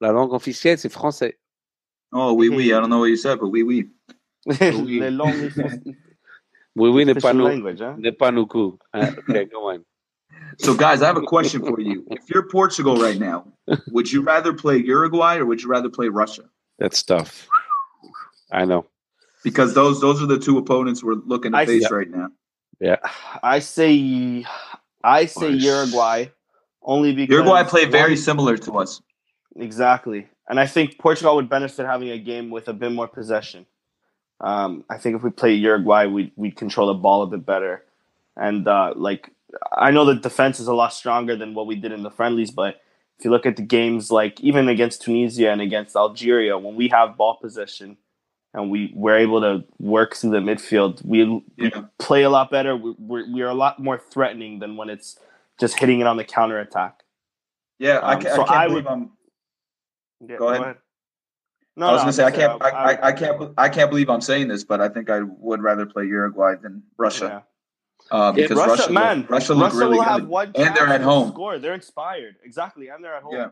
la 0.01 0.11
langue 0.11 0.31
officielle, 0.33 0.77
c'est 0.77 0.89
français. 0.91 1.37
Oh, 2.13 2.33
oui, 2.33 2.47
oui. 2.49 2.67
I 2.67 2.79
don't 2.79 2.89
know 2.89 2.99
what 2.99 3.09
you 3.09 3.17
said, 3.17 3.37
but 3.39 3.47
oui, 3.49 3.63
oui. 3.63 3.89
Les 4.59 5.11
longs 5.11 5.33
Oui, 6.75 6.89
oui, 6.89 7.05
n'est 7.05 7.13
pas 7.15 7.31
official 7.31 7.37
nous, 7.37 7.47
language, 7.47 7.81
huh? 7.81 7.95
n'est 7.97 8.13
pas 8.13 8.31
nous 8.31 8.45
coup. 8.45 8.77
Okay, 8.95 9.45
go 9.45 9.69
on. 9.71 9.79
So, 10.57 10.73
guys, 10.73 11.01
I 11.01 11.05
have 11.07 11.17
a 11.17 11.21
question 11.21 11.61
for 11.63 11.79
you. 11.79 12.05
If 12.11 12.29
you're 12.29 12.47
Portugal 12.47 12.95
right 12.95 13.19
now, 13.19 13.45
would 13.91 14.11
you 14.11 14.21
rather 14.21 14.53
play 14.53 14.77
Uruguay 14.77 15.37
or 15.37 15.45
would 15.45 15.61
you 15.61 15.69
rather 15.69 15.89
play 15.89 16.07
Russia? 16.09 16.43
That's 16.79 17.03
tough. 17.03 17.47
I 18.51 18.65
know. 18.65 18.85
Because 19.43 19.73
those 19.73 19.99
those 20.01 20.21
are 20.23 20.25
the 20.25 20.39
two 20.39 20.57
opponents 20.57 21.03
we're 21.03 21.15
looking 21.25 21.51
to 21.51 21.57
I- 21.57 21.65
face 21.65 21.83
Yeah. 21.83 21.95
right 21.97 22.09
now. 22.09 22.29
I 23.43 23.59
say, 23.59 24.45
I 25.03 25.25
say 25.25 25.51
Nice. 25.51 25.63
Uruguay, 25.63 26.25
only 26.81 27.13
because 27.13 27.33
Uruguay 27.33 27.63
play 27.63 27.85
very 27.85 28.11
one- 28.11 28.17
similar 28.17 28.57
to 28.57 28.77
us. 28.79 29.01
Exactly. 29.55 30.27
And 30.47 30.59
I 30.59 30.65
think 30.65 30.97
Portugal 30.97 31.35
would 31.35 31.49
benefit 31.49 31.85
having 31.85 32.09
a 32.09 32.17
game 32.17 32.49
with 32.49 32.67
a 32.67 32.73
bit 32.73 32.91
more 32.91 33.07
possession. 33.07 33.65
Um, 34.41 34.85
I 34.89 34.97
think 34.97 35.15
if 35.17 35.23
we 35.23 35.29
play 35.31 35.53
Uruguay, 35.53 36.05
we 36.05 36.31
we 36.35 36.49
control 36.51 36.87
the 36.87 36.93
ball 36.93 37.21
a 37.23 37.27
bit 37.27 37.45
better. 37.45 37.83
And 38.37 38.67
uh, 38.67 38.93
like 38.95 39.29
I 39.75 39.91
know 39.91 40.05
the 40.05 40.15
defense 40.15 40.59
is 40.59 40.67
a 40.67 40.73
lot 40.73 40.93
stronger 40.93 41.35
than 41.35 41.53
what 41.53 41.67
we 41.67 41.75
did 41.75 41.91
in 41.91 42.03
the 42.03 42.09
friendlies, 42.11 42.51
but 42.51 42.79
if 43.17 43.25
you 43.25 43.31
look 43.31 43.45
at 43.45 43.57
the 43.57 43.61
games 43.63 44.11
like 44.11 44.39
even 44.39 44.69
against 44.69 45.01
Tunisia 45.01 45.51
and 45.51 45.59
against 45.61 45.95
Algeria, 45.95 46.57
when 46.57 46.75
we 46.75 46.87
have 46.87 47.17
ball 47.17 47.35
possession 47.41 47.97
and 48.53 48.69
we 48.69 48.91
we're 48.95 49.17
able 49.17 49.41
to 49.41 49.63
work 49.79 50.15
through 50.15 50.31
the 50.31 50.39
midfield, 50.39 51.03
we, 51.05 51.23
we 51.57 51.71
play 51.99 52.23
a 52.23 52.29
lot 52.29 52.49
better. 52.51 52.75
We, 52.75 52.95
we're, 52.97 53.31
we 53.31 53.41
are 53.41 53.49
a 53.49 53.53
lot 53.53 53.79
more 53.79 53.97
threatening 54.11 54.59
than 54.59 54.75
when 54.77 54.89
it's 54.89 55.17
just 55.59 55.77
hitting 55.79 55.99
it 55.99 56.07
on 56.07 56.17
the 56.17 56.23
counter 56.23 56.59
attack. 56.59 57.03
Yeah, 57.77 57.99
I, 57.99 58.15
Um, 58.15 58.21
ca- 58.21 58.29
I 58.33 58.37
can't 58.37 58.49
I 58.51 58.67
believe 58.67 58.85
would- 58.85 58.91
I'm 58.91 59.11
Yeah, 60.27 60.37
Go 60.37 60.49
ahead. 60.49 60.77
No, 61.77 61.87
I 61.87 61.91
was 61.93 62.01
no, 62.01 62.03
gonna 62.03 62.13
say 62.13 62.23
I 62.25 62.31
can't 62.31 62.61
I, 62.61 62.69
I, 62.69 63.07
I 63.07 63.11
can't 63.13 63.53
I 63.57 63.69
can't 63.69 63.89
believe 63.89 64.09
I'm 64.09 64.19
saying 64.21 64.49
this, 64.49 64.63
but 64.65 64.81
I 64.81 64.89
think 64.89 65.09
I 65.09 65.21
would 65.21 65.61
rather 65.61 65.85
play 65.85 66.05
Uruguay 66.05 66.55
than 66.61 66.83
Russia 66.97 67.45
yeah. 68.11 68.17
uh, 68.17 68.33
Yeah, 68.35 68.43
because 68.43 68.57
Russia, 68.57 68.71
Russia, 68.71 68.91
man, 68.91 69.25
Russia 69.29 69.53
look 69.53 69.73
really 69.73 69.97
will 69.97 70.03
good. 70.03 70.09
have 70.09 70.27
one 70.27 70.51
And 70.55 70.75
they're 70.75 70.87
at 70.87 71.01
home. 71.01 71.29
Score, 71.29 71.57
they're 71.57 71.73
inspired, 71.75 72.35
exactly, 72.43 72.89
and 72.89 73.01
they're 73.03 73.15
at 73.15 73.23
home. 73.23 73.35
Yeah. 73.35 73.49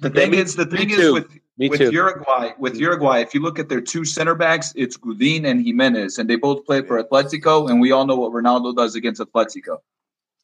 The 0.00 0.08
Yeah, 0.08 0.14
thing 0.14 0.30
me- 0.32 0.38
is, 0.38 0.56
the 0.56 0.66
me 0.66 0.78
thing 0.78 0.90
is 0.90 0.96
too. 0.96 1.12
with 1.14 1.38
Me 1.56 1.68
with 1.68 1.78
too. 1.78 1.92
Uruguay, 1.92 2.50
with 2.58 2.76
Uruguay, 2.76 3.20
if 3.20 3.32
you 3.32 3.40
look 3.40 3.60
at 3.60 3.68
their 3.68 3.80
two 3.80 4.04
center 4.04 4.34
backs, 4.34 4.72
it's 4.74 4.96
Godín 4.96 5.44
and 5.46 5.64
Jimenez, 5.64 6.18
and 6.18 6.28
they 6.28 6.34
both 6.34 6.64
play 6.66 6.82
for 6.82 7.00
Atletico, 7.02 7.70
and 7.70 7.80
we 7.80 7.92
all 7.92 8.06
know 8.06 8.16
what 8.16 8.32
Ronaldo 8.32 8.74
does 8.74 8.96
against 8.96 9.20
Atletico. 9.20 9.78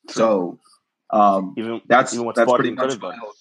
So 0.09 0.61
um, 1.11 1.55
Even 1.57 1.81
that's 1.87 2.15
even 2.15 2.27
what 2.27 2.37
that's 2.37 2.53
pretty 2.53 2.71
much 2.71 3.01
my 3.01 3.11
done. 3.11 3.19
whole 3.19 3.33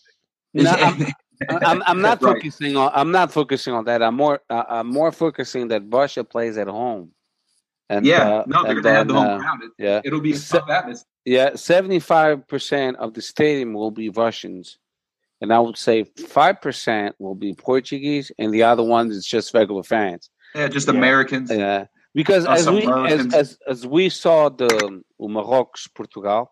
No, 0.56 0.76
thing. 0.76 1.14
I'm, 1.50 1.84
I'm 1.86 2.02
not 2.02 2.22
Right. 2.22 2.36
focusing 2.36 2.76
on. 2.76 2.92
I'm 2.94 3.12
not 3.12 3.32
focusing 3.32 3.74
on 3.74 3.86
that. 3.86 4.02
I'm 4.02 4.16
more. 4.16 4.42
Uh, 4.50 4.64
I'm 4.68 4.88
more 4.88 5.12
focusing 5.12 5.68
that 5.70 5.84
Russia 5.88 6.24
plays 6.24 6.58
at 6.58 6.68
home. 6.68 7.12
And 7.90 8.06
yeah, 8.06 8.22
uh, 8.28 8.44
no, 8.48 8.64
they're 8.64 8.74
and 8.74 8.84
gonna 8.84 8.96
have 8.96 9.08
the 9.08 9.14
home 9.14 9.28
uh, 9.28 9.38
ground. 9.38 9.64
It, 9.64 9.72
Yeah, 9.78 10.02
it'll 10.04 10.22
be 10.22 10.34
a 10.34 10.40
tough 10.40 10.70
atmosphere. 10.70 11.06
yeah. 11.26 11.56
Seventy-five 11.56 12.48
percent 12.48 12.98
of 12.98 13.14
the 13.14 13.22
stadium 13.22 13.74
will 13.74 13.92
be 13.92 14.10
Russians, 14.10 14.78
and 15.42 15.54
I 15.54 15.60
would 15.60 15.78
say 15.78 16.04
five 16.04 16.62
percent 16.62 17.16
will 17.20 17.36
be 17.36 17.54
Portuguese, 17.54 18.32
and 18.40 18.54
the 18.54 18.64
other 18.64 18.84
ones 18.84 19.16
is 19.16 19.26
just 19.26 19.54
regular 19.54 19.84
fans. 19.84 20.30
Yeah, 20.56 20.68
just 20.68 20.88
Yeah. 20.88 20.96
Americans. 20.96 21.52
Yeah, 21.52 21.86
because 22.14 22.46
as 22.46 22.70
we 22.70 22.86
as, 22.88 23.34
as 23.34 23.58
as 23.68 23.88
we 23.88 24.10
saw 24.10 24.50
the 24.50 25.02
Morocco 25.20 25.72
Portugal, 25.96 26.52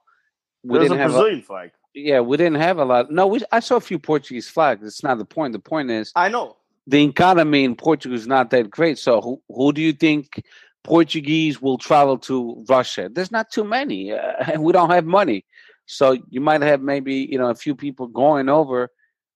we 0.64 0.78
There's 0.80 0.86
a 0.92 0.94
didn't 0.94 1.02
have. 1.02 1.12
A, 1.12 1.14
Brazilian 1.14 1.42
flag. 1.42 1.72
yeah, 1.96 2.20
we 2.20 2.38
didn't 2.38 2.62
have 2.62 2.78
a 2.78 2.86
lot. 2.86 3.12
No, 3.12 3.28
we, 3.28 3.42
I 3.52 3.60
saw 3.60 3.76
a 3.78 3.82
few 3.82 4.00
Portuguese 4.00 4.48
flags. 4.50 4.86
It's 4.86 5.04
not 5.04 5.18
the 5.18 5.26
point. 5.26 5.54
The 5.54 5.60
point 5.60 5.90
is 5.92 6.12
I 6.16 6.30
know. 6.30 6.58
the 6.86 7.04
economy 7.04 7.64
in 7.64 7.76
Portugal 7.76 8.16
is 8.18 8.28
not 8.28 8.50
that 8.52 8.70
great. 8.70 8.98
So 9.00 9.22
who 9.22 9.42
who 9.50 9.74
do 9.74 9.82
you 9.82 9.94
think 9.94 10.44
Portuguese 10.84 11.62
will 11.62 11.78
travel 11.78 12.18
to 12.20 12.64
Russia? 12.70 13.10
There's 13.12 13.32
not 13.32 13.52
too 13.52 13.64
many. 13.64 14.12
Uh, 14.14 14.60
we 14.60 14.72
don't 14.74 14.90
have 14.92 15.06
money. 15.06 15.44
So 15.88 16.18
you 16.30 16.42
might 16.42 16.62
have 16.62 16.82
maybe 16.82 17.16
you 17.16 17.38
know 17.40 17.50
a 17.50 17.56
few 17.56 17.76
people 17.76 18.08
going 18.08 18.50
over. 18.50 18.90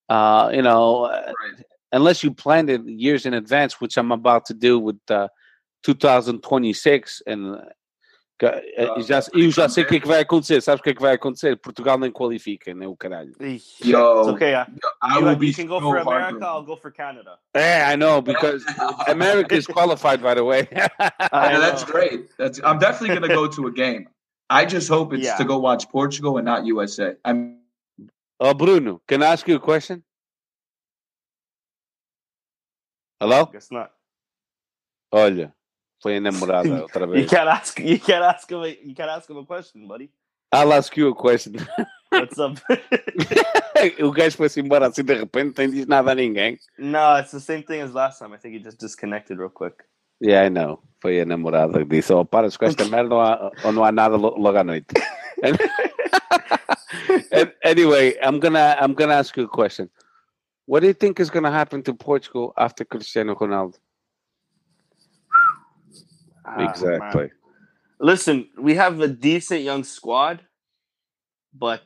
Uh, 0.10 0.50
you 0.54 0.62
know, 0.62 1.06
uh, 1.06 1.32
Right. 1.42 1.64
unless 1.94 2.22
you 2.24 2.34
planned 2.34 2.70
it 2.70 2.82
years 2.86 3.26
in 3.26 3.34
advance, 3.34 3.80
which 3.80 3.98
I'm 3.98 4.12
about 4.12 4.46
to 4.48 4.54
do 4.54 4.78
with 4.78 5.00
uh, 5.10 5.30
2026 5.84 7.22
and 7.28 7.56
uh, 7.56 7.62
ca- 8.40 8.62
Ah, 8.78 9.00
e 9.00 9.04
já, 9.04 9.22
eu 9.34 9.50
já 9.52 9.70
sei 9.70 9.84
o 9.84 9.88
que 9.88 9.96
é 9.96 10.00
que 10.00 10.08
vai 10.08 10.20
acontecer. 10.22 10.62
Sabes 10.62 10.82
o 10.82 10.84
que 10.84 10.90
é 10.90 10.94
que 10.94 11.02
vai 11.02 11.14
acontecer? 11.14 11.56
Portugal 11.58 11.98
nem 11.98 12.12
qualifica, 12.12 12.74
nem 12.74 12.88
o 12.88 12.96
caralho. 12.98 13.32
Yo, 13.40 14.20
It's 14.20 14.28
okay. 14.30 14.50
Yeah. 14.52 14.68
I 15.02 15.20
you, 15.20 15.26
will 15.26 15.32
you 15.34 15.40
be 15.40 15.54
can 15.54 15.68
go 15.68 15.80
so 15.80 15.88
for 15.88 15.98
America. 16.00 16.12
heartbroken. 16.26 16.44
I'll 16.48 16.64
go 16.66 16.76
for 16.76 16.92
Canada. 16.92 17.38
Yeah, 17.56 17.88
I 17.90 17.96
know 17.96 18.22
because 18.22 18.66
America 19.08 19.56
is 19.56 19.66
qualified, 19.78 20.22
by 20.22 20.34
the 20.34 20.44
way. 20.44 20.68
I 21.32 21.52
Yeah, 21.52 21.60
that's 21.60 21.84
great. 21.86 22.36
That's 22.38 22.60
I'm 22.64 22.80
definitely 22.80 23.16
gonna 23.16 23.34
go 23.34 23.48
to 23.48 23.68
a 23.68 23.72
game. 23.72 24.08
I 24.52 24.66
just 24.66 24.90
hope 24.90 25.14
it's 25.14 25.24
Yeah. 25.24 25.38
to 25.38 25.46
go 25.46 25.58
watch 25.60 25.88
Portugal 25.90 26.38
and 26.38 26.46
not 26.46 26.66
USA. 26.66 27.16
I'm 27.24 27.62
oh, 28.38 28.54
Bruno, 28.54 29.02
can 29.08 29.24
I 29.24 29.28
ask 29.28 29.48
you 29.48 29.56
a 29.56 29.60
question? 29.60 30.04
Hello? 33.22 33.46
Guess 33.46 33.72
not. 33.72 33.92
Olha, 35.14 35.54
foi 36.04 36.18
a 36.18 36.20
namorada 36.22 36.82
outra 36.82 37.08
You 37.18 37.28
can't 37.28 37.48
ask. 37.48 37.80
You 37.80 37.98
can't 38.00 38.24
ask 38.24 38.52
him. 38.52 38.64
A, 38.64 38.68
you 38.68 38.94
can't 38.94 39.10
ask 39.10 39.30
him 39.30 39.38
a 39.38 39.46
question, 39.46 39.88
buddy. 39.88 40.10
I'll 40.52 40.74
ask 40.74 40.98
you 40.98 41.08
a 41.08 41.16
question. 41.16 41.56
What's 42.10 42.38
up? 42.38 42.58
o 44.04 44.12
gajo 44.12 44.36
foi-se 44.36 44.60
embora 44.60 44.88
assim 44.88 45.04
de 45.04 45.14
repente, 45.14 45.58
nem 45.60 45.70
diz 45.70 45.88
nada 45.88 46.12
a 46.12 46.16
ninguém. 46.16 46.60
no, 46.78 47.18
it's 47.18 47.32
the 47.32 47.40
same 47.40 47.64
thing 47.64 47.80
as 47.80 47.94
last 47.94 48.20
time. 48.20 48.34
I 48.34 48.38
think 48.38 48.54
he 48.56 48.60
just 48.60 48.78
disconnected 48.78 49.38
real 49.40 49.50
quick. 49.50 49.86
Yeah, 50.22 50.46
I 50.46 50.50
know. 50.50 50.80
Foi 51.02 51.20
a 51.20 51.26
namorada 51.26 51.80
que 51.80 51.86
disse: 51.86 52.14
Oh, 52.14 52.24
para 52.24 52.48
com 52.52 52.66
esta 52.66 52.86
merda 52.86 53.16
ou, 53.16 53.22
há- 53.22 53.52
ou 53.64 53.72
não 53.72 53.84
há 53.84 53.92
nada 53.92 54.16
logo 54.18 54.56
à 54.58 54.64
noite. 54.64 54.86
And- 55.44 55.58
and 57.32 57.52
anyway, 57.64 58.16
I'm 58.22 58.40
gonna 58.40 58.76
I'm 58.80 58.94
gonna 58.94 59.14
ask 59.16 59.36
you 59.36 59.46
a 59.46 59.48
question. 59.48 59.90
What 60.68 60.82
do 60.82 60.88
you 60.88 60.94
think 60.94 61.20
is 61.20 61.32
gonna 61.32 61.50
happen 61.52 61.82
to 61.84 61.94
Portugal 61.96 62.54
after 62.56 62.86
Cristiano 62.86 63.34
Ronaldo? 63.36 63.76
Ah, 66.46 66.58
man. 66.58 66.70
exactly. 66.70 67.32
Listen, 68.00 68.48
we 68.58 68.76
have 68.76 69.00
a 69.00 69.08
decent 69.08 69.62
young 69.62 69.84
squad, 69.84 70.42
but 71.54 71.82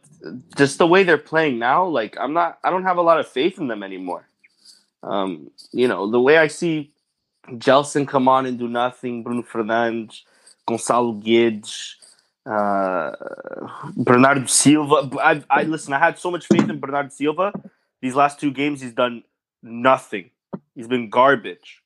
just 0.58 0.78
the 0.78 0.88
way 0.88 1.04
they're 1.04 1.18
playing 1.18 1.60
now, 1.60 1.86
like 1.86 2.18
I'm 2.20 2.34
not, 2.34 2.58
I 2.64 2.70
don't 2.70 2.84
have 2.84 2.98
a 2.98 3.02
lot 3.02 3.20
of 3.20 3.28
faith 3.28 3.58
in 3.60 3.68
them 3.68 3.84
anymore. 3.84 4.28
Um, 5.04 5.52
you 5.72 5.88
know, 5.88 6.10
the 6.10 6.20
way 6.22 6.38
I 6.38 6.48
see 6.48 6.92
Gelson 7.54 8.08
come 8.08 8.28
on 8.28 8.46
and 8.46 8.58
do 8.58 8.68
nothing, 8.68 9.24
Bruno 9.24 9.44
Fernandes, 9.44 10.22
Gonçalo 10.68 11.22
Guedes, 11.24 11.96
uh, 12.46 13.12
Bernardo 13.96 14.46
Silva. 14.46 15.10
I, 15.22 15.44
I 15.50 15.64
listen. 15.64 15.94
I 15.94 16.00
had 16.00 16.18
so 16.20 16.32
much 16.32 16.48
faith 16.48 16.70
in 16.70 16.80
Bernardo 16.80 17.10
Silva. 17.10 17.54
These 18.02 18.16
last 18.16 18.40
two 18.40 18.52
games, 18.52 18.82
he's 18.82 18.94
done 18.94 19.24
nothing. 19.64 20.32
He's 20.76 20.88
been 20.88 21.10
garbage. 21.10 21.82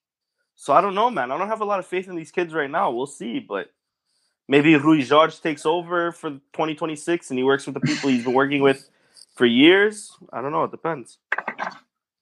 So 0.56 0.74
I 0.74 0.82
don't 0.82 0.96
know, 0.96 1.10
man. 1.10 1.32
I 1.32 1.38
don't 1.38 1.48
have 1.48 1.62
a 1.62 1.66
lot 1.66 1.80
of 1.80 1.86
faith 1.86 2.08
in 2.08 2.16
these 2.16 2.32
kids 2.32 2.54
right 2.54 2.70
now. 2.70 2.92
We'll 2.92 3.06
see, 3.08 3.40
but 3.40 3.72
maybe 4.48 4.76
Rui 4.76 5.06
Jorge 5.06 5.36
takes 5.42 5.66
over 5.66 6.12
for 6.12 6.32
2026 6.32 7.30
and 7.30 7.40
he 7.40 7.44
works 7.44 7.66
with 7.66 7.76
the 7.76 7.80
people 7.82 8.10
he's 8.10 8.24
been 8.26 8.34
working 8.34 8.62
with 8.62 8.90
for 9.36 9.46
years. 9.46 10.12
I 10.34 10.42
don't 10.42 10.52
know. 10.52 10.66
It 10.66 10.72
depends. 10.72 11.18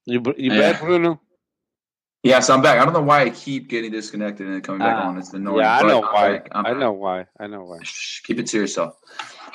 You 0.06 0.22
you 0.38 0.52
Yeah. 0.52 0.74
bet, 0.74 0.82
Bruno? 0.82 1.20
Yes, 2.28 2.50
I'm 2.50 2.62
back. 2.62 2.80
I 2.80 2.86
don't 2.86 2.94
know 2.94 3.02
why 3.02 3.22
I 3.24 3.30
keep 3.30 3.70
getting 3.70 3.92
disconnected 3.92 4.46
and 4.46 4.56
then 4.56 4.62
coming 4.62 4.80
back 4.80 4.96
Ah, 4.98 5.08
on. 5.08 5.18
It's 5.18 5.34
annoying. 5.34 5.60
yeah, 5.60 5.78
I 5.78 5.82
but 5.82 5.88
know 5.88 6.04
I'm 6.04 6.14
why. 6.14 6.32
back. 6.34 6.48
I'm 6.52 6.66
I 6.66 6.74
know 6.74 6.92
why. 6.94 7.26
I 7.40 7.48
know 7.48 7.64
why. 7.64 7.78
Shh, 7.84 8.22
keep 8.24 8.40
it 8.40 8.48
to 8.48 8.58
yourself. 8.58 8.96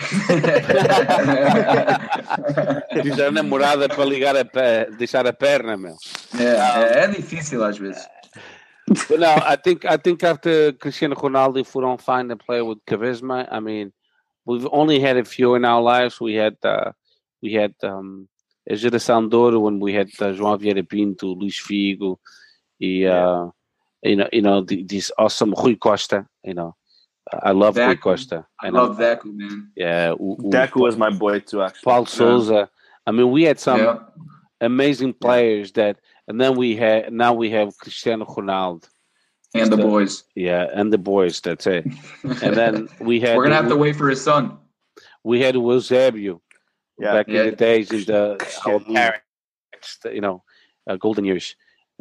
Diz 3.02 3.18
a 3.18 3.30
namorada 3.30 3.88
para 3.88 4.04
ligar 4.04 4.36
a 4.36 4.44
pé, 4.44 4.86
deixar 4.96 5.26
a 5.26 5.32
perna, 5.32 5.76
meu. 5.76 5.96
é, 6.38 7.04
é 7.04 7.08
difícil 7.08 7.62
às 7.64 7.78
vezes. 7.78 8.06
But 9.08 9.20
no, 9.20 9.28
I 9.28 9.56
think 9.56 9.84
I 9.84 9.96
think 9.96 10.22
after 10.24 10.72
Cristiano 10.72 11.14
Ronaldo, 11.14 11.60
if 11.60 11.74
we 11.74 11.82
don't 11.82 12.00
find 12.00 12.30
a 12.32 12.36
player 12.36 12.64
with 12.64 12.78
charisma, 12.86 13.46
I 13.50 13.60
mean, 13.60 13.92
we've 14.44 14.66
only 14.72 14.98
had 15.00 15.16
a 15.16 15.24
few 15.24 15.54
in 15.54 15.64
our 15.64 15.80
lives. 15.80 16.20
We 16.20 16.34
had 16.34 16.56
uh, 16.64 16.92
we 17.40 17.52
had 17.54 17.74
um, 17.84 18.28
a 18.68 18.74
geração 18.74 19.28
de 19.28 19.36
ouro 19.36 19.60
when 19.60 19.78
we 19.78 19.94
had 19.94 20.08
uh, 20.20 20.32
João 20.32 20.58
Vieira 20.58 20.82
Pinto, 20.86 21.32
Luís 21.34 21.56
Figo, 21.56 22.18
e, 22.82 23.06
uh, 23.06 23.46
you 24.02 24.16
know, 24.16 24.28
you 24.32 24.42
know, 24.42 24.60
the, 24.62 24.82
this 24.82 25.10
awesome 25.18 25.54
Rui 25.56 25.76
Costa. 25.76 26.26
You 26.44 26.54
know, 26.54 26.74
I 27.42 27.52
love 27.52 27.76
Rui 27.76 27.96
Costa. 27.96 28.46
I 28.60 28.66
And, 28.68 28.76
uh, 28.76 28.82
love 28.82 28.98
Deco, 28.98 29.32
man. 29.34 29.70
Yeah, 29.76 30.12
o, 30.18 30.36
o 30.38 30.50
Deco 30.50 30.80
was 30.80 30.96
my 30.96 31.10
boy 31.10 31.40
too, 31.40 31.62
actually. 31.62 31.84
Paul 31.84 32.06
Souza. 32.06 32.68
I 33.06 33.10
mean, 33.12 33.30
we 33.30 33.44
had 33.44 33.58
some 33.60 33.78
yeah. 33.80 33.98
amazing 34.60 35.12
players 35.14 35.72
that, 35.72 35.98
and 36.28 36.40
then 36.40 36.56
we 36.56 36.76
had 36.76 37.12
now 37.12 37.32
we 37.34 37.50
have 37.50 37.76
Cristiano 37.78 38.24
Ronaldo. 38.24 38.88
And 39.54 39.70
the 39.70 39.76
So- 39.76 39.82
boys. 39.82 40.24
Yeah, 40.34 40.66
and 40.72 40.92
the 40.92 40.98
boys. 40.98 41.40
That's 41.40 41.66
it. 41.66 41.84
And 42.24 42.56
then 42.56 42.88
we 43.00 43.20
had 43.20 43.36
We're 43.36 43.44
gonna 43.44 43.56
have 43.56 43.68
to 43.68 43.76
wait 43.76 43.96
for 43.96 44.08
his 44.08 44.22
son. 44.24 44.58
we 45.24 45.40
had 45.42 45.54
Eusebio 45.54 46.40
Yeah. 46.98 47.12
back 47.14 47.28
Yeah. 47.28 47.40
in 47.42 47.50
the 47.50 47.56
days 47.56 47.90
in 47.92 48.04
the 48.04 48.22
our 48.66 48.80
parents, 48.80 49.98
you 50.04 50.20
know, 50.20 50.42
uh, 50.88 50.96
golden 50.96 51.24
years. 51.24 51.54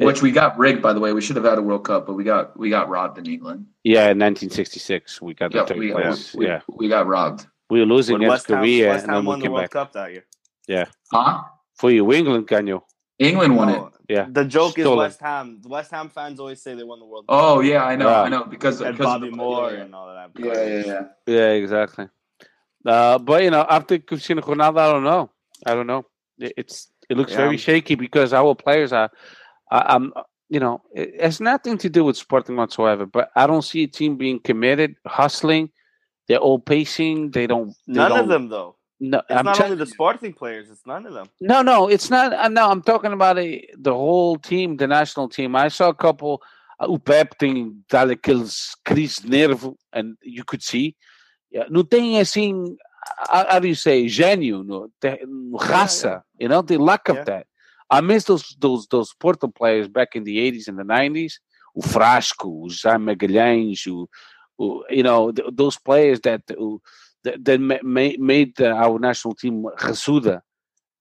Which 0.04 0.22
we 0.22 0.30
got 0.30 0.56
rigged, 0.58 0.82
by 0.82 0.92
the 0.92 1.00
way. 1.00 1.12
We 1.12 1.20
should 1.20 1.36
have 1.36 1.44
had 1.44 1.58
a 1.58 1.62
World 1.62 1.84
Cup, 1.84 2.06
but 2.06 2.14
we 2.14 2.24
got 2.24 2.58
we 2.58 2.70
got 2.70 2.88
robbed 2.88 3.18
in 3.18 3.26
England. 3.26 3.66
Yeah, 3.84 4.10
in 4.10 4.18
1966 4.18 5.20
we 5.22 5.34
got 5.34 5.52
the 5.52 5.58
Yeah, 5.58 5.64
third 5.66 5.78
we, 5.78 5.92
place. 5.92 6.34
we, 6.34 6.46
yeah, 6.46 6.60
we 6.68 6.88
got 6.88 7.06
robbed. 7.06 7.46
we 7.70 7.80
were 7.80 7.86
losing 7.86 8.14
When 8.14 8.22
against 8.22 8.48
West 8.48 8.48
Ham, 8.48 8.58
Korea, 8.58 8.88
West 8.90 9.02
and 9.04 9.12
Ham 9.12 9.16
then 9.18 9.24
we 9.24 9.28
won 9.28 9.40
the 9.40 9.50
World 9.50 9.62
back. 9.64 9.70
Cup 9.70 9.92
that 9.92 10.12
year. 10.12 10.24
Yeah. 10.68 10.84
Huh? 11.12 11.42
For 11.76 11.90
you, 11.90 12.10
England 12.12 12.46
ganhou. 12.46 12.82
England 13.18 13.56
won 13.56 13.68
it. 13.70 13.82
Yeah. 14.08 14.26
The 14.30 14.44
joke 14.44 14.78
is 14.78 14.84
Stolen. 14.84 14.98
West 14.98 15.20
Ham. 15.20 15.60
The 15.62 15.68
West 15.68 15.90
Ham 15.90 16.08
fans 16.08 16.38
always 16.40 16.60
say 16.62 16.74
they 16.74 16.84
won 16.84 16.98
the 17.00 17.06
World 17.06 17.26
Cup. 17.26 17.36
Oh 17.38 17.60
yeah, 17.60 17.84
I 17.84 17.96
know, 17.96 18.08
Yeah. 18.10 18.22
I 18.22 18.28
know. 18.28 18.44
Because 18.44 18.80
and 18.80 18.96
because 18.96 19.14
of 19.14 19.20
Bobby 19.20 19.30
the- 19.30 19.36
Moore 19.36 19.70
yeah, 19.72 19.80
and 19.82 19.94
all 19.94 20.08
of 20.08 20.14
that. 20.14 20.44
yeah, 20.44 20.66
yeah, 20.66 20.82
yeah. 20.86 21.02
Yeah, 21.26 21.50
exactly. 21.62 22.08
Uh, 22.84 23.18
but 23.18 23.42
you 23.42 23.50
know, 23.50 23.64
after 23.68 23.98
Cristiano 23.98 24.42
Ronaldo, 24.42 24.78
I 24.78 24.92
don't 24.92 25.04
know. 25.04 25.30
I 25.66 25.74
don't 25.74 25.86
know. 25.86 26.04
It- 26.38 26.54
It's 26.56 26.88
it 27.08 27.16
looks 27.16 27.32
Yeah. 27.32 27.38
very 27.44 27.56
shaky 27.58 27.94
because 27.94 28.32
our 28.32 28.54
players 28.54 28.92
are. 28.92 29.10
I, 29.72 29.94
I'm, 29.94 30.12
you 30.54 30.60
know, 30.60 30.82
it 30.94 31.20
has 31.20 31.40
nothing 31.40 31.78
to 31.78 31.88
do 31.88 32.04
with 32.04 32.16
Sporting 32.16 32.56
whatsoever. 32.56 33.06
But 33.06 33.30
I 33.34 33.46
don't 33.46 33.62
see 33.70 33.82
a 33.84 33.88
team 33.88 34.16
being 34.16 34.38
committed, 34.38 34.96
hustling. 35.06 35.70
They're 36.28 36.44
all 36.46 36.58
pacing. 36.60 37.30
They 37.32 37.46
don't. 37.46 37.72
They 37.86 37.94
None 37.94 38.10
don't, 38.10 38.20
of 38.20 38.28
them, 38.28 38.48
though. 38.48 38.76
No, 39.00 39.18
It's 39.18 39.38
I'm 39.38 39.44
not 39.44 39.60
only 39.60 39.76
the. 39.76 39.86
Sporting 39.86 40.32
players. 40.32 40.70
It's 40.70 40.86
none 40.86 41.06
of 41.06 41.14
them. 41.14 41.26
No, 41.40 41.62
no, 41.62 41.88
it's 41.88 42.08
not. 42.10 42.32
Uh, 42.32 42.48
no, 42.48 42.70
I'm 42.70 42.82
talking 42.82 43.12
about 43.12 43.38
a, 43.38 43.66
the 43.76 43.92
whole 43.92 44.36
team, 44.36 44.76
the 44.76 44.86
national 44.86 45.28
team. 45.28 45.56
I 45.56 45.68
saw 45.68 45.88
a 45.88 45.94
couple. 45.94 46.40
Uh, 46.78 46.86
o 46.88 46.98
Pepe 46.98 47.36
tem 47.38 47.82
dado 47.90 48.12
aqueles 48.12 48.76
crises 48.84 49.18
de 49.20 49.28
nervo, 49.28 49.76
and 49.92 50.16
you 50.22 50.44
could 50.44 50.62
see. 50.62 50.94
Yeah, 51.50 51.66
não 51.68 51.82
tem 51.84 52.20
assim, 52.20 52.76
how, 53.28 53.58
do 53.58 53.66
you 53.66 53.74
say, 53.74 54.06
gênio, 54.08 54.62
no, 54.64 54.88
te, 55.00 55.18
no 55.26 55.56
raça, 55.58 56.22
you 56.38 56.48
know, 56.48 56.62
the 56.62 56.78
lack 56.78 57.10
of 57.10 57.16
Yeah. 57.18 57.24
that. 57.24 57.46
I 57.92 58.00
miss 58.00 58.24
those 58.24 58.56
those 58.58 58.86
those 58.88 59.12
Porto 59.20 59.48
players 59.48 59.86
back 59.88 60.16
in 60.16 60.24
the 60.24 60.38
80s 60.38 60.66
and 60.68 60.78
the 60.78 60.82
90s. 60.84 61.34
O 61.76 61.80
Frasco, 61.80 62.48
o 62.64 62.68
Jaime 62.68 63.06
Magalhães, 63.14 63.86
o, 63.88 64.06
o, 64.58 64.84
you 64.90 65.02
know, 65.02 65.30
th- 65.32 65.48
those 65.52 65.78
players 65.78 66.20
that 66.20 66.42
that, 67.24 67.44
that 67.44 67.60
ma- 67.60 67.82
ma- 67.82 68.18
made 68.18 68.60
uh, 68.60 68.74
our 68.84 68.98
national 68.98 69.34
team 69.34 69.62
rasuda. 69.78 70.40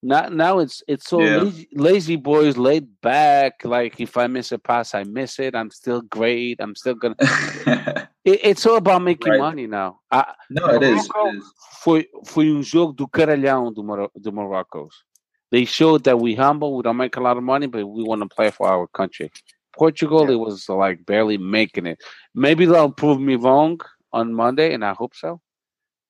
Now, 0.03 0.29
now 0.29 0.59
it's 0.59 0.81
it's 0.87 1.07
so 1.09 1.19
Yeah. 1.21 1.37
lazy, 1.43 1.67
lazy 1.73 2.15
boys 2.17 2.57
laid 2.57 2.87
back. 3.01 3.63
Like 3.63 3.99
if 3.99 4.17
I 4.17 4.27
miss 4.27 4.51
a 4.51 4.57
pass, 4.59 4.95
I 4.95 5.03
miss 5.03 5.39
it. 5.39 5.55
I'm 5.55 5.71
still 5.71 6.01
great. 6.01 6.59
I'm 6.59 6.75
still 6.75 6.95
gonna. 6.95 7.15
It, 8.23 8.39
it's 8.43 8.65
all 8.67 8.75
about 8.77 9.01
making 9.01 9.31
Right. 9.31 9.39
money 9.39 9.65
now. 9.65 9.99
I, 10.11 10.33
no, 10.51 10.67
it 10.75 10.83
is. 10.83 11.09
Morocco 11.09 11.29
It 11.29 11.37
is. 11.37 11.43
foi 11.83 12.07
foi 12.27 12.51
um 12.51 12.61
jogo 12.61 12.93
do 12.93 13.07
caralhão 13.07 13.73
do 13.73 13.83
Moro, 13.83 14.11
do 14.15 14.31
Morocco's. 14.31 14.93
They 15.51 15.65
showed 15.65 16.05
that 16.05 16.19
we 16.19 16.33
humble, 16.35 16.75
we 16.77 16.83
don't 16.83 16.97
make 16.97 17.17
a 17.17 17.21
lot 17.21 17.37
of 17.37 17.43
money, 17.43 17.67
but 17.67 17.85
we 17.85 18.03
want 18.03 18.21
to 18.21 18.27
play 18.33 18.51
for 18.51 18.67
our 18.67 18.87
country. 18.87 19.31
Portugal, 19.77 20.25
Yeah. 20.27 20.33
it 20.35 20.39
was 20.39 20.67
like 20.69 21.05
barely 21.05 21.37
making 21.37 21.85
it. 21.85 22.01
Maybe 22.33 22.65
they'll 22.65 22.91
prove 22.91 23.19
me 23.19 23.35
wrong 23.35 23.79
on 24.13 24.33
Monday, 24.33 24.73
and 24.73 24.83
I 24.83 24.93
hope 24.93 25.15
so. 25.15 25.41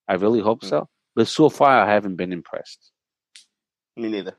I 0.07 0.13
really 0.15 0.41
hope 0.41 0.61
Mm. 0.61 0.69
so. 0.69 0.89
But 1.15 1.27
so 1.27 1.49
far, 1.49 1.81
I 1.81 1.91
haven't 1.91 2.15
been 2.15 2.31
impressed. 2.34 2.91
Me 3.97 4.09
neither. 4.09 4.35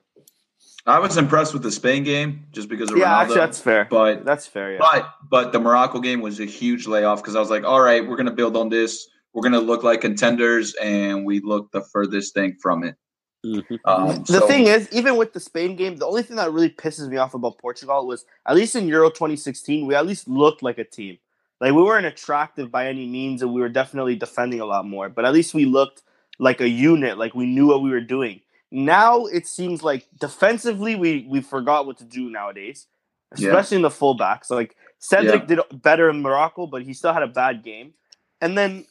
I 0.86 0.98
was 0.98 1.16
impressed 1.16 1.52
with 1.52 1.62
the 1.62 1.70
Spain 1.70 2.02
game 2.02 2.46
just 2.50 2.68
because 2.68 2.90
of 2.90 2.96
Yeah, 2.98 3.06
Ronaldo. 3.06 3.20
actually, 3.22 3.34
that's 3.36 3.60
fair. 3.60 3.86
but 3.88 4.24
That's 4.24 4.46
fair. 4.48 4.72
Yeah. 4.72 4.78
but 4.80 5.08
but 5.30 5.52
the 5.52 5.60
Morocco 5.60 6.00
game 6.00 6.20
was 6.20 6.40
a 6.40 6.44
huge 6.44 6.86
layoff 6.88 7.22
because 7.22 7.36
I 7.36 7.40
was 7.40 7.50
like, 7.50 7.64
all 7.64 7.80
right, 7.80 8.06
we're 8.06 8.16
gonna 8.16 8.32
build 8.32 8.56
on 8.56 8.68
this. 8.68 9.06
We're 9.32 9.42
gonna 9.42 9.60
look 9.60 9.82
like 9.84 10.00
contenders, 10.00 10.74
and 10.74 11.24
we 11.24 11.38
looked 11.40 11.72
the 11.72 11.82
furthest 11.82 12.34
thing 12.34 12.56
from 12.60 12.82
it. 12.82 12.96
Mhm. 13.44 13.78
Um, 13.84 14.22
the 14.24 14.40
so- 14.40 14.46
thing 14.46 14.66
is, 14.66 14.88
even 14.92 15.16
with 15.16 15.32
the 15.32 15.40
Spain 15.40 15.74
game, 15.76 15.96
the 15.96 16.06
only 16.06 16.22
thing 16.22 16.36
that 16.36 16.52
really 16.52 16.70
pisses 16.70 17.08
me 17.08 17.16
off 17.16 17.34
about 17.34 17.58
Portugal 17.58 18.06
was 18.06 18.24
at 18.46 18.54
least 18.54 18.76
in 18.76 18.86
Euro 18.88 19.10
2016, 19.10 19.86
we 19.86 19.94
at 19.94 20.06
least 20.06 20.28
looked 20.28 20.62
like 20.62 20.78
a 20.78 20.84
team. 20.84 21.18
Like 21.60 21.72
we 21.74 21.82
weren't 21.82 22.06
attractive 22.06 22.70
by 22.70 22.88
any 22.88 23.06
means, 23.06 23.42
and 23.42 23.52
we 23.52 23.60
were 23.60 23.68
definitely 23.68 24.16
defending 24.16 24.60
a 24.60 24.64
lot 24.66 24.86
more. 24.86 25.08
But 25.08 25.24
at 25.24 25.32
least 25.32 25.54
we 25.54 25.64
looked 25.64 26.02
like 26.38 26.60
a 26.60 26.68
unit, 26.68 27.18
like 27.18 27.34
we 27.34 27.46
knew 27.46 27.66
what 27.68 27.82
we 27.82 27.90
were 27.90 28.00
doing. 28.00 28.40
Now 28.70 29.26
it 29.26 29.46
seems 29.46 29.82
like 29.82 30.06
defensively 30.18 30.94
we 30.96 31.26
we 31.28 31.40
forgot 31.40 31.86
what 31.86 31.98
to 31.98 32.04
do 32.04 32.30
nowadays, 32.30 32.86
especially 33.32 33.76
in 33.76 33.82
the 33.82 33.90
fullbacks. 33.90 34.50
Like 34.50 34.76
Cedric 34.98 35.48
Yeah. 35.48 35.56
did 35.56 35.82
better 35.82 36.08
in 36.10 36.22
Morocco, 36.22 36.66
but 36.66 36.82
he 36.82 36.94
still 36.94 37.12
had 37.12 37.22
a 37.22 37.28
bad 37.28 37.62
game. 37.62 37.94
And 38.40 38.56
then 38.58 38.86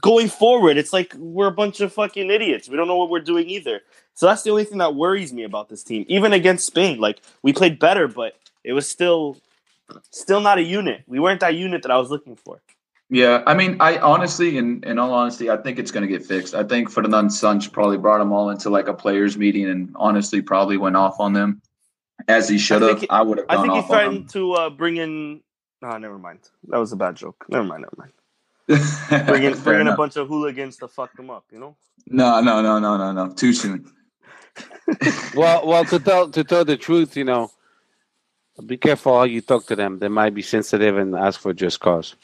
going 0.00 0.28
forward, 0.28 0.76
it's 0.76 0.92
like 0.92 1.14
we're 1.16 1.48
a 1.48 1.52
bunch 1.52 1.80
of 1.80 1.92
fucking 1.92 2.30
idiots. 2.30 2.68
We 2.68 2.76
don't 2.76 2.88
know 2.88 2.96
what 2.96 3.10
we're 3.10 3.20
doing 3.20 3.48
either. 3.48 3.80
So 4.14 4.26
that's 4.26 4.42
the 4.42 4.50
only 4.50 4.64
thing 4.64 4.78
that 4.78 4.94
worries 4.94 5.32
me 5.32 5.44
about 5.44 5.68
this 5.68 5.82
team. 5.82 6.04
Even 6.08 6.32
against 6.32 6.66
Spain, 6.66 6.98
like 6.98 7.20
we 7.42 7.52
played 7.52 7.78
better, 7.78 8.08
but 8.08 8.36
it 8.64 8.72
was 8.72 8.88
still 8.88 9.38
still 10.10 10.40
not 10.40 10.58
a 10.58 10.62
unit. 10.62 11.02
We 11.06 11.18
weren't 11.18 11.40
that 11.40 11.54
unit 11.54 11.82
that 11.82 11.90
I 11.90 11.96
was 11.98 12.10
looking 12.10 12.36
for. 12.36 12.60
Yeah, 13.12 13.42
I 13.44 13.54
mean, 13.54 13.76
I 13.80 13.98
honestly, 13.98 14.56
in, 14.56 14.84
in 14.84 15.00
all 15.00 15.12
honesty, 15.12 15.50
I 15.50 15.56
think 15.56 15.80
it's 15.80 15.90
going 15.90 16.02
to 16.02 16.08
get 16.08 16.24
fixed. 16.24 16.54
I 16.54 16.62
think 16.62 16.90
Fernando 16.90 17.28
Santos 17.28 17.66
probably 17.66 17.98
brought 17.98 18.18
them 18.18 18.32
all 18.32 18.50
into 18.50 18.70
like 18.70 18.86
a 18.86 18.94
players' 18.94 19.36
meeting 19.36 19.68
and 19.68 19.90
honestly 19.96 20.40
probably 20.40 20.76
went 20.76 20.94
off 20.94 21.18
on 21.18 21.32
them 21.32 21.60
as 22.28 22.48
he 22.48 22.56
should 22.56 22.82
have. 22.82 23.00
he- 23.00 23.10
I 23.10 23.22
would 23.22 23.38
have 23.38 23.46
I 23.48 23.60
think 23.60 23.74
he 23.74 23.82
threatened 23.82 24.30
to 24.30 24.52
uh, 24.52 24.70
bring 24.70 24.96
in. 24.98 25.40
Oh, 25.82 25.98
never 25.98 26.18
mind. 26.18 26.38
That 26.68 26.78
was 26.78 26.92
a 26.92 26.96
bad 26.96 27.16
joke. 27.16 27.46
Never 27.48 27.64
mind. 27.64 27.82
Never 27.82 27.94
mind. 27.96 28.12
Them. 28.70 29.26
Bring 29.26 29.42
in, 29.44 29.58
bring 29.60 29.80
in 29.80 29.88
a 29.88 29.96
bunch 29.96 30.16
of 30.16 30.28
hooligans 30.28 30.76
to 30.78 30.88
fuck 30.88 31.14
them 31.16 31.30
up. 31.30 31.44
You 31.52 31.58
know. 31.58 31.76
No, 32.06 32.40
no, 32.40 32.62
no, 32.62 32.78
no, 32.78 32.96
no, 32.96 33.12
no. 33.12 33.32
Too 33.32 33.52
soon. 33.52 33.90
Well, 35.34 35.66
well, 35.66 35.84
to 35.84 36.00
tell 36.00 36.28
to 36.30 36.42
tell 36.42 36.64
the 36.64 36.76
truth, 36.76 37.16
you 37.16 37.22
know, 37.24 37.52
be 38.66 38.76
careful 38.76 39.16
how 39.16 39.22
you 39.22 39.40
talk 39.40 39.66
to 39.66 39.76
them. 39.76 40.00
They 40.00 40.08
might 40.08 40.34
be 40.34 40.42
sensitive 40.42 40.98
and 40.98 41.14
ask 41.14 41.40
for 41.40 41.52
just 41.54 41.78
cause. 41.78 42.16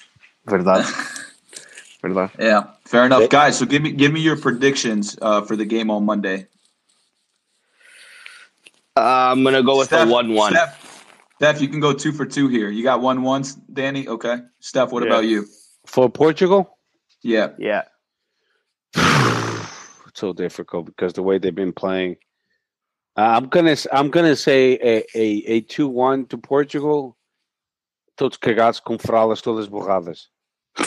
Verdad. 0.46 0.84
Verdad. 2.02 2.30
Yeah, 2.38 2.64
fair 2.84 3.06
enough, 3.06 3.28
guys. 3.30 3.56
So 3.58 3.66
give 3.66 3.82
me 3.82 3.92
give 3.92 4.12
me 4.12 4.20
your 4.20 4.36
predictions 4.36 5.16
uh, 5.22 5.42
for 5.42 5.54
the 5.54 5.64
game 5.64 5.90
on 5.90 6.04
Monday. 6.04 6.48
Uh, 8.96 9.30
I'm 9.30 9.44
gonna 9.44 9.62
go 9.62 9.78
with 9.78 9.88
Steph- 9.88 10.08
a 10.08 10.10
one-one. 10.10 10.52
Steph, 10.52 11.04
Steph, 11.36 11.60
you 11.60 11.68
can 11.68 11.80
go 11.80 11.92
two 11.92 12.12
for 12.12 12.26
two 12.26 12.48
here. 12.48 12.70
You 12.70 12.82
got 12.82 13.00
one 13.00 13.22
ones, 13.22 13.54
Danny. 13.54 14.08
Okay, 14.08 14.38
Steph. 14.60 14.90
What 14.90 15.04
Yeah. 15.04 15.10
about 15.10 15.24
you? 15.26 15.46
For 15.86 16.08
Portugal, 16.10 16.78
Yeah, 17.22 17.48
Yeah. 17.58 17.82
it's 18.94 20.20
so 20.20 20.32
difficult 20.32 20.86
because 20.86 21.12
the 21.12 21.22
way 21.22 21.38
they've 21.38 21.54
been 21.54 21.72
playing. 21.72 22.16
Uh, 23.16 23.22
I'm 23.36 23.48
gonna 23.48 23.70
s- 23.72 23.86
I'm 23.92 24.10
gonna 24.10 24.36
say 24.36 24.74
a 24.82 25.04
a, 25.14 25.26
a 25.46 25.60
two 25.62 25.88
one 25.88 26.26
to 26.26 26.38
Portugal. 26.38 27.16
Todos 28.18 28.38
cagados 28.38 28.82
com 28.82 28.98
fraldas 28.98 29.42
todas 29.42 29.68
borradas. 29.68 30.26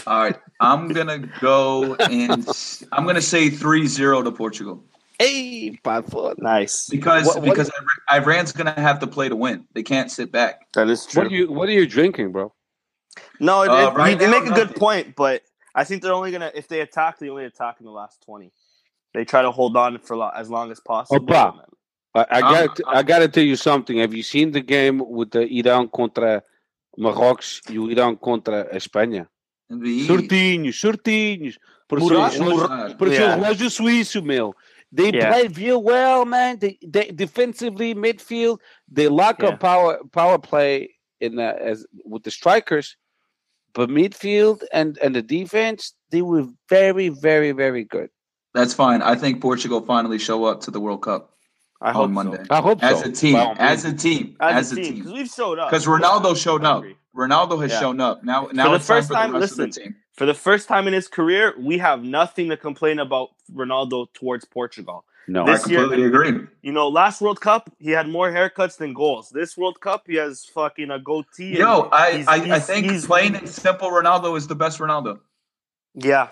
All 0.06 0.24
right, 0.24 0.38
I'm 0.60 0.90
gonna 0.90 1.20
go 1.40 1.96
and 1.96 2.48
I'm 2.92 3.06
gonna 3.06 3.22
say 3.22 3.50
3-0 3.50 4.24
to 4.24 4.32
Portugal 4.32 4.84
Hey, 5.18 5.78
pá, 5.84 6.04
Nice. 6.38 6.88
because 6.90 7.26
What- 7.26 7.38
what- 7.38 7.44
because 7.46 7.70
Iran- 8.10 8.24
Iran's 8.24 8.52
gonna 8.52 8.80
have 8.80 9.00
to 9.00 9.08
play 9.08 9.28
to 9.30 9.36
win. 9.36 9.66
They 9.74 9.84
can't 9.84 10.10
sit 10.12 10.32
back. 10.32 10.72
That 10.74 10.88
is 10.90 11.06
true. 11.08 11.24
What 11.24 11.32
are 11.32 11.36
you 11.36 11.52
What 11.52 11.70
are 11.70 11.74
you 11.74 11.88
drinking, 11.88 12.32
bro? 12.32 12.54
No, 13.40 13.64
it, 13.64 13.70
Uh, 13.70 13.90
it- 13.92 13.94
right 13.96 14.20
you, 14.20 14.26
you 14.26 14.32
now, 14.32 14.40
make 14.40 14.50
a 14.50 14.54
good 14.54 14.76
point, 14.76 15.16
but 15.16 15.42
I 15.76 15.84
think 15.84 16.02
they're 16.02 16.14
only 16.14 16.32
gonna 16.32 16.52
if 16.56 16.68
they 16.68 16.82
attack, 16.82 17.20
they 17.20 17.30
only 17.30 17.46
attack 17.46 17.78
in 17.80 17.86
the 17.86 17.92
last 17.92 18.22
twenty. 18.24 18.52
They 19.14 19.26
try 19.26 19.42
to 19.42 19.52
hold 19.52 19.76
on 19.78 19.98
for 20.00 20.16
lo- 20.18 20.32
as 20.36 20.50
long 20.50 20.72
as 20.72 20.80
possible. 20.80 21.26
Opa. 21.26 21.54
and 21.54 21.62
I, 22.16 22.22
I 22.22 22.40
I'm- 22.40 22.68
got 22.68 22.80
I 22.88 23.04
got 23.04 23.20
to 23.20 23.28
tell 23.28 23.44
you 23.44 23.56
something. 23.56 23.98
Have 24.00 24.14
you 24.14 24.24
seen 24.24 24.52
the 24.52 24.62
game 24.62 25.00
with 25.00 25.32
the 25.32 25.46
Iran 25.60 25.88
contra 25.88 26.44
Marrocos 26.98 27.62
e 27.70 27.78
o 27.80 27.88
Irão 27.88 28.20
contra 28.20 28.68
a 28.72 28.78
Espanha? 28.78 29.28
The- 29.70 30.06
Surtinhos, 30.08 30.80
surtinhos. 30.80 31.58
Parecia 31.88 32.10
Muralha, 32.10 32.40
um 32.40 32.44
relógio- 32.44 32.68
Muralha. 32.70 32.96
parecia 32.98 33.20
Yeah. 33.22 33.38
um 33.38 33.42
relógio 33.42 33.70
suíço, 33.70 34.22
meu. 34.24 34.54
They 34.96 35.12
Yeah. 35.12 35.32
play 35.32 35.48
real 35.48 35.84
well, 35.84 36.26
man. 36.26 36.58
They, 36.58 36.78
they 36.82 37.12
defensively, 37.12 37.94
midfield, 37.94 38.60
they 38.92 39.08
lock 39.08 39.42
Yeah. 39.42 39.54
up 39.54 39.60
power 39.60 40.00
power 40.12 40.40
play 40.40 40.90
in 41.20 41.36
the, 41.36 41.62
as 41.62 41.86
with 42.06 42.24
the 42.24 42.32
strikers, 42.32 42.96
but 43.74 43.90
midfield 43.90 44.64
and 44.74 44.98
and 45.00 45.16
the 45.16 45.22
defense, 45.22 45.94
they 46.12 46.22
were 46.22 46.46
very, 46.70 47.10
very, 47.10 47.52
very 47.52 47.84
good. 47.84 48.10
That's 48.54 48.74
fine. 48.74 49.02
I 49.02 49.16
think 49.16 49.42
Portugal 49.42 49.82
finally 49.82 50.18
show 50.18 50.46
up 50.46 50.62
to 50.62 50.72
the 50.72 50.80
World 50.80 51.04
Cup 51.04 51.32
I 51.82 51.92
hope 51.92 52.06
on 52.06 52.14
Monday 52.14 52.38
So. 52.38 52.56
I 52.56 52.62
hope 52.62 52.84
as 52.84 53.02
so. 53.02 53.10
a 53.10 53.12
team. 53.12 53.36
As 53.36 53.86
a 53.86 53.94
team. 53.94 54.36
As, 54.40 54.72
a 54.72 54.76
team, 54.76 54.96
because 54.96 55.14
we've 55.14 55.28
showed 55.28 55.60
up. 55.60 55.70
Because 55.70 55.86
Ronaldo 55.86 56.36
showed 56.36 56.64
up. 56.64 56.84
Ronaldo 57.16 57.62
has 57.62 57.72
Yeah. 57.72 57.80
shown 57.80 58.02
up. 58.02 58.24
Now, 58.24 58.50
now 58.52 58.70
the 58.70 58.76
it's 58.76 58.88
time 58.88 58.98
first 58.98 59.08
for 59.08 59.14
time- 59.14 59.34
the 59.34 59.40
rest 59.40 59.58
listen, 59.58 59.64
of 59.66 59.74
the 59.74 59.82
team. 59.82 59.96
For 60.16 60.26
the 60.26 60.34
first 60.34 60.68
time 60.68 60.88
in 60.88 60.94
his 60.94 61.08
career, 61.08 61.54
we 61.58 61.78
have 61.78 62.04
nothing 62.04 62.50
to 62.50 62.58
complain 62.58 63.00
about 63.00 63.30
Ronaldo 63.54 64.08
towards 64.14 64.46
Portugal. 64.46 65.06
No. 65.28 65.44
I 65.44 65.54
This 65.54 65.68
year- 65.70 65.80
completely 65.82 66.06
agree. 66.08 66.48
You 66.62 66.72
know, 66.72 66.88
last 66.88 67.22
World 67.22 67.42
Cup 67.42 67.70
he 67.80 67.92
had 67.92 68.08
more 68.08 68.32
haircuts 68.32 68.78
than 68.78 68.94
goals. 68.94 69.30
This 69.30 69.58
World 69.58 69.80
Cup 69.82 70.04
he 70.08 70.16
has 70.16 70.46
fucking 70.46 70.90
a 70.92 71.00
goatee. 71.00 71.58
Yo, 71.58 71.90
I, 71.92 72.12
he's- 72.12 72.28
I, 72.28 72.36
I 72.56 72.60
think 72.60 72.86
he's- 72.88 73.06
plain 73.06 73.36
and 73.36 73.48
simple 73.48 73.90
Ronaldo 73.92 74.36
is 74.38 74.48
the 74.48 74.56
best 74.56 74.80
Ronaldo. 74.80 75.20
yeah. 75.94 76.30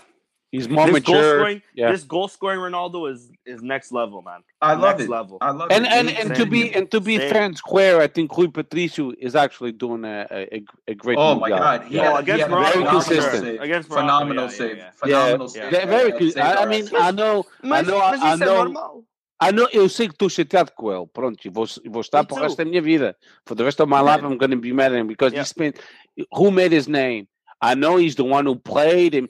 He's 0.52 0.70
more 0.70 0.86
This 0.90 1.04
goal 1.04 1.16
mature. 1.16 1.40
scoring, 1.40 1.62
yeah. 1.76 1.92
this 1.92 2.04
goal 2.06 2.28
scoring 2.30 2.60
Ronaldo 2.62 3.12
is 3.12 3.30
is 3.46 3.62
next 3.62 3.92
level, 3.92 4.22
man. 4.22 4.42
I 4.62 4.74
love 4.76 4.98
Next 4.98 5.04
it. 5.04 5.10
level. 5.10 5.38
I 5.42 5.52
love 5.52 5.68
and 5.72 5.86
it. 5.86 5.92
and, 5.92 6.10
and, 6.10 6.18
and 6.32 6.36
to 6.38 6.46
be 6.46 6.74
and 6.74 6.90
to 6.92 7.02
be 7.02 7.18
Same. 7.18 7.30
fair 7.34 7.44
and 7.44 7.58
square, 7.58 8.00
I 8.00 8.08
think 8.08 8.36
Rui 8.38 8.48
Patricio 8.48 9.12
is 9.20 9.36
actually 9.36 9.74
doing 9.74 10.06
a 10.06 10.26
a, 10.32 10.64
a 10.88 10.96
great. 10.96 11.18
Oh 11.20 11.36
my 11.36 11.50
job. 11.50 11.60
God! 11.60 11.84
He 11.90 11.96
Yeah. 11.96 12.04
had, 12.04 12.12
Oh, 12.12 12.16
he 12.16 12.22
against 12.24 12.42
had 12.44 12.52
Morocco, 12.52 12.64
Very 12.64 12.86
phenomenal 12.86 13.02
consistent. 13.02 13.44
save. 13.44 13.62
Against 13.62 13.90
Morocco, 13.90 14.02
phenomenal 14.08 14.44
yeah, 14.46 14.50
yeah, 14.52 14.58
save. 14.58 14.78
yeah. 14.78 14.92
Phenomenal 14.92 15.48
Yeah, 15.48 15.62
save. 15.62 15.72
They're 15.72 15.88
very 15.88 16.10
Yeah, 16.12 16.18
good. 16.20 16.34
saved 16.34 16.46
I, 16.46 16.64
I 16.64 16.66
mean. 16.66 16.88
I 16.96 17.12
know, 17.12 17.46
I 17.64 17.82
know, 17.82 18.00
mas 18.00 18.22
I 18.22 18.34
isso 18.36 18.44
é 18.44 18.46
know. 18.46 19.04
I 19.40 19.52
know. 19.52 19.68
Eu 19.74 19.90
sei 19.90 20.08
que 20.08 20.14
estou 20.14 20.30
chateado 20.30 20.72
com 20.76 20.92
ele. 20.92 21.06
Pronto, 21.14 21.46
e 21.46 21.50
vou, 21.50 21.68
vou 21.92 22.02
estar 22.02 22.24
para 22.24 22.38
o 22.38 22.42
resto 22.42 22.58
da 22.58 22.66
minha 22.66 22.82
vida. 22.82 23.16
For 23.46 23.54
the 23.56 23.66
rest 23.66 23.80
of 23.82 23.90
my 23.90 24.00
life, 24.02 24.24
I'm 24.24 24.38
going 24.38 24.52
to 24.52 24.58
be 24.58 24.72
mad 24.72 24.94
at 24.94 24.98
him 25.00 25.08
because 25.08 25.34
Yeah. 25.34 25.44
he 25.44 25.46
spent. 25.46 25.76
Who 26.32 26.52
made 26.52 26.72
his 26.74 26.88
name? 26.88 27.28
I 27.60 27.74
know 27.76 27.98
he's 27.98 28.16
the 28.16 28.24
one 28.24 28.46
who 28.46 28.56
played 28.56 29.14
him, 29.16 29.28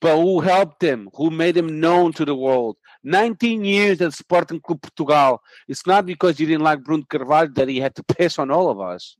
but 0.00 0.16
who 0.16 0.40
helped 0.40 0.82
him? 0.82 1.08
Who 1.14 1.30
made 1.30 1.56
him 1.56 1.80
known 1.80 2.12
to 2.14 2.24
the 2.24 2.34
world? 2.34 2.76
19 3.04 3.64
years 3.64 4.00
at 4.00 4.12
Sporting 4.14 4.60
Clube 4.60 4.82
Portugal. 4.82 5.42
It's 5.68 5.86
not 5.86 6.06
because 6.06 6.38
you 6.40 6.46
didn't 6.46 6.62
like 6.62 6.82
Bruno 6.82 7.04
Carvalho 7.08 7.48
that 7.54 7.68
he 7.68 7.78
had 7.80 7.94
to 7.96 8.02
piss 8.02 8.38
on 8.38 8.50
all 8.50 8.70
of 8.70 8.80
us. 8.80 9.16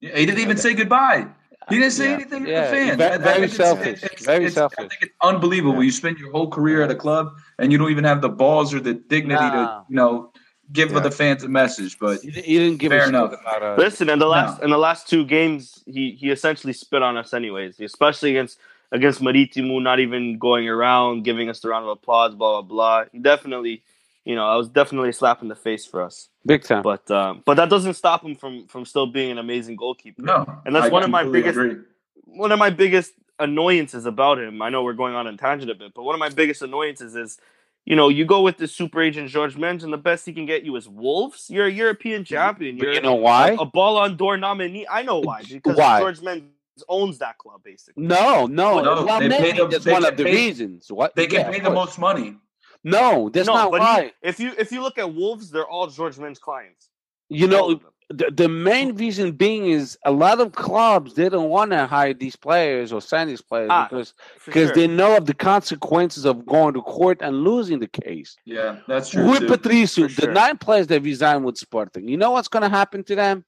Yeah, 0.00 0.16
He 0.16 0.26
didn't 0.26 0.40
even 0.40 0.56
say 0.56 0.74
goodbye. 0.74 1.26
He 1.68 1.78
didn't 1.78 1.92
say 1.92 2.08
Yeah. 2.08 2.14
anything 2.14 2.44
to 2.44 2.50
Yeah, 2.50 2.64
the 2.70 2.76
fans. 2.76 2.96
ve- 2.96 3.04
I- 3.04 3.06
I 3.14 3.18
very 3.18 3.34
think 3.34 3.52
it's- 3.52 3.56
selfish. 3.56 4.02
it's- 4.02 4.24
Very 4.24 4.44
it's- 4.46 4.56
I 4.78 4.82
think 4.88 5.02
it's 5.02 5.12
unbelievable. 5.22 5.74
Yeah. 5.76 5.82
You 5.82 5.90
spend 5.92 6.18
your 6.18 6.32
whole 6.32 6.48
career 6.48 6.82
at 6.82 6.90
a 6.90 6.94
club 6.94 7.32
and 7.58 7.70
you 7.70 7.78
don't 7.78 7.90
even 7.90 8.04
have 8.04 8.20
the 8.22 8.28
balls 8.30 8.72
or 8.74 8.80
the 8.80 8.94
dignity 8.94 9.40
Nah. 9.44 9.50
to, 9.80 9.84
you 9.88 9.94
know, 9.96 10.32
give 10.72 10.90
Yeah. 10.92 11.00
the 11.00 11.10
fans 11.10 11.44
a 11.44 11.48
message. 11.48 11.98
But 12.00 12.22
He, 12.22 12.30
he 12.30 12.58
didn't 12.58 12.78
give 12.78 12.90
Fair 12.90 13.00
a 13.02 13.04
shit 13.04 13.08
enough. 13.10 13.34
about. 13.40 13.78
Listen, 13.78 14.08
in 14.08 14.18
the 14.18 14.26
last 14.26 14.58
No. 14.58 14.64
in 14.64 14.70
the 14.70 14.78
last 14.78 15.08
two 15.08 15.24
games, 15.24 15.82
he 15.86 16.12
he 16.12 16.30
essentially 16.30 16.72
spit 16.72 17.02
on 17.02 17.16
us 17.16 17.34
anyways, 17.34 17.78
especially 17.78 18.30
against 18.30 18.58
against 18.92 19.20
Marítimo, 19.20 19.82
not 19.82 20.00
even 20.00 20.38
going 20.38 20.68
around 20.68 21.22
giving 21.24 21.48
us 21.48 21.60
the 21.60 21.68
round 21.68 21.84
of 21.84 21.90
applause, 21.90 22.34
blah 22.34 22.60
blah 22.60 23.02
blah. 23.02 23.20
Definitely, 23.20 23.82
you 24.24 24.34
know, 24.34 24.46
I 24.46 24.56
was 24.56 24.68
definitely 24.68 25.10
a 25.10 25.12
slap 25.12 25.42
in 25.42 25.48
the 25.48 25.54
face 25.54 25.86
for 25.86 26.02
us. 26.02 26.28
Big 26.46 26.64
time. 26.64 26.82
But 26.82 27.10
um, 27.10 27.42
but 27.44 27.54
that 27.54 27.68
doesn't 27.70 27.94
stop 27.94 28.24
him 28.24 28.34
from 28.34 28.66
from 28.66 28.84
still 28.84 29.06
being 29.06 29.30
an 29.30 29.38
amazing 29.38 29.76
goalkeeper. 29.76 30.22
no. 30.22 30.60
And 30.64 30.74
that's 30.74 30.86
I 30.86 30.88
one 30.88 31.02
of 31.02 31.10
my 31.10 31.24
biggest- 31.24 31.58
agree. 31.58 31.76
One 32.24 32.52
of 32.52 32.58
my 32.58 32.70
biggest 32.70 33.12
annoyances 33.40 34.06
about 34.06 34.38
him, 34.38 34.62
I 34.62 34.68
know 34.68 34.84
we're 34.84 34.92
going 34.92 35.14
on 35.14 35.26
a 35.26 35.36
tangent 35.36 35.70
a 35.70 35.74
bit, 35.74 35.94
but 35.94 36.04
one 36.04 36.14
of 36.14 36.20
my 36.20 36.28
biggest 36.28 36.62
annoyances 36.62 37.16
is, 37.16 37.38
you 37.84 37.96
know, 37.96 38.08
you 38.08 38.24
go 38.24 38.42
with 38.42 38.58
the 38.58 38.68
super 38.68 39.02
agent 39.02 39.30
George 39.30 39.56
Mendes, 39.56 39.82
and 39.82 39.92
the 39.92 39.98
best 39.98 40.26
he 40.26 40.32
can 40.32 40.46
get 40.46 40.62
you 40.62 40.76
is 40.76 40.88
Wolves. 40.88 41.50
You're 41.50 41.66
a 41.66 41.70
European 41.72 42.24
champion. 42.24 42.76
You're 42.76 42.92
you 42.92 43.00
know 43.00 43.16
why? 43.16 43.56
a 43.58 43.64
Ballon 43.64 44.16
d'Or 44.16 44.36
nominee. 44.36 44.86
I 44.88 45.02
know 45.02 45.18
why 45.18 45.42
because 45.42 45.76
Why? 45.76 45.98
George 45.98 46.20
Mendes 46.20 46.46
owns 46.88 47.18
that 47.18 47.38
club 47.38 47.60
basically. 47.64 48.04
No, 48.06 48.46
no, 48.46 48.80
No, 48.82 49.04
well, 49.04 49.20
they 49.20 49.28
maybe 49.28 49.50
pay 49.50 49.56
them- 49.58 49.70
that's 49.70 49.84
they 49.84 49.92
one 49.92 50.04
of 50.04 50.16
the 50.16 50.24
pay- 50.24 50.32
reasons. 50.34 50.90
What 50.90 51.14
They 51.14 51.26
can 51.26 51.40
yeah, 51.40 51.50
pay 51.50 51.60
the 51.60 51.70
most 51.70 51.98
money. 51.98 52.36
No, 52.82 53.28
that's 53.28 53.46
no, 53.46 53.54
not 53.54 53.70
why. 53.72 54.02
he, 54.22 54.28
if 54.28 54.40
you 54.40 54.52
if 54.58 54.72
you 54.72 54.80
look 54.82 54.98
at 54.98 55.12
Wolves, 55.14 55.50
they're 55.50 55.68
all 55.68 55.86
George 55.88 56.18
Mendes 56.18 56.38
clients. 56.38 56.88
you 57.28 57.46
know, 57.46 57.78
the, 58.12 58.28
the 58.32 58.48
main 58.48 58.96
reason 58.96 59.30
being 59.32 59.66
is 59.66 59.96
a 60.04 60.10
lot 60.10 60.40
of 60.40 60.50
clubs 60.52 61.14
they 61.14 61.28
don't 61.28 61.48
want 61.50 61.70
to 61.70 61.86
hire 61.86 62.12
these 62.12 62.34
players 62.34 62.92
or 62.92 63.00
sign 63.00 63.28
these 63.28 63.40
players 63.42 63.68
Ah, 63.70 63.86
because 63.88 64.14
because 64.46 64.68
sure. 64.70 64.74
they 64.76 64.86
know 64.88 65.16
of 65.16 65.26
the 65.26 65.34
consequences 65.34 66.24
of 66.24 66.44
going 66.46 66.74
to 66.74 66.82
court 66.82 67.18
and 67.20 67.44
losing 67.44 67.78
the 67.78 67.86
case. 67.86 68.34
Yeah, 68.44 68.78
that's 68.88 69.10
true. 69.10 69.22
Rui 69.24 69.38
too. 69.40 69.46
Patricio, 69.46 70.08
For 70.08 70.14
the 70.14 70.22
sure. 70.22 70.32
nine 70.32 70.56
players 70.58 70.86
that 70.88 71.02
resigned 71.02 71.44
with 71.44 71.56
Sporting, 71.58 72.08
you 72.08 72.16
know 72.16 72.32
what's 72.32 72.48
going 72.48 72.62
to 72.62 72.68
happen 72.68 73.04
to 73.04 73.14
them? 73.14 73.44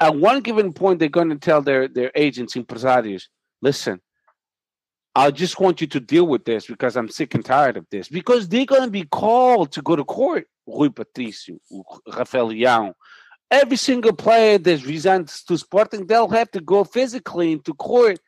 At 0.00 0.16
one 0.16 0.40
given 0.40 0.72
point, 0.72 0.98
they're 0.98 1.08
going 1.08 1.28
to 1.28 1.36
tell 1.36 1.60
their, 1.62 1.86
their 1.86 2.10
agents, 2.14 2.54
impresarios, 2.54 3.24
listen, 3.60 4.00
I 5.14 5.30
just 5.30 5.60
want 5.60 5.80
you 5.80 5.86
to 5.88 6.00
deal 6.00 6.26
with 6.26 6.44
this 6.44 6.66
because 6.66 6.96
I'm 6.96 7.08
sick 7.08 7.34
and 7.34 7.44
tired 7.44 7.76
of 7.76 7.86
this. 7.90 8.08
Because 8.08 8.48
they're 8.48 8.64
going 8.64 8.84
to 8.84 8.90
be 8.90 9.04
called 9.04 9.72
to 9.72 9.82
go 9.82 9.96
to 9.96 10.04
court. 10.04 10.46
Rui 10.66 10.88
Patricio, 10.88 11.56
Rafael 12.16 12.48
Leão, 12.50 12.92
every 13.50 13.76
single 13.76 14.12
player 14.12 14.56
that 14.56 14.86
resigns 14.86 15.42
to 15.44 15.58
Sporting, 15.58 16.06
they'll 16.06 16.28
have 16.28 16.50
to 16.52 16.60
go 16.60 16.84
physically 16.84 17.52
into 17.52 17.74
court. 17.74 18.20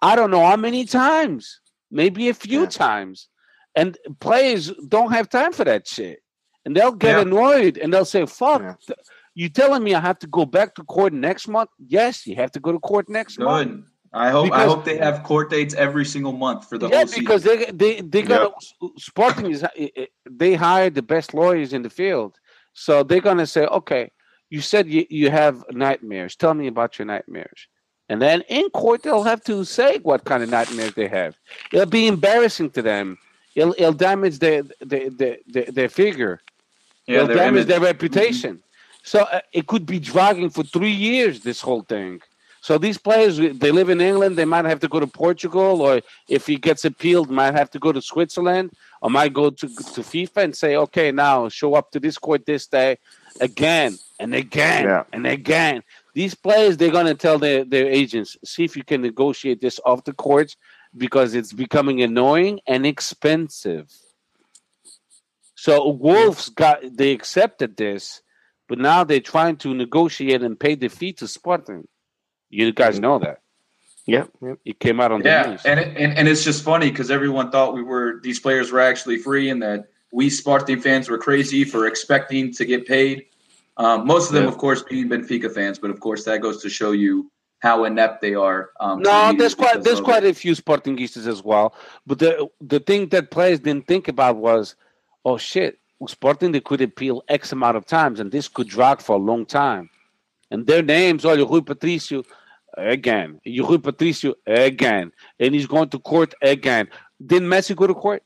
I 0.00 0.16
don't 0.16 0.30
know 0.30 0.44
how 0.44 0.56
many 0.56 0.86
times, 0.86 1.60
maybe 1.90 2.28
a 2.30 2.34
few 2.34 2.62
Yeah. 2.62 2.66
times. 2.66 3.28
and 3.74 3.96
players 4.20 4.70
don't 4.88 5.12
have 5.12 5.30
time 5.30 5.50
for 5.50 5.64
that 5.64 5.88
shit, 5.88 6.22
and 6.66 6.76
they'll 6.76 6.92
get 6.92 7.16
Yeah. 7.16 7.22
annoyed 7.22 7.78
and 7.78 7.90
they'll 7.90 8.04
say, 8.04 8.26
"Fuck." 8.26 8.60
Yeah. 8.60 8.94
You 9.34 9.48
telling 9.48 9.82
me 9.82 9.94
I 9.94 10.00
have 10.00 10.18
to 10.20 10.26
go 10.26 10.44
back 10.44 10.74
to 10.74 10.84
court 10.84 11.12
next 11.12 11.48
month? 11.48 11.70
Yes, 11.78 12.26
you 12.26 12.36
have 12.36 12.52
to 12.52 12.60
go 12.60 12.72
to 12.72 12.78
court 12.78 13.08
next 13.08 13.38
month. 13.38 13.68
Good. 13.68 13.84
I 14.14 14.30
hope 14.30 14.52
I 14.52 14.64
hope 14.64 14.84
they 14.84 14.98
have 14.98 15.22
court 15.22 15.48
dates 15.48 15.74
every 15.74 16.04
single 16.04 16.32
month 16.32 16.68
for 16.68 16.76
the 16.76 16.88
yeah, 16.88 16.98
whole 16.98 17.06
season. 17.06 17.24
because 17.24 17.42
they 17.44 17.64
they 17.72 18.00
they 18.02 18.22
gonna 18.22 18.50
Sporting 18.98 19.50
is 19.50 19.64
eh, 19.74 20.06
they 20.30 20.54
hired 20.54 20.94
the 20.94 21.02
best 21.02 21.32
lawyers 21.32 21.72
in 21.72 21.82
the 21.82 21.88
field, 21.88 22.36
so 22.74 23.02
they're 23.02 23.22
gonna 23.22 23.46
say, 23.46 23.64
okay, 23.64 24.10
you 24.50 24.60
said 24.60 24.86
you, 24.86 25.06
you 25.08 25.30
have 25.30 25.64
nightmares. 25.70 26.36
Tell 26.36 26.52
me 26.52 26.66
about 26.66 26.98
your 26.98 27.06
nightmares, 27.06 27.68
and 28.10 28.20
then 28.20 28.42
in 28.50 28.68
court 28.70 29.02
they'll 29.02 29.22
have 29.22 29.42
to 29.44 29.64
say 29.64 29.98
what 30.00 30.26
kind 30.26 30.42
of 30.42 30.50
nightmares 30.50 30.92
they 30.92 31.08
have. 31.08 31.34
It'll 31.72 31.86
be 31.86 32.06
embarrassing 32.06 32.70
to 32.72 32.82
them. 32.82 33.16
It'll, 33.54 33.74
it'll 33.78 33.94
damage 33.94 34.40
their 34.40 34.64
their, 34.80 35.08
their, 35.08 35.36
their, 35.46 35.64
their 35.64 35.88
figure. 35.88 36.42
yeah, 37.06 37.16
it'll 37.16 37.28
their 37.28 37.36
damage 37.36 37.60
image. 37.60 37.66
their 37.68 37.80
reputation. 37.80 38.62
So 39.02 39.20
uh, 39.22 39.40
it 39.52 39.66
could 39.66 39.86
be 39.86 39.98
dragging 39.98 40.50
for 40.50 40.62
three 40.62 40.92
years. 40.92 41.40
This 41.40 41.60
whole 41.60 41.82
thing. 41.82 42.20
So 42.60 42.78
these 42.78 42.96
players, 42.96 43.38
they 43.38 43.72
live 43.72 43.88
in 43.88 44.00
England. 44.00 44.36
They 44.36 44.44
might 44.44 44.64
have 44.66 44.78
to 44.80 44.88
go 44.88 45.00
to 45.00 45.06
Portugal, 45.08 45.82
or 45.82 46.00
if 46.28 46.46
he 46.46 46.56
gets 46.56 46.84
appealed, 46.84 47.28
might 47.28 47.54
have 47.54 47.70
to 47.72 47.80
go 47.80 47.90
to 47.90 48.00
Switzerland, 48.00 48.70
or 49.00 49.10
might 49.10 49.32
go 49.32 49.50
to 49.50 49.66
to 49.66 50.00
FIFA 50.02 50.44
and 50.44 50.56
say, 50.56 50.76
"Okay, 50.76 51.10
now 51.10 51.48
show 51.48 51.74
up 51.74 51.90
to 51.90 51.98
this 52.00 52.18
court 52.18 52.46
this 52.46 52.68
day, 52.68 52.98
again 53.40 53.98
and 54.20 54.32
again 54.34 54.84
Yeah. 54.84 55.04
and 55.12 55.26
again." 55.26 55.82
These 56.14 56.36
players, 56.36 56.76
they're 56.76 56.92
gonna 56.92 57.14
tell 57.16 57.38
their 57.40 57.64
their 57.64 57.88
agents, 57.88 58.36
"See 58.44 58.62
if 58.62 58.76
you 58.76 58.84
can 58.84 59.02
negotiate 59.02 59.60
this 59.60 59.80
off 59.84 60.04
the 60.04 60.12
courts." 60.12 60.56
Because 60.94 61.34
it's 61.34 61.54
becoming 61.54 62.02
annoying 62.02 62.60
and 62.66 62.84
expensive. 62.84 63.88
So 65.54 65.88
Wolves 65.88 66.48
got 66.50 66.80
they 66.96 67.12
accepted 67.12 67.76
this, 67.76 68.21
but 68.72 68.78
now 68.78 69.04
they're 69.04 69.20
trying 69.20 69.54
to 69.58 69.74
negotiate 69.74 70.40
and 70.42 70.58
pay 70.58 70.74
the 70.74 70.88
fee 70.88 71.12
to 71.12 71.28
Sporting. 71.28 71.86
You 72.48 72.72
guys 72.72 72.98
know 72.98 73.18
that 73.18 73.40
Yep. 74.06 74.30
yep. 74.40 74.58
it 74.64 74.80
came 74.80 74.98
out 74.98 75.12
on 75.12 75.20
the 75.20 75.46
news. 75.48 75.60
and, 75.66 75.78
it, 75.78 75.88
and 75.94 76.16
and 76.16 76.26
it's 76.26 76.42
just 76.42 76.64
funny 76.64 76.88
because 76.90 77.10
everyone 77.10 77.50
thought 77.50 77.74
we 77.74 77.82
were 77.82 78.18
these 78.22 78.40
players 78.40 78.72
were 78.72 78.80
actually 78.80 79.18
free, 79.18 79.50
and 79.50 79.60
that 79.60 79.88
we 80.10 80.30
Spartan 80.30 80.80
fans 80.80 81.10
were 81.10 81.18
crazy 81.18 81.64
for 81.64 81.86
expecting 81.86 82.50
to 82.54 82.64
get 82.64 82.86
paid. 82.86 83.26
Um, 83.76 84.06
most 84.06 84.28
of 84.30 84.34
them, 84.36 84.44
Yeah. 84.44 84.48
of 84.52 84.56
course, 84.56 84.82
being 84.82 85.10
Benfica 85.10 85.52
fans, 85.52 85.78
but 85.78 85.90
of 85.90 86.00
course 86.00 86.24
that 86.24 86.40
goes 86.40 86.62
to 86.62 86.70
show 86.70 86.92
you 86.92 87.30
how 87.58 87.84
inept 87.84 88.22
they 88.22 88.34
are. 88.34 88.70
Um, 88.80 89.02
No, 89.02 89.34
there's 89.36 89.54
quite 89.54 89.82
there's 89.84 89.98
of 89.98 90.04
quite 90.06 90.24
it. 90.24 90.30
a 90.30 90.34
few 90.34 90.52
Sportingistas 90.52 91.26
as 91.26 91.42
well. 91.44 91.74
But 92.06 92.20
the 92.20 92.48
the 92.62 92.80
thing 92.80 93.08
that 93.10 93.30
players 93.30 93.60
didn't 93.60 93.86
think 93.86 94.08
about 94.08 94.36
was, 94.38 94.76
oh 95.26 95.36
shit, 95.36 95.78
Sporting 96.08 96.52
they 96.52 96.60
could 96.60 96.80
appeal 96.80 97.22
X 97.28 97.52
amount 97.52 97.76
of 97.76 97.86
times, 97.86 98.20
and 98.20 98.30
this 98.32 98.48
could 98.48 98.68
drag 98.68 99.00
for 99.00 99.16
a 99.16 99.18
long 99.18 99.46
time. 99.46 99.88
And 100.50 100.66
their 100.66 100.82
names, 100.82 101.24
oh, 101.24 101.34
Rui 101.36 101.62
Patricio, 101.62 102.24
again, 102.76 103.40
Rui 103.46 103.78
Patricio 103.78 104.34
again, 104.46 105.12
and 105.38 105.54
he's 105.54 105.66
going 105.66 105.88
to 105.90 105.98
court 105.98 106.34
again. 106.42 106.88
Didn't 107.24 107.48
Messi 107.48 107.74
go 107.76 107.86
to 107.86 107.94
court 107.94 108.22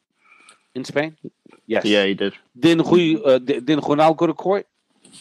in 0.74 0.84
Spain? 0.84 1.16
Yes. 1.66 1.84
Yeah, 1.84 2.04
he 2.04 2.14
did. 2.14 2.34
Didn't 2.58 2.86
Rui, 2.86 3.20
uh, 3.24 3.38
didn't 3.38 3.80
Ronaldo 3.82 4.16
go 4.16 4.26
to 4.26 4.34
court? 4.34 4.66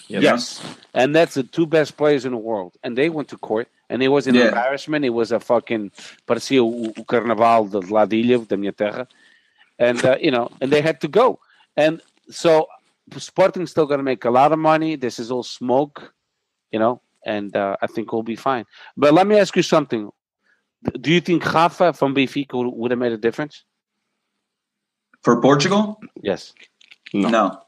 Yep. 0.08 0.24
Yes, 0.24 0.62
and 0.94 1.16
that's 1.16 1.36
the 1.36 1.44
two 1.44 1.66
best 1.66 1.96
players 1.96 2.26
in 2.26 2.32
the 2.32 2.38
world, 2.38 2.76
and 2.84 2.98
they 2.98 3.10
went 3.10 3.30
to 3.30 3.38
court, 3.38 3.70
and 3.90 4.04
it 4.04 4.10
was 4.10 4.28
an 4.28 4.36
Yeah. 4.36 4.48
embarrassment. 4.48 5.06
It 5.06 5.12
was 5.12 5.32
a 5.32 5.40
fucking 5.40 5.92
parecia 6.28 6.62
o, 6.62 6.92
o 6.98 7.04
carnaval 7.06 7.68
de 7.70 7.80
lá 7.82 8.08
de 8.08 8.18
ilha 8.20 8.40
da 8.40 8.58
minha 8.58 8.72
terra, 8.74 9.08
and 9.80 10.04
uh, 10.04 10.18
you 10.20 10.32
know, 10.32 10.50
and 10.60 10.72
they 10.72 10.82
had 10.82 11.00
to 11.02 11.08
go, 11.08 11.40
and 11.78 12.02
so 12.30 12.68
Sporting's 13.18 13.72
still 13.72 13.86
going 13.86 14.00
to 14.00 14.04
make 14.04 14.26
a 14.26 14.30
lot 14.32 14.52
of 14.52 14.60
money. 14.60 14.96
This 14.96 15.20
is 15.20 15.32
all 15.32 15.44
smoke, 15.44 16.14
you 16.72 16.80
know, 16.80 17.02
and 17.26 17.56
uh, 17.56 17.76
I 17.82 17.88
think 17.88 18.12
we'll 18.12 18.24
be 18.24 18.36
fine. 18.36 18.66
But 18.98 19.14
let 19.14 19.28
me 19.28 19.38
ask 19.38 19.56
you 19.56 19.64
something: 19.64 20.10
Do 21.00 21.12
you 21.12 21.22
think 21.22 21.46
Rafa 21.54 21.94
from 21.94 22.16
Benfica 22.16 22.54
would, 22.54 22.68
would 22.76 22.92
have 22.92 23.00
made 23.00 23.12
a 23.14 23.18
difference? 23.18 23.64
for 25.22 25.42
Portugal. 25.42 26.00
Yes, 26.22 26.54
No, 27.12 27.30
No, 27.30 27.62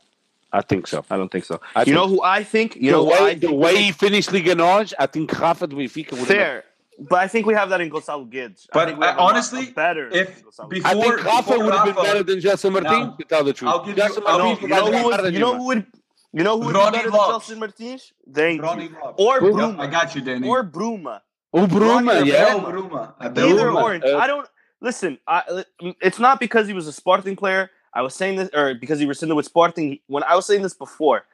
I 0.54 0.62
think 0.62 0.86
so. 0.86 1.04
I 1.10 1.18
don't 1.18 1.32
think 1.32 1.44
so. 1.44 1.60
I 1.76 1.80
you 1.82 1.86
think- 1.86 1.96
know 1.96 2.08
who 2.08 2.22
I 2.22 2.44
think? 2.44 2.76
You 2.76 2.92
the 2.92 2.98
know 2.98 3.06
who 3.06 3.10
way, 3.12 3.18
I 3.18 3.34
the 3.34 3.48
think 3.48 3.60
way 3.64 3.76
he 3.82 3.92
finished 3.92 4.32
Liga 4.32 4.54
NOS, 4.54 4.94
I 5.00 5.08
think 5.08 5.34
Rafa 5.40 5.66
do 5.66 5.76
Benfica 5.76 6.12
would 6.12 6.20
have 6.20 6.30
made 6.30 6.36
fair, 6.36 6.64
but 7.00 7.20
I 7.20 7.28
think 7.28 7.46
we 7.46 7.54
have 7.54 7.70
that 7.70 7.82
in 7.82 7.90
Gonçalo 7.90 8.28
Guedes. 8.32 8.66
I 8.66 8.74
But, 8.74 8.86
think 8.88 9.00
we 9.00 9.06
have 9.06 9.18
a 9.18 9.22
lot- 9.22 9.30
honestly, 9.32 9.70
a 9.70 9.72
better 9.72 10.10
if 10.10 10.44
Gonçalo 10.44 10.70
before- 10.70 10.92
I 10.92 10.94
think 10.96 11.24
Rafa 11.26 11.58
would 11.60 11.74
have 11.74 11.86
been 11.86 11.96
better 12.04 12.24
than 12.24 12.40
Gelson 12.40 12.72
Martins, 12.74 13.08
No. 13.08 13.16
to 13.20 13.24
tell 13.26 13.44
the 13.44 13.54
truth. 13.54 13.72
I'll 13.72 13.86
give 13.86 13.98
you- 13.98 14.04
Gelson 14.04 14.24
I'll 14.26 14.38
No, 14.40 14.44
Martins 14.46 14.60
give 14.62 14.70
you 14.70 14.76
know 14.76 14.82
vai 14.92 14.92
who 14.92 14.98
jogar 15.12 15.22
would, 15.24 15.34
you 15.34 15.40
know 15.40 15.56
who 15.58 15.64
would, 15.66 15.86
you 16.34 16.44
know 16.44 16.60
who 16.60 16.66
would 16.68 16.76
Rony 16.76 16.92
be 16.92 16.98
better 16.98 17.10
Lopes. 17.12 17.48
than 17.48 17.58
Gelson 17.58 17.60
Martins? 17.60 18.14
Thank 18.34 18.62
Rony 18.62 18.90
you. 18.90 18.96
Lopes. 19.04 19.24
Or 19.24 19.60
Yep, 19.62 19.80
I 19.80 19.88
got 19.88 20.16
you, 20.16 20.22
Danny. 20.22 20.48
Or 20.48 20.64
Bruma. 20.64 21.22
O 21.54 21.66
Bruma, 21.66 22.22
Rony 22.22 22.26
yeah. 22.26 22.56
Abel 22.56 22.72
Bruma. 22.72 23.14
Abel 23.22 23.50
Either 23.50 23.68
Bruma. 23.68 23.82
or. 24.04 24.16
Uh, 24.16 24.18
I 24.20 24.28
don't 24.28 24.48
listen. 24.82 25.18
I, 25.28 25.64
it's 26.02 26.20
not 26.20 26.40
because 26.40 26.68
he 26.68 26.74
was 26.74 26.88
a 26.88 26.94
Sporting 26.94 27.36
player. 27.36 27.72
I 27.94 28.02
was 28.02 28.14
saying 28.14 28.36
this, 28.38 28.50
or 28.54 28.74
because 28.76 29.00
he 29.00 29.06
rescinded 29.06 29.36
with 29.36 29.46
Sporting. 29.46 30.00
When 30.08 30.24
I 30.24 30.36
was 30.36 30.46
saying 30.46 30.62
this 30.62 30.74
before, 30.74 31.26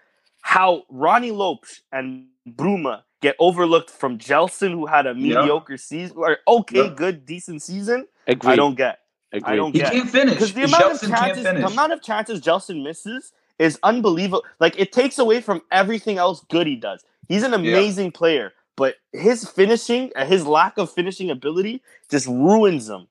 how 0.41 0.83
Rony 0.93 1.35
Lopes 1.35 1.81
and 1.91 2.27
Bruma 2.47 3.01
get 3.23 3.35
overlooked 3.39 3.89
from 3.89 4.19
Gelson, 4.19 4.71
who 4.71 4.85
had 4.85 5.07
a 5.07 5.15
mediocre 5.15 5.77
season, 5.77 6.15
or 6.17 6.37
okay, 6.47 6.87
Yeah. 6.89 6.93
good, 6.95 7.25
decent 7.25 7.61
season. 7.63 8.07
Agreed. 8.27 8.51
I 8.53 8.55
don't 8.55 8.75
get. 8.75 8.99
Agreed. 9.31 9.51
I 9.53 9.55
don't 9.55 9.71
He 9.73 9.79
get. 9.79 9.91
can't 9.93 10.09
finish. 10.09 10.33
Because 10.35 10.53
the 10.53 10.63
amount 10.65 10.93
of 10.93 11.01
chances, 11.09 11.43
the 11.43 11.65
amount 11.65 11.93
of 11.93 12.03
chances 12.03 12.39
Gelson 12.41 12.83
misses 12.83 13.31
is 13.57 13.79
unbelievable. 13.81 14.43
Like 14.59 14.79
it 14.79 14.91
takes 14.91 15.17
away 15.17 15.41
from 15.41 15.61
everything 15.71 16.17
else 16.19 16.45
good 16.51 16.67
he 16.67 16.75
does. 16.75 17.03
He's 17.27 17.43
an 17.43 17.53
amazing 17.55 18.11
player, 18.11 18.53
but 18.75 18.95
his 19.13 19.49
finishing, 19.49 20.11
uh, 20.15 20.25
his 20.25 20.45
lack 20.45 20.77
of 20.77 20.91
finishing 20.91 21.31
ability, 21.31 21.81
just 22.11 22.27
ruins 22.27 22.89
him. 22.89 23.07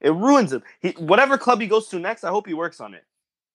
It 0.00 0.12
ruins 0.12 0.52
him. 0.52 0.62
He, 0.80 0.90
whatever 0.98 1.38
club 1.38 1.60
he 1.62 1.66
goes 1.66 1.88
to 1.88 1.98
next, 1.98 2.24
I 2.24 2.28
hope 2.30 2.46
he 2.46 2.54
works 2.54 2.78
on 2.80 2.92
it. 2.94 3.04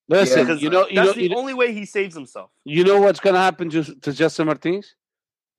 Listen, 0.08 0.42
Because 0.42 0.62
you 0.64 0.72
know, 0.72 0.88
you 0.88 0.96
that's 0.96 1.08
know, 1.10 1.14
the 1.14 1.22
you 1.24 1.30
know, 1.30 1.38
only 1.38 1.54
way 1.54 1.72
he 1.72 1.86
saves 1.86 2.16
himself. 2.16 2.50
you 2.66 2.84
know 2.84 3.00
what's 3.00 3.20
going 3.20 3.36
to 3.36 3.40
happen 3.40 3.70
to, 3.70 3.84
to 3.84 4.12
Justin 4.12 4.48
Martins? 4.48 4.96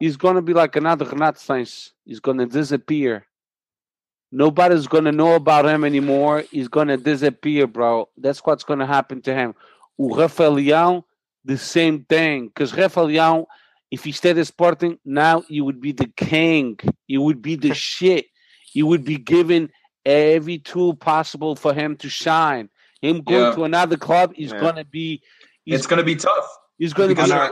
He's 0.01 0.17
going 0.17 0.35
to 0.37 0.43
be 0.43 0.55
like 0.55 0.75
another 0.77 1.05
Sainz. 1.05 1.91
He's 2.05 2.21
going 2.21 2.39
to 2.39 2.47
disappear. 2.47 3.27
Nobody's 4.33 4.87
going 4.87 5.05
to 5.05 5.13
know 5.13 5.35
about 5.35 5.67
him 5.67 5.85
anymore. 5.85 6.45
He's 6.51 6.69
going 6.69 6.89
to 6.89 6.97
disappear, 6.97 7.67
bro. 7.67 8.09
That's 8.17 8.41
what's 8.41 8.65
going 8.65 8.79
to 8.79 8.87
happen 8.87 9.21
to 9.23 9.35
him. 9.35 9.55
O 9.99 10.17
Rafael 10.17 10.55
Leão, 10.57 11.05
the 11.45 11.59
same 11.59 12.05
thing. 12.05 12.47
Because 12.49 12.75
Rafael 12.75 13.09
Leão, 13.09 13.47
if 13.91 14.05
he 14.05 14.13
stayed 14.13 14.39
at 14.39 14.47
Sporting, 14.47 14.99
now 15.05 15.43
he 15.43 15.61
would 15.61 15.81
be 15.81 15.93
the 15.93 16.07
king. 16.17 16.79
He 17.07 17.19
would 17.19 17.43
be 17.43 17.57
the 17.57 17.75
shit. 17.89 18.27
He 18.73 18.83
would 18.83 19.05
be 19.05 19.17
given 19.17 19.71
every 20.07 20.59
tool 20.59 20.95
possible 20.95 21.57
for 21.57 21.75
him 21.75 21.97
to 21.97 22.09
shine. 22.09 22.71
Him 23.03 23.23
going 23.23 23.41
Yeah. 23.43 23.55
to 23.57 23.65
another 23.65 23.97
club 23.97 24.33
is 24.37 24.53
Yeah. 24.53 24.73
to 24.73 24.85
be. 24.85 25.23
He's 25.65 25.75
It's 25.81 25.87
going 25.87 25.99
to 25.99 26.05
be 26.05 26.17
tough. 26.17 26.47
He's 26.79 26.95
going 26.95 27.09
to 27.11 27.15
because 27.15 27.31
be 27.31 27.35
you're- 27.35 27.47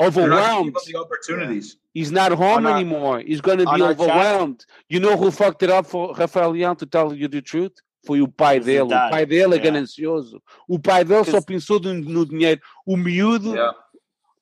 You're 0.00 0.08
not 0.08 0.08
overwhelmed. 0.18 0.76
the 0.86 0.96
opportunities. 0.98 1.76
He's 1.94 2.10
not 2.10 2.32
home 2.32 2.66
our- 2.66 2.74
anymore. 2.76 3.20
He's 3.20 3.40
going 3.40 3.58
to 3.58 3.64
be 3.72 3.80
overwhelmed. 3.82 4.64
You 4.88 5.00
know 5.00 5.16
who 5.16 5.30
fucked 5.30 5.62
it 5.62 5.70
up 5.70 5.86
for 5.86 6.12
Rafael 6.14 6.52
Leão, 6.52 6.76
to 6.78 6.86
tell 6.86 7.14
you 7.14 7.28
the 7.28 7.40
truth? 7.40 7.72
Foi 8.06 8.20
o 8.20 8.28
pai 8.28 8.58
O 8.58 8.60
dele. 8.60 8.80
O 8.82 8.88
Zidane, 8.88 9.10
pai 9.10 9.24
dele 9.26 9.54
é 9.54 9.56
yeah. 9.56 9.64
ganancioso. 9.64 10.42
O 10.68 10.78
pai 10.78 11.04
dele 11.04 11.24
só 11.24 11.40
pensou 11.40 11.80
no, 11.80 11.94
no 11.94 12.26
dinheiro. 12.26 12.60
O 12.84 12.96
miúdo, 12.96 13.54
Yeah. 13.54 13.72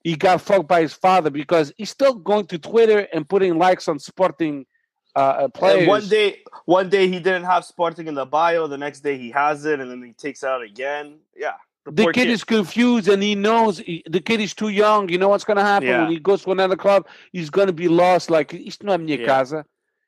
he 0.03 0.17
got 0.17 0.41
fucked 0.41 0.67
by 0.67 0.83
his 0.83 0.95
father 0.95 1.31
because 1.31 1.73
he's 1.79 1.91
still 1.91 2.15
going 2.15 2.45
to 2.47 2.59
Twitter 2.59 3.07
and 3.13 3.25
putting 3.29 3.57
likes 3.57 3.87
on 3.87 3.99
sporting 4.01 4.67
uh, 5.15 5.19
uh, 5.21 5.39
And 5.45 5.55
players. 5.55 5.87
one 5.89 6.09
day, 6.09 6.43
one 6.65 6.89
day 6.89 7.07
he 7.07 7.21
didn't 7.21 7.45
have 7.45 7.65
Sporting 7.67 8.09
in 8.09 8.15
the 8.15 8.25
bio. 8.27 8.67
The 8.67 8.79
next 8.79 9.01
day 9.03 9.17
he 9.19 9.31
has 9.31 9.65
it, 9.67 9.79
and 9.79 9.91
then 9.91 10.03
he 10.03 10.13
takes 10.15 10.43
it 10.43 10.49
out 10.49 10.63
again. 10.63 11.19
Yeah, 11.37 11.53
the 11.87 12.05
poor 12.05 12.13
kid 12.13 12.29
is 12.29 12.45
confused 12.45 13.09
and 13.09 13.23
he 13.23 13.35
knows 13.35 13.79
he- 13.79 14.05
the 14.09 14.21
kid 14.21 14.41
is 14.41 14.55
too 14.55 14.69
young. 14.69 15.09
You 15.09 15.19
know 15.19 15.29
what's 15.29 15.45
going 15.45 15.57
to 15.57 15.65
happen 15.65 15.89
Yeah. 15.89 16.03
when 16.03 16.11
he 16.13 16.19
goes 16.21 16.43
to 16.45 16.53
another 16.53 16.77
club? 16.77 17.07
He's 17.33 17.51
going 17.51 17.67
to 17.67 17.73
be 17.73 17.89
lost. 17.89 18.31
Like, 18.31 18.53
isto 18.55 18.85
não 18.87 18.95
é 18.95 18.99
minha 19.01 19.19
Yeah. 19.19 19.27
casa. 19.27 19.67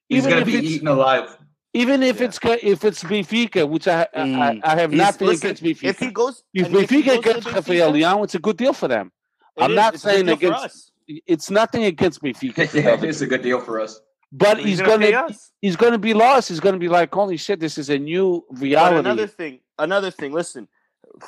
He's 0.08 0.26
going 0.26 0.38
to 0.40 0.44
be 0.44 0.52
eaten 0.58 0.86
alive. 0.88 1.36
Even 1.72 2.04
if 2.04 2.20
Yeah. 2.20 2.26
it's 2.26 2.38
if 2.62 2.84
it's 2.84 3.02
Benfica, 3.02 3.68
which 3.68 3.88
I 3.88 4.06
I, 4.14 4.18
Mm. 4.20 4.60
I 4.62 4.76
have 4.76 4.92
He's- 4.92 5.02
nothing 5.06 5.26
listen, 5.28 5.46
against 5.50 5.62
Benfica. 5.64 5.88
If 5.90 5.98
he 5.98 6.10
goes, 6.12 6.42
if 6.54 6.66
and 6.66 6.76
if 6.76 6.90
he 6.90 7.02
Benfica 7.02 7.06
goes 7.06 7.16
to 7.16 7.32
gets 7.32 7.46
Rafael 7.52 7.92
Benfica, 7.92 8.02
Leão, 8.02 8.24
it's 8.24 8.34
a 8.36 8.38
good 8.38 8.56
deal 8.56 8.72
for 8.72 8.86
them. 8.88 9.10
it 9.56 9.62
I'm 9.64 9.70
is- 9.72 9.76
not 9.76 9.94
it's 9.94 10.04
a 10.04 10.06
good 10.08 10.14
saying 10.14 10.28
against- 10.28 10.92
It's 11.26 11.50
nothing 11.50 11.84
against 11.84 12.22
Benfica, 12.22 12.70
to 12.70 12.82
tell 12.82 12.96
the 12.96 13.08
it's 13.08 13.20
a 13.20 13.26
good 13.26 13.42
deal 13.42 13.60
for 13.60 13.80
us. 13.80 14.00
but 14.32 14.58
He's 14.58 14.66
he's 14.66 14.80
gonna 14.82 15.10
gonna 15.10 15.34
he's 15.60 15.76
gonna 15.76 15.98
be 15.98 16.14
lost. 16.14 16.48
He's 16.48 16.60
gonna 16.60 16.78
be 16.78 16.88
like, 16.88 17.12
holy 17.12 17.36
shit, 17.36 17.58
this 17.60 17.76
is 17.76 17.90
a 17.90 17.98
new 17.98 18.44
But 18.50 18.60
reality. 18.60 18.98
another 19.00 19.26
thing, 19.26 19.60
another 19.78 20.10
thing. 20.10 20.32
Listen, 20.32 20.66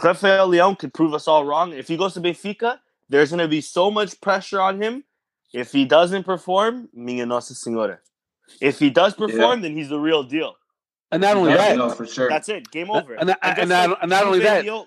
Rafael 0.03 0.49
Leão 0.49 0.79
could 0.79 0.93
prove 0.93 1.15
us 1.15 1.29
all 1.29 1.45
wrong. 1.45 1.73
If 1.73 1.89
he 1.89 1.97
goes 1.97 2.15
to 2.15 2.21
Benfica, 2.21 2.79
there's 3.09 3.31
going 3.31 3.41
to 3.41 3.49
be 3.49 3.61
so 3.61 3.91
much 3.91 4.21
pressure 4.21 4.61
on 4.61 4.81
him. 4.81 5.05
If 5.53 5.73
he 5.73 5.85
doesn't 5.85 6.25
perform, 6.25 6.89
minha 6.93 7.25
Nossa 7.25 7.55
Senhora. 7.55 7.99
If 8.61 8.79
he 8.79 8.91
does 8.91 9.15
perform, 9.15 9.61
then 9.63 9.77
he's 9.77 9.89
the 9.89 9.99
real 9.99 10.23
deal. 10.25 10.55
And 11.13 11.23
not 11.23 11.37
only 11.37 11.53
that, 11.53 11.77
no, 11.77 11.91
for 11.91 12.07
sure. 12.07 12.29
That's 12.29 12.49
it. 12.49 12.71
Game 12.71 12.91
over. 12.91 13.15
and- 13.15 13.35
and 13.43 13.57
just 13.57 13.69
not- 13.69 13.99
and 14.03 14.11
not 14.11 14.25
only 14.25 14.41
that, 14.41 14.65
Leo- 14.65 14.87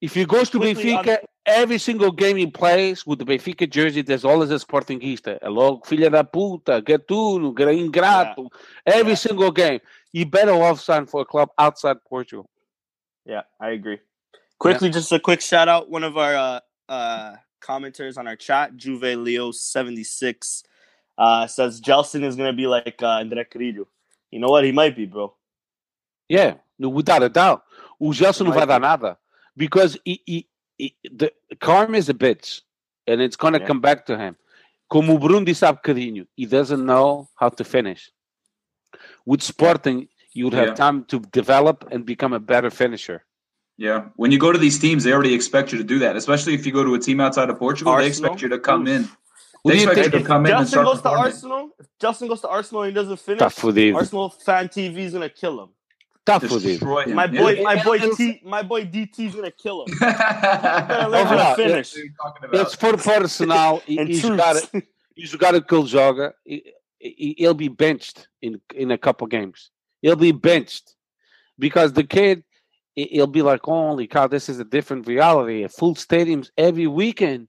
if 0.00 0.12
he 0.14 0.24
goes 0.24 0.50
to 0.50 0.58
Quickly 0.58 0.92
on- 0.92 1.04
Benfica, 1.04 1.18
every 1.46 1.78
single 1.78 2.10
game 2.10 2.36
he 2.36 2.48
plays 2.48 3.06
with 3.06 3.20
the 3.20 3.24
Benfica 3.24 3.70
jersey, 3.70 4.02
there's 4.02 4.24
always 4.24 4.50
a 4.50 4.54
Sportingista. 4.56 5.38
Hello, 5.40 5.78
filha 5.86 6.10
da 6.10 6.24
puta, 6.24 6.82
gatuno, 6.82 7.54
gra- 7.54 7.72
ingrato. 7.72 8.48
Every 8.84 9.12
Yeah. 9.12 9.16
single 9.16 9.52
game. 9.52 9.80
You 10.12 10.26
better 10.26 10.52
off 10.52 10.80
sign 10.80 11.06
for 11.06 11.20
a 11.20 11.24
club 11.24 11.50
outside 11.56 11.98
Portugal. 12.08 12.50
Yeah, 13.24 13.42
I 13.60 13.70
agree. 13.70 14.00
Quickly, 14.62 14.90
just 14.90 15.10
a 15.10 15.18
quick 15.18 15.40
shout 15.40 15.68
out. 15.68 15.90
One 15.90 16.04
of 16.04 16.16
our 16.16 16.36
uh, 16.36 16.60
uh, 16.88 17.34
commenters 17.60 18.16
on 18.16 18.28
our 18.28 18.36
chat, 18.36 18.76
Juve 18.76 19.18
Leo 19.18 19.50
seventy 19.50 20.04
six, 20.04 20.62
uh, 21.18 21.48
says 21.48 21.80
Gelson 21.80 22.22
is 22.22 22.36
gonna 22.36 22.52
be 22.52 22.68
like 22.68 23.02
uh, 23.02 23.18
André 23.18 23.44
Carrillo. 23.50 23.88
You 24.30 24.38
know 24.38 24.48
what? 24.48 24.62
He 24.62 24.70
might 24.70 24.94
be, 24.94 25.04
bro. 25.04 25.34
Yeah, 26.28 26.54
no, 26.78 26.90
without 26.90 27.24
a 27.24 27.28
doubt. 27.28 27.64
O 28.00 28.10
Gelson 28.10 28.46
não 28.46 28.52
vai 28.52 28.64
dar 28.64 28.78
nada. 28.78 29.18
Because 29.56 29.98
he, 30.04 30.22
he, 30.24 30.48
he, 30.78 30.96
the 31.02 31.32
karma 31.60 31.98
is 31.98 32.08
a 32.08 32.14
bitch. 32.14 32.62
And 33.08 33.20
it's 33.20 33.34
going 33.34 33.54
to 33.54 33.58
Yeah. 33.58 33.66
come 33.66 33.80
back 33.80 34.06
to 34.06 34.16
him. 34.16 34.36
Como 34.88 35.14
o 35.14 35.18
Bruno 35.18 35.44
disse 35.44 35.66
há 35.66 35.72
bocadinho, 35.72 36.24
he 36.36 36.46
doesn't 36.46 36.86
know 36.86 37.28
how 37.34 37.48
to 37.48 37.64
finish. 37.64 38.12
With 39.26 39.42
Sporting, 39.42 40.08
you 40.32 40.44
would 40.44 40.54
have 40.54 40.68
Yeah. 40.68 40.74
time 40.74 41.04
to 41.06 41.18
develop 41.18 41.88
and 41.90 42.06
become 42.06 42.32
a 42.32 42.38
better 42.38 42.70
finisher. 42.70 43.24
Yeah. 43.78 44.06
When 44.16 44.30
you 44.32 44.38
go 44.38 44.52
to 44.52 44.58
these 44.58 44.78
teams, 44.78 45.04
they 45.04 45.12
already 45.12 45.34
expect 45.34 45.72
you 45.72 45.78
to 45.78 45.84
do 45.84 45.98
that. 46.00 46.16
Especially 46.16 46.54
if 46.54 46.64
you 46.66 46.72
go 46.72 46.84
to 46.84 46.94
a 46.94 46.98
team 46.98 47.20
outside 47.20 47.50
of 47.50 47.58
Portugal, 47.58 47.96
they 47.96 48.06
expect 48.06 48.42
you 48.42 48.48
to 48.48 48.58
come 48.58 48.86
in. 48.86 49.04
Who 49.64 49.70
They 49.70 49.76
do 49.78 49.82
you 49.82 49.88
expect 49.90 50.00
think 50.10 50.12
you 50.14 50.18
to 50.20 50.24
come 50.26 50.46
in 50.46 50.52
and 50.52 50.60
Justin 50.66 50.84
start 50.84 50.86
goes 50.96 51.02
to. 51.02 51.08
Arsenal. 51.08 51.70
If 51.78 51.86
Justin 52.00 52.28
goes 52.28 52.40
to 52.42 52.48
Arsenal 52.48 52.82
and 52.82 52.90
he 52.90 52.94
doesn't 52.94 53.18
finish, 53.20 53.40
Arsenal 53.42 54.28
fan 54.30 54.68
TV 54.68 54.98
is 54.98 55.12
gonna 55.12 55.28
kill 55.28 55.62
him. 55.62 55.68
Tá 56.26 56.38
fudido. 56.40 56.62
Destroy 56.62 57.04
him. 57.04 57.14
My 57.14 57.26
boy, 57.26 57.50
Yeah. 57.52 57.62
my 57.62 57.82
boy 57.82 57.98
T, 58.16 58.40
my 58.44 58.62
boy 58.62 58.84
DT 58.84 59.26
is 59.26 59.34
gonna 59.34 59.50
kill 59.52 59.84
him. 59.84 59.94
learn 60.00 60.12
how 60.12 61.36
how 61.36 61.54
to 61.54 61.62
to 61.62 61.68
finish. 61.68 61.92
What 61.94 62.00
are 62.00 62.04
you 62.04 62.10
talking 62.20 62.44
about? 62.48 62.60
It's 62.60 62.74
for 62.74 62.96
for 62.98 63.12
Arsenal. 63.14 63.82
He, 63.86 63.98
And 63.98 64.08
he's 64.08 64.20
truths. 64.20 64.36
got 64.36 64.56
it. 64.74 64.84
He's 65.14 65.34
got 65.36 65.54
a 65.54 65.60
cool 65.60 65.84
jogger. 65.84 66.32
He, 66.44 66.72
he, 66.98 67.34
he'll 67.38 67.54
be 67.54 67.68
benched 67.68 68.28
in 68.40 68.60
in 68.74 68.90
a 68.90 68.98
couple 68.98 69.26
games. 69.28 69.70
He'll 70.00 70.16
be 70.16 70.32
benched 70.32 70.94
because 71.58 71.92
the 71.92 72.04
kid. 72.04 72.42
He'll 72.94 73.26
be 73.26 73.42
like, 73.42 73.66
oh, 73.68 73.88
"Holy 73.88 74.06
cow! 74.06 74.26
This 74.26 74.48
is 74.48 74.58
a 74.58 74.64
different 74.64 75.06
reality. 75.06 75.66
Full 75.68 75.94
stadiums 75.94 76.50
every 76.58 76.86
weekend. 76.86 77.48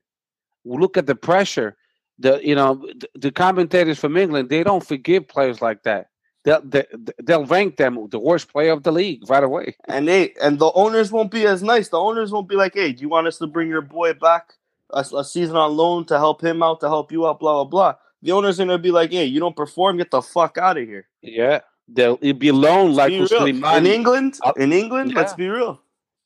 Look 0.64 0.98
at 0.98 1.06
the 1.06 1.16
pressure. 1.16 1.76
The 2.20 2.40
you 2.44 2.56
know 2.56 2.76
the, 2.76 3.10
the 3.16 3.32
commentators 3.32 4.00
from 4.00 4.16
England 4.16 4.50
they 4.50 4.64
don't 4.64 4.86
forgive 4.86 5.28
players 5.28 5.62
like 5.62 5.84
that. 5.84 6.08
They'll 6.46 6.62
they, 6.64 6.86
they'll 7.22 7.46
rank 7.46 7.78
them 7.78 8.08
the 8.10 8.20
worst 8.20 8.52
player 8.52 8.72
of 8.72 8.84
the 8.84 8.92
league 8.92 9.30
right 9.30 9.44
away. 9.44 9.76
And 9.88 10.08
they 10.08 10.34
and 10.42 10.60
the 10.60 10.72
owners 10.74 11.12
won't 11.12 11.32
be 11.32 11.46
as 11.46 11.64
nice. 11.64 11.90
The 11.90 12.00
owners 12.00 12.32
won't 12.32 12.48
be 12.48 12.56
like, 12.56 12.74
"Hey, 12.76 12.94
do 12.94 13.02
you 13.02 13.10
want 13.10 13.28
us 13.28 13.38
to 13.40 13.48
bring 13.48 13.68
your 13.70 13.82
boy 13.82 14.14
back 14.14 14.54
a, 14.92 15.06
a 15.18 15.24
season 15.26 15.56
on 15.58 15.76
loan 15.76 16.06
to 16.06 16.18
help 16.18 16.42
him 16.42 16.64
out, 16.64 16.80
to 16.82 16.88
help 16.88 17.12
you 17.12 17.28
out?" 17.28 17.40
Blah 17.40 17.64
blah 17.64 17.70
blah. 17.70 17.96
The 18.22 18.32
owners 18.32 18.60
are 18.60 18.66
gonna 18.66 18.78
be 18.78 18.92
like, 18.92 19.12
"Hey, 19.12 19.26
you 19.26 19.40
don't 19.42 19.56
perform, 19.56 19.98
get 19.98 20.12
the 20.12 20.22
fuck 20.22 20.58
out 20.58 20.78
of 20.78 20.86
here." 20.88 21.08
Yeah, 21.22 21.62
they'll 21.88 22.18
it'll 22.22 22.40
be 22.40 22.50
alone 22.50 22.94
like 22.94 23.10
Be. 23.10 23.18
In 23.50 23.86
England, 23.86 24.40
Uh, 24.44 24.54
in 24.58 24.74
England, 24.74 25.12
yeah. 25.12 25.18
let's 25.20 25.34
be 25.34 25.48
real. 25.48 25.80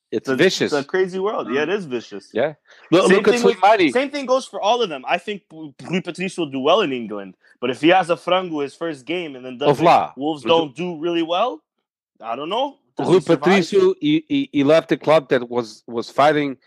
It's 0.10 0.20
It's 0.20 0.30
a, 0.30 0.36
vicious. 0.38 0.72
It's 0.72 0.86
a 0.86 0.88
crazy 0.88 1.20
world. 1.20 1.52
Yeah, 1.52 1.64
it 1.64 1.70
is 1.70 1.86
vicious. 1.86 2.30
Yeah. 2.34 2.54
Look, 2.92 3.08
Same 3.08 3.18
look 3.18 3.28
at 3.28 3.34
thing 3.34 3.44
with-. 3.44 3.94
Same 3.94 4.10
thing 4.10 4.26
goes 4.26 4.46
for 4.46 4.62
all 4.62 4.82
of 4.82 4.88
them. 4.88 5.04
I 5.06 5.18
think 5.18 5.44
Rui 5.52 6.02
Patricio 6.02 6.46
will 6.46 6.52
do 6.52 6.60
well 6.62 6.80
in 6.82 6.94
England, 6.94 7.36
but 7.60 7.70
if 7.70 7.82
he 7.82 7.90
has 7.90 8.10
a 8.10 8.16
frango 8.16 8.64
his 8.64 8.74
first 8.74 9.06
game 9.06 9.36
and 9.36 9.44
then 9.44 9.58
doesn't, 9.58 9.86
Wolves 10.16 10.44
don't 10.44 10.74
do 10.76 10.98
really 10.98 11.24
well, 11.24 11.62
I 12.22 12.36
don't 12.38 12.50
know. 12.50 12.78
Does 12.98 13.08
Rui 13.08 13.20
he? 13.20 13.26
Patricio, 13.26 13.94
he, 14.00 14.24
he, 14.30 14.50
he 14.54 14.64
left 14.64 14.92
a 14.94 14.98
club 14.98 15.28
that 15.30 15.50
was 15.50 15.84
was 15.88 16.10
fighting 16.10 16.58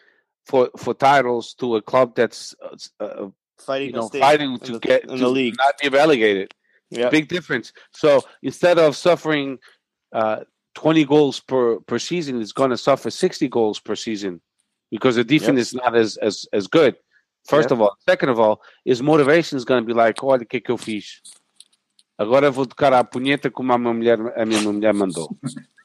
for 0.45 0.69
for 0.77 0.93
titles 0.93 1.55
to 1.55 1.77
a 1.77 1.83
club 1.83 2.15
that's 2.15 2.55
uh, 2.63 3.05
uh, 3.05 3.29
fighting, 3.59 3.89
you 3.89 3.93
to 3.95 3.99
know 4.01 4.09
fighting 4.09 4.53
in 4.53 4.59
to 4.61 4.73
the, 4.73 4.79
get 4.81 5.05
in 5.05 5.11
to 5.11 5.17
the 5.17 5.29
league. 5.29 5.55
not 5.57 5.79
be 5.81 5.89
relegated. 5.89 6.55
Yeah. 6.91 7.09
Big 7.11 7.29
difference. 7.29 7.73
So 7.93 8.23
instead 8.43 8.79
of 8.79 8.97
suffering 8.97 9.59
uh, 10.13 10.41
20 10.75 11.05
goals 11.05 11.41
per 11.41 11.79
per 11.81 11.99
season, 11.99 12.41
it's 12.41 12.53
going 12.53 12.71
to 12.71 12.77
suffer 12.77 13.11
60 13.11 13.49
goals 13.49 13.79
per 13.81 13.95
season 13.97 14.41
because 14.91 15.17
the 15.17 15.25
defense 15.25 15.57
Yep. 15.57 15.63
is 15.63 15.75
not 15.75 15.97
as 15.97 16.17
as 16.19 16.47
as 16.53 16.67
good. 16.67 16.97
First 17.49 17.71
Yep. 17.71 17.73
of 17.73 17.81
all, 17.83 17.97
second 18.09 18.29
of 18.31 18.39
all, 18.41 18.61
his 18.85 19.01
motivation 19.03 19.57
is 19.57 19.65
going 19.65 19.83
to 19.83 19.87
be 19.87 19.95
like, 19.95 20.23
olha 20.23 20.43
o 20.43 20.47
que 20.47 20.59
é 20.59 20.61
que 20.61 20.71
eu 20.71 20.77
fiz. 20.79 21.21
Agora 22.19 22.51
vou 22.51 22.67
tocar 22.67 22.93
a 22.93 23.03
punheta 23.03 23.51
como 23.51 23.73
a 23.73 23.79
minha 23.79 23.95
mulher, 23.95 24.19
a 24.37 24.45
minha 24.45 24.61
mulher 24.61 24.93
mandou. 24.93 25.29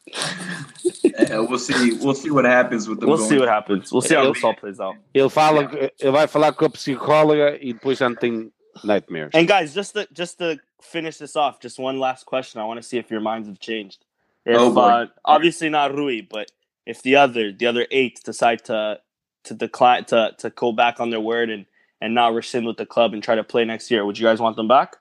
Yeah, 1.03 1.39
we'll 1.39 1.57
see. 1.57 1.93
We'll 1.93 2.13
see 2.13 2.29
what 2.29 2.45
happens 2.45 2.87
with 2.87 2.99
the. 2.99 3.07
We'll 3.07 3.17
going. 3.17 3.29
see 3.29 3.39
what 3.39 3.47
happens. 3.47 3.91
We'll 3.91 4.01
see 4.01 4.13
how 4.13 4.21
It'll 4.21 4.33
this 4.33 4.43
all 4.43 4.53
plays 4.53 4.79
out. 4.79 4.95
Ele 5.13 5.29
fala, 5.29 5.63
ele 5.99 6.11
vai 6.11 6.27
falar 6.27 6.53
com 6.53 6.65
a 6.65 6.69
psicóloga 6.69 7.57
e 7.61 7.73
depois 7.73 7.97
já 7.97 8.09
não 8.09 8.15
tem 8.15 8.51
nightmares. 8.83 9.31
And 9.33 9.45
guys, 9.47 9.73
just 9.73 9.93
to 9.93 10.05
just 10.11 10.37
to 10.37 10.57
finish 10.85 11.17
this 11.17 11.35
off, 11.35 11.59
just 11.59 11.79
one 11.79 11.99
last 11.99 12.25
question. 12.25 12.61
I 12.61 12.65
want 12.65 12.81
to 12.81 12.87
see 12.87 12.97
if 12.97 13.09
your 13.11 13.19
minds 13.21 13.47
have 13.47 13.59
changed. 13.59 14.05
If 14.45 14.57
Oh, 14.59 14.73
boy. 14.73 14.81
uh, 14.81 15.05
obviously 15.23 15.69
not 15.69 15.93
Rui, 15.95 16.21
but 16.21 16.51
if 16.85 17.01
the 17.01 17.15
other 17.15 17.51
the 17.51 17.65
other 17.65 17.87
eight 17.91 18.21
decide 18.23 18.63
to 18.65 18.99
to 19.45 19.53
decline 19.53 20.05
to 20.05 20.33
to 20.37 20.49
go 20.51 20.71
back 20.71 20.99
on 20.99 21.09
their 21.09 21.19
word 21.21 21.49
and 21.49 21.65
and 22.01 22.13
not 22.13 22.33
rescind 22.33 22.65
with 22.65 22.77
the 22.77 22.85
club 22.85 23.13
and 23.13 23.23
try 23.23 23.35
to 23.35 23.43
play 23.43 23.65
next 23.65 23.89
year, 23.89 24.05
would 24.05 24.17
you 24.19 24.25
guys 24.25 24.39
want 24.39 24.55
them 24.55 24.67
back? 24.67 24.97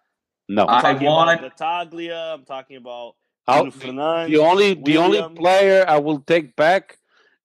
No. 0.48 0.66
I 0.68 0.80
talking 0.80 1.06
want- 1.06 1.38
about 1.40 1.56
Battaglia. 1.56 2.34
I'm 2.34 2.44
talking 2.44 2.76
about 2.76 3.16
I'll- 3.46 3.66
Fernandes. 3.66 4.28
the 4.28 4.38
only 4.38 4.74
the 4.74 4.96
only 4.98 5.22
player 5.36 5.84
I 5.86 5.98
will 5.98 6.20
take 6.20 6.56
back 6.56 6.98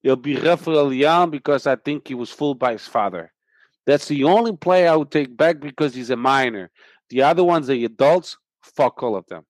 it'll 0.04 0.16
be 0.16 0.36
Rafael 0.38 0.90
Leão 0.90 1.30
because 1.30 1.68
I 1.68 1.76
think 1.76 2.08
he 2.08 2.14
was 2.16 2.30
fooled 2.32 2.58
by 2.60 2.72
his 2.74 2.88
father. 2.88 3.34
That's 3.86 4.08
the 4.08 4.24
only 4.24 4.56
player 4.56 4.90
I 4.90 4.96
would 4.96 5.12
take 5.12 5.36
back 5.36 5.60
because 5.60 5.94
he's 5.96 6.10
a 6.10 6.16
minor. 6.16 6.70
The 7.10 7.24
other 7.24 7.44
ones, 7.44 7.68
the 7.68 7.86
adults, 7.86 8.38
fuck 8.62 9.02
all 9.04 9.16
of 9.16 9.26
them. 9.28 9.46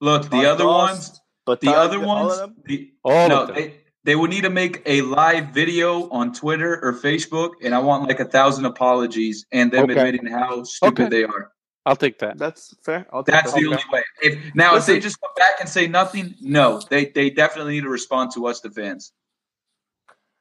Look, 0.00 0.30
the 0.30 0.46
other 0.46 0.64
Frost, 0.64 1.10
ones, 1.10 1.20
but 1.46 1.60
the 1.60 1.74
other 1.74 2.00
ones, 2.00 2.40
the, 2.64 2.92
All 3.04 3.28
no, 3.28 3.42
of 3.42 3.46
them. 3.48 3.56
they, 3.56 3.74
they 4.04 4.16
would 4.16 4.30
need 4.30 4.42
to 4.42 4.50
make 4.50 4.82
a 4.86 5.00
live 5.02 5.48
video 5.48 6.10
on 6.10 6.32
Twitter 6.32 6.78
or 6.82 6.92
Facebook, 6.92 7.52
and 7.62 7.74
I 7.74 7.78
want 7.78 8.08
like 8.08 8.20
a 8.20 8.24
thousand 8.24 8.64
apologies 8.66 9.46
and 9.52 9.70
them 9.72 9.84
Okay. 9.84 9.92
admitting 9.92 10.26
how 10.26 10.64
stupid 10.64 11.00
Okay. 11.02 11.08
they 11.08 11.24
are. 11.24 11.52
I'll 11.86 11.96
take 11.96 12.18
that. 12.18 12.38
That's 12.38 12.74
fair. 12.82 13.06
I'll 13.12 13.22
take 13.22 13.34
That's 13.34 13.52
that. 13.52 13.60
the 13.60 13.66
only 13.66 13.82
way. 13.92 14.02
If 14.22 14.54
now 14.54 14.76
if 14.76 14.86
they 14.86 14.98
just 15.00 15.20
come 15.20 15.30
back 15.36 15.60
and 15.60 15.68
say 15.68 15.86
nothing, 15.86 16.34
no, 16.40 16.80
they 16.88 17.06
they 17.06 17.28
definitely 17.30 17.74
need 17.74 17.82
to 17.82 17.90
respond 17.90 18.32
to 18.34 18.46
us, 18.46 18.60
the 18.60 18.70
fans. 18.70 19.12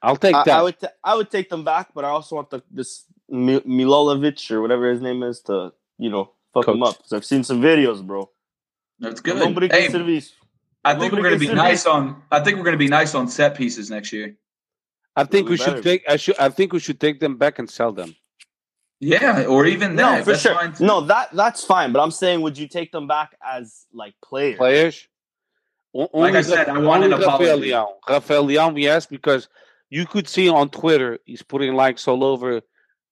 I'll 0.01 0.15
take 0.15 0.35
I, 0.35 0.43
that. 0.45 0.57
I 0.57 0.61
would 0.61 0.79
t- 0.79 0.87
I 1.03 1.15
would 1.15 1.29
take 1.29 1.49
them 1.49 1.63
back, 1.65 1.89
but 1.93 2.05
I 2.05 2.09
also 2.09 2.35
want 2.37 2.49
the 2.49 2.63
this 2.71 3.05
Mi- 3.29 3.59
Milojevic 3.61 4.51
or 4.51 4.61
whatever 4.61 4.89
his 4.89 5.01
name 5.01 5.21
is 5.23 5.41
to 5.43 5.73
you 5.97 6.09
know 6.09 6.31
fuck 6.53 6.67
him 6.67 6.79
Coach. 6.79 6.89
up. 6.95 7.01
'Cause 7.01 7.13
I've 7.13 7.25
seen 7.25 7.43
some 7.43 7.61
videos, 7.61 8.05
bro. 8.05 8.29
That's 8.99 9.21
good. 9.21 9.37
Nobody 9.37 9.67
Hey, 9.67 9.83
can 9.83 9.91
service. 9.93 10.33
I 10.85 10.95
think 10.95 11.13
we're 11.13 11.23
gonna 11.23 11.37
be 11.37 11.47
can 11.47 11.55
nice 11.55 11.85
on. 11.85 12.21
I 12.31 12.39
think 12.41 12.57
we're 12.57 12.65
gonna 12.65 12.77
be 12.77 12.87
nice 12.87 13.15
on 13.15 13.27
set 13.27 13.55
pieces 13.55 13.89
next 13.89 14.11
year. 14.13 14.35
I 15.15 15.23
think 15.23 15.45
we 15.47 15.51
We 15.51 15.57
should 15.57 15.65
better. 15.75 15.81
take. 15.81 16.03
I 16.09 16.17
should. 16.17 16.37
I 16.39 16.49
think 16.49 16.73
we 16.73 16.79
should 16.79 16.99
take 16.99 17.19
them 17.19 17.37
back 17.37 17.59
and 17.59 17.69
sell 17.69 17.91
them. 17.91 18.15
Yeah, 18.99 19.45
or 19.45 19.65
even 19.65 19.95
No, 19.95 20.03
that. 20.11 20.23
for 20.23 20.31
That's 20.31 20.41
sure. 20.43 20.53
fine. 20.55 20.73
No, 20.79 21.01
that 21.01 21.29
that's 21.33 21.63
fine. 21.63 21.91
But 21.91 22.01
I'm 22.01 22.11
saying, 22.11 22.41
would 22.41 22.57
you 22.57 22.67
take 22.67 22.91
them 22.91 23.07
back 23.07 23.35
as 23.43 23.85
like 23.93 24.13
players? 24.23 24.57
Players. 24.57 25.07
O- 25.95 26.09
Like 26.13 26.33
I 26.33 26.37
only 26.37 26.43
said, 26.43 26.67
Ra- 26.67 26.73
I 26.75 26.77
wanted 26.79 27.13
only 27.13 27.25
Rafael 27.25 27.49
apology. 27.57 27.69
Leão. 27.69 27.87
Rafael 28.09 28.45
Leão, 28.45 28.81
yes, 28.81 29.05
because 29.05 29.47
you 29.89 30.05
could 30.07 30.27
see 30.27 30.49
on 30.49 30.69
Twitter 30.69 31.19
he's 31.25 31.43
putting 31.43 31.75
likes 31.75 32.07
all 32.07 32.23
over 32.23 32.61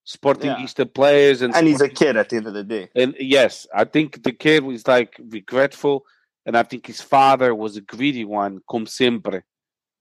Sportingista 0.08 0.92
players 0.92 1.42
and 1.42 1.54
And 1.56 1.68
he's 1.68 1.82
a 1.82 1.90
kid 1.90 2.18
at 2.18 2.30
the 2.30 2.38
end 2.38 2.48
of 2.48 2.54
the 2.54 2.64
day. 2.64 2.90
And 2.96 3.16
yes, 3.20 3.68
I 3.74 3.84
think 3.84 4.24
the 4.24 4.32
kid 4.32 4.64
was 4.64 4.88
like 4.88 5.20
regretful, 5.20 6.06
and 6.46 6.58
I 6.58 6.64
think 6.64 6.88
his 6.88 7.02
father 7.02 7.54
was 7.54 7.78
a 7.78 7.82
greedy 7.82 8.26
one, 8.26 8.60
como 8.68 8.86
sempre. 8.86 9.42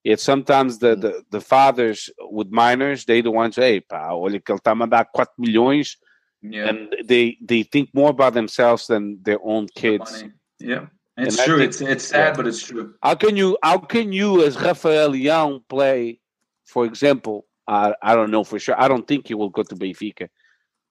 Yet 0.02 0.18
sometimes 0.20 0.78
the, 0.78 0.96
mm. 0.96 1.00
the, 1.02 1.22
the 1.30 1.40
fathers 1.42 2.08
with 2.18 2.50
minors, 2.50 3.04
they 3.04 3.20
the 3.20 3.30
ones, 3.30 3.56
hey, 3.56 3.80
pá, 3.80 4.12
olha 4.12 4.40
que 4.42 4.52
ele 4.52 4.58
está 4.58 4.72
a 4.72 4.74
mandar 4.74 5.06
4 5.14 5.26
milhões, 5.38 5.96
Yeah, 6.42 6.70
and 6.70 6.96
they, 7.04 7.36
they 7.42 7.64
think 7.64 7.90
more 7.92 8.08
about 8.08 8.32
themselves 8.32 8.86
than 8.86 9.18
their 9.22 9.38
own 9.44 9.66
kids. 9.74 10.24
Yeah, 10.58 10.86
it's 11.18 11.36
And 11.36 11.46
true. 11.46 11.58
think- 11.58 11.68
it's 11.68 11.80
it's 11.82 12.04
sad, 12.04 12.28
yeah. 12.28 12.32
but 12.34 12.46
it's 12.46 12.62
true. 12.62 12.94
How 13.02 13.14
can 13.14 13.36
you, 13.36 13.58
how 13.62 13.76
can 13.76 14.10
you 14.10 14.42
as 14.42 14.56
Rafael 14.56 15.10
Leão 15.10 15.60
play, 15.68 16.18
for 16.64 16.86
example, 16.86 17.44
I, 17.70 17.94
I 18.02 18.16
don't 18.16 18.32
know 18.32 18.42
for 18.42 18.58
sure, 18.58 18.74
I 18.76 18.88
don't 18.88 19.06
think 19.06 19.28
he 19.28 19.34
will 19.34 19.48
go 19.48 19.62
to 19.62 19.76
Benfica, 19.76 20.28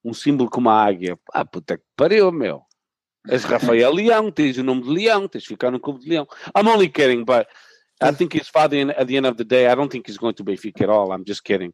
um 0.04 0.14
símbolo 0.14 0.50
como 0.50 0.70
a 0.70 0.86
águia. 0.86 1.20
Ah, 1.34 1.44
puta 1.44 1.78
que 1.78 1.84
pariu, 1.96 2.32
meu. 2.32 2.64
És 3.28 3.44
Rafael 3.76 3.94
Leão, 3.94 4.32
tens 4.32 4.58
o 4.58 4.64
nome 4.64 4.84
de 4.84 4.90
Leão, 4.90 5.28
tens 5.28 5.44
de 5.44 5.50
ficar 5.50 5.72
no 5.72 5.80
clube 5.80 6.00
de 6.00 6.10
Leão. 6.10 6.26
I'm 6.56 6.70
only 6.70 6.88
kidding, 6.88 7.26
but 7.26 7.48
I 8.02 8.14
think 8.14 8.34
his 8.34 8.48
father, 8.48 8.92
at 8.98 9.08
the 9.08 9.18
end 9.18 9.28
of 9.28 9.36
the 9.36 9.44
day, 9.44 9.68
I 9.68 9.76
don't 9.76 9.92
think 9.92 10.08
he's 10.08 10.18
going 10.18 10.36
to 10.36 10.44
Benfica 10.44 10.84
at 10.84 10.90
all. 10.90 11.12
I'm 11.12 11.26
just 11.26 11.44
kidding. 11.44 11.74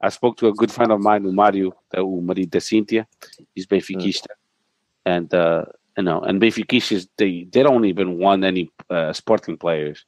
I 0.00 0.10
spoke 0.10 0.36
to 0.36 0.46
a 0.46 0.52
good 0.52 0.70
friend 0.70 0.92
of 0.92 1.00
mine, 1.00 1.26
o 1.26 1.32
Mário, 1.32 1.72
uh, 1.96 2.02
o 2.02 2.22
marido 2.22 2.50
da 2.50 2.60
Cíntia. 2.60 3.08
He's 3.52 3.66
Benfiquista. 3.66 4.28
And 5.04 5.32
uh, 5.34 5.64
you 5.96 6.04
know, 6.04 6.20
and 6.20 6.40
Benfica 6.40 7.08
they 7.16 7.48
they 7.50 7.62
don't 7.64 7.84
even 7.84 8.16
want 8.16 8.44
any 8.44 8.70
uh, 8.88 9.12
sporting 9.12 9.56
players 9.56 10.06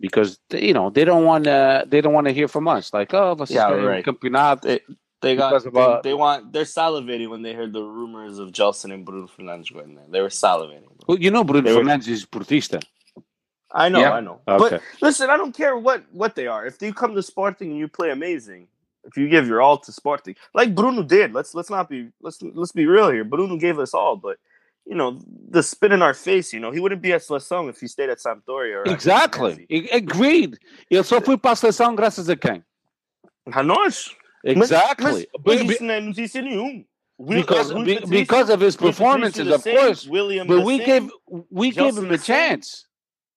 because 0.00 0.38
they, 0.50 0.64
you 0.66 0.72
know 0.74 0.90
they 0.90 1.04
don't 1.04 1.24
want 1.24 1.44
to 1.44 1.84
they 1.88 2.00
don't 2.00 2.12
want 2.12 2.26
to 2.26 2.32
hear 2.32 2.48
from 2.48 2.68
us 2.68 2.92
like 2.92 3.12
oh 3.14 3.36
Yeah, 3.48 3.70
right. 3.72 4.04
campeonato. 4.04 4.62
They, 4.62 4.80
they 5.20 5.34
got 5.34 5.62
they, 5.64 6.00
they 6.10 6.14
want 6.14 6.52
they're 6.52 6.64
salivating 6.64 7.28
when 7.28 7.42
they 7.42 7.52
heard 7.52 7.72
the 7.72 7.82
rumors 7.82 8.38
of 8.38 8.50
Gelson 8.52 8.92
and 8.94 9.04
Bruno 9.04 9.26
Fernandes 9.26 9.72
going 9.72 9.94
there. 9.96 10.04
They 10.08 10.20
were 10.20 10.28
salivating. 10.28 10.84
Well, 11.08 11.18
you 11.18 11.30
know 11.30 11.42
Bruno 11.44 11.62
They 11.68 11.74
were- 11.74 11.82
Fernandes 11.82 12.08
is 12.08 12.24
portista. 12.24 12.82
I 13.70 13.88
know, 13.90 14.00
Yeah. 14.00 14.12
I 14.12 14.20
know. 14.20 14.40
Okay. 14.48 14.76
But 14.76 14.82
listen, 15.02 15.28
I 15.28 15.36
don't 15.36 15.54
care 15.54 15.76
what 15.76 16.04
what 16.12 16.34
they 16.36 16.46
are. 16.46 16.64
If 16.66 16.80
you 16.80 16.94
come 16.94 17.14
to 17.14 17.22
Sporting 17.22 17.70
and 17.70 17.78
you 17.78 17.86
play 17.88 18.10
amazing, 18.10 18.68
if 19.04 19.16
you 19.18 19.28
give 19.28 19.46
your 19.46 19.60
all 19.60 19.76
to 19.78 19.92
Sporting, 19.92 20.36
like 20.54 20.74
Bruno 20.74 21.02
did, 21.02 21.34
let's 21.34 21.54
let's 21.54 21.68
not 21.68 21.90
be 21.90 22.08
let's 22.22 22.40
let's 22.40 22.72
be 22.72 22.86
real 22.86 23.10
here. 23.10 23.24
Bruno 23.24 23.56
gave 23.58 23.78
us 23.78 23.92
all, 23.92 24.16
but 24.16 24.38
you 24.88 24.96
know 24.96 25.18
the 25.50 25.62
spit 25.62 25.92
in 25.92 26.02
our 26.02 26.14
face. 26.14 26.52
You 26.52 26.60
know 26.60 26.70
he 26.72 26.80
wouldn't 26.80 27.02
be 27.02 27.12
at 27.12 27.20
Seleção 27.22 27.68
if 27.68 27.80
he 27.80 27.86
stayed 27.86 28.10
at 28.10 28.18
Sampdoria. 28.18 28.78
Or 28.80 28.88
Exactly. 28.88 29.66
Agreed. 29.92 30.58
Ele 30.90 31.04
só 31.04 31.20
foi 31.20 31.36
para 31.36 31.52
a 31.52 31.56
seleção 31.56 31.94
graças 31.94 32.28
a 32.28 32.36
quem? 32.36 32.64
A 33.52 33.62
nós. 33.62 34.16
Exactly. 34.44 35.28
Mas, 35.44 35.58
mas 35.58 35.62
be- 35.66 35.72
isso 35.74 35.84
não 35.84 35.94
é 35.94 36.00
notícia 36.00 36.40
nenhum. 36.42 36.84
Because 37.20 37.74
be- 37.74 38.06
because 38.06 38.50
of 38.52 38.64
his 38.64 38.76
performances, 38.76 39.46
of 39.50 39.62
course. 39.64 40.08
William 40.08 40.46
But 40.46 40.64
we 40.64 40.78
gave 40.78 41.10
we 41.50 41.70
gave 41.70 41.98
him 41.98 42.10
a 42.12 42.18
chance. 42.18 42.86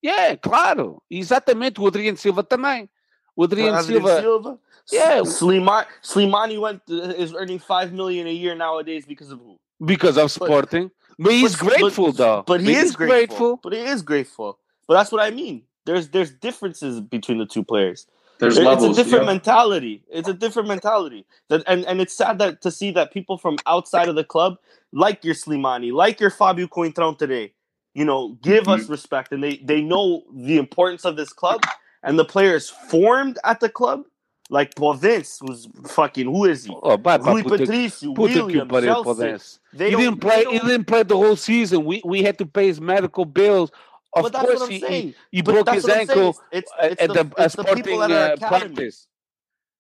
Yeah, 0.04 0.36
claro. 0.38 1.02
Exatamente. 1.10 1.82
O 1.82 1.88
Adriano 1.88 2.18
Silva 2.18 2.44
também. 2.44 2.90
O 3.36 3.44
Adriano 3.44 3.82
Silva. 3.84 4.22
Silva. 4.22 4.60
Yeah. 4.92 5.22
Slimani, 5.26 5.88
Slimani 6.04 6.60
went 6.60 6.82
uh, 6.90 7.14
is 7.18 7.34
earning 7.34 7.60
five 7.60 7.92
million 7.92 8.28
a 8.28 8.32
year 8.32 8.56
nowadays 8.56 9.06
because 9.06 9.32
of 9.32 9.40
who? 9.40 9.60
Because 9.84 10.18
of 10.18 10.32
Sporting. 10.32 10.92
But 11.24 11.34
he's 11.34 11.56
But- 11.56 11.68
grateful 11.70 12.08
but, 12.08 12.18
though. 12.18 12.44
But 12.46 12.62
he 12.62 12.74
is 12.74 12.96
grateful. 12.96 13.08
grateful. 13.08 13.60
But 13.64 13.74
he 13.74 13.80
is 13.80 14.02
grateful. 14.02 14.60
But 14.88 14.96
that's 14.96 15.12
what 15.12 15.22
I 15.22 15.30
mean. 15.32 15.64
There's 15.86 16.10
there's 16.10 16.32
differences 16.32 17.00
between 17.02 17.38
the 17.38 17.46
two 17.46 17.64
players. 17.64 18.08
There's 18.40 18.58
It- 18.58 18.64
levels. 18.64 18.90
it's 18.90 18.98
a 19.00 19.04
different 19.04 19.26
yeah. 19.26 19.32
mentality. 19.34 20.04
It's 20.12 20.28
a 20.28 20.34
different 20.34 20.68
mentality. 20.68 21.26
That 21.50 21.64
and, 21.68 21.86
and 21.86 22.02
it's 22.02 22.16
sad 22.16 22.40
that 22.40 22.62
to 22.64 22.72
see 22.72 22.92
that 22.92 23.12
people 23.14 23.38
from 23.38 23.58
outside 23.68 24.10
of 24.10 24.16
the 24.16 24.24
club, 24.24 24.58
like 24.92 25.24
your 25.24 25.36
Slimani, 25.36 25.92
like 25.94 26.20
your 26.20 26.32
Fabio 26.32 26.68
Coentrão 26.68 27.18
today, 27.18 27.54
you 27.94 28.04
know, 28.06 28.38
give 28.42 28.68
us 28.68 28.84
Mm-hmm. 28.84 28.92
respect 28.92 29.32
and 29.32 29.44
they 29.44 29.58
they 29.58 29.82
know 29.82 30.24
the 30.34 30.58
importance 30.58 31.06
of 31.06 31.16
this 31.18 31.32
club 31.34 31.62
and 32.04 32.18
the 32.18 32.26
players 32.26 32.70
formed 32.70 33.38
at 33.44 33.60
the 33.60 33.70
club, 33.70 34.06
like 34.52 34.76
Province 34.76 35.40
was 35.42 35.68
fucking 35.88 36.26
who 36.28 36.46
is 36.46 36.66
he? 36.66 36.76
Oh, 36.84 36.98
vai 36.98 37.18
para 37.18 37.32
Rui 37.32 37.42
puta, 37.44 37.58
Patricio, 37.58 38.14
puta 38.14 38.34
que 38.34 38.42
o 38.42 38.46
William, 38.46 38.68
pariu 38.68 38.94
Chelsea. 38.94 39.04
Podence. 39.06 39.60
They 39.74 39.86
He 39.86 39.92
don't- 39.92 40.02
didn't 40.02 40.20
play. 40.22 40.44
don't- 40.44 40.54
He 40.54 40.60
didn't 40.60 40.86
play 40.88 41.04
the 41.04 41.18
whole 41.18 41.36
season. 41.38 41.86
We 41.86 42.02
we 42.06 42.22
had 42.22 42.38
to 42.38 42.46
pay 42.46 42.68
his 42.68 42.80
medical 42.82 43.26
bills. 43.26 43.72
Of 44.14 44.24
but 44.24 44.34
that's 44.34 44.46
course, 44.46 44.60
what 44.60 44.66
I'm 44.66 44.72
he, 44.72 44.80
he, 45.02 45.16
he 45.32 45.42
broke 45.42 45.70
his 45.70 45.84
what 45.86 45.94
I'm 45.94 46.06
saying. 46.08 46.10
ankle 46.10 46.38
It's, 46.52 46.70
at, 46.78 46.92
it's 46.92 47.02
at 47.02 47.08
the, 47.08 47.14
the, 47.24 47.42
uh, 47.42 47.46
it's 47.46 47.56
the 47.56 47.64
Sporting 47.64 47.84
people 47.86 48.04
at 48.04 48.12
our 48.12 48.34
uh, 48.34 48.36
practice. 48.50 48.78
It's- 48.78 49.08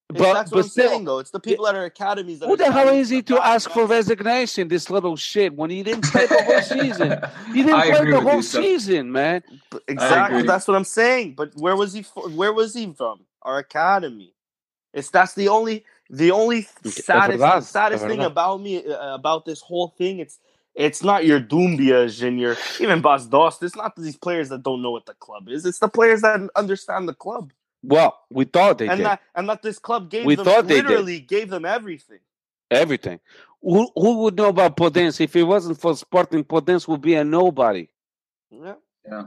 But 0.07 0.33
that's 0.33 0.49
but 0.51 0.55
what 0.57 0.65
I'm 0.65 0.69
still, 0.69 0.89
saying, 0.89 1.05
though. 1.05 1.19
It's 1.19 1.31
the 1.31 1.39
people 1.39 1.67
at 1.67 1.75
our 1.75 1.85
academies. 1.85 2.39
That 2.39 2.47
who 2.47 2.53
are 2.53 2.57
the 2.57 2.71
hell 2.71 2.89
is 2.89 3.09
he 3.09 3.21
to 3.23 3.45
ask 3.45 3.69
for 3.71 3.85
resignation? 3.85 4.67
This 4.69 4.89
little 4.89 5.15
shit 5.17 5.53
when 5.55 5.69
he 5.69 5.83
didn't 5.83 6.03
play 6.05 6.27
the 6.27 6.43
whole 6.43 6.61
season. 6.79 7.19
He 7.53 7.63
didn't 7.63 7.75
I 7.75 7.91
play 7.91 8.11
the 8.11 8.19
whole 8.21 8.35
you, 8.35 8.41
Steph. 8.41 8.61
season, 8.63 9.11
man. 9.11 9.41
But 9.69 9.83
Exactly. 9.87 10.43
That's 10.43 10.67
what 10.67 10.75
I'm 10.75 10.83
saying. 10.83 11.35
But 11.35 11.51
where 11.55 11.75
was 11.77 11.93
he? 11.93 12.01
fo- 12.03 12.27
Where 12.29 12.51
was 12.53 12.73
he 12.73 12.91
from? 12.93 13.21
Our 13.41 13.57
academy. 13.59 14.33
It's 14.93 15.09
that's 15.09 15.33
the 15.33 15.47
only 15.47 15.85
the 16.09 16.31
only 16.31 16.67
saddest 16.85 17.39
verdade, 17.39 17.61
the 17.61 17.61
saddest 17.61 18.05
thing 18.05 18.19
about 18.21 18.61
me 18.61 18.85
uh, 18.85 19.15
about 19.15 19.45
this 19.45 19.61
whole 19.61 19.89
thing. 19.97 20.19
It's 20.19 20.39
it's 20.75 21.03
not 21.03 21.25
your 21.25 21.39
Doumbias 21.39 22.25
and 22.25 22.39
your 22.39 22.57
even 22.79 23.01
Bas 23.01 23.25
Dost. 23.25 23.63
It's 23.63 23.75
not 23.75 23.95
these 23.95 24.17
players 24.17 24.49
that 24.49 24.63
don't 24.63 24.81
know 24.81 24.91
what 24.91 25.05
the 25.05 25.13
club 25.15 25.49
is. 25.49 25.65
It's 25.65 25.79
the 25.79 25.87
players 25.89 26.21
that 26.21 26.49
understand 26.55 27.07
the 27.09 27.13
club 27.13 27.51
Well, 27.83 28.19
we 28.29 28.45
thought 28.45 28.77
they 28.77 28.87
and 28.87 28.97
did 28.97 29.05
that 29.05 29.21
and 29.35 29.49
that 29.49 29.61
this 29.61 29.79
club 29.79 30.09
gave 30.09 30.25
We 30.25 30.35
them 30.35 30.45
thought 30.45 30.67
they 30.67 30.81
literally 30.81 31.19
gave 31.19 31.49
them 31.49 31.65
everything. 31.65 32.19
everything. 32.69 33.19
Who, 33.61 33.89
who 33.95 34.17
would 34.23 34.37
know 34.37 34.49
about 34.49 34.75
Podence 34.77 35.21
if 35.21 35.35
it 35.35 35.43
wasn't 35.43 35.79
for 35.79 35.95
Sporting? 35.95 36.43
Podence 36.43 36.87
would 36.87 37.01
be 37.01 37.15
a 37.15 37.23
nobody. 37.23 37.87
Yeah. 38.49 38.75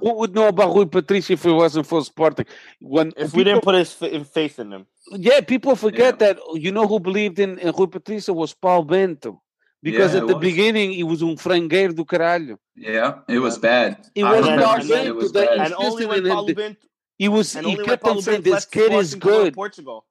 Who 0.01 0.14
would 0.14 0.34
know 0.34 0.48
about 0.48 0.74
Rui 0.74 0.86
Patricio 0.86 1.34
if 1.34 1.44
it 1.44 1.52
wasn't 1.52 1.86
for 1.86 2.02
Sporting? 2.05 2.46
When 2.80 3.12
If 3.16 3.34
we 3.34 3.44
didn't 3.44 3.62
put 3.62 3.74
his 3.74 3.92
fa- 3.92 4.24
faith 4.24 4.59
in 4.59 4.72
him, 4.72 4.86
Yeah, 5.12 5.40
people 5.40 5.74
forget 5.76 6.14
Yeah. 6.20 6.26
that 6.34 6.38
you 6.55 6.70
know 6.72 6.86
who 6.86 7.01
believed 7.01 7.38
in, 7.38 7.59
in 7.59 7.72
Rui 7.72 7.88
Patrício 7.88 8.34
was 8.34 8.55
Paulo 8.55 8.84
Bento. 8.84 9.42
Because 9.82 10.14
Yeah, 10.14 10.20
at 10.22 10.26
the 10.28 10.34
was. 10.36 10.42
beginning 10.42 10.92
he 10.92 11.02
was 11.02 11.22
um 11.22 11.36
frangueiro 11.36 11.94
do 11.94 12.05
caralho. 12.05 12.56
Yeah, 12.74 13.18
it 13.28 13.38
was 13.38 13.59
bad. 13.59 14.06
It 14.14 14.24
was 14.24 14.40
remember 14.42 14.62
Paulo 14.64 14.74
and 14.80 14.82
that 14.88 14.94
then- 14.94 15.06
it 15.06 15.14
was 15.14 15.32
Bento 15.32 15.51
that 15.51 15.56
bad. 15.59 15.66
and 15.66 15.74
only 15.74 16.06
when 16.06 16.18
in 16.20 16.24
him. 16.26 16.32
Paulo 16.32 16.55
Bento 16.55 16.80
He 17.18 17.28
was 17.28 17.55
and 17.56 17.66
he 17.66 17.76
kept 17.76 18.05
on 18.06 18.22
saying 18.22 18.42
this 18.42 18.64
kid 18.64 18.92
is 18.92 19.10
Sporting 19.10 19.10
to 19.10 19.18
go 19.18 19.30
to 19.38 19.44
good. 19.44 19.55
Portugal. 19.55 20.06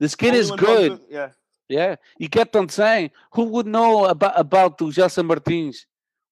This 0.00 0.14
kid 0.16 0.28
Only 0.28 0.40
is 0.40 0.50
good. 0.50 0.90
Bento- 0.90 1.04
yeah. 1.10 1.28
Yeah. 1.68 1.96
He 2.18 2.26
kept 2.28 2.56
on 2.56 2.68
saying, 2.68 3.10
who 3.32 3.44
would 3.44 3.66
know 3.66 4.06
about 4.06 4.32
about 4.40 4.78
the 4.78 4.86
Gelson 4.86 5.26
Martins? 5.26 5.86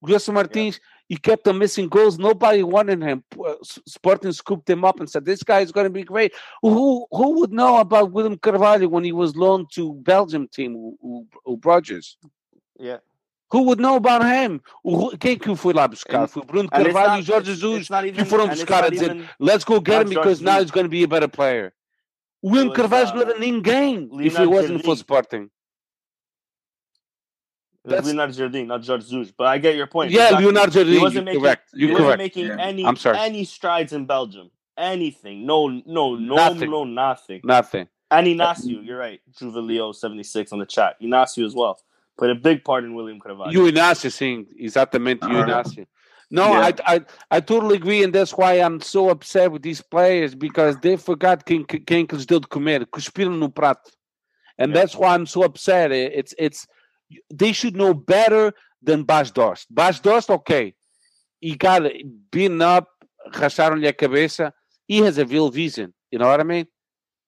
Gelson 0.05 0.35
Martins, 0.35 0.81
he 1.09 1.17
kept 1.17 1.49
on 1.49 1.59
missing 1.59 1.89
goals. 1.89 2.19
Nobody 2.19 2.63
wanted 2.63 3.03
him. 3.03 3.25
Uh, 3.43 3.55
Sporting 3.63 4.33
scooped 4.33 4.69
him 4.69 4.85
up 4.85 5.01
and 5.01 5.09
said, 5.09 5.25
This 5.25 5.43
guy 5.43 5.61
is 5.61 5.73
going 5.73 5.85
to 5.87 5.91
be 5.91 6.05
great. 6.05 6.35
Who 6.63 7.07
who 7.11 7.41
would 7.41 7.53
know 7.53 7.79
about 7.79 8.13
William 8.13 8.37
Carvalho 8.37 8.89
when 8.89 9.05
he 9.05 9.13
was 9.13 9.35
loaned 9.35 9.71
to 9.73 9.95
Belgium 9.95 10.49
team, 10.49 10.77
o, 10.77 10.97
o, 11.03 11.27
o 11.47 11.61
Rogers? 11.65 12.19
Yeah. 12.79 12.99
Who 13.51 13.63
would 13.63 13.81
know 13.81 13.97
about 13.97 14.23
him? 14.23 14.61
Quem 15.19 15.39
que 15.39 15.57
foi 15.57 15.73
lá 15.73 15.89
buscar? 15.89 16.29
Foi 16.29 16.43
Bruno 16.45 16.69
Carvalho 16.69 17.23
e 17.23 17.25
Jorge 17.25 17.55
Jesus 17.55 17.81
it's 17.81 17.91
not 17.91 18.03
que 18.05 18.11
even- 18.11 18.27
foram 18.27 18.45
and 18.45 18.53
it's 18.53 18.61
buscar 18.61 18.85
a 18.85 18.91
dizer, 18.91 19.27
let's 19.41 19.65
go 19.65 19.81
get 19.81 20.03
him 20.03 20.11
because 20.11 20.43
now 20.43 20.61
he's 20.61 20.71
going 20.71 20.85
to 20.85 20.91
be 20.91 21.03
a 21.03 21.09
better 21.09 21.29
player. 21.29 21.73
William 22.43 22.75
Carvalho's 22.75 23.11
uh, 23.11 23.15
not 23.15 23.31
a 23.31 23.35
ninguém 23.41 24.09
if 24.21 24.39
it 24.39 24.47
wasn't 24.47 24.85
for 24.85 24.95
Sporting. 24.97 25.51
It 27.91 27.97
was 27.97 28.05
That's- 28.05 28.07
Leonardo 28.07 28.33
Jardim, 28.59 28.67
not 28.67 28.83
George 28.83 29.09
Jesus. 29.09 29.33
But 29.37 29.47
I 29.49 29.59
get 29.59 29.77
your 29.77 29.87
point. 29.87 30.11
Yeah, 30.11 30.25
Exactly. 30.27 30.45
Leonardo 30.47 30.73
He 30.73 30.79
Jardim, 30.79 30.93
you're 30.93 31.03
wasn't 31.03 31.25
making, 31.25 31.41
correct. 31.43 31.69
he 31.75 31.81
You're 31.81 31.91
wasn't 31.93 32.07
correct. 32.09 32.19
making 32.19 32.47
Yeah. 32.47 32.57
any 32.61 32.85
I'm 32.85 32.97
sorry. 32.97 33.19
any 33.19 33.45
strides 33.45 33.93
in 33.93 34.07
Belgium. 34.07 34.51
Anything. 34.77 35.45
No, 35.47 35.69
no, 35.69 36.15
no, 36.15 36.35
Nothing. 36.37 36.71
no, 36.71 36.85
nothing. 36.85 37.41
Nothing. 37.45 37.89
And 38.11 38.27
Inacio, 38.27 38.85
you're 38.85 38.99
right. 38.99 39.21
Juve 39.39 39.57
Leo 39.57 39.93
seventy 39.93 40.23
six 40.23 40.53
on 40.53 40.59
the 40.61 40.67
chat. 40.67 40.97
Inacio 41.03 41.45
as 41.45 41.55
well 41.55 41.79
played 42.17 42.31
a 42.33 42.35
big 42.35 42.65
part 42.65 42.83
in 42.85 42.95
William 42.95 43.21
Carvalho. 43.21 43.53
E 43.53 43.59
o 43.59 43.71
Inácio, 43.71 44.11
sim, 44.11 44.45
exatamente, 44.59 45.25
e 45.25 45.33
o 45.35 45.41
Ah. 45.41 45.47
Inácio. 45.47 45.87
No, 46.31 46.49
Yeah. 46.49 46.71
I, 46.87 46.97
I, 46.97 47.01
I 47.31 47.41
totally 47.41 47.77
agree, 47.77 48.03
and 48.03 48.13
that's 48.13 48.33
why 48.37 48.55
I'm 48.55 48.81
so 48.81 49.09
upset 49.09 49.51
with 49.53 49.63
these 49.63 49.81
players 49.81 50.35
because 50.35 50.77
they 50.81 50.97
forgot 50.97 51.45
quem, 51.45 51.65
quem 51.65 52.07
que 52.07 52.17
lhes 52.17 52.27
deu 52.27 52.41
de 52.41 52.49
comer, 52.49 52.85
cuspiram 52.87 53.39
no 53.39 53.49
prato. 53.49 53.91
And 54.59 54.73
Yeah. 54.73 54.81
that's 54.81 54.97
why 54.97 55.15
I'm 55.15 55.27
so 55.27 55.43
upset. 55.45 55.93
It's, 55.93 56.35
it's, 56.39 56.67
they 57.33 57.53
should 57.53 57.77
know 57.77 57.95
better 57.95 58.53
than 58.83 59.03
Bas 59.03 59.31
Dost. 59.31 59.67
Bas 59.71 60.01
Dost, 60.01 60.31
okay. 60.31 60.75
He 61.41 61.57
got 61.57 61.83
beaten 62.31 62.63
up, 62.63 62.89
racharam-lhe 63.33 63.89
a 63.89 63.93
cabeça. 63.93 64.53
He 64.87 64.99
has 64.99 65.19
a 65.19 65.27
real 65.27 65.51
vision, 65.51 65.95
you 66.11 66.19
know 66.19 66.29
what 66.29 66.41
I 66.41 66.45
mean? 66.45 66.67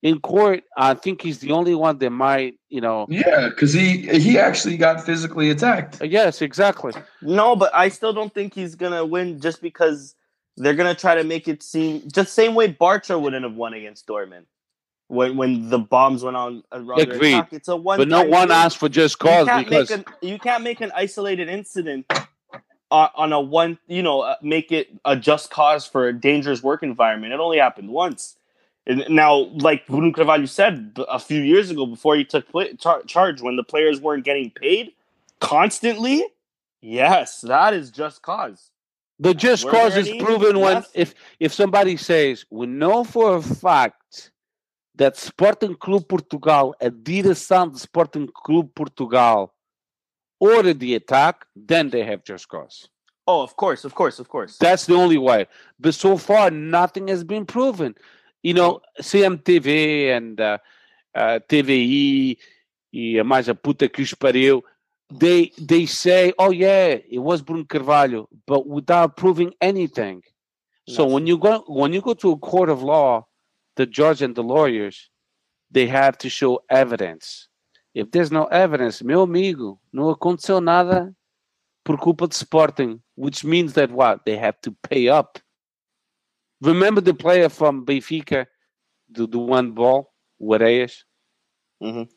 In 0.02 0.18
court, 0.18 0.62
I 0.78 0.94
think 0.94 1.20
he's 1.20 1.40
the 1.40 1.52
only 1.52 1.74
one 1.74 1.98
that 1.98 2.08
might, 2.08 2.54
you 2.70 2.80
know. 2.80 3.06
Yeah, 3.10 3.50
because 3.50 3.74
he 3.74 4.08
he 4.18 4.38
actually 4.38 4.78
got 4.78 5.04
physically 5.04 5.50
attacked. 5.50 6.00
Uh, 6.00 6.06
yes, 6.06 6.40
exactly. 6.40 6.94
No, 7.20 7.54
but 7.54 7.70
I 7.74 7.90
still 7.90 8.14
don't 8.14 8.32
think 8.32 8.54
he's 8.54 8.74
gonna 8.74 9.04
win 9.04 9.40
just 9.40 9.60
because 9.60 10.14
they're 10.56 10.74
gonna 10.74 10.94
try 10.94 11.16
to 11.16 11.24
make 11.24 11.48
it 11.48 11.62
seem 11.62 12.00
just 12.02 12.14
the 12.14 12.24
same 12.24 12.54
way 12.54 12.72
Bartra 12.72 13.20
wouldn't 13.20 13.44
have 13.44 13.54
won 13.54 13.74
against 13.74 14.06
Dortmund 14.06 14.46
when 15.10 15.36
when 15.36 15.68
the 15.68 15.78
bombs 15.78 16.22
went 16.22 16.36
on 16.36 16.62
around 16.72 17.00
Agreed. 17.00 17.44
It's 17.50 17.68
a 17.68 17.76
one. 17.76 17.98
But 17.98 18.08
no 18.08 18.24
one 18.24 18.50
asked 18.50 18.78
for 18.78 18.88
just 18.88 19.18
cause 19.18 19.48
can't 19.48 19.68
because. 19.68 19.90
an 19.90 20.04
you 20.22 20.38
can't 20.38 20.62
make 20.62 20.80
an 20.80 20.92
isolated 20.94 21.48
incident 21.48 22.06
on, 22.90 23.10
on 23.16 23.32
a 23.32 23.40
one 23.40 23.78
you 23.88 24.02
know 24.02 24.20
uh, 24.20 24.36
make 24.40 24.70
it 24.70 24.88
a 25.04 25.16
just 25.16 25.50
cause 25.50 25.84
for 25.84 26.06
a 26.08 26.12
dangerous 26.12 26.62
work 26.62 26.82
environment. 26.82 27.32
It 27.32 27.40
only 27.40 27.58
happened 27.58 27.90
once. 27.90 28.36
And 28.86 29.04
now, 29.10 29.50
like 29.56 29.86
Bruno 29.86 30.10
Carvalho 30.12 30.46
said 30.46 30.96
a 31.08 31.18
few 31.18 31.42
years 31.42 31.70
ago, 31.70 31.86
before 31.86 32.16
he 32.16 32.24
took 32.24 32.48
pla 32.48 32.64
char- 32.78 33.02
charge, 33.02 33.42
when 33.42 33.56
the 33.56 33.62
players 33.62 34.00
weren't 34.00 34.24
getting 34.24 34.50
paid 34.50 34.92
constantly, 35.40 36.24
yes, 36.80 37.40
that 37.42 37.74
is 37.74 37.90
just 37.90 38.22
cause. 38.22 38.70
The 39.18 39.34
just 39.34 39.64
Were 39.66 39.70
cause 39.72 39.96
is 39.96 40.08
proven 40.22 40.60
when 40.60 40.76
Yes. 40.76 40.90
if 40.94 41.14
if 41.40 41.52
somebody 41.52 41.96
says 41.96 42.46
we 42.48 42.66
know 42.66 43.04
for 43.04 43.36
a 43.36 43.42
fact 43.42 44.30
that 45.00 45.16
Sporting 45.16 45.74
Clube 45.74 46.04
Portugal, 46.06 46.74
a 46.78 46.90
direção 46.90 47.66
de 47.70 47.78
Sporting 47.78 48.28
Clube 48.44 48.70
Portugal, 48.74 49.50
ordered 50.38 50.78
the 50.78 50.94
attack, 50.94 51.46
then 51.56 51.88
they 51.88 52.04
have 52.04 52.22
just 52.22 52.46
cause. 52.46 52.86
Oh, 53.26 53.42
of 53.42 53.56
course, 53.56 53.86
of 53.86 53.94
course, 53.94 54.18
of 54.18 54.28
course. 54.28 54.58
That's 54.58 54.84
the 54.84 54.94
only 54.94 55.16
way. 55.16 55.46
But 55.78 55.94
so 55.94 56.18
far, 56.18 56.50
nothing 56.50 57.08
has 57.08 57.24
been 57.24 57.46
proven. 57.46 57.94
You 58.42 58.52
know, 58.52 58.80
CMTV 59.00 60.14
and 60.14 60.38
uh, 60.38 60.58
uh, 61.14 61.38
TVI 61.48 62.36
e 62.92 63.18
a 63.18 63.24
mais 63.24 63.48
a 63.48 63.54
puta 63.54 63.88
que 63.88 64.02
os 64.02 64.12
pariu 64.12 64.62
they 65.10 65.50
they 65.58 65.86
say, 65.86 66.32
"Oh 66.38 66.50
yeah, 66.50 66.98
it 67.08 67.20
was 67.20 67.40
Bruno 67.40 67.64
Carvalho," 67.64 68.28
but 68.46 68.66
without 68.66 69.16
proving 69.16 69.54
anything. 69.62 70.22
So 70.88 71.06
when 71.06 71.26
you 71.26 71.38
go 71.38 71.64
when 71.68 71.92
you 71.92 72.00
go 72.02 72.14
to 72.14 72.32
a 72.32 72.38
court 72.38 72.68
of 72.68 72.82
law, 72.82 73.26
the 73.76 73.86
judge 73.86 74.22
and 74.22 74.34
the 74.34 74.42
lawyers, 74.42 75.10
they 75.70 75.86
have 75.86 76.18
to 76.18 76.28
show 76.28 76.62
evidence. 76.68 77.48
If 77.94 78.10
there's 78.10 78.30
no 78.30 78.44
evidence, 78.46 79.02
meu 79.02 79.22
amigo, 79.22 79.80
não 79.92 80.10
aconteceu 80.10 80.60
nada 80.60 81.14
por 81.84 81.98
culpa 81.98 82.28
de 82.28 82.34
Sporting, 82.34 83.00
which 83.16 83.44
means 83.44 83.72
that 83.74 83.90
what 83.90 84.24
they 84.24 84.36
have 84.36 84.60
to 84.62 84.72
pay 84.88 85.08
up. 85.08 85.38
Remember 86.60 87.00
the 87.00 87.14
player 87.14 87.48
from 87.48 87.84
Benfica, 87.84 88.46
the, 89.10 89.26
the 89.26 89.38
one 89.38 89.72
ball, 89.72 90.12
Areias? 90.40 91.04
Mhm. 91.82 92.08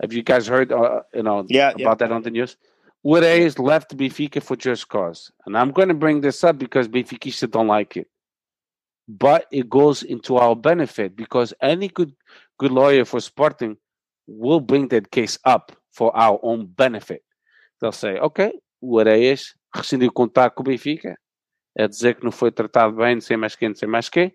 Have 0.00 0.12
you 0.12 0.22
guys 0.22 0.46
heard, 0.48 0.72
uh, 0.72 1.02
you 1.14 1.22
know, 1.22 1.44
Yeah, 1.48 1.70
about 1.70 1.78
yeah. 1.80 1.94
that 1.94 2.12
on 2.12 2.22
the 2.22 2.30
news? 2.30 2.56
Areias 3.04 3.58
left 3.58 3.96
Benfica 3.96 4.42
for 4.42 4.56
just 4.56 4.88
cause, 4.88 5.30
and 5.46 5.56
I'm 5.56 5.70
going 5.72 5.88
to 5.88 5.94
bring 5.94 6.20
this 6.20 6.42
up 6.42 6.58
because 6.58 6.88
Benfica 6.88 7.50
don't 7.50 7.66
like 7.68 7.96
it, 7.96 8.08
but 9.08 9.46
it 9.50 9.68
goes 9.68 10.02
into 10.02 10.36
our 10.36 10.54
benefit 10.54 11.14
because 11.16 11.54
any 11.60 11.88
good 11.88 12.14
good 12.58 12.72
lawyer 12.72 13.04
for 13.04 13.20
Sporting 13.20 13.76
will 14.26 14.60
bring 14.60 14.88
that 14.88 15.10
case 15.10 15.38
up 15.44 15.72
for 15.90 16.14
our 16.16 16.38
own 16.42 16.66
benefit. 16.66 17.22
They'll 17.80 17.92
say, 17.92 18.18
okay, 18.18 18.52
o 18.80 18.98
Areias 18.98 19.54
rescindiu 19.74 20.12
contato 20.12 20.54
com 20.54 20.62
o 20.62 20.64
Benfica, 20.64 21.16
é 21.76 21.88
dizer 21.88 22.16
que 22.16 22.24
não 22.24 22.32
foi 22.32 22.52
tratado 22.52 22.94
bem, 22.96 23.14
não 23.16 23.20
sei 23.20 23.36
mais 23.36 23.56
quem, 23.56 23.68
não 23.70 23.76
sei 23.76 23.88
mais 23.88 24.08
quê. 24.08 24.32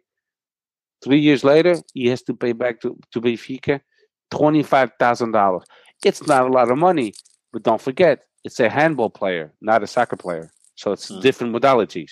Three 1.02 1.20
years 1.20 1.44
later, 1.44 1.80
he 1.96 2.10
has 2.12 2.22
to 2.24 2.36
pay 2.36 2.54
back 2.54 2.80
to, 2.82 2.98
to 3.12 3.22
Benfica 3.22 3.82
$25,000. 4.34 5.62
It's 6.04 6.22
not 6.28 6.42
a 6.42 6.50
lot 6.50 6.72
of 6.72 6.78
money, 6.78 7.14
but 7.54 7.64
don't 7.64 7.82
forget, 7.82 8.24
it's 8.44 8.60
a 8.60 8.70
handball 8.70 9.10
player, 9.10 9.54
not 9.62 9.84
a 9.84 9.88
soccer 9.88 10.18
player. 10.18 10.52
So 10.76 10.92
it's 10.92 11.10
Hmm. 11.10 11.20
different 11.22 11.54
modalities. 11.56 12.12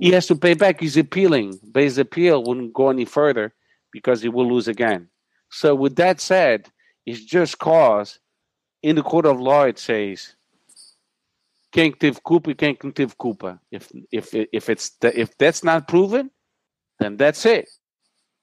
He 0.00 0.10
mm. 0.10 0.14
has 0.14 0.26
to 0.26 0.36
pay 0.36 0.54
back. 0.54 0.80
He's 0.80 0.96
appealing, 0.96 1.58
but 1.62 1.82
his 1.82 1.98
appeal 1.98 2.42
wouldn't 2.42 2.72
go 2.72 2.90
any 2.90 3.04
further 3.04 3.54
because 3.92 4.22
he 4.22 4.28
will 4.28 4.52
lose 4.52 4.68
again. 4.68 5.08
So, 5.50 5.74
with 5.74 5.96
that 5.96 6.20
said, 6.20 6.68
it's 7.04 7.24
just 7.24 7.58
cause 7.58 8.18
in 8.82 8.96
the 8.96 9.02
court 9.02 9.26
of 9.26 9.40
law 9.40 9.62
it 9.62 9.78
says 9.78 10.34
quem 11.72 11.92
que 11.92 11.98
teve 11.98 12.20
culpa 12.22 12.54
quem 12.54 12.74
que 12.74 12.86
não 12.86 12.92
teve 12.92 13.16
culpa. 13.16 13.60
If 13.70 13.90
if 14.10 14.34
if 14.34 14.68
it's 14.68 14.90
the, 15.00 15.18
if 15.18 15.36
that's 15.38 15.62
not 15.62 15.88
proven, 15.88 16.30
then 16.98 17.16
that's 17.16 17.46
it. 17.46 17.68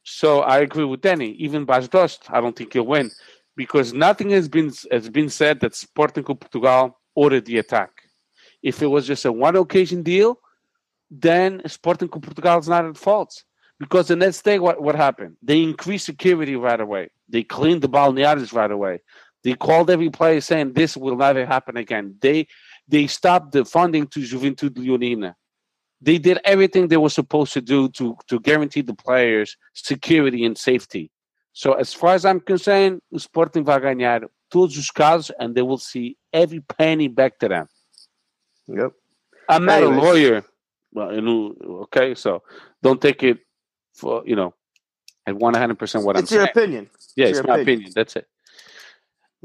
So 0.03 0.41
I 0.41 0.59
agree 0.59 0.85
with 0.85 1.01
Danny. 1.01 1.31
Even 1.31 1.65
Bas 1.65 1.87
Dost, 1.87 2.23
I 2.29 2.41
don't 2.41 2.55
think 2.55 2.73
he'll 2.73 2.85
win 2.85 3.11
because 3.55 3.93
nothing 3.93 4.29
has 4.31 4.47
been 4.47 4.71
has 4.91 5.09
been 5.09 5.29
said 5.29 5.59
that 5.61 5.75
Sporting 5.75 6.23
Clube 6.23 6.41
Portugal 6.41 6.99
ordered 7.15 7.45
the 7.45 7.57
attack. 7.57 7.91
If 8.61 8.81
it 8.81 8.87
was 8.87 9.07
just 9.07 9.25
a 9.25 9.31
one 9.31 9.55
occasion 9.55 10.03
deal, 10.03 10.39
then 11.21 11.61
Sporting 11.67 12.07
Clube 12.07 12.23
Portugal 12.23 12.57
is 12.57 12.67
not 12.67 12.85
at 12.85 12.97
fault. 12.97 13.43
Because 13.79 14.07
the 14.07 14.15
next 14.15 14.43
day, 14.43 14.59
what, 14.59 14.81
what 14.81 14.95
happened? 14.95 15.35
They 15.41 15.61
increased 15.61 16.05
security 16.05 16.55
right 16.55 16.79
away. 16.79 17.09
They 17.29 17.43
cleaned 17.43 17.81
the 17.81 17.89
balnearies 17.89 18.53
right 18.53 18.71
away. 18.71 19.01
They 19.43 19.53
called 19.53 19.89
every 19.89 20.09
player 20.09 20.41
saying 20.41 20.73
this 20.73 20.95
will 20.95 21.17
never 21.17 21.45
happen 21.45 21.77
again. 21.77 22.15
They 22.21 22.47
they 22.87 23.07
stopped 23.07 23.51
the 23.51 23.65
funding 23.65 24.07
to 24.07 24.21
Juventude 24.21 24.75
Leonina. 24.75 25.35
They 26.01 26.17
did 26.17 26.39
everything 26.43 26.87
they 26.87 26.97
were 26.97 27.09
supposed 27.09 27.53
to 27.53 27.61
do 27.61 27.89
to, 27.89 28.17
to 28.27 28.39
guarantee 28.39 28.81
the 28.81 28.93
players 28.93 29.55
security 29.73 30.45
and 30.45 30.57
safety. 30.57 31.11
So 31.53 31.73
as 31.73 31.93
far 31.93 32.13
as 32.15 32.25
I'm 32.25 32.39
concerned, 32.39 33.01
o 33.11 33.17
Sporting 33.17 33.63
vai 33.63 33.79
ganhar 33.79 34.29
todos 34.49 34.77
os 34.77 34.89
casos 34.91 35.31
and 35.39 35.55
they 35.55 35.61
will 35.61 35.77
see 35.77 36.17
every 36.31 36.61
penny 36.61 37.07
back 37.07 37.39
to 37.39 37.47
them. 37.47 37.67
Yep. 38.67 38.91
I'm 39.49 39.65
not 39.65 39.83
Anyways. 39.83 39.97
a 39.97 40.01
lawyer. 40.01 40.43
Well, 40.93 41.13
you 41.13 41.21
know, 41.21 41.55
okay, 41.83 42.15
so 42.15 42.43
don't 42.81 43.01
take 43.01 43.23
it 43.23 43.39
for 43.95 44.23
you 44.25 44.35
know 44.35 44.53
at 45.25 45.35
one 45.35 45.53
hundred 45.55 45.79
percent 45.79 46.05
what 46.05 46.15
I'm 46.15 46.23
It's 46.23 46.31
your 46.31 46.41
saying. 46.45 46.51
opinion. 46.55 46.89
yeah, 47.15 47.27
it's 47.27 47.39
it's 47.39 47.45
your 47.45 47.47
my 47.47 47.61
opinion. 47.61 47.79
opinion. 47.79 47.91
That's 47.95 48.15
it. 48.15 48.27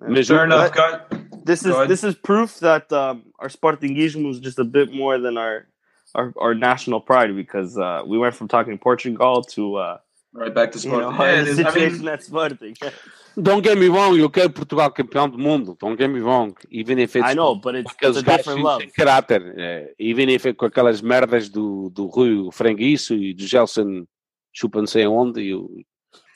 Yeah. 0.00 0.08
Mizu- 0.08 0.28
Fair 0.28 0.44
enough, 0.44 0.74
But- 0.74 1.10
guys. 1.10 1.20
This 1.44 1.60
is 1.64 1.72
Go 1.72 1.76
ahead. 1.78 1.88
this 1.88 2.04
is 2.04 2.14
proof 2.14 2.58
that 2.58 2.92
um, 2.92 3.22
our 3.38 3.48
Sportinguismo 3.48 4.30
is 4.30 4.38
just 4.40 4.58
a 4.58 4.64
bit 4.64 4.92
more 4.92 5.16
than 5.18 5.38
our 5.38 5.66
our, 6.14 6.34
our 6.38 6.54
national 6.54 7.00
pride 7.00 7.34
because 7.34 7.78
uh, 7.78 8.02
we 8.06 8.18
went 8.18 8.34
from 8.34 8.48
talking 8.48 8.76
Portugal 8.76 9.42
to 9.44 9.76
uh, 9.76 9.98
Right 10.32 10.54
back 10.54 10.72
to 10.72 10.78
you 10.78 10.90
know 10.90 11.12
Sporting. 11.12 11.18
Yeah, 11.26 11.42
is. 11.42 11.58
I 11.58 11.62
situation 11.64 12.04
mean, 12.04 12.20
Sporting. 12.20 12.76
Don't 13.42 13.62
get 13.62 13.78
me 13.78 13.88
wrong, 13.88 14.18
eu 14.18 14.28
quero 14.28 14.50
Portugal 14.50 14.90
campeão 14.90 15.28
do 15.28 15.38
mundo. 15.38 15.76
Don't 15.80 15.96
get 15.96 16.08
me 16.08 16.20
wrong. 16.20 16.54
Even 16.70 16.98
if 16.98 17.16
it's 17.16 17.24
I 17.24 17.34
know, 17.34 17.54
but 17.54 17.76
it's, 17.76 17.94
it's 18.02 18.18
a 18.18 18.22
different 18.22 18.62
love. 18.62 18.84
caráter. 18.96 19.54
eh, 19.56 19.94
even 19.98 20.28
if 20.28 20.44
é 20.44 20.52
com 20.52 20.66
aquelas 20.66 21.00
merdas 21.00 21.48
do, 21.48 21.88
do 21.90 22.06
Rui 22.06 22.50
Franguiço 22.52 23.14
e 23.14 23.32
do 23.32 23.46
Gelson 23.46 24.04
chupa 24.52 24.80
não 24.80 24.86
sei 24.86 25.06
onde 25.06 25.40
e 25.40 25.54
o, 25.54 25.70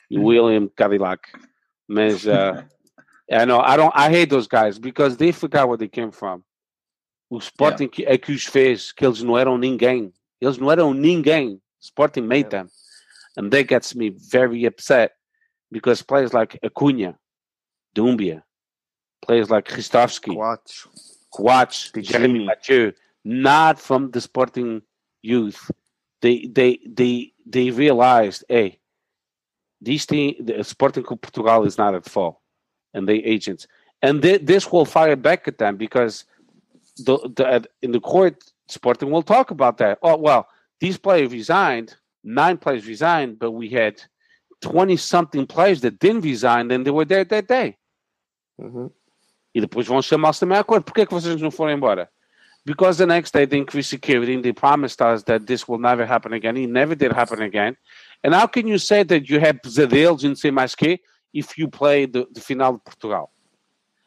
e 0.09 0.17
o 0.17 0.23
William 0.27 0.69
Cadillac. 0.75 1.29
Mas 1.87 2.25
uh, 2.25 2.65
I 3.29 3.45
know 3.45 3.61
I 3.61 3.75
don't 3.75 3.93
I 3.93 4.07
hate 4.07 4.27
those 4.27 4.47
guys 4.47 4.79
because 4.79 5.17
they 5.17 5.33
forgot 5.33 5.67
where 5.67 5.77
they 5.77 5.89
came 5.89 6.11
from. 6.11 6.41
O 7.29 7.37
Sporting 7.39 7.89
que, 7.89 8.05
é 8.05 8.17
que 8.17 8.31
os 8.31 8.45
fez, 8.45 8.91
que 8.93 9.05
eles 9.05 9.21
não 9.21 9.37
eram 9.37 9.57
ninguém. 9.57 10.13
Eles 10.39 10.57
não 10.57 10.71
eram 10.71 10.93
ninguém. 10.93 11.59
Sporting 11.81 12.21
made 12.21 12.49
them. 12.49 12.67
And 13.37 13.51
that 13.51 13.67
gets 13.67 13.95
me 13.95 14.09
very 14.09 14.65
upset 14.65 15.13
because 15.71 16.01
players 16.01 16.33
like 16.33 16.59
Acuna, 16.63 17.17
Doumbia, 17.95 18.43
players 19.25 19.49
like. 19.49 19.67
Coates, 21.33 21.91
Piccini. 21.91 22.03
Jeremy 22.03 22.45
Mathieu, 22.45 22.91
not 23.25 23.79
from 23.79 24.11
the 24.11 24.21
Sporting 24.21 24.83
youth. 25.23 25.71
They 26.21 26.45
they 26.45 26.79
they 26.87 27.33
they 27.45 27.71
realized, 27.71 28.45
hey, 28.47 28.79
these 29.81 30.05
team, 30.05 30.35
the 30.39 30.63
Sporting 30.63 31.03
Clube 31.03 31.21
Portugal 31.21 31.65
is 31.65 31.77
not 31.77 31.95
at 31.95 32.05
fault, 32.05 32.39
and 32.93 33.09
they 33.09 33.15
agents, 33.15 33.67
and 34.01 34.21
thi- 34.21 34.37
this 34.37 34.71
will 34.71 34.85
fire 34.85 35.15
back 35.15 35.47
at 35.47 35.57
them 35.57 35.75
because 35.75 36.25
the, 36.97 37.17
the 37.35 37.67
in 37.81 37.91
the 37.91 37.99
court, 37.99 38.43
Sporting 38.67 39.09
will 39.09 39.23
talk 39.23 39.51
about 39.51 39.79
that. 39.79 39.97
Oh 40.03 40.17
well, 40.17 40.47
these 40.79 40.97
players 40.97 41.31
resigned, 41.31 41.95
nine 42.23 42.57
players 42.57 42.85
resigned, 42.87 43.37
but 43.39 43.51
we 43.51 43.69
had 43.69 44.01
twenty 44.61 44.97
something 44.97 45.45
players 45.45 45.81
that 45.81 45.99
didn't 45.99 46.21
resign, 46.21 46.71
and 46.71 46.85
they 46.85 46.91
were 46.91 47.05
there 47.05 47.25
that 47.25 47.47
day. 47.47 47.75
Mhm. 48.59 48.91
E 49.53 49.61
depois 49.61 49.85
vão 49.87 50.01
chamá-los 50.01 50.39
também 50.39 50.57
à 50.57 50.63
corte. 50.63 50.85
Por 50.85 50.93
que, 50.93 51.05
que 51.05 51.13
vocês 51.13 51.39
não 51.41 51.51
foram 51.51 51.73
embora? 51.73 52.09
Because 52.65 52.97
the 52.97 53.05
next 53.05 53.33
day 53.33 53.45
they 53.45 53.59
increased 53.59 53.89
security 53.89 54.33
and 54.35 54.41
they 54.41 54.53
promised 54.53 55.01
us 55.01 55.21
that 55.23 55.45
this 55.45 55.67
will 55.67 55.79
never 55.79 56.05
happen 56.05 56.33
again. 56.33 56.55
It 56.57 56.69
never 56.69 56.95
did 56.95 57.11
happen 57.11 57.41
again. 57.41 57.75
And 58.23 58.33
how 58.33 58.47
can 58.47 58.67
you 58.67 58.79
say 58.79 59.03
that 59.03 59.29
you 59.29 59.37
have 59.39 59.59
pesadelos 59.61 60.23
e 60.23 60.29
não 60.29 60.35
sei 60.35 60.49
mais 60.49 60.73
quê 60.73 60.99
if 61.33 61.57
you 61.57 61.67
play 61.67 62.05
the, 62.07 62.25
the 62.33 62.39
final 62.39 62.73
de 62.73 62.79
Portugal? 62.79 63.29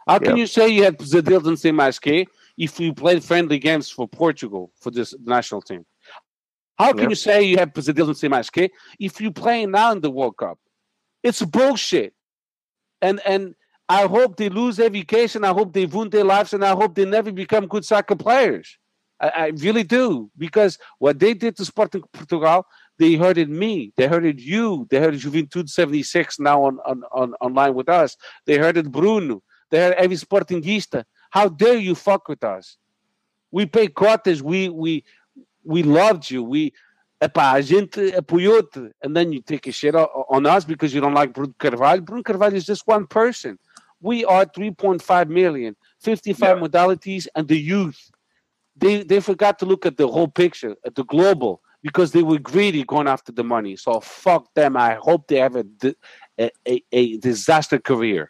How 0.09 0.18
can 0.18 0.36
Yep. 0.36 0.38
you 0.38 0.47
say 0.47 0.68
you 0.68 0.84
had 0.84 0.97
pesadelos 0.97 1.44
e 1.47 1.51
não 1.51 1.56
sei 1.56 1.70
mais 1.72 1.98
quê 1.98 2.26
if 2.56 2.80
you 2.80 2.94
played 2.94 3.22
friendly 3.22 3.59
games 3.59 3.90
for 3.90 4.09
Portugal, 4.09 4.72
for 4.80 4.90
this 4.90 5.14
national 5.20 5.60
team? 5.60 5.84
How 6.78 6.93
can 6.93 7.09
Yep. 7.09 7.11
you 7.11 7.16
say 7.16 7.43
you 7.43 7.59
have 7.59 7.73
e 7.77 8.15
sei 8.15 8.28
mais 8.28 8.51
quê 8.51 8.70
if 8.98 9.20
you 9.20 9.32
play 9.32 9.66
now 9.66 9.93
in 9.93 10.01
the 10.01 10.11
World 10.11 10.36
Cup? 10.36 10.59
It's 11.23 11.43
bullshit. 11.43 12.12
And 13.01 13.20
and 13.27 13.55
I 13.89 14.07
hope 14.07 14.36
they 14.36 14.48
lose 14.48 14.81
every 14.81 15.03
case, 15.05 15.36
and 15.36 15.47
I 15.47 15.53
hope 15.53 15.73
they 15.73 15.86
wound 15.86 16.11
their 16.12 16.24
lives, 16.24 16.53
and 16.53 16.65
I 16.65 16.73
hope 16.74 16.94
they 16.94 17.05
never 17.05 17.31
become 17.32 17.66
good 17.66 17.85
soccer 17.85 18.16
players. 18.16 18.78
I, 19.20 19.28
I 19.28 19.47
really 19.48 19.85
do 19.85 20.31
because 20.36 20.78
what 20.98 21.19
they 21.19 21.32
did 21.35 21.57
to 21.57 21.65
Sporting 21.65 22.03
Portugal, 22.12 22.66
they 22.98 23.15
hurted 23.15 23.48
me, 23.48 23.93
they 23.97 24.07
hurted 24.09 24.40
you, 24.40 24.86
they 24.90 24.98
hurted 24.98 25.20
Juventude 25.20 25.70
seventy 25.70 26.03
six 26.03 26.39
now 26.39 26.65
on, 26.65 26.78
on 26.85 27.05
on 27.12 27.35
online 27.40 27.74
with 27.74 27.89
us. 27.89 28.16
They 28.44 28.59
hurted 28.59 28.93
Bruno, 28.93 29.43
they 29.70 29.78
hurt 29.78 29.97
every 29.97 30.16
Sportingista. 30.16 31.05
How 31.31 31.48
dare 31.48 31.77
you 31.78 31.94
fuck 31.94 32.28
with 32.28 32.44
us? 32.44 32.77
We 33.51 33.66
pay 33.66 33.89
quotas. 33.89 34.43
we 34.43 34.69
we 34.69 35.05
we 35.66 35.82
loved 35.82 36.30
you, 36.30 36.43
we. 36.43 36.72
Epá, 37.18 37.52
a 37.55 37.62
gente 37.62 38.12
apoiou-te, 38.12 38.90
and 39.02 39.16
then 39.16 39.32
you 39.32 39.40
take 39.40 39.66
a 39.66 39.72
shit 39.72 39.94
on 39.94 40.44
us 40.44 40.66
because 40.66 40.93
you 40.93 41.01
don't 41.01 41.14
like 41.14 41.32
Bruno 41.32 41.55
Carvalho. 41.59 42.02
Bruno 42.02 42.22
Carvalho 42.22 42.55
is 42.55 42.66
just 42.66 42.86
one 42.86 43.06
person. 43.06 43.59
We 44.02 44.22
are 44.26 44.44
3.5 44.44 45.28
million, 45.30 45.76
55 46.02 46.59
Yeah. 46.59 46.62
modalities, 46.62 47.26
and 47.34 47.48
the 47.48 47.56
youth. 47.59 48.10
They 48.76 49.02
they 49.02 49.20
forgot 49.20 49.59
to 49.60 49.64
look 49.66 49.86
at 49.86 49.97
the 49.97 50.06
whole 50.06 50.28
picture, 50.28 50.76
at 50.84 50.94
the 50.94 51.05
global, 51.05 51.62
because 51.82 52.12
they 52.12 52.22
were 52.22 52.38
greedy 52.38 52.84
going 52.84 53.09
after 53.09 53.32
the 53.32 53.44
money. 53.44 53.76
So 53.76 53.98
fuck 54.01 54.52
them. 54.52 54.76
I 54.76 54.98
hope 55.01 55.28
they 55.28 55.38
have 55.38 55.56
a 55.56 55.64
a, 56.38 56.51
a, 56.68 56.82
a 56.93 57.16
disaster 57.16 57.78
career. 57.78 58.28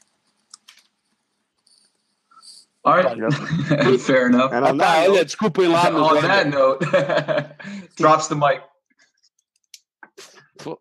All 2.87 2.97
right. 2.97 4.01
Fair 4.01 4.29
enough. 4.29 4.53
And 4.53 4.65
on 4.65 4.77
Epá, 4.77 4.79
that 4.79 5.09
olha, 5.09 5.19
note, 5.19 5.27
desculpem 5.27 5.69
lá, 5.69 5.85
On 5.93 6.23
that 6.23 6.49
note, 6.49 6.81
drops 7.97 8.29
the 8.29 8.37
mic. 8.37 8.63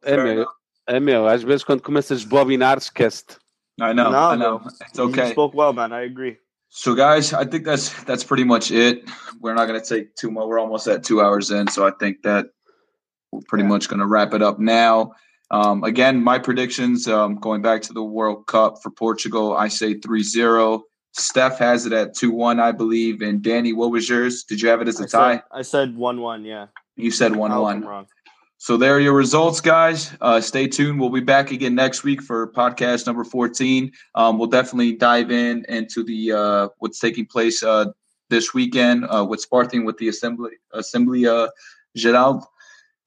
é 0.04 0.16
Fair 0.16 0.24
meu, 0.24 0.34
enough. 0.34 0.48
é 0.88 1.00
meu. 1.00 1.28
Às 1.28 1.44
vezes 1.44 1.64
quando 1.64 1.82
começas 1.82 2.24
a 2.24 2.28
bobinar, 2.28 2.78
esquece-te. 2.78 3.38
I 3.82 3.94
know. 3.94 4.12
No, 4.12 4.34
I 4.34 4.36
know. 4.38 4.60
no. 4.60 4.68
It's 4.82 4.98
you 4.98 5.06
okay. 5.06 5.32
spoke 5.32 5.58
well, 5.58 5.74
man. 5.74 5.92
I 5.92 6.06
agree. 6.06 6.38
So, 6.70 6.94
guys, 6.94 7.34
I 7.34 7.46
think 7.46 7.66
that's 7.66 7.92
that's 8.04 8.24
pretty 8.24 8.44
much 8.44 8.72
it. 8.72 9.04
We're 9.42 9.54
not 9.54 9.68
going 9.68 9.80
to 9.82 9.86
take 9.86 10.16
too 10.16 10.30
much. 10.30 10.46
We're 10.46 10.60
almost 10.60 10.88
at 10.88 11.04
two 11.04 11.22
hours 11.22 11.50
in, 11.52 11.68
so 11.70 11.88
I 11.88 11.92
think 12.00 12.22
that 12.24 12.48
we're 13.32 13.42
pretty 13.48 13.64
yeah. 13.64 13.70
much 13.70 13.90
going 13.90 14.00
to 14.00 14.06
wrap 14.06 14.34
it 14.34 14.42
up 14.42 14.60
now. 14.60 15.14
Um, 15.52 15.84
again, 15.84 16.24
my 16.24 16.40
predictions 16.40 17.08
um, 17.08 17.36
going 17.36 17.62
back 17.62 17.82
to 17.84 17.94
the 17.94 18.04
World 18.04 18.48
Cup 18.48 18.82
for 18.82 18.92
Portugal, 18.92 19.56
I 19.56 19.68
say 19.68 19.96
3 19.96 20.24
0. 20.24 20.84
Steph 21.18 21.60
has 21.60 21.86
it 21.86 21.94
at 21.94 22.14
2 22.14 22.32
1, 22.32 22.60
I 22.60 22.72
believe. 22.72 23.22
And 23.22 23.42
Danny, 23.42 23.74
what 23.74 23.92
was 23.92 24.10
yours? 24.10 24.44
Did 24.44 24.62
you 24.62 24.70
have 24.70 24.82
it 24.82 24.88
as 24.88 25.00
a 25.00 25.04
I 25.04 25.08
tie? 25.08 25.34
Said, 25.34 25.44
I 25.52 25.62
said 25.62 25.96
1 25.96 26.22
1, 26.22 26.46
yeah. 26.46 26.68
You 26.98 27.12
said 27.12 27.36
1 27.36 27.52
1. 27.52 28.08
So 28.58 28.78
there 28.78 28.96
are 28.96 29.00
your 29.00 29.14
results, 29.14 29.62
guys. 29.62 30.12
Uh, 30.22 30.42
stay 30.42 30.68
tuned. 30.68 31.00
We'll 31.00 31.10
be 31.10 31.20
back 31.20 31.52
again 31.52 31.76
next 31.76 32.04
week 32.04 32.22
for 32.22 32.52
podcast 32.52 33.06
number 33.06 33.24
14. 33.24 33.92
Um, 34.16 34.40
we'll 34.40 34.48
definitely 34.48 34.94
dive 34.94 35.30
in 35.30 35.66
into 35.70 36.04
the 36.04 36.32
uh, 36.32 36.70
what's 36.80 37.00
taking 37.00 37.26
place 37.26 37.64
uh, 37.64 37.86
this 38.30 38.54
weekend 38.54 39.06
uh, 39.06 39.26
with 39.28 39.42
Sporting 39.42 39.86
with 39.86 39.98
the 39.98 40.08
Assembly 40.08 40.52
Assembly 40.74 41.28
uh, 41.28 41.48
Gerald 41.96 42.44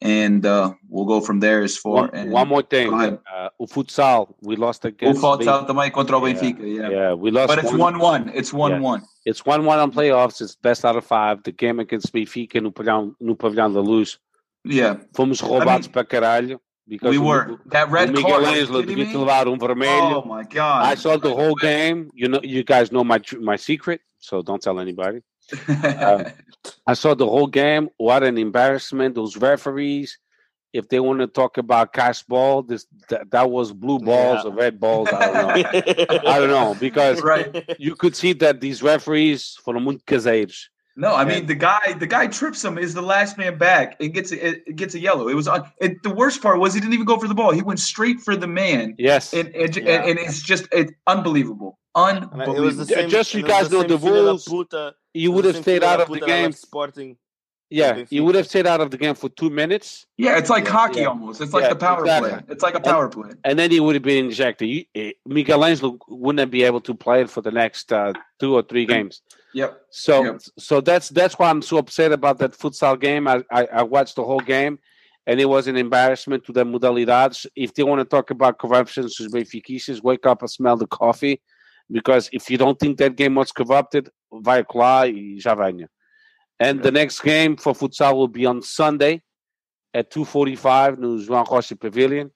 and 0.00 0.46
uh, 0.46 0.72
we'll 0.88 1.04
go 1.04 1.20
from 1.20 1.40
there 1.40 1.62
as 1.62 1.76
far. 1.76 1.92
One, 1.92 2.10
and, 2.12 2.30
one 2.30 2.48
more 2.48 2.62
thing, 2.62 2.92
uh, 2.92 3.48
o 3.58 3.66
futsal, 3.66 4.34
we 4.40 4.56
lost 4.56 4.84
against. 4.84 5.22
O 5.22 5.36
futsal 5.36 5.66
também 5.66 5.90
contra 5.90 6.16
o 6.16 6.20
Benfica, 6.20 6.60
yeah. 6.62 6.88
Yeah, 6.88 7.14
we 7.14 7.30
lost. 7.30 7.48
But 7.48 7.64
it's 7.64 7.72
one-one. 7.72 8.30
It's 8.34 8.52
one-one. 8.52 9.00
Yeah. 9.00 9.30
It's 9.32 9.44
one-one 9.44 9.78
on 9.78 9.90
playoffs. 9.90 10.40
It's 10.40 10.54
best 10.56 10.84
out 10.84 10.96
of 10.96 11.04
five. 11.04 11.42
The 11.42 11.52
game 11.52 11.80
against 11.80 12.12
Benfica 12.12 12.60
no 12.60 12.70
pavilhão 12.70 13.14
no 13.20 13.34
pavilhão 13.36 13.72
da 13.72 13.80
Luz. 13.80 14.18
Yeah. 14.64 14.98
Fomos 15.14 15.40
roubados 15.40 15.86
I 15.86 15.88
mean, 15.88 15.92
para 15.92 16.04
caralho. 16.04 16.60
Because 16.86 17.10
we 17.10 17.18
were. 17.18 17.52
O, 17.52 17.58
that 17.66 17.90
red 17.90 18.10
Miguel 18.10 18.40
devia 18.82 19.04
ter 19.04 19.18
levado 19.18 19.52
um 19.52 19.58
vermelho. 19.58 20.22
Oh 20.22 20.24
my 20.24 20.42
god! 20.44 20.86
I 20.86 20.94
saw 20.94 21.18
the 21.18 21.28
whole 21.28 21.54
game. 21.54 22.08
You 22.14 22.28
know, 22.28 22.40
you 22.42 22.64
guys 22.64 22.90
know 22.90 23.04
my 23.04 23.20
my 23.40 23.56
secret, 23.56 24.00
so 24.18 24.40
don't 24.40 24.62
tell 24.62 24.80
anybody. 24.80 25.20
Um, 25.68 26.26
I 26.86 26.94
saw 26.94 27.14
the 27.14 27.26
whole 27.26 27.46
game. 27.46 27.88
What 27.96 28.22
an 28.22 28.38
embarrassment! 28.38 29.14
Those 29.14 29.36
referees 29.36 30.18
if 30.72 30.88
they 30.88 31.00
want 31.00 31.20
to 31.20 31.26
talk 31.26 31.58
about 31.58 31.92
cash 31.92 32.22
ball, 32.24 32.62
this 32.62 32.86
that, 33.08 33.30
that 33.30 33.50
was 33.50 33.72
blue 33.72 33.98
balls 33.98 34.40
yeah. 34.44 34.50
or 34.50 34.54
red 34.54 34.78
balls. 34.78 35.08
I 35.12 35.26
don't 35.26 35.34
know. 35.34 36.30
I 36.30 36.38
don't 36.38 36.50
know 36.50 36.76
because 36.78 37.22
right. 37.22 37.64
you 37.78 37.94
could 37.94 38.14
see 38.14 38.32
that 38.34 38.60
these 38.60 38.82
referees 38.82 39.56
foram 39.64 39.84
muito 39.84 40.04
caseiros. 40.04 40.68
No, 40.96 41.14
I 41.14 41.24
mean 41.24 41.46
the 41.46 41.54
guy. 41.54 41.92
The 41.92 42.08
guy 42.08 42.26
trips 42.26 42.64
him. 42.64 42.76
Is 42.76 42.92
the 42.92 43.02
last 43.02 43.38
man 43.38 43.56
back 43.56 43.96
and 44.00 44.12
gets 44.12 44.32
a, 44.32 44.48
it 44.48 44.74
gets 44.74 44.94
a 44.94 44.98
yellow. 44.98 45.28
It 45.28 45.34
was 45.34 45.46
on. 45.46 45.70
It, 45.80 46.02
the 46.02 46.10
worst 46.10 46.42
part 46.42 46.58
was 46.58 46.74
he 46.74 46.80
didn't 46.80 46.92
even 46.92 47.06
go 47.06 47.20
for 47.20 47.28
the 47.28 47.36
ball. 47.36 47.52
He 47.52 47.62
went 47.62 47.78
straight 47.78 48.18
for 48.20 48.34
the 48.34 48.48
man. 48.48 48.96
Yes, 48.98 49.32
and 49.32 49.54
and, 49.54 49.76
yeah. 49.76 50.00
and, 50.00 50.10
and 50.10 50.18
it's 50.18 50.42
just 50.42 50.66
it's 50.72 50.92
unbelievable. 51.06 51.78
Unbelievable. 51.94 52.56
It 52.56 52.60
was 52.60 52.76
the 52.78 52.86
same, 52.86 53.08
just 53.08 53.30
so 53.30 53.38
you 53.38 53.46
guys 53.46 53.70
know 53.70 53.84
the 53.84 53.96
rules. 53.96 54.48
You 55.18 55.32
would 55.32 55.44
have 55.44 55.56
stayed 55.56 55.84
out 55.84 56.00
of 56.00 56.08
the 56.08 56.20
game. 56.20 56.52
Sporting 56.52 57.16
yeah, 57.70 58.04
you 58.08 58.24
would 58.24 58.34
have 58.34 58.46
stayed 58.46 58.66
out 58.66 58.80
of 58.80 58.90
the 58.90 58.96
game 58.96 59.14
for 59.14 59.28
two 59.28 59.50
minutes. 59.50 60.06
Yeah, 60.16 60.38
it's 60.38 60.48
like 60.48 60.64
yeah, 60.64 60.70
hockey 60.70 61.00
yeah. 61.00 61.08
almost. 61.08 61.42
It's 61.42 61.52
like 61.52 61.64
yeah, 61.64 61.70
the 61.70 61.76
power 61.76 62.00
exactly. 62.00 62.30
play. 62.30 62.40
It's 62.48 62.62
like 62.62 62.74
a 62.74 62.80
power 62.80 63.04
and, 63.04 63.12
play. 63.12 63.30
And 63.44 63.58
then 63.58 63.70
he 63.70 63.78
would 63.78 63.94
have 63.94 64.02
been 64.02 64.26
injected. 64.26 64.68
You, 64.68 64.84
eh, 64.94 65.12
Miguel 65.26 65.62
Angelo 65.64 65.98
wouldn't 66.08 66.50
be 66.50 66.62
able 66.62 66.80
to 66.82 66.94
play 66.94 67.20
it 67.20 67.30
for 67.30 67.42
the 67.42 67.50
next 67.50 67.92
uh, 67.92 68.14
two 68.40 68.54
or 68.54 68.62
three 68.62 68.86
games. 68.86 69.20
Yep. 69.52 69.82
So, 69.90 70.24
yep. 70.24 70.40
so 70.58 70.80
that's 70.80 71.10
that's 71.10 71.38
why 71.38 71.50
I'm 71.50 71.60
so 71.60 71.76
upset 71.76 72.10
about 72.10 72.38
that 72.38 72.52
futsal 72.52 72.98
game. 72.98 73.28
I, 73.28 73.42
I, 73.50 73.66
I 73.66 73.82
watched 73.82 74.16
the 74.16 74.24
whole 74.24 74.40
game, 74.40 74.78
and 75.26 75.38
it 75.38 75.46
was 75.46 75.66
an 75.66 75.76
embarrassment 75.76 76.46
to 76.46 76.52
the 76.52 76.64
modalidades. 76.64 77.44
If 77.54 77.74
they 77.74 77.82
want 77.82 78.00
to 78.00 78.06
talk 78.06 78.30
about 78.30 78.58
corruption, 78.58 79.04
os 79.04 79.18
benfiquistas, 79.18 80.02
wake 80.02 80.24
up 80.24 80.40
and 80.40 80.50
smell 80.50 80.78
the 80.78 80.86
coffee, 80.86 81.42
because 81.90 82.28
if 82.32 82.50
you 82.50 82.58
don't 82.58 82.78
think 82.78 82.98
that 82.98 83.16
game 83.16 83.34
was 83.34 83.52
corrupted, 83.52 84.10
vai 84.30 84.64
lá 84.74 85.06
e 85.06 85.38
já 85.40 85.54
venha. 85.54 85.88
And 86.60 86.82
the 86.82 86.90
next 86.90 87.20
game 87.20 87.56
for 87.56 87.72
futsal 87.72 88.16
will 88.16 88.28
be 88.28 88.44
on 88.44 88.62
Sunday 88.62 89.22
at 89.94 90.10
2.45 90.10 90.98
no 90.98 91.16
João 91.18 91.46
Rocha 91.46 91.76
Pavilion. 91.76 92.30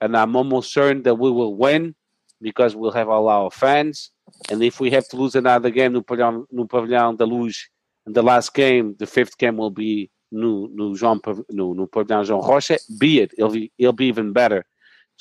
And 0.00 0.16
I'm 0.16 0.34
almost 0.34 0.72
certain 0.72 1.02
that 1.04 1.14
we 1.14 1.30
will 1.30 1.54
win 1.54 1.94
because 2.40 2.74
we'll 2.74 2.90
have 2.92 3.08
all 3.08 3.28
our 3.28 3.50
fans. 3.50 4.10
And 4.50 4.62
if 4.62 4.80
we 4.80 4.90
have 4.90 5.06
to 5.08 5.16
lose 5.16 5.34
another 5.34 5.70
game 5.70 5.92
no 5.92 6.02
Pavilhão, 6.02 6.46
no 6.50 6.66
Pavilhão 6.66 7.16
da 7.16 7.24
Luz, 7.24 7.68
in 8.06 8.12
the 8.12 8.22
last 8.22 8.54
game, 8.54 8.96
the 8.98 9.06
fifth 9.06 9.36
game 9.38 9.56
will 9.56 9.70
be 9.70 10.10
no, 10.32 10.68
no, 10.72 10.94
João, 10.94 11.20
no, 11.50 11.74
no 11.74 11.86
Pavilhão 11.86 12.24
João 12.24 12.40
Rocha, 12.40 12.78
be 12.98 13.20
it, 13.20 13.34
it'll 13.36 13.50
be, 13.50 13.72
it'll 13.78 13.92
be 13.92 14.06
even 14.06 14.32
better 14.32 14.64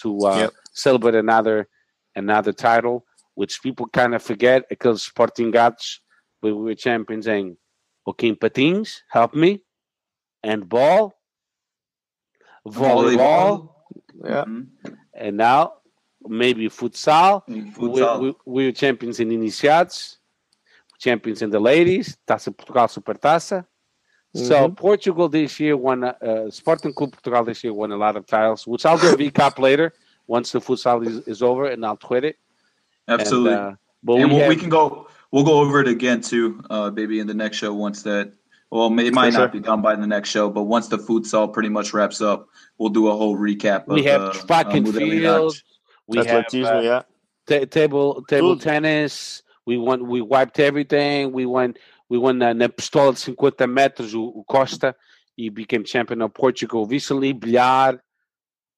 to 0.01 0.17
uh, 0.25 0.37
yep. 0.37 0.53
celebrate 0.73 1.15
another 1.15 1.67
another 2.15 2.53
title, 2.53 3.05
which 3.39 3.63
people 3.63 3.87
kind 3.87 4.13
of 4.13 4.21
forget 4.21 4.67
because 4.67 5.01
Sporting 5.01 5.49
Gatos, 5.49 6.01
we 6.41 6.51
were 6.51 6.75
champions 6.75 7.25
in 7.25 7.55
Okay, 8.05 8.33
patins, 8.35 9.03
help 9.07 9.33
me. 9.33 9.61
And 10.43 10.67
ball. 10.67 11.13
Volleyball. 12.67 13.69
Yeah. 14.25 14.43
Mm-hmm. 14.43 14.93
And 15.13 15.37
now 15.37 15.75
maybe 16.27 16.67
futsal. 16.67 17.47
futsal. 17.47 18.19
We, 18.19 18.27
we, 18.27 18.35
we're 18.45 18.71
champions 18.73 19.21
in 19.21 19.29
iniciados, 19.29 20.17
champions 20.97 21.41
in 21.41 21.49
the 21.49 21.61
ladies, 21.61 22.17
Taça 22.27 22.51
Portugal 22.51 22.87
Supertaça. 22.87 23.65
Mm-hmm. 24.35 24.47
So 24.47 24.69
Portugal 24.69 25.29
this 25.29 25.57
year 25.61 25.77
won, 25.77 26.03
uh, 26.03 26.51
Sporting 26.51 26.93
Club 26.93 27.13
Portugal 27.13 27.45
this 27.45 27.63
year 27.63 27.73
won 27.73 27.93
a 27.93 27.97
lot 27.97 28.17
of 28.17 28.25
titles, 28.25 28.67
which 28.67 28.85
I'll 28.85 28.97
do 28.97 29.13
a 29.13 29.15
recap 29.15 29.59
later 29.59 29.93
once 30.27 30.51
the 30.51 30.59
futsal 30.59 31.07
is, 31.07 31.19
is 31.25 31.41
over 31.41 31.67
and 31.67 31.85
I'll 31.85 31.95
tweet 31.95 32.25
it. 32.25 32.37
Absolutely. 33.09 33.53
And, 33.53 33.61
uh, 33.61 33.75
but 34.03 34.13
and 34.15 34.31
we, 34.31 34.37
have, 34.37 34.47
we 34.47 34.55
can 34.55 34.69
go 34.69 35.07
we'll 35.31 35.43
go 35.43 35.59
over 35.59 35.81
it 35.81 35.87
again 35.87 36.21
too, 36.21 36.63
uh, 36.69 36.91
maybe 36.93 37.19
in 37.19 37.27
the 37.27 37.33
next 37.33 37.57
show 37.57 37.73
once 37.73 38.03
that. 38.03 38.33
Well, 38.71 38.99
it 38.99 39.13
might 39.15 39.33
not 39.33 39.51
be 39.51 39.59
done 39.59 39.81
by 39.81 39.95
the 39.95 40.05
next 40.05 40.29
show, 40.29 40.47
but 40.47 40.63
once 40.63 40.89
the 40.89 40.99
food 40.99 41.23
futsal 41.23 41.51
pretty 41.51 41.69
much 41.69 41.91
wraps 41.91 42.21
up, 42.21 42.47
we'll 42.77 42.89
do 42.89 43.07
a 43.07 43.15
whole 43.15 43.35
recap. 43.35 43.87
We 43.87 44.01
of, 44.01 44.05
have 44.05 44.21
uh, 44.21 44.33
track 44.33 44.67
and 44.75 44.87
uh, 44.87 44.91
field. 44.91 45.63
We 46.05 46.17
That's 46.17 46.29
have 46.29 46.45
usually, 46.51 46.77
uh, 46.77 46.81
yeah. 46.81 47.01
T- 47.47 47.65
table 47.65 48.23
table 48.29 48.53
Dude. 48.53 48.63
tennis. 48.63 49.41
We 49.65 49.77
won. 49.77 50.07
We 50.07 50.21
wiped 50.21 50.59
everything. 50.59 51.31
We 51.31 51.47
won. 51.47 51.75
We 52.09 52.19
won 52.19 52.37
na, 52.37 52.53
na 52.53 52.67
pistola 52.67 53.13
de 53.13 53.33
50 53.33 53.65
metros. 53.65 54.13
O, 54.13 54.39
o 54.39 54.43
Costa 54.47 54.95
he 55.35 55.49
became 55.49 55.83
champion 55.83 56.21
of 56.21 56.33
Portugal 56.33 56.85
recently. 56.85 57.33
Bilhar. 57.33 57.99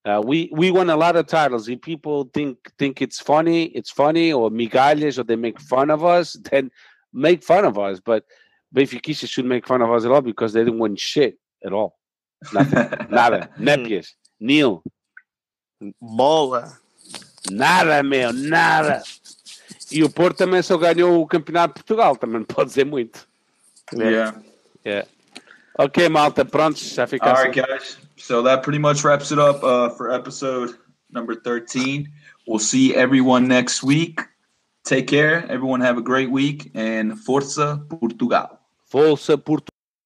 Uh, 0.03 0.21
we 0.25 0.49
we 0.51 0.71
won 0.71 0.89
a 0.89 0.95
lot 0.95 1.15
of 1.15 1.27
titles. 1.27 1.67
If 1.67 1.81
people 1.81 2.29
think 2.33 2.57
think 2.79 3.01
it's 3.01 3.19
funny, 3.19 3.65
it's 3.65 3.91
funny, 3.91 4.33
or 4.33 4.49
migalhas, 4.49 5.19
or 5.19 5.23
they 5.23 5.35
make 5.35 5.59
fun 5.59 5.91
of 5.91 6.03
us, 6.03 6.33
then 6.51 6.71
make 7.13 7.43
fun 7.43 7.65
of 7.65 7.77
us. 7.77 7.99
But 7.99 8.25
Benfica 8.75 9.15
should 9.27 9.45
make 9.45 9.67
fun 9.67 9.81
of 9.81 9.91
us 9.91 10.05
at 10.05 10.11
all 10.11 10.21
because 10.21 10.53
they 10.53 10.63
didn't 10.63 10.79
win 10.79 10.95
shit 10.95 11.37
at 11.63 11.73
all. 11.73 11.97
Nothing. 12.51 13.07
Nada. 13.09 13.49
Népias. 13.59 14.13
Neil. 14.39 14.83
Bola. 16.01 16.77
Nada, 17.49 18.01
meu. 18.01 18.33
Nada. 18.33 19.03
E 19.91 20.03
o 20.03 20.09
Porto 20.09 20.37
também 20.37 20.61
só 20.61 20.77
ganhou 20.77 21.21
o 21.21 21.27
Campeonato 21.27 21.75
de 21.75 21.83
Portugal. 21.83 22.15
Também 22.15 22.39
não 22.39 22.45
pode 22.45 22.69
dizer 22.69 22.85
muito. 22.85 23.27
Yeah. 23.93 24.41
Yeah. 24.85 25.07
Ok, 25.77 26.07
malta. 26.09 26.45
Prontos. 26.45 26.93
Já 26.93 27.05
fica 27.05 27.29
All 27.29 27.43
right, 27.43 27.61
guys. 27.61 27.99
So 28.21 28.41
that 28.43 28.63
pretty 28.63 28.79
much 28.79 29.03
wraps 29.03 29.31
it 29.31 29.39
up 29.39 29.63
uh, 29.63 29.89
for 29.89 30.11
episode 30.11 30.75
number 31.11 31.35
13. 31.35 32.09
We'll 32.47 32.59
see 32.59 32.95
everyone 32.95 33.47
next 33.47 33.83
week. 33.83 34.21
Take 34.83 35.07
care. 35.07 35.45
Everyone 35.49 35.81
have 35.81 35.97
a 35.97 36.01
great 36.01 36.31
week 36.31 36.71
and 36.73 37.19
Forza 37.19 37.83
Portugal. 37.89 38.59
Força 38.91 39.43
Portugal. 39.43 39.70